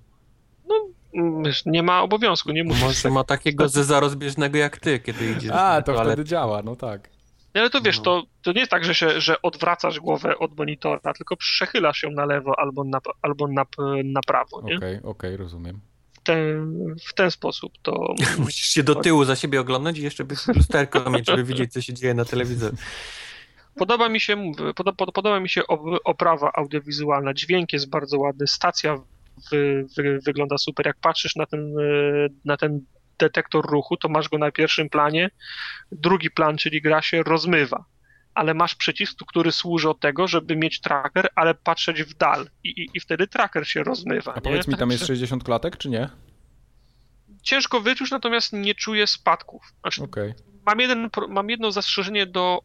[1.66, 2.84] Nie ma obowiązku, nie musisz.
[2.84, 7.10] Może ma takiego zeza rozbieżnego jak ty, kiedy idziesz A, to wtedy działa, no tak.
[7.54, 8.04] Ale to wiesz, no.
[8.04, 12.12] to, to nie jest tak, że, się, że odwracasz głowę od monitora, tylko przechylasz ją
[12.12, 13.66] na lewo albo na, albo na,
[14.04, 14.58] na prawo.
[14.58, 15.80] Okej, okej, okay, okay, rozumiem.
[16.14, 18.16] W ten, w ten sposób to.
[18.40, 21.82] Musisz się do tyłu za siebie oglądać i jeszcze byś lusterko mieć, żeby widzieć, co
[21.82, 22.76] się dzieje na telewizorze.
[23.76, 25.62] Podoba mi się, podoba, podoba mi się
[26.04, 27.34] oprawa audiowizualna.
[27.34, 29.02] Dźwięk jest bardzo ładny, stacja
[29.52, 30.86] wy, wy, wygląda super.
[30.86, 31.74] Jak patrzysz na ten,
[32.46, 32.82] na ten
[33.20, 35.30] detektor ruchu, to masz go na pierwszym planie,
[35.92, 37.86] drugi plan, czyli gra się rozmywa.
[38.34, 42.70] Ale masz przycisk, który służy od tego, żeby mieć tracker, ale patrzeć w dal i,
[42.70, 44.34] i, i wtedy tracker się rozmywa.
[44.34, 46.10] A powiedz mi, tam jest 60 klatek, czy nie?
[47.44, 49.74] Ciężko wyczuć, natomiast nie czuję spadków.
[49.82, 50.34] Znaczy, okay
[50.66, 52.62] mam, jeden, mam jedno zastrzeżenie do,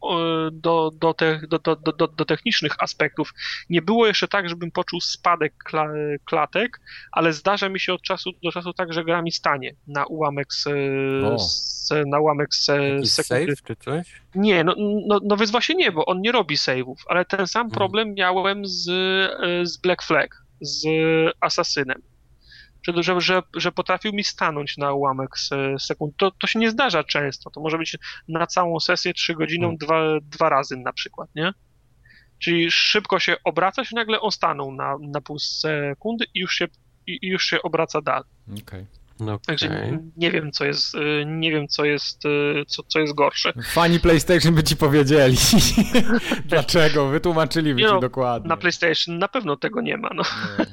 [0.51, 3.33] do, do, te, do, do, do, do, technicznych aspektów.
[3.69, 5.89] Nie było jeszcze tak, żebym poczuł spadek kla,
[6.25, 6.81] klatek,
[7.11, 10.53] ale zdarza mi się od czasu do czasu tak, że gra mi stanie na ułamek
[10.53, 10.63] z,
[11.41, 13.07] z na ułamek z, sekundy.
[13.07, 14.21] Save czy coś?
[14.35, 14.75] Nie, no,
[15.07, 17.75] no, no więc właśnie nie, bo on nie robi save'ów, ale ten sam hmm.
[17.75, 18.83] problem miałem z,
[19.63, 20.87] z Black Flag, z
[21.41, 22.01] Asasynem
[22.87, 25.29] że, że, że, że potrafił mi stanąć na ułamek
[25.79, 26.17] sekund.
[26.17, 27.49] To, to się nie zdarza często.
[27.49, 27.97] To może być
[28.27, 29.77] na całą sesję 3 godziny hmm.
[29.77, 31.53] dwa, dwa razy na przykład, nie?
[32.39, 36.67] Czyli szybko się obraca się, nagle on stanął na, na pół sekundy i już się,
[37.07, 38.29] i, już się obraca dalej.
[38.61, 38.85] Okay.
[39.19, 39.39] Okay.
[39.45, 43.53] Także nie, wiem, co jest, y, nie wiem, co jest, y, co, co jest gorsze.
[43.73, 45.37] Fani PlayStation by ci powiedzieli.
[46.45, 47.07] Dlaczego?
[47.07, 48.49] Wytłumaczyli ci no, dokładnie.
[48.49, 50.09] Na PlayStation na pewno tego nie ma.
[50.15, 50.23] No.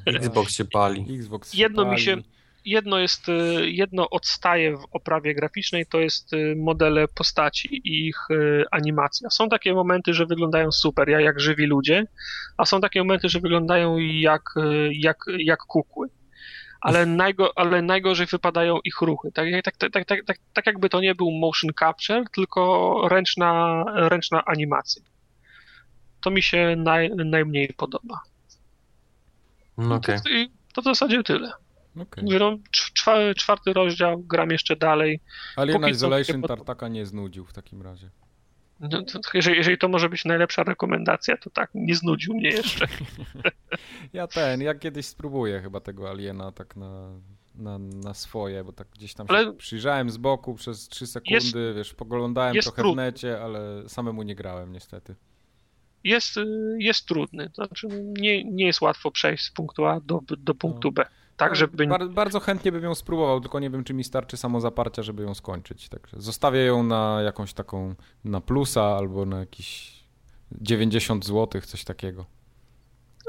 [0.07, 1.07] Nie, Xbox się pali.
[1.19, 1.95] Xbox się jedno pali.
[1.95, 2.17] mi się,
[2.65, 8.19] jedno jest, y, jedno odstaje w oprawie graficznej, to jest modele postaci i ich
[8.71, 9.31] animacja.
[9.31, 12.07] Są takie momenty, że wyglądają super, jak żywi ludzie,
[12.57, 14.43] a są takie momenty, że wyglądają jak,
[14.91, 16.09] jak, jak kukły
[16.83, 19.33] ale, najgo, ale najgorzej wypadają ich ruchy.
[19.33, 24.45] Tak, tak, tak, tak, tak, tak, jakby to nie był motion capture, tylko ręczna, ręczna
[24.45, 25.03] animacja.
[26.21, 28.21] To mi się naj, najmniej podoba.
[29.79, 30.21] No okay.
[30.21, 30.31] to,
[30.75, 31.53] to w zasadzie tyle.
[32.01, 32.25] Okay.
[32.41, 32.59] No,
[33.37, 35.21] czwarty, rozdział, gram jeszcze dalej.
[35.57, 38.11] Alien Póki Isolation pod- Tartaka nie znudził w takim razie.
[38.83, 42.87] No, to, jeżeli, jeżeli to może być najlepsza rekomendacja, to tak, nie znudził mnie jeszcze.
[44.13, 47.09] Ja ten, ja kiedyś spróbuję chyba tego Aliena tak na,
[47.55, 51.75] na, na swoje, bo tak gdzieś tam się Ale- przyjrzałem z boku przez 3 sekundy,
[51.77, 55.15] wiesz, poglądałem jest trochę w necie, ale samemu nie grałem niestety.
[56.05, 57.89] Jest, y, jest trudny, to znaczy
[58.19, 60.93] nie, nie jest łatwo przejść z punktu A do, do punktu No.
[60.93, 61.07] B.
[61.43, 61.87] Tak, żeby...
[61.87, 65.35] Bar bardzo chętnie bym ją spróbował, tylko nie wiem, czy mi starczy samozaparcia, żeby ją
[65.35, 65.89] skończyć.
[65.89, 67.95] Także zostawię ją na jakąś taką,
[68.25, 69.93] na plusa albo na jakiś
[70.53, 72.25] 90 zł, coś takiego.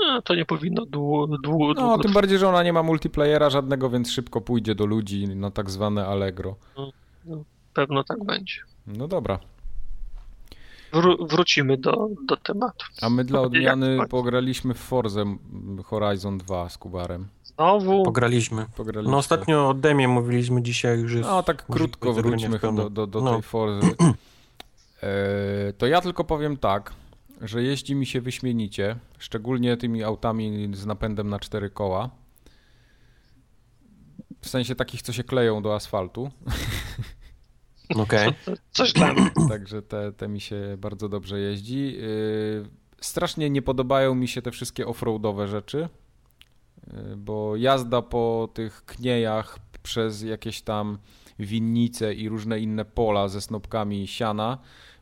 [0.02, 3.90] No, to nie powinno długo, długo, No, tym bardziej, że ona nie ma multiplayera żadnego,
[3.90, 6.56] więc szybko pójdzie do ludzi na tak zwane Allegro.
[7.73, 8.56] pewno tak będzie.
[8.88, 9.40] No dobra.
[10.94, 12.86] Wró- wrócimy do, do tematu.
[13.02, 14.10] A my dla Jak odmiany chodzi?
[14.10, 15.26] pograliśmy w Forze
[15.86, 17.28] Horizon 2 z Kubarem.
[17.44, 18.65] Znowu, Pograliśmy.
[18.76, 19.11] Pograliśmy.
[19.11, 21.30] No ostatnio o demie mówiliśmy dzisiaj już jest...
[21.30, 23.34] No tak krótko wróćmy do, do, do No.
[23.34, 23.82] tej Forzy.
[25.03, 26.94] E, to ja tylko powiem tak,
[27.41, 32.10] że jeździ mi się wyśmienicie, szczególnie tymi autami z napędem na cztery koła.
[34.41, 36.32] W sensie takich, co się kleją do asfaltu.
[37.95, 38.34] Okej.
[38.72, 39.32] coś dla mnie.
[39.49, 41.94] Także te, te mi się bardzo dobrze jeździ.
[41.94, 45.90] Yy, Strasznie nie podobają mi się te wszystkie offroadowe rzeczy,
[46.88, 50.98] yy, bo jazda po tych kniejach przez jakieś tam
[51.40, 54.57] winnice i różne inne pola ze snopkami siana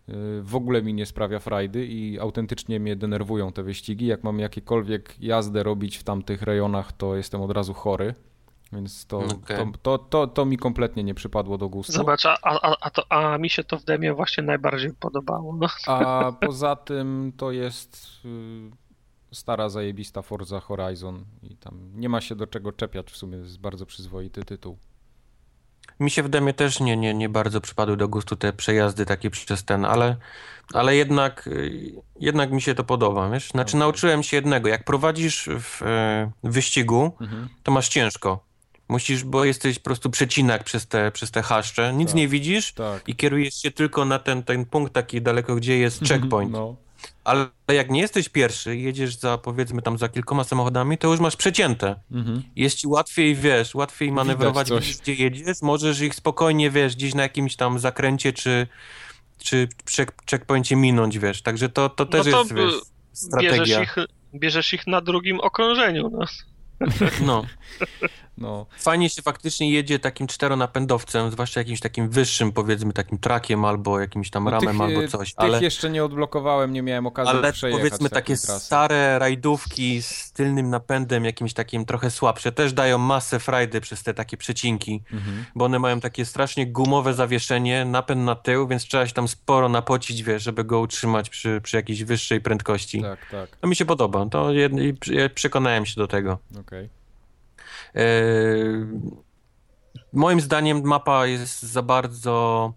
[0.07, 4.05] yy, w ogóle mi nie sprawia frajdy i autentycznie mnie denerwują te wyścigi.
[4.05, 8.15] Jak mam jakiekolwiek jazdę robić w tamtych rejonach, to jestem od razu chory.
[8.73, 9.57] Więc to, Okej.
[9.57, 11.93] to, to, to, to mi kompletnie nie przypadło do gustu.
[11.93, 15.55] Zobacz, a, a, a, to, a mi się to w demie właśnie najbardziej podobało.
[15.55, 15.67] No.
[15.87, 18.71] A poza tym to jest y,
[19.35, 23.59] stara zajebista Forza Horizon i tam nie ma się do czego czepiać w sumie, jest
[23.59, 24.77] bardzo przyzwoity tytuł.
[25.99, 29.29] Mi się w demie też nie, nie, nie bardzo przypadły do gustu te przejazdy takie
[29.29, 30.15] przez ten, ale,
[30.73, 33.49] ale jednak, y, jednak mi się to podoba, wiesz?
[33.49, 33.79] Znaczy Okej.
[33.79, 37.49] nauczyłem się jednego, jak prowadzisz w e, wyścigu, Mhm.
[37.63, 38.50] to masz ciężko.
[38.91, 42.15] Musisz, bo jesteś po prostu przecinak przez te, przez te chaszcze, nic Tak.
[42.15, 43.09] nie widzisz Tak.
[43.09, 46.51] i kierujesz się tylko na ten, ten punkt taki daleko, gdzie jest checkpoint.
[46.51, 46.75] No,
[47.23, 51.35] Ale jak nie jesteś pierwszy, jedziesz za powiedzmy tam za kilkoma samochodami, to już masz
[51.35, 51.95] przecięte.
[52.11, 52.43] mhm.
[52.55, 54.69] Jest ci łatwiej, wiesz, łatwiej manewrować,
[55.01, 58.67] gdzie jedziesz, możesz ich spokojnie, wiesz, gdzieś na jakimś tam zakręcie czy,
[59.37, 62.81] czy check, checkpoincie minąć, wiesz, także to, to też No to jest, wiesz, Bierzesz
[63.11, 63.83] strategia.
[63.83, 63.95] ich,
[64.35, 66.09] bierzesz ich na drugim okrążeniu.
[66.13, 66.25] No.
[67.21, 67.45] No.
[68.41, 68.65] no.
[68.79, 74.29] Fajnie się faktycznie jedzie takim czteronapędowcem, zwłaszcza jakimś takim wyższym, powiedzmy, takim trakiem albo jakimś
[74.29, 77.33] tam No ramem tych, albo y, coś, Tych ale, jeszcze nie odblokowałem, nie miałem okazji
[77.37, 78.65] ale przejechać powiedzmy takiej takie trasy.
[78.65, 84.13] stare rajdówki z tylnym napędem, jakimś takim trochę słabsze, też dają masę frajdy przez te
[84.13, 85.03] takie przecinki.
[85.13, 85.45] Mhm.
[85.55, 89.69] bo one mają takie strasznie gumowe zawieszenie, napęd na tył, więc trzeba się tam sporo
[89.69, 93.01] napocić, wiesz, żeby go utrzymać przy, przy jakiejś wyższej prędkości.
[93.01, 94.69] Tak, tak, To mi się podoba, to ja
[95.35, 96.37] przekonałem się do tego.
[96.59, 96.79] okej.
[96.83, 97.00] Eee,
[100.13, 102.73] moim zdaniem mapa jest za bardzo,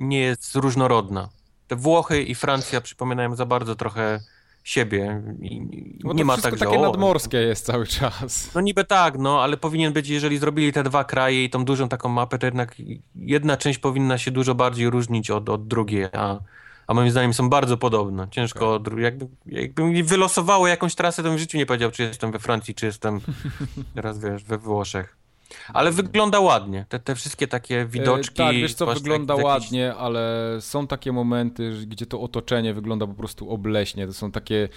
[0.00, 1.28] nie jest różnorodna.
[1.68, 4.20] Te Włochy i Francja przypominają za bardzo trochę
[4.64, 5.22] siebie.
[5.42, 5.60] I,
[6.04, 8.54] Bo nie ma tak, że takie o, nadmorskie jest cały czas.
[8.54, 11.88] no niby tak, no, ale powinien być, jeżeli zrobili te dwa kraje i tą dużą
[11.88, 12.76] taką mapę, to jednak
[13.14, 16.40] jedna część powinna się dużo bardziej różnić od, od drugiej, a,
[16.90, 18.28] a moim zdaniem są bardzo podobne.
[18.30, 22.02] Ciężko, odru- jakby, jakby mi wylosowało jakąś trasę, to bym w życiu nie powiedział, czy
[22.02, 23.20] jestem we Francji, czy jestem
[23.94, 25.16] teraz, wiesz, we Włoszech.
[25.72, 28.42] Ale wygląda ładnie, te, te wszystkie takie widoczki.
[28.42, 33.14] E, tak, wiesz co, wygląda ładnie, ale są takie momenty, gdzie to otoczenie wygląda po
[33.14, 34.06] prostu obleśnie.
[34.06, 34.68] To są takie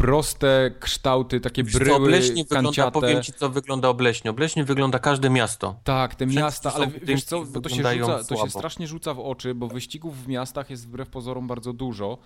[0.00, 3.00] proste kształty, takie Wiesz co, bryły, obleśnie wygląda, kanciate.
[3.00, 4.30] powiem ci, co wygląda obleśnie.
[4.30, 5.80] Obleśnie wygląda każde miasto.
[5.84, 9.54] Tak, te miasta, ale wiesz co, to się, rzuca, to się strasznie rzuca w oczy,
[9.54, 12.18] bo wyścigów w miastach jest wbrew pozorom bardzo dużo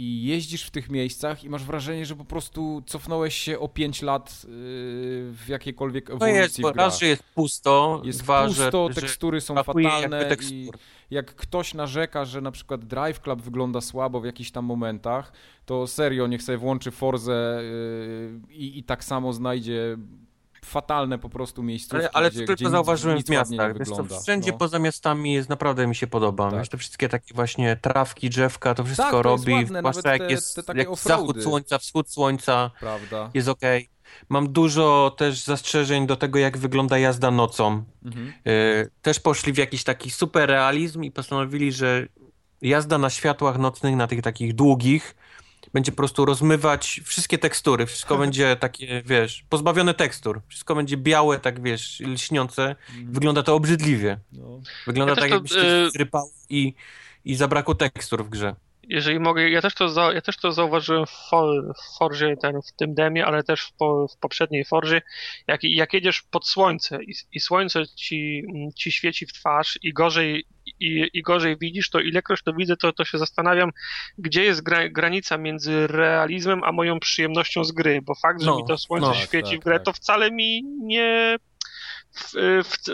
[0.00, 4.02] i jeździsz w tych miejscach i masz wrażenie, że po prostu cofnąłeś się o 5
[4.02, 4.50] lat yy,
[5.32, 9.00] w jakiejkolwiek No ewolucji jest, bo raz, że jest pusto, Jest dwa, pusto, że, że
[9.00, 10.70] tekstury są brakuje fatalne i
[11.10, 15.32] jak ktoś narzeka, że na przykład Drive Club wygląda słabo w jakichś tam momentach,
[15.66, 19.96] to serio niech sobie włączy Forzę yy, i, i tak samo znajdzie
[20.64, 23.72] fatalne po prostu miejscówki, Ale, ale gdzie, tylko gdzie zauważyłem nic w miastach.
[24.22, 24.58] Wszędzie no.
[24.58, 26.50] poza miastami jest naprawdę mi się podoba.
[26.50, 26.58] Tak.
[26.58, 29.52] Wiesz, te wszystkie takie właśnie trawki, drzewka, to wszystko Tak, to robi.
[29.52, 33.30] ładne, zwłaszcza jak jest jak zachód słońca, wschód słońca Prawda.
[33.34, 33.88] jest okej.
[34.28, 37.84] Mam dużo też zastrzeżeń do tego, jak wygląda jazda nocą.
[38.04, 38.32] Mhm.
[38.44, 42.06] Yy, też poszli w jakiś taki super realizm i postanowili, że
[42.62, 45.14] jazda na światłach nocnych, na tych takich długich,
[45.72, 51.38] będzie po prostu rozmywać wszystkie tekstury, wszystko będzie takie, wiesz, pozbawione tekstur, wszystko będzie białe,
[51.38, 52.76] tak wiesz, lśniące.
[53.04, 54.18] Wygląda to obrzydliwie.
[54.32, 54.60] No.
[54.86, 55.90] Wygląda ja tak, jakbyś to, y...
[55.90, 56.74] zrypał i,
[57.24, 58.54] i zabrakło tekstur w grze
[58.90, 62.62] jeżeli mogę, ja też to, za, ja też to zauważyłem w, for, w Forzie, ten,
[62.62, 65.02] w tym demie, ale też w, po, w poprzedniej Forzie,
[65.46, 68.44] jak, jak jedziesz pod słońce i, i słońce ci,
[68.76, 70.44] ci świeci w twarz i gorzej,
[70.80, 73.70] i, i gorzej widzisz, to ilekroć to widzę, to, to się zastanawiam,
[74.18, 78.56] gdzie jest gra, granica między realizmem a moją przyjemnością z gry, bo fakt, że no,
[78.56, 79.84] mi to słońce no, świeci tak, w grę, tak.
[79.84, 81.38] to wcale mi nie
[82.12, 82.34] w,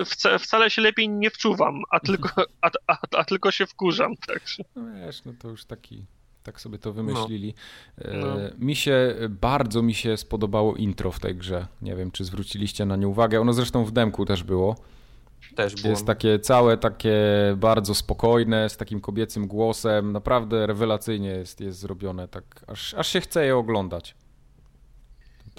[0.05, 4.17] w, wcale się lepiej nie wczuwam, a tylko, a, a, a tylko się wkurzam.
[4.27, 4.65] Także.
[4.77, 6.07] No wiesz, no to już taki,
[6.43, 7.55] tak sobie to wymyślili.
[8.05, 8.27] No.
[8.27, 8.37] No.
[8.59, 11.67] Mi się, bardzo mi się spodobało intro w tej grze.
[11.83, 13.41] Nie wiem, czy zwróciliście na nie uwagę.
[13.41, 14.77] Ono zresztą w demku też było.
[15.57, 15.91] Też było.
[15.91, 17.17] Jest takie całe, takie
[17.57, 20.13] bardzo spokojne, z takim kobiecym głosem.
[20.13, 24.15] Naprawdę rewelacyjnie jest, jest zrobione, tak aż, aż się chce je oglądać.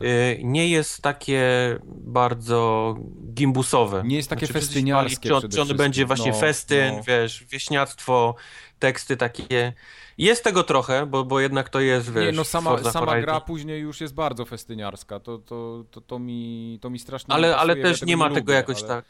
[0.01, 1.41] Y, nie jest takie
[1.85, 2.95] bardzo
[3.33, 4.03] gimbusowe.
[4.05, 7.03] Nie jest takie znaczy, festyniarskie Czy, czy on będzie właśnie no, festyn, no.
[7.03, 8.35] wiesz, wieśniactwo,
[8.79, 9.73] teksty takie.
[10.17, 12.25] Jest tego trochę, bo, bo jednak to jest, wiesz...
[12.25, 16.79] Nie, no sama, sama gra później już jest bardzo festyniarska, to, to, to, to, mi,
[16.81, 18.87] to mi strasznie Ale, ale też nie ma tego jakoś ale...
[18.87, 19.05] tak,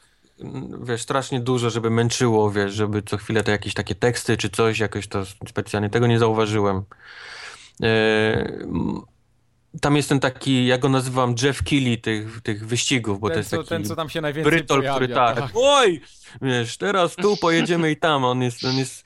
[0.84, 4.80] wiesz, strasznie dużo, żeby męczyło, wiesz, żeby co chwilę to jakieś takie teksty czy coś,
[4.80, 6.84] jakoś to specjalnie, tego nie zauważyłem.
[7.80, 7.88] Yy,
[9.82, 13.40] tam jest ten taki, ja go nazywam Jeff Keighley tych, tych wyścigów, bo ten, to
[13.40, 16.02] jest co, taki ten, co tam się najwięcej brytol, pojawia, który tak, tak, oj,
[16.42, 19.04] wiesz, teraz tu pojedziemy i tam, on jest, on jest...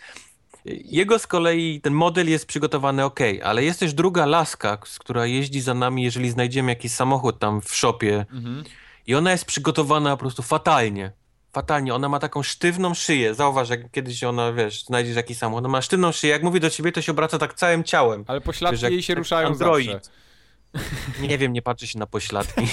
[0.66, 5.62] Jego z kolei, ten model jest przygotowany ok, ale jest też druga laska, która jeździ
[5.62, 8.64] za nami, jeżeli znajdziemy jakiś samochód tam w shopie mhm.
[9.08, 11.12] i ona jest przygotowana po prostu fatalnie.
[11.54, 11.96] Fatalnie.
[11.96, 13.36] Ona ma taką sztywną szyję.
[13.36, 16.34] Zauważ, jak kiedyś ona, wiesz, znajdziesz jakiś samochód, ona ma sztywną szyję.
[16.34, 18.26] Jak mówi do ciebie, to się obraca tak całym ciałem.
[18.28, 19.92] Ale pośladki wiesz, jej się ruszają android.
[19.92, 20.12] zawsze.
[21.28, 22.62] Nie wiem, nie patrzę się na pośladki.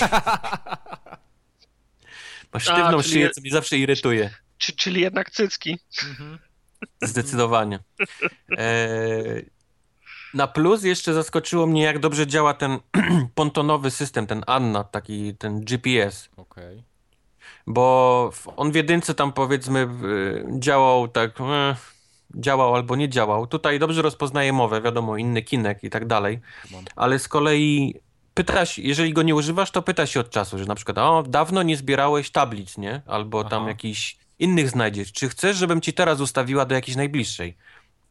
[2.55, 3.31] Ma sztywną A, szyję, je...
[3.31, 4.31] co mnie zawsze irytuje.
[4.59, 5.79] Czy, czyli jednak cycki.
[6.09, 6.39] Mhm.
[7.03, 7.79] Zdecydowanie.
[8.59, 9.43] E...
[10.35, 12.79] Na plus jeszcze zaskoczyło mnie, jak dobrze działa ten
[13.35, 16.29] pontonowy system, ten Anna, taki ten GPS.
[16.37, 16.79] Okej.
[16.79, 16.98] Okay.
[17.69, 19.89] Bo on w jedynce tam powiedzmy
[20.59, 21.41] działał tak...
[21.41, 21.99] Eh
[22.35, 23.47] działał albo nie działał.
[23.47, 26.41] Tutaj dobrze rozpoznaje mowę, wiadomo, inny kinek i tak dalej,
[26.97, 27.95] ale z kolei
[28.35, 31.63] pytasz, jeżeli go nie używasz, to pyta się od czasu, że na przykład, o, dawno
[31.63, 33.03] nie zbierałeś tablic, nie?
[33.07, 33.49] Albo Aha.
[33.49, 35.13] tam jakiś innych znajdziesz.
[35.13, 37.57] Czy chcesz, żebym ci teraz ustawiła do jakiejś najbliższej?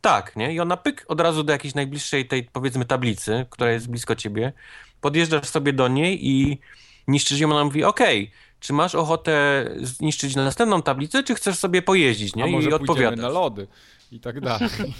[0.01, 0.53] Tak, nie?
[0.53, 4.53] I ona pyk od razu do jakiejś najbliższej tej, powiedzmy, tablicy, która jest blisko ciebie.
[5.01, 6.59] Podjeżdżasz sobie do niej i
[7.07, 11.81] niszczysz ją, ona mówi, okej, okay, czy masz ochotę zniszczyć następną tablicę, czy chcesz sobie
[11.81, 12.43] pojeździć, nie?
[12.43, 13.19] A może I odpowiadasz.
[13.19, 13.67] na lody
[14.11, 14.69] i tak dalej.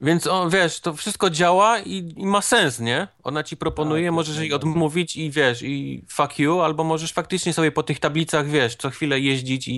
[0.00, 3.08] Więc on, wiesz, to wszystko działa i, i ma sens, nie?
[3.22, 7.52] Ona ci proponuje, tak, możesz jej odmówić i wiesz, i fuck you, albo możesz faktycznie
[7.52, 9.74] sobie po tych tablicach, wiesz, co chwilę jeździć i,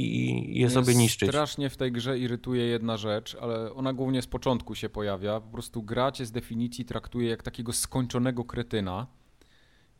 [0.56, 1.28] i je sobie niszczyć.
[1.28, 5.40] Strasznie w tej grze irytuje jedna rzecz, ale ona głównie z początku się pojawia.
[5.40, 9.06] Po prostu gra cię z definicji traktuje jak takiego skończonego kretyna.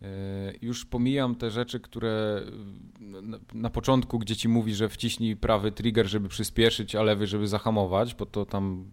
[0.02, 0.06] E,
[0.62, 2.42] już pomijam te rzeczy, które
[3.54, 8.14] na początku, gdzie ci mówi, że wciśnij prawy trigger, żeby przyspieszyć, a lewy, żeby zahamować,
[8.14, 8.84] bo to tam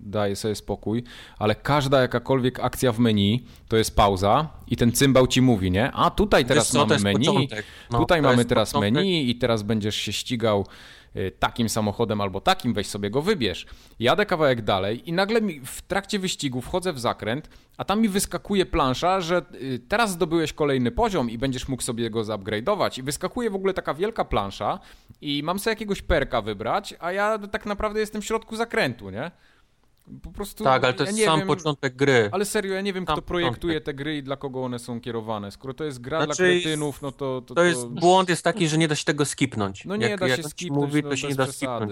[0.00, 1.02] daje sobie spokój,
[1.38, 5.92] ale każda jakakolwiek akcja w menu to jest pauza i ten cymbał ci mówi, nie?
[5.92, 7.48] A tutaj teraz mamy menu,
[7.90, 8.94] no, tutaj mamy teraz początek.
[8.94, 10.66] menu i teraz będziesz się ścigał
[11.38, 13.66] takim samochodem albo takim, weź sobie go wybierz.
[13.98, 18.66] Jadę kawałek dalej i nagle w trakcie wyścigu wchodzę w zakręt, a tam mi wyskakuje
[18.66, 22.98] plansza, że y, teraz zdobyłeś kolejny poziom i będziesz mógł sobie go zupgrade'ować.
[22.98, 24.80] I wyskakuje w ogóle taka wielka plansza
[25.20, 29.30] i mam sobie jakiegoś perka wybrać, a ja tak naprawdę jestem w środku zakrętu, nie?
[30.22, 30.64] Po prostu.
[30.64, 32.28] Tak, ale to jest ja sam wiem, początek gry.
[32.32, 33.84] Ale serio, ja nie wiem, sam kto projektuje początek.
[33.84, 35.50] te gry i dla kogo one są kierowane.
[35.50, 37.54] Skoro to jest gra znaczy, dla kretynów, no to, to, to.
[37.54, 39.84] To jest błąd jest taki, że nie da się tego skipnąć.
[39.84, 40.82] No nie jak, da się skipnąć.
[40.82, 41.90] Mówi, no, to się nie da skipnąć.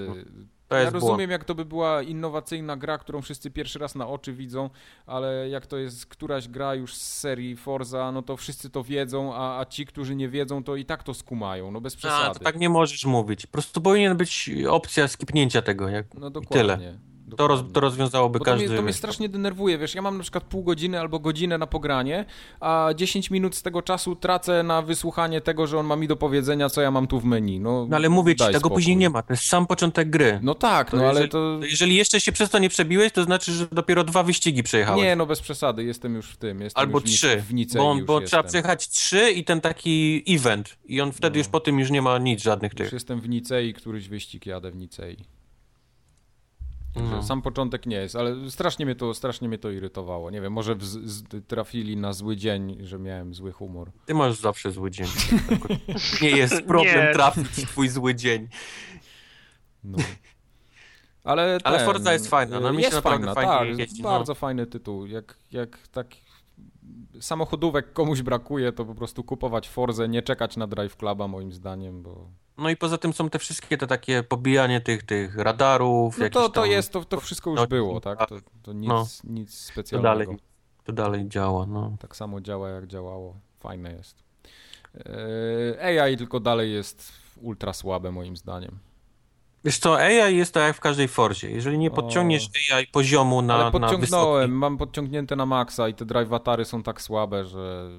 [0.69, 1.31] To ja rozumiem, błąd.
[1.31, 4.71] jak to by była innowacyjna gra, którą wszyscy pierwszy raz na oczy widzą,
[5.07, 9.35] ale jak to jest któraś gra już z serii Forza, no to wszyscy to wiedzą,
[9.35, 12.31] a, a ci, którzy nie wiedzą, to i tak to skumają, no bez przesady.
[12.31, 13.47] A, to tak nie możesz mówić.
[13.47, 16.77] Po prostu powinien być opcja skipnięcia tego, jak no dokładnie.
[16.77, 16.99] tyle.
[17.37, 18.65] To, roz, to rozwiązałoby Bo każdy.
[18.65, 21.59] To mnie, to mnie strasznie denerwuje, wiesz, ja mam na przykład pół godziny albo godzinę
[21.59, 22.25] na pogranie,
[22.61, 26.17] a 10 minut z tego czasu tracę na wysłuchanie tego, że on ma mi do
[26.17, 27.61] powiedzenia, co ja mam tu w menu.
[27.61, 28.77] No, no ale mówię ci, tego spokój.
[28.77, 30.41] później nie ma, to jest sam początek gry.
[30.43, 31.61] No tak, to no jeżeli, ale to...
[31.63, 35.03] Jeżeli jeszcze się przez to nie przebiłeś, to znaczy, że dopiero dwa wyścigi przejechałeś.
[35.03, 38.21] Nie, no bez przesady, jestem już w tym, jestem Albo trzy, w Nicei bo, bo
[38.21, 41.39] trzeba przejechać trzy i ten taki event i on wtedy no.
[41.39, 42.87] już po tym już nie ma nic, żadnych tych.
[42.87, 45.17] Już jestem w Nicei, któryś wyścig jadę w Nicei.
[46.97, 47.23] No.
[47.23, 50.31] Sam początek nie jest, ale strasznie mnie to, strasznie mnie to irytowało.
[50.31, 53.90] Nie wiem, może w, z, trafili na zły dzień, że miałem zły humor.
[54.06, 55.06] Ty masz zawsze zły dzień.
[56.23, 57.12] nie jest problem nie.
[57.12, 58.48] trafić w twój zły dzień.
[59.85, 59.98] No.
[61.24, 64.09] Ale, Ale ten, Forza jest fajna, no mi jest się fajna, fajnie tak, jeździ, no.
[64.09, 65.06] bardzo fajny tytuł.
[65.06, 66.06] Jak, jak tak
[67.20, 72.02] samochodówek komuś brakuje, to po prostu kupować Forzę, nie czekać na Drive Cluba moim zdaniem,
[72.02, 72.31] bo...
[72.59, 76.19] No i poza tym są te wszystkie te takie pobijanie tych, tych radarów.
[76.19, 78.29] No to, to jest, to, to wszystko już no, było, tak?
[78.29, 80.19] To, to nic, no, nic specjalnego.
[80.19, 80.43] To dalej,
[80.85, 81.97] to dalej działa, no.
[82.01, 83.37] Tak samo działa jak działało.
[83.59, 84.23] Fajne jest.
[84.95, 88.79] E, AI tylko dalej jest ultra słabe moim zdaniem.
[89.65, 91.51] Wiesz co, AI jest tak jak w każdej Forzie.
[91.51, 92.77] Jeżeli nie podciągniesz o...
[92.77, 96.83] AI poziomu na Ale podciągnąłem, na mam podciągnięte na maksa i te drive atary są
[96.83, 97.91] tak słabe, że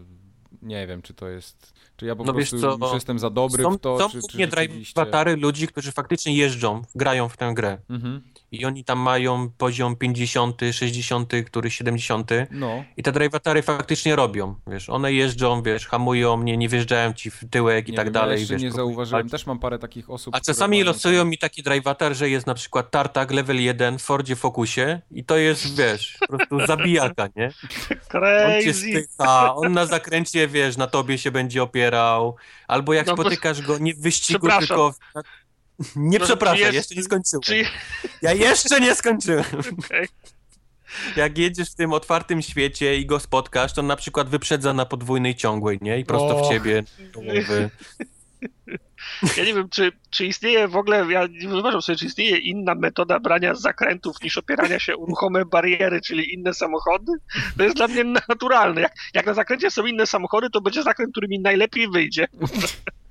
[0.64, 3.64] nie wiem, czy to jest czy ja po no prostu co, już jestem za dobry
[3.64, 5.02] są, w to, są czy, czy rzeczywiście...
[5.02, 7.77] awatary ludzi, którzy faktycznie jeżdżą, grają w tę grę.
[7.90, 8.22] Mhm.
[8.53, 12.31] I oni tam mają poziom 50, 60, który 70.
[12.51, 12.84] No.
[12.97, 17.43] I te drivatary faktycznie robią, wiesz, one jeżdżą, wiesz, hamują mnie, nie wjeżdżają ci w
[17.49, 18.34] tyłek nie i tak wiem, dalej.
[18.34, 20.35] Ja jeszcze wiesz, nie zauważyłem, też mam parę takich osób.
[20.35, 24.35] A czasami losują mi taki drivatar, że jest na przykład tartak level 1 w Fordzie
[24.35, 27.51] Focusie i to jest, wiesz, po prostu zabijaka, nie?
[28.09, 28.45] Crazy.
[28.45, 32.35] On cię styka, on na zakręcie, wiesz, na tobie się będzie opierał,
[32.67, 34.97] albo jak no, spotykasz go nie w wyścigu, tylko w,
[35.95, 36.73] nie no, przepraszam, jest...
[36.73, 37.41] jeszcze nie skończyłem.
[37.41, 37.65] Czy...
[38.22, 39.45] Ja jeszcze nie skończyłem.
[39.85, 40.07] Okay.
[41.15, 45.35] Jak jedziesz w tym otwartym świecie i go spotkasz, to na przykład wyprzedza na podwójnej
[45.35, 45.99] ciągłej, nie?
[45.99, 46.84] I prosto w ciebie.
[49.38, 52.76] Ja nie wiem, czy, czy istnieje w ogóle, ja nie wyobrażam sobie, czy istnieje inna
[52.76, 57.11] metoda brania zakrętów niż opierania się o ruchome bariery, czyli inne samochody?
[57.57, 58.81] To jest dla mnie naturalne.
[58.81, 62.27] Jak, jak na zakręcie są inne samochody, to będzie zakręt, który mi najlepiej wyjdzie.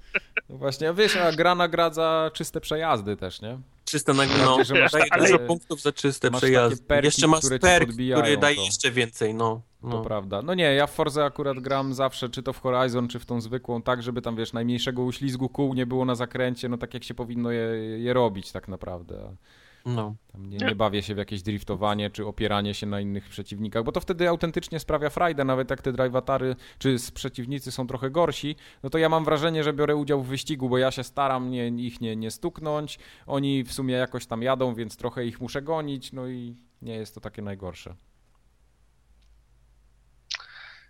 [0.53, 3.59] No właśnie, wiesz, a gra nagradza czyste przejazdy też, nie?
[3.85, 6.85] Czyste nagradza, no, że masz daje dużo punktów za czyste przejazdy.
[6.87, 8.63] Perki, jeszcze masz perk, który daje to.
[8.63, 9.61] jeszcze więcej, no.
[9.83, 9.91] no.
[9.91, 10.43] To prawda.
[10.43, 13.41] No nie, ja w Forze akurat gram zawsze, czy to w Horizon, czy w tą
[13.41, 17.05] zwykłą, tak, żeby tam, wiesz, najmniejszego uślizgu kół nie było na zakręcie, no tak jak
[17.05, 17.63] się powinno je,
[17.99, 19.37] je robić tak naprawdę.
[19.87, 20.15] No.
[20.33, 23.93] Tam nie, nie, bawię się w jakieś driftowanie czy opieranie się na innych przeciwnikach, bo
[23.93, 28.91] to wtedy autentycznie sprawia frajdę, nawet jak te drivatary czy przeciwnicy są trochę gorsi, no
[28.91, 32.01] to ja mam wrażenie, że biorę udział w wyścigu, bo ja się staram nie, ich
[32.01, 36.29] nie, nie stuknąć, oni w sumie jakoś tam jadą, więc trochę ich muszę gonić, no
[36.29, 37.95] i nie jest to takie najgorsze.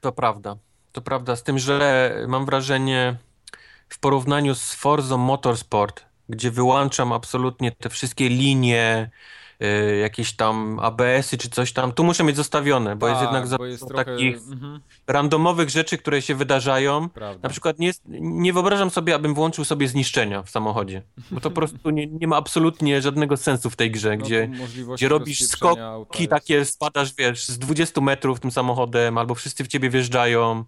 [0.00, 0.56] To prawda.
[0.92, 3.16] To prawda, z tym, że mam wrażenie
[3.88, 9.10] w porównaniu z Forza Motorsport, gdzie wyłączam absolutnie te wszystkie linie,
[9.62, 11.92] y, jakieś tam ABS-y czy coś tam.
[11.92, 14.04] Tu muszę mieć zostawione, bo jest tak, jednak za jest trochę...
[14.04, 14.80] takich mhm.
[15.06, 17.08] randomowych rzeczy, które się wydarzają.
[17.08, 17.40] Prawda.
[17.42, 21.54] Na przykład nie, nie wyobrażam sobie, abym włączył sobie zniszczenia w samochodzie, bo to po
[21.54, 24.50] prostu nie, nie ma absolutnie żadnego sensu w tej grze, no, gdzie,
[24.94, 29.90] gdzie robisz skoki takie, spadasz wiesz, z 20 metrów tym samochodem, albo wszyscy w ciebie
[29.90, 30.64] wjeżdżają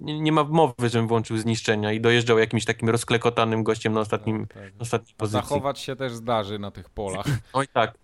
[0.00, 4.46] nie, nie ma mowy, żebym włączył zniszczenia i dojeżdżał jakimś takim rozklekotanym gościem na ostatnim,
[4.46, 4.72] tak, tak.
[4.78, 5.48] ostatniej pozycji.
[5.48, 7.26] Zachować się też zdarzy na tych polach.
[7.52, 7.94] Oj tak.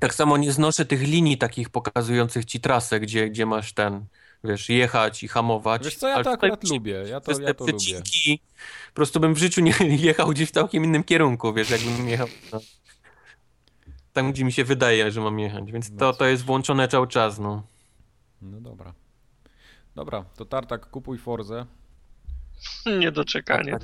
[0.00, 4.06] Tak samo nie znoszę tych linii takich pokazujących ci trasę, gdzie, gdzie masz ten,
[4.44, 5.84] wiesz, jechać i hamować.
[5.84, 8.02] Wiesz co, ja to akurat ci, lubię, ja to, ja to lubię.
[8.88, 12.28] Po prostu bym w życiu nie jechał gdzieś w całkiem innym kierunku, wiesz, jakbym jechał
[12.52, 12.60] no,
[14.12, 17.38] tam, gdzie mi się wydaje, że mam jechać, więc to, to jest włączone cały czas,
[17.38, 17.62] no.
[18.42, 18.92] No dobra.
[19.96, 21.66] Dobra, to Tartak kupuj Forzę.
[23.00, 23.72] Niedoczekanie.
[23.72, 23.82] Tak,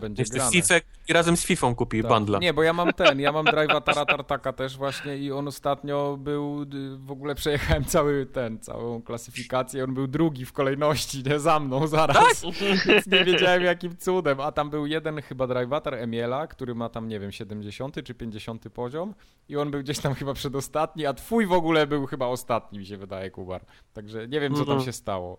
[0.00, 0.74] będzie FIFA
[1.08, 2.10] i razem z FIFA kupi tak.
[2.10, 2.38] bundla.
[2.38, 6.16] Nie, bo ja mam ten, ja mam drive'a Tara Tartaka też właśnie i on ostatnio
[6.16, 6.66] był,
[6.98, 11.86] w ogóle przejechałem cały ten, całą klasyfikację, on był drugi w kolejności, nie za mną
[11.86, 12.40] zaraz.
[12.40, 12.54] Tak?
[12.86, 17.08] Więc nie wiedziałem jakim cudem, a tam był jeden chyba drive'atar Emiela, który ma tam,
[17.08, 19.14] nie wiem, 70 czy 50 poziom
[19.48, 22.86] i on był gdzieś tam chyba przedostatni, a twój w ogóle był chyba ostatni, mi
[22.86, 23.64] się wydaje, Kubar.
[23.92, 24.84] Także nie wiem, co tam mhm.
[24.84, 25.38] się stało.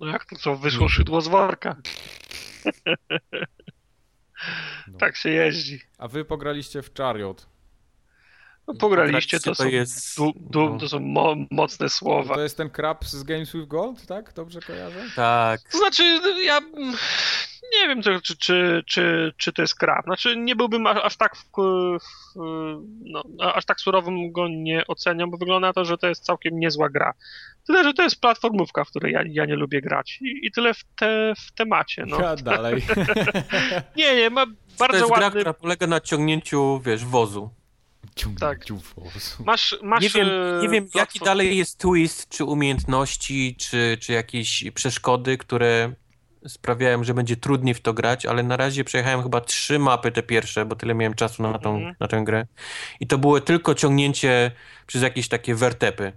[0.00, 1.76] No jak to co, wyszło szydło z worka.
[4.88, 4.98] No.
[4.98, 5.80] Tak się jeździ.
[5.98, 7.46] A wy pograliście w Chariot.
[8.68, 10.16] No pograliście, to, to, są, jest...
[10.16, 10.78] du, du, no.
[10.78, 12.34] to są mo mocne słowa.
[12.34, 14.32] To jest ten krab z Games with Gold, tak?
[14.32, 15.04] Dobrze kojarzę?
[15.16, 15.60] Tak.
[15.72, 16.60] To znaczy, ja
[17.72, 20.04] nie wiem, czy, czy, czy, czy to jest krab.
[20.04, 21.44] Znaczy, nie byłbym aż tak w,
[21.98, 22.38] w,
[23.04, 26.58] no, aż tak surowym go nie oceniam, bo wygląda na to, że to jest całkiem
[26.58, 27.14] niezła gra.
[27.66, 30.18] Tyle, że to jest platformówka, w której ja, ja nie lubię grać.
[30.20, 32.04] I, i tyle w, te, w temacie.
[32.06, 32.20] No.
[32.20, 32.82] Ja dalej.
[33.96, 34.46] nie, nie, ma
[34.78, 35.18] bardzo to jest ładny...
[35.18, 37.50] gra, która polega na ciągnięciu, wiesz, wozu.
[38.40, 38.58] Tak.
[38.96, 39.44] wozu.
[39.44, 40.28] Masz, masz, nie wiem,
[40.62, 45.92] nie wiem jaki dalej jest twist, czy umiejętności, czy, czy jakieś przeszkody, które
[46.48, 50.22] sprawiają, że będzie trudniej w to grać, ale na razie przejechałem chyba trzy mapy te
[50.22, 51.94] pierwsze, bo tyle miałem czasu na, tą, Mhm.
[52.00, 52.46] na tę grę.
[53.00, 54.50] I to było tylko ciągnięcie
[54.86, 56.12] przez jakieś takie wertepy.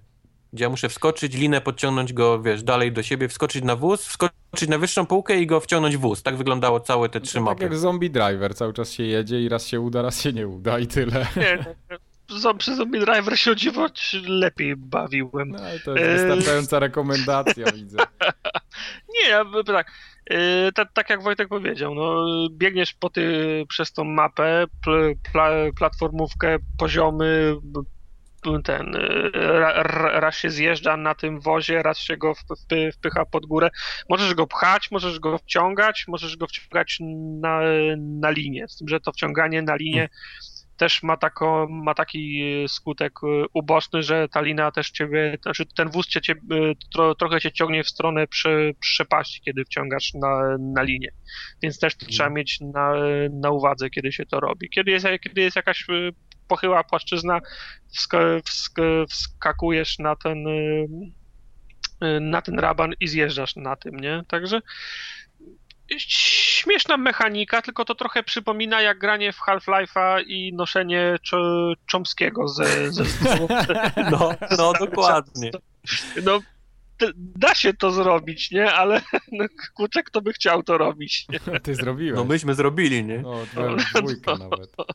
[0.54, 4.70] Gdzie ja muszę wskoczyć, linę podciągnąć go, wiesz, dalej do siebie, wskoczyć na wóz, wskoczyć
[4.70, 6.24] na wyższą półkę i go wciągnąć w wóz.
[6.24, 7.64] Tak wyglądało całe te trzy To tak mapy.
[7.64, 10.80] jak zombie driver, cały czas się jedzie i raz się uda, raz się nie uda
[10.80, 11.28] i tyle.
[11.36, 11.66] Nie,
[12.58, 13.88] przy Zombie Driver się o dziwo
[14.28, 15.50] lepiej bawiłem.
[15.50, 17.98] No to jest wystarczająca rekomendacja, widzę.
[19.14, 19.92] Nie, ja bym tak.
[20.30, 25.50] Yy, ta, tak jak Wojtek powiedział, no, biegniesz po ty, przez tą mapę, pl, pla,
[25.78, 27.56] platformówkę, poziomy,
[28.64, 28.94] ten,
[29.34, 33.70] ra- raz się zjeżdża na tym wozie, raz się go wpy, wpycha pod górę.
[34.10, 36.98] Możesz go pchać, możesz go wciągać, możesz go wciągać
[37.42, 37.60] na,
[37.98, 38.68] na linię.
[38.68, 40.10] Z tym, że to wciąganie na linię
[40.80, 45.90] też ma, tako, ma taki skutek y, uboczny, że ta lina też ciebie, znaczy ten
[45.90, 50.82] wóz cię, y, tro, trochę cię ciągnie w stronę prze, przepaści, kiedy wciągasz na, na
[50.82, 51.12] linię.
[51.64, 52.94] Więc też to trzeba mieć na,
[53.32, 54.70] na uwadze, kiedy się to robi.
[54.70, 56.12] Kiedy jest, kiedy jest jakaś y,
[56.50, 57.40] pochyła płaszczyzna,
[57.94, 58.14] wsk,
[58.46, 58.78] wsk,
[59.10, 60.88] wskakujesz na ten y,
[62.04, 64.24] y, na ten raban i zjeżdżasz na tym, nie?
[64.28, 64.62] Także
[65.98, 71.16] śmieszna mechanika, tylko to trochę przypomina jak granie w Half-Life'a i noszenie
[71.92, 73.04] Chomskiego ze, ze
[74.12, 75.52] No, no dokładnie.
[76.24, 76.40] No,
[77.18, 78.72] da się to zrobić, nie?
[78.74, 79.46] Ale no,
[79.76, 81.40] kurczę, kto by chciał to robić, nie?
[81.60, 82.16] Ty zrobiłeś.
[82.16, 83.20] No myśmy zrobili, nie?
[83.20, 84.78] No, dwa- dwójkę nawet.
[84.78, 84.86] No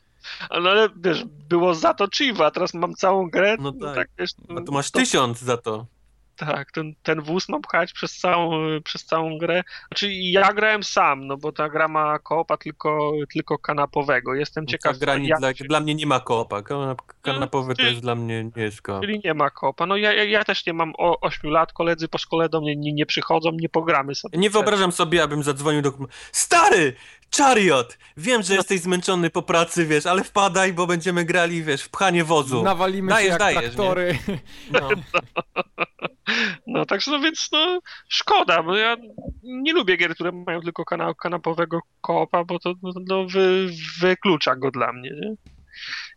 [0.49, 3.95] ale wiesz, było za to Chiva, teraz mam całą grę, No no tak.
[3.95, 5.85] tak, wiesz, A tu masz to- tysiąc za to.
[6.35, 8.51] Tak, ten, ten wóz mam pchać przez całą,
[8.83, 9.63] przez całą grę.
[9.87, 14.35] Znaczy ja grałem sam, no bo ta gra ma koopa tylko, tylko kanapowego.
[14.35, 16.59] Jestem Ta ciekaw, gra nie, jak dla, się- dla mnie nie ma koopa.
[16.61, 19.01] Kanap- Kanapowy to czyli- jest dla mnie nie jest koop.
[19.01, 19.85] Czyli nie ma koopa.
[19.85, 22.75] No ja, ja, ja też nie mam o 8 lat, koledzy po szkole do mnie
[22.75, 24.39] nie, nie przychodzą, nie pogramy sobie.
[24.39, 25.93] Nie wyobrażam sobie, abym zadzwonił do...
[26.31, 26.95] Stary!
[27.37, 27.97] Chariot!
[28.17, 32.23] Wiem, że jesteś zmęczony po pracy, wiesz, ale wpadaj, bo będziemy grali, wiesz, w pchanie
[32.23, 32.63] wozu.
[32.63, 34.17] Nawalimy Dajesz, się jak dajesz, traktory.
[34.71, 34.89] No.
[36.67, 37.79] No także no więc no
[38.09, 38.97] szkoda, bo ja
[39.43, 43.67] nie lubię gier, które mają tylko kana kanapowego koopa, bo to no, no, wy,
[43.99, 45.11] wyklucza go dla mnie.
[45.21, 45.35] Nie?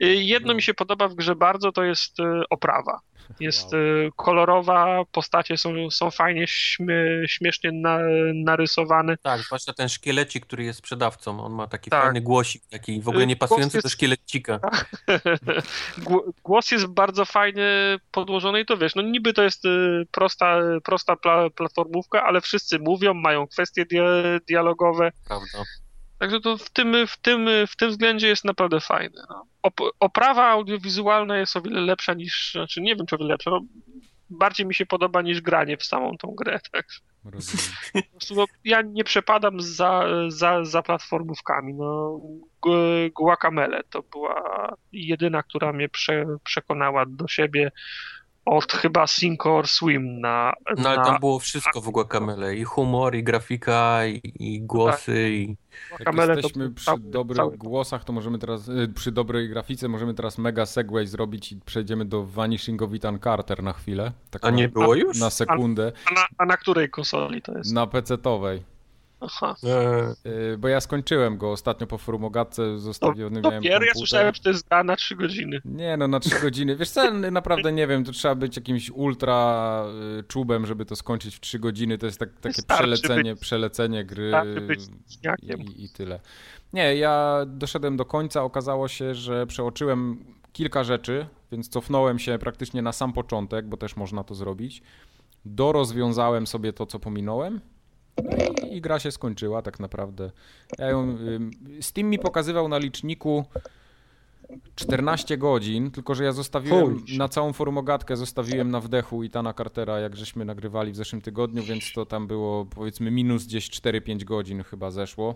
[0.03, 0.55] Y, Jedno No.
[0.55, 3.01] mi się podoba w grze bardzo, to jest y, oprawa.
[3.41, 3.83] Jest Wow.
[3.83, 6.95] y, kolorowa, postacie są, są fajnie, śmie,
[7.27, 7.99] śmiesznie na,
[8.35, 9.17] narysowane.
[9.17, 11.41] Tak, zwłaszcza ten szkielecik, który jest sprzedawcą.
[11.45, 12.03] On ma taki Tak.
[12.05, 14.61] fajny głosik, taki w ogóle nie pasujący do jest- szkielecika.
[15.99, 19.62] Gł- Głos jest bardzo fajnie podłożony i to wiesz, no niby to jest
[20.11, 24.05] prosta, prosta pla, platformówka, ale wszyscy mówią, mają kwestie dia,
[24.49, 25.65] dialogowe, Prawda.
[26.18, 29.22] Także to w tym, w tym, w tym względzie jest naprawdę fajne.
[29.28, 29.47] No.
[29.62, 33.50] Op, oprawa audiowizualna jest o wiele lepsza niż, znaczy nie wiem czy o wiele lepsza,
[33.50, 33.60] no,
[34.30, 36.60] bardziej mi się podoba niż granie w samą tą grę.
[36.72, 36.86] Tak.
[38.36, 41.74] No, ja nie przepadam za, za, za platformówkami.
[41.74, 42.20] No,
[42.62, 47.70] Gu- Guacamele to była jedyna, która mnie prze, przekonała do siebie
[48.49, 52.57] od chyba Sink or Swim na, No ale na tam było wszystko w Guacamele.
[52.57, 55.57] I humor, i grafika, i, i głosy, i...
[56.07, 60.15] Jak jesteśmy to przy dobrych cały- głosach, to możemy teraz, y, przy dobrej grafice, możemy
[60.15, 64.12] teraz mega segway zrobić i przejdziemy do Vanishing of Ethan Carter na chwilę.
[64.31, 65.20] Tak A na, nie było już?
[65.20, 65.93] na sekundę.
[66.10, 67.73] A na, a na której konsoli to jest?
[67.73, 68.60] Na PC-towej.
[69.20, 69.55] Aha.
[69.64, 74.34] E, Y, Bo ja skończyłem go ostatnio po forumogatce, zostawiony to miałem pier, ja słyszałem,
[74.34, 75.60] że to jest gra na 3 godziny.
[75.64, 76.76] Nie no, na 3 godziny.
[76.76, 79.84] Wiesz co, naprawdę nie wiem, to trzeba być jakimś ultra
[80.20, 81.98] y, czubem, żeby to skończyć w 3 godziny.
[81.98, 84.32] To jest tak, takie Wystarczy przelecenie, być- przelecenie gry
[85.76, 86.20] i, i tyle.
[86.72, 92.82] Nie, ja doszedłem do końca, okazało się, że przeoczyłem kilka rzeczy, więc cofnąłem się praktycznie
[92.82, 94.82] na sam początek, bo też można to zrobić.
[95.44, 97.60] Dorozwiązałem sobie to, co pominąłem.
[98.24, 100.30] No i, I gra się skończyła tak naprawdę.
[100.78, 101.18] Ja ją,
[101.80, 103.44] Steam mi pokazywał na liczniku
[104.74, 110.16] 14 godzin, tylko że ja zostawiłem na całą forumogatkę, zostawiłem na wdechu Itana Cartera, jak
[110.16, 114.90] żeśmy nagrywali w zeszłym tygodniu, więc to tam było powiedzmy minus gdzieś 4-5 godzin chyba
[114.90, 115.34] zeszło.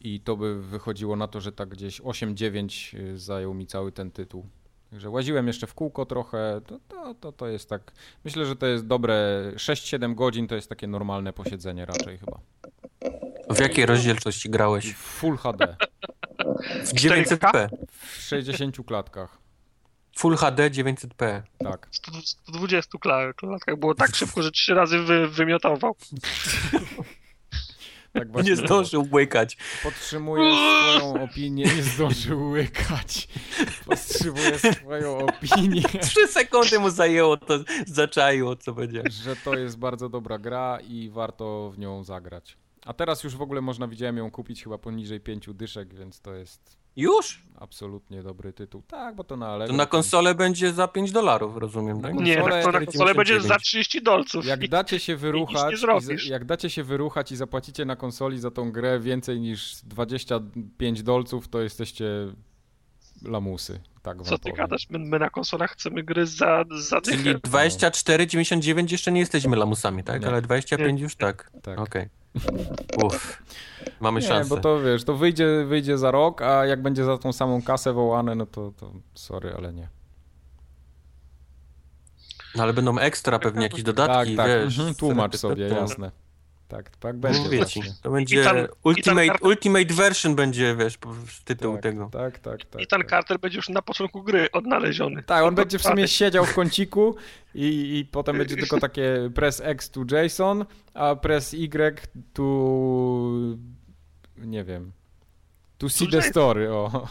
[0.00, 4.10] I to by wychodziło na to, że tak gdzieś 8-9 y, zajął mi cały ten
[4.10, 4.46] tytuł.
[4.90, 7.92] Także łaziłem jeszcze w kółko trochę, to, to, to, to jest tak,
[8.24, 12.38] myślę, że to jest dobre, 6-7 godzin to jest takie normalne posiedzenie raczej chyba.
[13.50, 14.92] w jakiej rozdzielczości grałeś?
[14.94, 15.76] W Full HD,
[16.84, 17.68] W 900p.
[17.90, 19.38] w 60 klatkach,
[20.18, 21.42] Full HD 900p.
[21.58, 21.88] tak.
[21.90, 25.96] 100 120 kla- klatkach było tak szybko, że trzy razy wy, wymiotował.
[28.12, 29.56] Tak właśnie Nie zdążył łykać.
[29.82, 33.28] Podtrzymuję swoją opinię, nie zdążył łykać.
[33.86, 39.02] Podtrzymuję swoją opinię, Trzy sekundy mu zajęło, to zaczaiło, co będzie.
[39.24, 42.56] że to jest bardzo dobra gra i warto w nią zagrać.
[42.86, 46.34] A teraz już w ogóle można, widziałem ją kupić chyba poniżej pięciu dyszek, więc to
[46.34, 47.42] jest Już?
[47.56, 48.82] absolutnie dobry tytuł.
[48.82, 49.76] Tak, bo to na To Allegro.
[49.76, 52.14] na konsolę będzie za 5 dolarów, rozumiem, tak?
[52.14, 54.46] Nie, na, to na konsolę będzie za 30 dolców.
[54.46, 55.74] Jak dacie się wyruchać,
[56.26, 61.02] i jak dacie się wyruchać i zapłacicie na konsoli za tą grę więcej niż 25
[61.02, 62.04] dolców, to jesteście
[63.24, 63.80] lamusy.
[64.02, 64.56] Tak Co ty powiem.
[64.56, 64.86] gadasz?
[64.90, 67.16] My, my na konsolach chcemy gry za, za dychę.
[67.18, 70.22] Czyli 24,99 jeszcze nie jesteśmy lamusami, tak?
[70.22, 70.28] Nie.
[70.28, 71.50] Ale 25 już tak.
[71.62, 71.78] Tak.
[71.78, 72.08] Okej.
[73.04, 73.42] Uff.
[74.00, 74.48] Mamy Nie, szansę.
[74.48, 77.92] bo to wiesz, to wyjdzie, wyjdzie za rok, a jak będzie za tą samą kasę
[77.92, 79.88] wołane, no to, to sorry, ale nie.
[82.56, 84.78] No ale będą ekstra pewnie jakieś dodatki, tak, tak, wiesz.
[84.78, 86.10] mhm, tłumacz sobie, jasne.
[86.68, 88.44] Tak, tak będzie Mówię ci, to będzie
[88.84, 90.98] Ultimate, karta- Ultimate Version będzie, wiesz,
[91.44, 92.08] tytuł Tak, tego.
[92.12, 92.82] tak, tak, tak.
[92.82, 93.08] I ten tak.
[93.08, 95.22] kartel będzie już na początku gry odnaleziony.
[95.22, 97.16] Tak, on będzie w sumie siedział w kąciku
[97.54, 100.64] i, i potem będzie tylko takie press X to JSON,
[100.94, 102.42] a press Y to...
[104.36, 104.92] nie wiem.
[105.78, 106.30] To see the JSON.
[106.30, 107.08] story, o.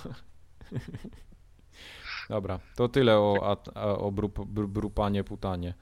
[2.30, 5.74] Dobra, to tyle o, o brup, br, brupanie, putanie.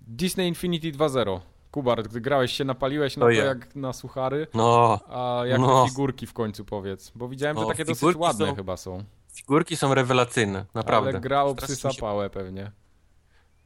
[0.00, 1.40] Disney Infinity 2.0.
[1.74, 3.44] Kubar, gdy grałeś się, napaliłeś na To to ja.
[3.44, 5.86] jak na suchary, No, a jak No.
[5.88, 9.04] figurki w końcu powiedz, bo widziałem, że No, takie dosyć ładne są- chyba są.
[9.32, 11.10] figurki są rewelacyjne, naprawdę.
[11.10, 11.44] Ale gra
[11.92, 12.70] się- pałę pewnie.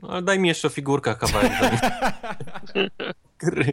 [0.03, 1.53] No, ale daj mi jeszcze o figurkach kawałek.
[3.39, 3.73] Gry.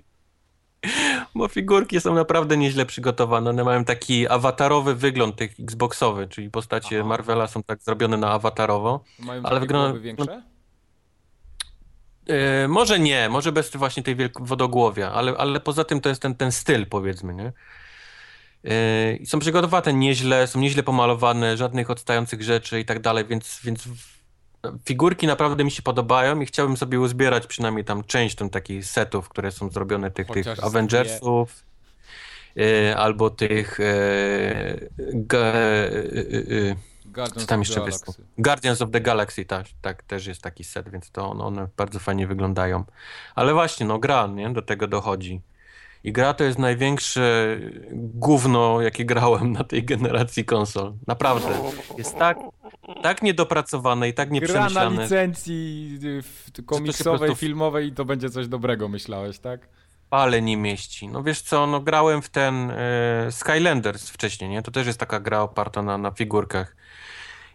[1.36, 3.50] Bo figurki są naprawdę nieźle przygotowane.
[3.50, 7.10] One mają taki awatarowy wygląd, tych Xboxowy, czyli postacie Aha.
[7.10, 9.04] Marvela są tak zrobione na awatarowo.
[9.20, 10.42] Mają Ale wygląda- większe?
[12.28, 16.22] E, może nie, może bez właśnie tej wielk- wodogłowia, ale, ale poza tym to jest
[16.22, 17.52] ten, ten styl, powiedzmy, nie?
[19.20, 23.88] I są przygotowane nieźle, są nieźle pomalowane, żadnych odstających rzeczy i tak dalej, więc, więc
[24.86, 29.30] figurki naprawdę mi się podobają i chciałbym sobie uzbierać przynajmniej tam część tam takich setów,
[29.30, 31.64] które są zrobione, tych, tych Chociaż Avengersów,
[32.58, 33.80] e, albo tych
[37.16, 37.80] Guardians co tam of the jeszcze?
[37.80, 38.24] Galaxy.
[38.38, 42.00] Guardians of the Galaxy, tak, tak, też jest taki set, więc to one, one bardzo
[42.00, 42.84] fajnie wyglądają.
[43.36, 45.42] Ale właśnie, no gra, nie, do tego dochodzi.
[46.04, 47.58] I gra to jest największe
[47.92, 50.94] gówno, jakie grałem na tej generacji konsol.
[51.08, 51.50] Naprawdę.
[51.98, 52.38] Jest tak,
[53.04, 55.04] tak niedopracowane i tak Gra na nieprzemyślane.
[55.04, 56.00] licencji
[56.60, 59.68] y, komiksowej, prostu- filmowej i to będzie coś dobrego, myślałeś, tak?
[60.10, 61.08] ale nie mieści.
[61.08, 64.62] No wiesz co, no grałem w ten e, Skylanders wcześniej, nie?
[64.62, 66.76] To też jest taka gra oparta na, na figurkach.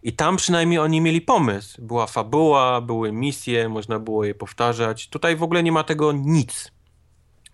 [0.02, 1.82] I tam przynajmniej oni mieli pomysł.
[1.82, 5.08] Była fabuła, były misje, można było je powtarzać.
[5.08, 6.72] Tutaj w ogóle nie ma tego nic.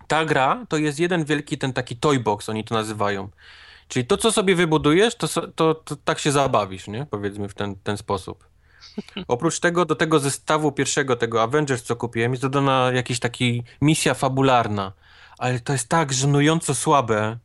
[0.07, 3.29] Ta gra to jest jeden wielki ten taki toy box, oni to nazywają.
[3.87, 7.05] Czyli to, co sobie wybudujesz, to, to, to tak się zabawisz, nie?
[7.05, 8.47] Powiedzmy w ten, ten sposób.
[9.27, 14.13] Oprócz tego, do tego zestawu pierwszego, tego Avengers, co kupiłem, jest dodana jakaś taki misja
[14.13, 14.93] fabularna.
[15.37, 17.37] Ale to jest tak żenująco słabe,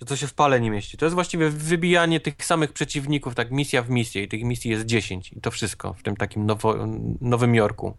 [0.00, 0.96] że to się w pale nie mieści.
[0.96, 4.86] To jest właściwie wybijanie tych samych przeciwników, tak misja w misję i tych misji jest
[4.86, 6.86] 10 i to wszystko w tym takim nowo,
[7.20, 7.96] Nowym Jorku.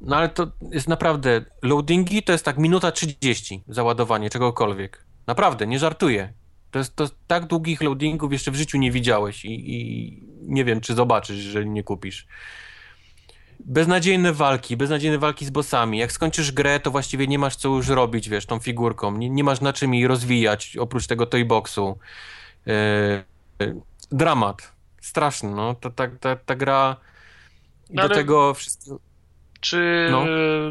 [0.00, 5.04] No ale to jest naprawdę, loadingi to jest tak minuta 30 załadowanie czegokolwiek.
[5.26, 6.32] Naprawdę, nie żartuję.
[6.70, 10.80] To jest to tak długich loadingów jeszcze w życiu nie widziałeś i, i nie wiem,
[10.80, 12.26] czy zobaczysz, jeżeli nie kupisz.
[13.60, 15.98] Beznadziejne walki, beznadziejne walki z bossami.
[15.98, 19.16] Jak skończysz grę, to właściwie nie masz co już robić, wiesz, tą figurką.
[19.16, 21.98] Nie, nie masz na czym jej rozwijać, oprócz tego toyboxu.
[22.66, 23.74] Yy,
[24.12, 24.72] dramat.
[25.00, 25.74] Straszny, no.
[25.74, 26.96] Ta, ta, ta, ta gra...
[27.90, 28.98] I No do ale- tego wszystko...
[29.60, 30.24] Czy No.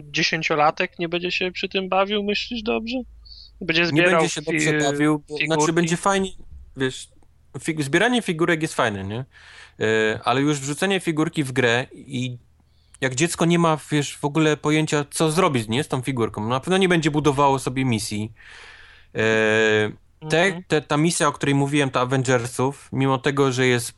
[0.04, 2.98] dziesięciolatek nie będzie się przy tym bawił, myślisz dobrze?
[3.62, 6.30] Będzie nie zbierał będzie się dobrze bawił, bo, znaczy będzie fajnie,
[6.78, 7.10] wiesz,
[7.60, 9.26] fig zbieranie figurek jest fajne, nie?
[9.80, 12.38] Yy, ale już wrzucenie figurki w grę i
[13.06, 16.60] jak dziecko nie ma, wiesz, w ogóle pojęcia, co zrobić, nie, z tą figurką, na
[16.60, 18.32] pewno nie będzie budowało sobie misji.
[19.14, 19.22] Yy,
[20.30, 20.64] te, Mhm.
[20.68, 23.94] te, ta misja, o której mówiłem, ta Avengersów, mimo tego, że jest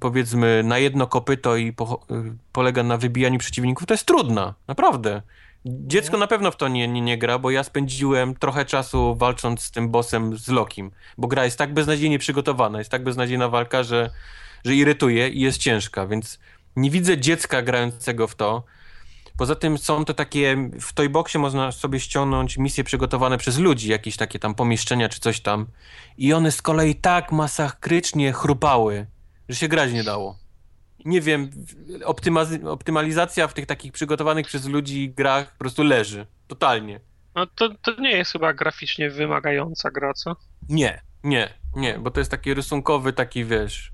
[0.00, 5.22] powiedzmy na jedno kopyto i po, y, polega na wybijaniu przeciwników, to jest trudna, naprawdę.
[5.64, 9.62] Dziecko na pewno w to nie, nie, nie gra, bo ja spędziłem trochę czasu walcząc
[9.62, 13.82] z tym bossem z Lokim, bo gra jest tak beznadziejnie przygotowana, jest tak beznadziejna walka,
[13.82, 14.10] że,
[14.64, 16.38] że irytuje i jest ciężka, więc
[16.76, 18.64] nie widzę dziecka grającego w to.
[19.36, 24.16] Poza tym są to takie, w Toyboxie można sobie ściągnąć misje przygotowane przez ludzi, jakieś
[24.16, 25.66] takie tam pomieszczenia czy coś tam
[26.18, 29.06] i one z kolei tak masakrycznie chrupały,
[29.48, 30.38] że się grać nie dało.
[31.04, 31.50] Nie wiem,
[32.04, 36.26] optyma- optymalizacja w tych takich przygotowanych przez ludzi grach po prostu leży.
[36.48, 37.00] Totalnie.
[37.34, 40.36] No to, to nie jest chyba graficznie wymagająca gra, co?
[40.68, 43.92] Nie, nie, nie, bo to jest taki rysunkowy, taki wiesz.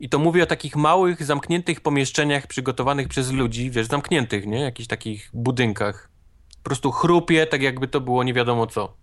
[0.00, 4.60] I to mówię o takich małych, zamkniętych pomieszczeniach przygotowanych przez ludzi, wiesz, zamkniętych, nie?
[4.60, 6.10] Jakichś takich budynkach.
[6.56, 8.94] Po prostu chrupie, tak jakby to było nie wiadomo co.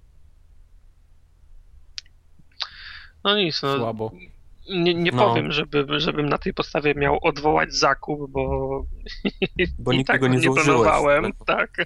[3.24, 3.78] No nic, no.
[3.78, 4.12] Słabo.
[4.70, 5.28] Nie, nie No.
[5.30, 8.86] powiem, żeby, żebym na tej podstawie miał odwołać zakup, bo,
[9.80, 11.24] Bo i tak nie nie planowałem.
[11.24, 11.46] No.
[11.46, 11.78] Tak.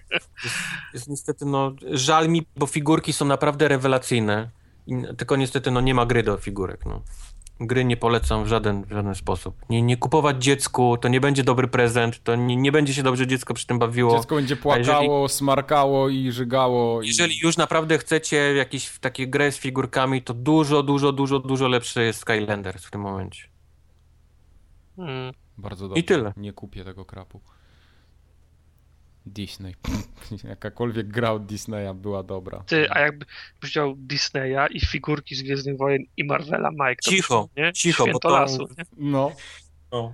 [0.94, 4.50] Jest niestety, no, żal mi, bo figurki są naprawdę rewelacyjne.
[4.88, 7.02] I, tylko niestety, no, nie ma gry do figurek, no.
[7.60, 9.56] Gry nie polecam w żaden, w żaden sposób.
[9.70, 13.28] Nie, nie kupować dziecku, to nie będzie dobry prezent, to nie, nie będzie się dobrze
[13.28, 14.18] dziecko przy tym bawiło.
[14.18, 17.02] Dziecko będzie płakało, smarkało i żygało.
[17.02, 17.08] I...
[17.08, 22.04] Jeżeli już naprawdę chcecie jakieś takie grę z figurkami, to dużo, dużo, dużo, dużo lepsze
[22.04, 23.44] jest Skylanders w tym momencie.
[24.98, 25.34] Mm.
[25.58, 26.00] Bardzo dobrze.
[26.00, 26.34] I tyle.
[26.38, 27.42] Nie kupię tego krapu.
[29.34, 29.76] Disney.
[30.50, 32.64] Jakakolwiek gra od Disneya była dobra.
[32.68, 33.28] Ty, a jakbyś
[33.62, 37.74] wziął Disneya i figurki z Gwiezdnych Wojen i Marvela, Mike, to Cicho, byś, nie?
[37.74, 38.86] cicho, bo Święto to- lasu, nie?
[38.98, 39.32] No.
[39.92, 40.14] No.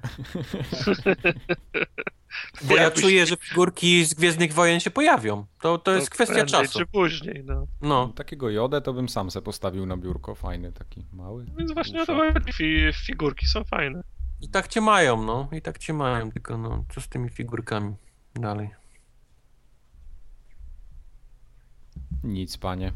[2.61, 5.45] Bo ja czuję, że figurki z Gwiezdnych Wojen się pojawią.
[5.61, 6.79] To, to jest To kwestia czasu.
[6.79, 7.67] czy później, no.
[7.81, 8.07] No.
[8.15, 10.35] Takiego jodę to bym sam se postawił na biurko.
[10.35, 11.45] Fajny taki mały.
[11.57, 12.85] Więc właśnie o to chodzi.
[13.05, 14.03] Figurki są fajne.
[14.41, 15.49] I tak cię mają, no.
[15.51, 17.95] I tak cię mają, tylko no, co z tymi figurkami
[18.35, 18.69] dalej?
[22.23, 22.91] Nic, panie.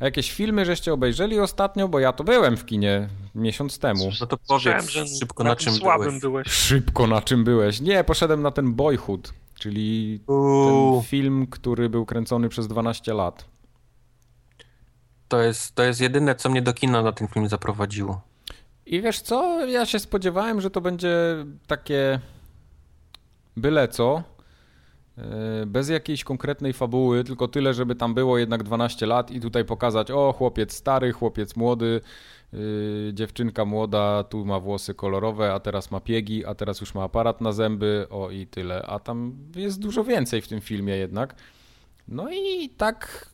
[0.00, 1.88] A jakieś filmy żeście obejrzeli ostatnio?
[1.88, 4.10] Bo ja to byłem w kinie miesiąc temu.
[4.20, 6.20] No to Słyszałem, powiedz że szybko na tym czym słabym byłeś.
[6.20, 6.46] byłeś.
[6.48, 7.80] Szybko na czym byłeś?
[7.80, 13.44] Nie, poszedłem na ten Boyhood, czyli ten film, który był kręcony przez 12 lat.
[15.28, 18.20] to, jest, to jest jedyne, co mnie do kina na ten film zaprowadziło.
[18.86, 19.66] I wiesz co?
[19.66, 21.16] Ja się spodziewałem, że to będzie
[21.66, 22.20] takie
[23.56, 24.22] byle co.
[25.18, 29.64] e, Bez jakiejś konkretnej fabuły, tylko tyle, żeby tam było jednak 12 lat i tutaj
[29.64, 32.00] pokazać, o chłopiec stary, chłopiec młody,
[32.52, 37.02] yy, dziewczynka młoda, tu ma włosy kolorowe, a teraz ma piegi, a teraz już ma
[37.02, 38.82] aparat na zęby, o i tyle.
[38.86, 41.34] A tam jest dużo więcej w tym filmie jednak.
[42.08, 43.28] No i tak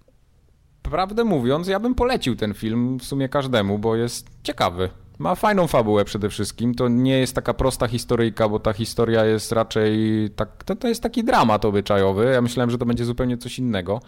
[0.82, 4.90] prawdę mówiąc, ja bym polecił ten film w sumie każdemu, bo jest ciekawy.
[5.20, 6.74] Ma fajną fabułę przede wszystkim.
[6.74, 10.28] To nie jest taka prosta historyjka, bo ta historia jest raczej.
[10.36, 12.24] Tak, to, to jest taki dramat obyczajowy.
[12.24, 14.00] Ja myślałem, że to będzie zupełnie coś innego.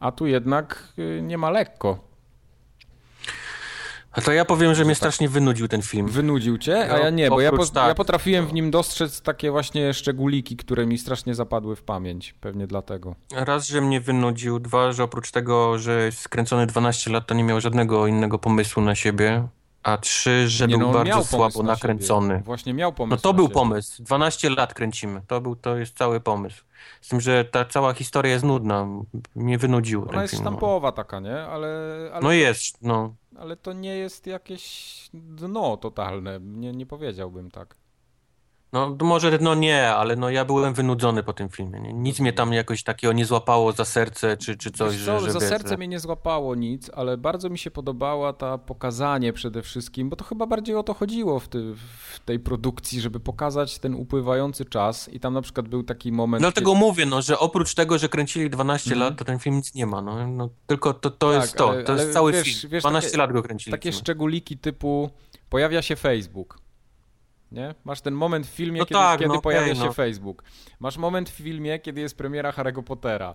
[0.00, 1.98] A tu jednak y, nie ma lekko.
[4.12, 6.08] A to ja powiem, że mnie strasznie wynudził ten film.
[6.08, 9.22] Wynudził cię, a No, ja nie, bo ja, po, tak, ja potrafiłem w nim dostrzec
[9.22, 12.34] takie właśnie szczególiki, które mi strasznie zapadły w pamięć.
[12.40, 13.14] Pewnie dlatego.
[13.34, 17.60] Raz, że mnie wynudził, dwa, że oprócz tego, że skręcony 12 lat, to nie miał
[17.60, 19.48] żadnego innego pomysłu na siebie,
[19.82, 22.34] a trzy, że nie, był no, bardzo słabo na nakręcony.
[22.34, 22.44] Siebie.
[22.44, 23.22] Właśnie miał No pomysł.
[23.22, 23.54] to na był siebie.
[23.54, 24.02] pomysł.
[24.02, 25.22] 12 lat kręcimy.
[25.26, 26.64] To, był, to jest cały pomysł.
[27.00, 28.86] Z tym, że ta cała historia jest nudna.
[29.34, 30.44] Mnie wynudził Ona jest film.
[30.44, 30.50] no.
[30.50, 31.36] sztampowa taka, nie?
[31.42, 31.68] Ale,
[32.12, 33.14] ale, No jest, no.
[33.38, 36.40] ale to nie jest jakieś dno totalne.
[36.40, 37.76] Nie, nie powiedziałbym tak.
[38.72, 41.80] No może no nie, ale no ja byłem wynudzony po tym filmie.
[41.80, 41.92] Nie?
[41.92, 45.26] Nic mnie tam jakoś takiego nie złapało za serce czy, czy coś, Wiesz co, że,
[45.26, 45.76] że za wiesz, serce że...
[45.76, 50.24] mnie nie złapało nic, ale bardzo mi się podobała ta pokazanie przede wszystkim, bo to
[50.24, 51.74] chyba bardziej o to chodziło w, ty,
[52.12, 56.42] w tej produkcji, żeby pokazać ten upływający czas i tam na przykład był taki moment...
[56.42, 59.08] Dlatego mówię, no, że oprócz tego, że kręcili 12 Mhm.
[59.10, 60.02] lat, to ten film nic nie ma.
[60.02, 61.68] No, no tylko to, to Tak, jest to.
[61.70, 62.70] ale- to jest cały wiesz- film.
[62.72, 63.72] wiesz, 12 takie- lat go kręcili.
[63.72, 63.96] takie no.
[63.96, 65.10] szczególiki typu
[65.50, 66.58] pojawia się Facebook.
[67.52, 67.74] Nie?
[67.84, 69.92] Masz ten moment w filmie, No kiedy, tak, kiedy no pojawia się no.
[69.92, 70.44] Facebook.
[70.80, 73.34] Masz moment w filmie, kiedy jest premiera Harry'ego Pottera.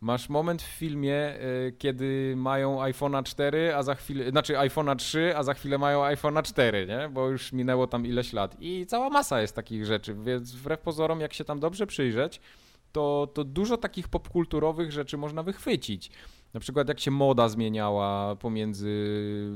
[0.00, 5.36] Masz moment w filmie, y, kiedy mają iPhone'a 4, a za chwilę, znaczy iPhone'a 3,
[5.36, 7.08] a za chwilę mają iPhone'a 4, nie?
[7.08, 8.56] Bo już minęło tam ileś lat.
[8.60, 12.40] I cała masa jest takich rzeczy, więc wbrew pozorom, jak się tam dobrze przyjrzeć,
[12.92, 16.10] to, to dużo takich popkulturowych rzeczy można wychwycić.
[16.54, 19.06] Na przykład jak się moda zmieniała pomiędzy,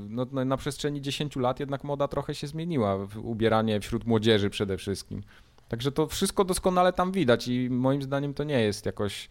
[0.08, 4.76] no, no na przestrzeni 10 lat jednak moda trochę się zmieniła, ubieranie wśród młodzieży przede
[4.76, 5.23] wszystkim.
[5.68, 9.28] Także to wszystko doskonale tam widać i moim zdaniem to nie jest jakoś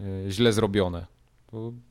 [0.00, 1.06] e, źle zrobione.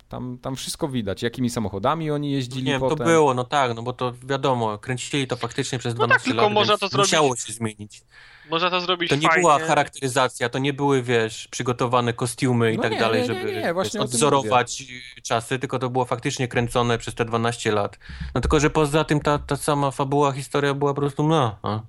[0.10, 3.08] Tam, tam wszystko widać, jakimi samochodami oni jeździli Nie wiem, to potem.
[3.08, 6.42] było, no tak, no bo to wiadomo, kręcili to faktycznie przez No tak, 12 tylko
[6.44, 8.02] lat, można to zrobić- musiało się zmienić.
[8.50, 9.42] Można to zrobić To nie fajnie.
[9.42, 13.34] była charakteryzacja, to nie były, wiesz, przygotowane kostiumy i No tak nie, dalej, nie, nie,
[13.42, 14.84] żeby nie, właśnie wiesz, odzorować
[15.24, 18.00] czasy, tylko to było faktycznie kręcone przez te 12 lat.
[18.36, 21.58] No tylko, że poza tym ta, ta sama fabuła, historia była po prostu no.
[21.64, 21.80] A.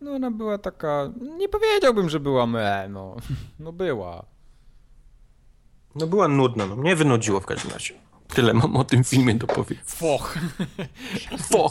[0.00, 3.16] No ona była taka, nie powiedziałbym, że była me, no,
[3.60, 4.24] no była.
[6.00, 7.94] No była nudna, no mnie wynudziło w każdym razie.
[8.28, 9.80] Tyle mam o tym filmie do powiedzenia.
[9.86, 10.38] Foch.
[11.50, 11.68] Fo.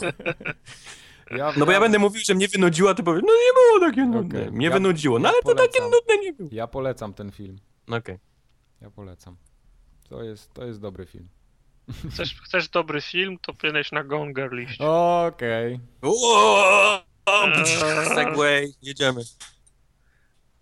[1.30, 3.90] Ja, No bo ja będę mówił, że mnie wynudziło, a ty powiesz, no nie było
[3.90, 4.38] takie nudne.
[4.40, 4.52] Okej.
[4.52, 6.48] Mnie Ja- wynudziło, no ja ale to takie nudne nie było.
[6.52, 7.58] Ja polecam ten film.
[7.90, 8.18] Okej.
[8.80, 9.36] Ja polecam.
[10.08, 11.28] To jest, to jest dobry film.
[12.12, 14.80] Chcesz, chcesz dobry film, to powinieneś na Gone Girl iść.
[14.80, 15.80] Okej.
[16.02, 16.36] Uuu,
[17.26, 17.66] Eee.
[18.14, 19.20] Segway, jedziemy.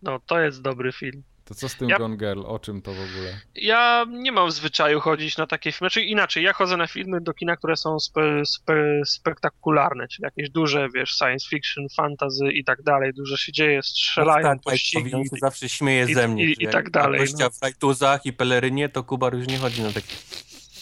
[0.03, 1.23] No, to jest dobry film.
[1.49, 2.41] To co z tym Ja- Gone Girl?
[2.47, 3.41] O czym to w ogóle?
[3.55, 7.21] Ja nie mam w zwyczaju chodzić na takie filmy, znaczy inaczej, ja chodzę na filmy
[7.21, 8.75] do kina, które są spe, spe,
[9.07, 14.43] spektakularne, czyli jakieś duże, wiesz, science fiction, fantasy i tak dalej, dużo się dzieje, strzelają,
[14.43, 15.11] tak, pościgi.
[15.11, 16.45] Się zawsze śmieje i- ze mnie.
[16.45, 17.51] i- i jak tak dalej, Gościa no.
[17.51, 20.15] w fajtuzach i pelerynie, to Kubar już nie chodzi na takie...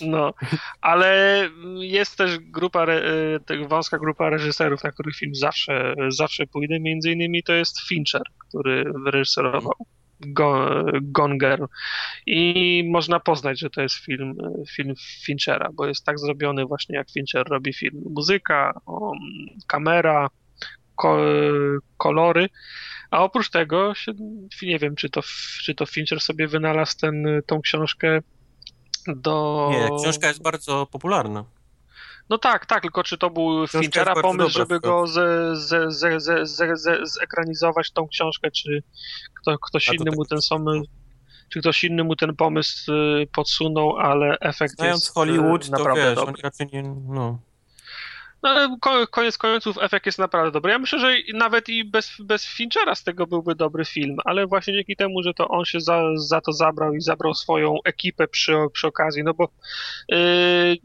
[0.01, 0.35] No,
[0.81, 1.41] ale
[1.79, 2.87] jest też grupa,
[3.47, 8.23] tych- wąska grupa reżyserów, na których film zawsze, zawsze pójdę, między innymi to jest Fincher,
[8.49, 9.73] który wyreżyserował
[11.03, 11.65] Gone Girl
[12.27, 14.35] i można poznać, że to jest film,
[14.71, 14.95] film
[15.25, 18.03] Finchera, bo jest tak zrobiony właśnie jak Fincher robi film.
[18.11, 18.81] Muzyka,
[19.67, 20.31] kamera,
[20.97, 21.19] ko-
[21.97, 22.49] kolory,
[23.11, 23.93] a oprócz tego
[24.63, 25.21] nie wiem, czy to,
[25.63, 28.21] czy to Fincher sobie wynalazł ten, tą książkę
[29.07, 29.69] do...
[29.73, 31.45] Nie, książka jest bardzo popularna.
[32.29, 35.91] No tak, tak, tylko czy to był Finchera pomysł, żeby go ze, ze,
[36.47, 38.83] ze, ze, zekranizować tą książkę, czy
[39.41, 40.65] kto, ktoś to inny tak- mu ten sam,
[41.53, 45.79] czy ktoś inny mu ten pomysł y, podsunął, ale efekt Znając jest Hollywood, y, to
[45.79, 46.43] naprawdę wiesz, dobry.
[46.43, 46.83] raczej nie...
[47.09, 47.39] No.
[48.43, 50.73] No, ale ko- koniec końców efekt jest naprawdę dobry.
[50.73, 54.75] Ja myślę, że nawet i bez, bez Finchera z tego byłby dobry film, ale właśnie
[54.75, 58.57] dzięki temu, że to on się za, za to zabrał i zabrał swoją ekipę przy,
[58.73, 59.49] przy okazji, no bo
[60.09, 60.77] yy,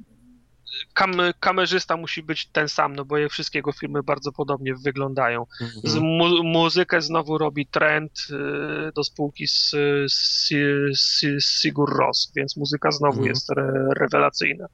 [0.93, 5.45] kam, kamerzysta musi być ten sam, no bo je wszystkie jego filmy bardzo podobnie wyglądają.
[5.83, 6.03] Z Mhm.
[6.06, 9.69] mu, muzykę znowu robi Trent y, do spółki z,
[10.11, 10.48] z,
[10.98, 13.27] z, z Sigur Ros, więc muzyka znowu Mhm.
[13.27, 14.66] jest re, rewelacyjna.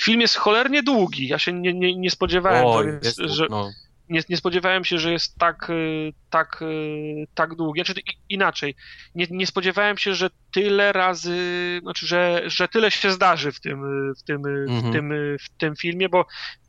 [0.00, 1.28] Film jest cholernie długi.
[1.28, 3.70] Ja się nie, nie, nie spodziewałem, jest, że no.
[4.08, 7.80] Nie, nie spodziewałem się, że jest tak, y, tak, y, tak długi.
[7.84, 8.74] Znaczy inaczej.
[9.14, 11.38] Nie, nie spodziewałem się, że tyle razy,
[11.82, 13.82] znaczy, że, że tyle się zdarzy w tym,
[14.18, 14.92] w tym, y, w Mhm.
[14.92, 16.26] tym, w tym filmie, bo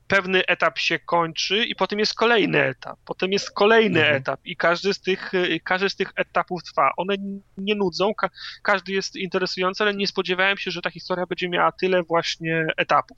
[0.07, 4.15] pewny etap się kończy i potem jest kolejny etap, potem jest kolejny Mhm.
[4.17, 6.91] etap i każdy z tych, y, każdy z tych etapów trwa.
[6.97, 7.15] One
[7.57, 8.29] nie nudzą, ka-
[8.63, 13.17] każdy jest interesujący, ale nie spodziewałem się, że ta historia będzie miała tyle właśnie etapów.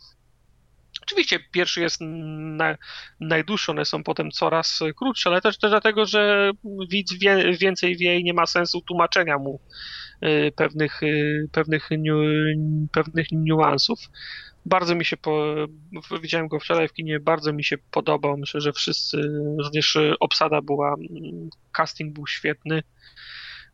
[1.10, 2.78] Oczywiście pierwszy jest na,
[3.20, 6.52] najdłuższy, one są potem coraz krótsze, ale też, też dlatego, że
[6.90, 9.62] widz wie, więcej wie i nie ma sensu tłumaczenia mu
[10.24, 12.16] y, pewnych, y, pewnych, niu,
[12.92, 14.00] pewnych niuansów.
[14.66, 15.56] Bardzo mi się, po,
[16.22, 18.38] widziałem go wczoraj w kinie, bardzo mi się podobał.
[18.38, 19.18] Myślę, że wszyscy,
[19.64, 22.84] również obsada była, mm, casting był świetny.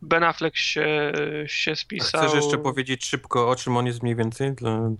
[0.02, 1.12] Ben Affleck się,
[1.46, 2.20] się spisał.
[2.20, 4.54] Chcesz jeszcze powiedzieć szybko, o czym on jest mniej więcej?
[4.54, 4.90] Dla...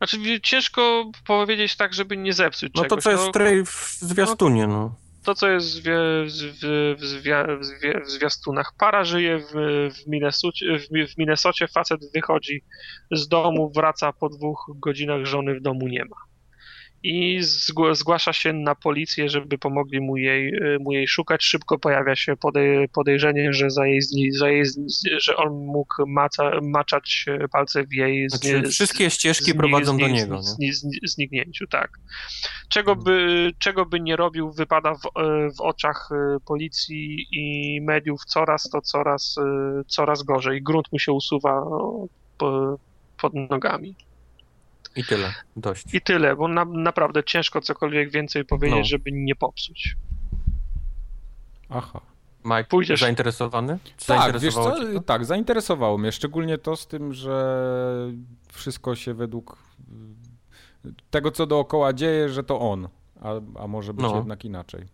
[0.00, 4.66] Znaczy, ciężko powiedzieć tak, żeby nie zepsuć No to, co jest w trej- w zwiastunie,
[4.66, 4.94] no.
[5.24, 7.58] to, co jest w, w, w, zwia-
[8.04, 8.72] w, zwiastunach.
[8.78, 9.52] Para żyje w,
[9.94, 12.62] w, Minnesocie, w, w Minnesocie, facet wychodzi
[13.12, 16.16] z domu, wraca po dwóch godzinach, żony w domu nie ma.
[17.02, 21.44] I zgł- zgłasza się na policję, żeby pomogli mu jej, mu jej szukać.
[21.44, 24.62] Szybko pojawia się podej- podejrzenie, że, za jej, za jej,
[25.20, 30.42] że on mógł maca, maczać palce w jej Znaczy, wszystkie ścieżki prowadzą do niego, nie?
[30.42, 31.90] zni- zni- Zniknięciu, tak.
[32.68, 38.24] Czego by, czego by nie robił, wypada w, e, w oczach e, policji i mediów
[38.24, 39.36] coraz to coraz,
[39.86, 40.62] coraz gorzej.
[40.62, 41.62] Grunt mu się usuwa
[43.20, 43.94] pod nogami.
[44.96, 45.94] I tyle, dość.
[45.94, 48.84] I tyle, bo na, naprawdę ciężko cokolwiek więcej powiedzieć, No.
[48.84, 49.96] żeby nie popsuć.
[51.68, 52.00] Aha.
[52.44, 53.78] Mike, Pójdziesz- zainteresowany?
[54.06, 54.92] Tak, wiesz Zainteresowało co?
[54.92, 55.00] cię?
[55.00, 56.12] Tak, zainteresowało mnie.
[56.12, 57.66] Szczególnie to z tym, że
[58.52, 59.58] wszystko się według
[60.86, 62.88] y, tego, co dookoła dzieje, że to on.
[63.20, 64.16] A, a może być No.
[64.16, 64.86] jednak inaczej.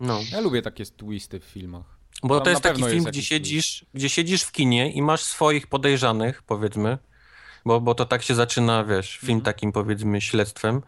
[0.00, 0.18] No.
[0.32, 1.98] Ja lubię takie twisty w filmach.
[2.22, 5.22] Bo Tam to jest taki film, jest gdzie siedzisz, gdzie siedzisz w kinie i masz
[5.22, 6.98] swoich podejrzanych, powiedzmy,
[7.64, 9.44] bo, bo to tak się zaczyna, wiesz, film Mhm.
[9.44, 10.82] takim, powiedzmy, śledztwem.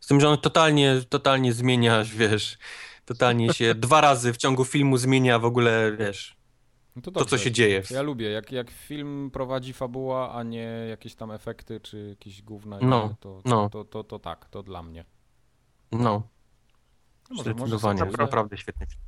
[0.00, 2.58] Z tym, że on totalnie, totalnie zmienia, wiesz,
[3.04, 6.36] totalnie się dwa razy w ciągu filmu zmienia w ogóle, wiesz,
[6.96, 7.82] No to, to, co się dzieje.
[7.90, 12.78] Ja lubię, jak, jak film prowadzi fabuła, a nie jakieś tam efekty czy jakieś gówna,
[12.82, 13.70] No, to, to, no.
[13.70, 15.04] To, to, to tak, to dla mnie.
[15.92, 16.22] No, No
[17.30, 19.02] może, może zdecydowanie, naprawdę świetny film.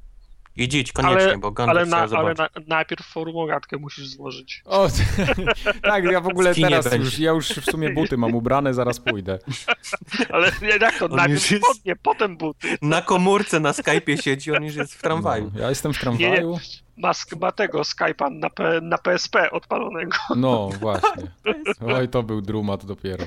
[0.57, 4.63] Idź koniecznie, Ale- bo Gandalf Ale, na, ale na, najpierw formogatkę musisz złożyć.
[4.65, 4.89] O,
[5.83, 7.05] tak, ja w ogóle teraz będzie.
[7.05, 9.39] już, ja już w sumie buty mam ubrane, zaraz pójdę.
[10.33, 11.05] Ale jak to?
[11.05, 12.79] On Najpierw jest- spodnie, potem buty.
[12.83, 15.51] Na komórce na Skype'ie siedzi, on już jest w tramwaju.
[15.55, 16.19] No, ja jestem w Nie, nie.
[16.19, 16.59] tramwaju.
[16.97, 20.17] Ma, ma tego Skype'a na, P, na PSP odpalonego.
[20.37, 21.31] No, właśnie.
[21.87, 23.25] Oj, to był drumat dopiero.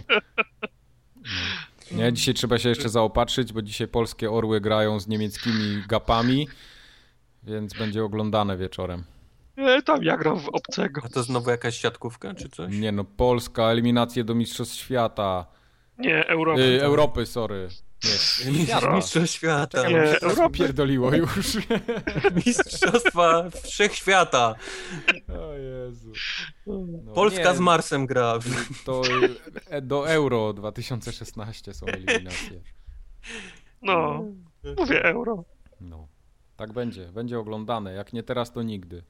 [1.91, 1.97] No.
[1.97, 6.47] Nie, dzisiaj trzeba się jeszcze zaopatrzyć, bo dzisiaj polskie orły grają z niemieckimi gapami,
[7.45, 9.03] więc będzie oglądane wieczorem.
[9.57, 11.01] Nie, tam ja gram w obcego.
[11.05, 12.73] A to znowu jakaś siatkówka czy coś?
[12.73, 15.45] Nie no, Polska, eliminacje do Mistrzostw Świata.
[15.97, 16.61] Nie, Europa.
[16.61, 17.69] Yy, Europy, sorry.
[18.51, 18.95] Nie, Świata.
[18.95, 19.89] Mistrzostw świata.
[19.89, 20.57] Nie, Europy.
[20.57, 21.57] pierdoliło już.
[22.45, 24.55] Mistrzostwa Wszechświata.
[25.39, 26.11] O Jezu.
[26.67, 28.39] No, Polska nie, z Marsem gra.
[28.85, 29.01] To
[29.69, 32.61] e, do Euro 2016 są eliminacje.
[33.81, 34.23] No,
[34.77, 35.43] mówię euro.
[35.81, 36.07] No.
[36.57, 37.93] Tak będzie, będzie oglądane.
[37.93, 39.03] Jak nie teraz, to nigdy.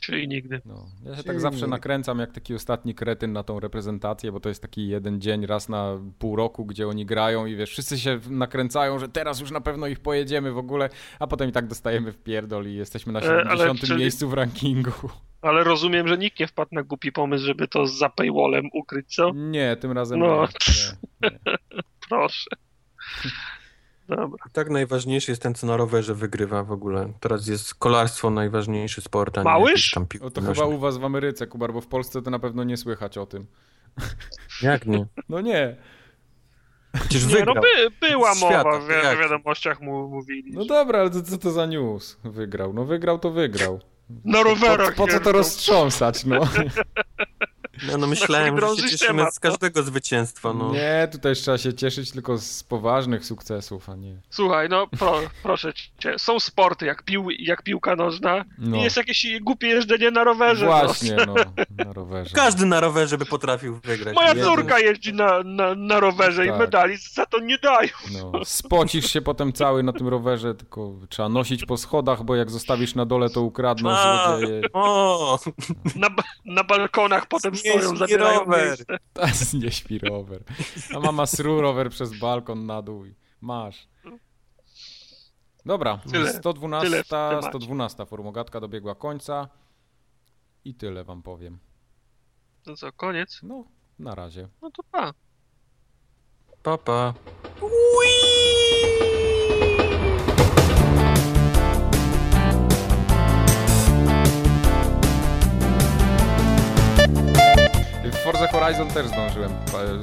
[0.00, 0.60] Czyli nigdy.
[0.64, 0.86] No.
[1.04, 1.70] Ja się tak Czyli zawsze nigdy.
[1.70, 5.68] nakręcam jak taki ostatni kretyn na tą reprezentację, bo to jest taki jeden dzień raz
[5.68, 9.60] na pół roku, gdzie oni grają i wiesz, wszyscy się nakręcają, że teraz już na
[9.60, 10.88] pewno ich pojedziemy w ogóle,
[11.18, 14.28] a potem i tak dostajemy w pierdol i jesteśmy na E, ale 70 czyli- miejscu
[14.28, 14.92] w rankingu.
[15.42, 19.30] Ale rozumiem, że nikt nie wpadł na głupi pomysł, żeby to za paywallem ukryć, co?
[19.34, 20.26] Nie, tym razem No.
[20.42, 20.48] nie.
[21.22, 21.38] nie, nie.
[22.08, 22.50] Proszę.
[24.08, 24.44] Dobra.
[24.52, 27.12] Tak najważniejszy jest ten, co na rowerze wygrywa w ogóle.
[27.20, 29.90] Teraz jest kolarstwo najważniejszy sport, a nie Małyż?
[29.90, 30.64] tam piłka to nożna.
[30.64, 33.26] chyba u was w Ameryce, Kubar, bo w Polsce to na pewno nie słychać o
[33.26, 33.46] tym.
[34.62, 35.06] Jak nie?
[35.28, 35.76] No nie.
[37.00, 37.64] Przecież Nie, no wygrał.
[38.00, 40.52] by, była świata, mowa, w, wiadomościach mu, mówili.
[40.54, 42.18] No dobra, ale to, co to za news?
[42.24, 42.72] Wygrał.
[42.72, 43.80] No wygrał, to wygrał.
[44.24, 44.94] Na rowerach.
[44.94, 46.40] Po, po co to roztrząsać, no?
[47.86, 50.52] No, no myślałem, że się cieszymy temat, z każdego zwycięstwa.
[50.52, 50.72] No.
[50.72, 54.16] Nie, tutaj trzeba się cieszyć tylko z poważnych sukcesów, a nie...
[54.30, 58.76] Słuchaj, no pro, proszę cię, są sporty jak, pił, jak piłka nożna No.
[58.76, 60.66] i jest jakieś głupie jeżdżenie na rowerze.
[60.66, 61.34] Właśnie, no,
[61.84, 62.30] na rowerze.
[62.34, 64.14] Każdy na rowerze by potrafił wygrać.
[64.14, 64.20] No.
[64.20, 64.44] Moja Jeden.
[64.44, 66.56] córka jeździ na, na, na rowerze Tak.
[66.56, 67.88] i medali za to nie dają.
[68.12, 72.50] No, spocisz się potem cały na tym rowerze, tylko trzeba nosić po schodach, bo jak
[72.50, 74.62] zostawisz na dole, to ukradną A, złodzieje.
[74.72, 75.38] o,
[75.96, 76.08] Na,
[76.44, 78.66] na balkonach potem stoją, zabierają rower.
[78.66, 78.98] miejsce.
[79.54, 80.44] A nie śpi rower.
[80.96, 83.04] A mama sru rower przez balkon na dół
[83.40, 83.88] masz.
[85.66, 86.32] Dobra, Tyle.
[86.32, 87.48] 112, Tyle w temacie.
[87.48, 89.48] 112 formogatka dobiegła końca
[90.64, 91.58] i tyle wam powiem.
[92.66, 93.40] No co, koniec?
[93.42, 93.64] No,
[93.98, 94.48] na razie.
[94.62, 95.14] No to pa.
[96.62, 97.14] papa.
[97.60, 99.13] W
[108.24, 109.52] Forza Horizon też zdążyłem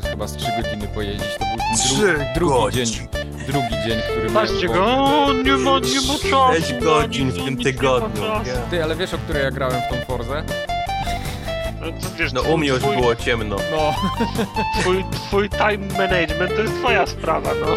[0.09, 1.27] chyba z 3 godziny pojeździć.
[1.39, 1.57] To był
[1.95, 2.85] dru drugi godzin.
[2.85, 3.07] dzień.
[3.47, 6.53] Drugi dzień, który Patrzcie go, o, nie ma, nie ma czasu.
[6.53, 8.23] 6 godzin w tym tygodniu.
[8.69, 10.43] Ty, ale wiesz, o której ja grałem w tą Forzę?
[11.81, 13.55] No, wiesz, No u mnie już twój, było ciemno.
[13.71, 13.93] No.
[14.81, 17.75] Twój, twój time management to jest twoja sprawa, no.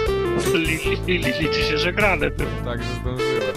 [0.59, 2.51] Li, li, li, liczy się, że grane było.
[2.65, 3.55] Także zdążyłem.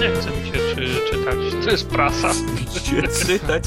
[0.00, 1.36] Nie, chce mi się czy, czytać.
[1.64, 2.32] To jest prasa.
[2.84, 3.64] się czytać,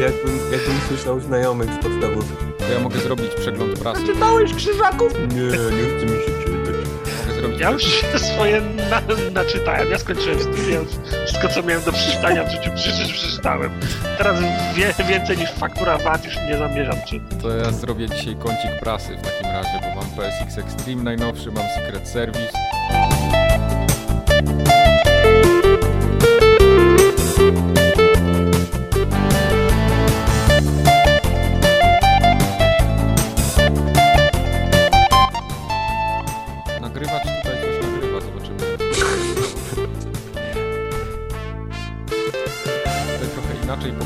[0.00, 2.44] jakbym, jakbym słyszał znajomych z podstawówki.
[2.58, 4.06] To ja mogę zrobić przegląd prasy.
[4.06, 5.12] Czytałeś Krzyżaków?
[5.14, 6.76] Nie, nie chce mi się czytać.
[7.26, 9.02] Mogę zrobić Ja już się swoje na,
[9.32, 9.90] naczytałem.
[9.90, 10.80] Ja skończyłem studia.
[11.26, 13.70] Wszystko, co miałem do przeczytania w życiu, przeczy- przeczytałem.
[14.18, 14.36] Teraz
[14.74, 17.42] wie, więcej niż faktura VAT już nie zamierzam czytać.
[17.42, 21.64] To ja zrobię dzisiaj kącik prasy w takim razie, bo mam PSX Extreme najnowszy, mam
[21.76, 22.52] Secret Service.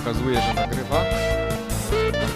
[0.07, 0.97] Pokazuje, że nagrywa.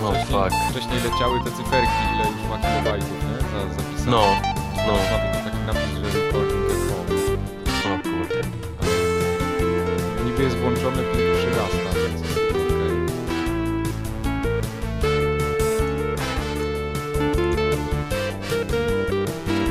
[0.03, 0.57] O, Wcześniej, fuck.
[0.71, 3.37] wcześniej leciały te cyferki, ile już ma kilobajtów, nie?
[3.53, 4.11] Za zapisane.
[4.11, 4.23] No,
[4.87, 7.95] no, Ma być taki napis, że recording at home.
[7.95, 8.41] o kurde.
[10.25, 12.97] Niby jest włączony, ping przyrasta, więc okej.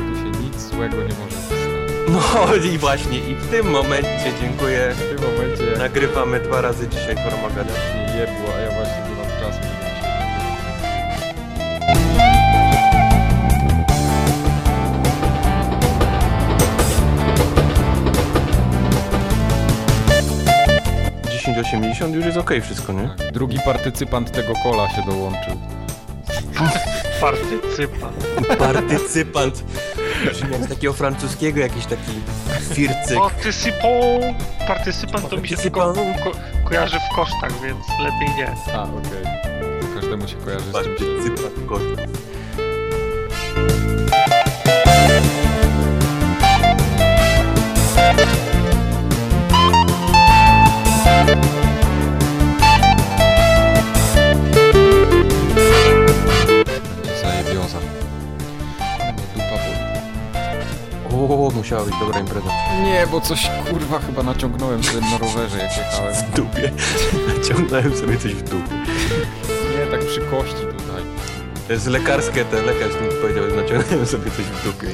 [0.07, 1.59] Tu się nic złego nie może stać.
[2.09, 4.95] No i właśnie, i w tym momencie dziękuję.
[5.19, 7.73] Tym momencie Nagrywamy dwa razy dzisiaj Formogadę.
[7.73, 9.99] mnie jebło, a ja właśnie nie mam czasu, nagrywać.
[21.23, 23.09] 1080 już jest okej wszystko, nie?
[23.17, 23.31] Tak.
[23.31, 25.53] Drugi partycypant tego kola się dołączył.
[27.21, 28.15] Partycypant.
[28.59, 29.63] Partycypant.
[30.25, 32.11] Brzmi z takiego francuskiego jakiś taki
[32.73, 33.17] fircyk.
[33.17, 34.37] Partycypant.
[34.67, 36.31] Partycypant to mi się tylko ko
[36.69, 38.73] kojarzy w kosztach, więc lepiej nie.
[38.73, 39.23] A, okej.
[39.81, 41.35] To Każdemu się kojarzy z czymś innym.
[41.35, 42.18] Partycypant kosztów.
[61.29, 62.51] O, musiała być dobra impreza.
[62.83, 66.13] Nie, bo coś kurwa chyba naciągnąłem sobie na rowerze jak jechałem.
[66.13, 66.71] W dupie.
[67.37, 68.75] Naciągnąłem sobie coś w dupie.
[69.49, 71.03] Nie, tak przy kości tutaj.
[71.67, 74.87] To jest lekarskie, ten lekarz mi powiedział, że naciągnąłem sobie coś w dupie.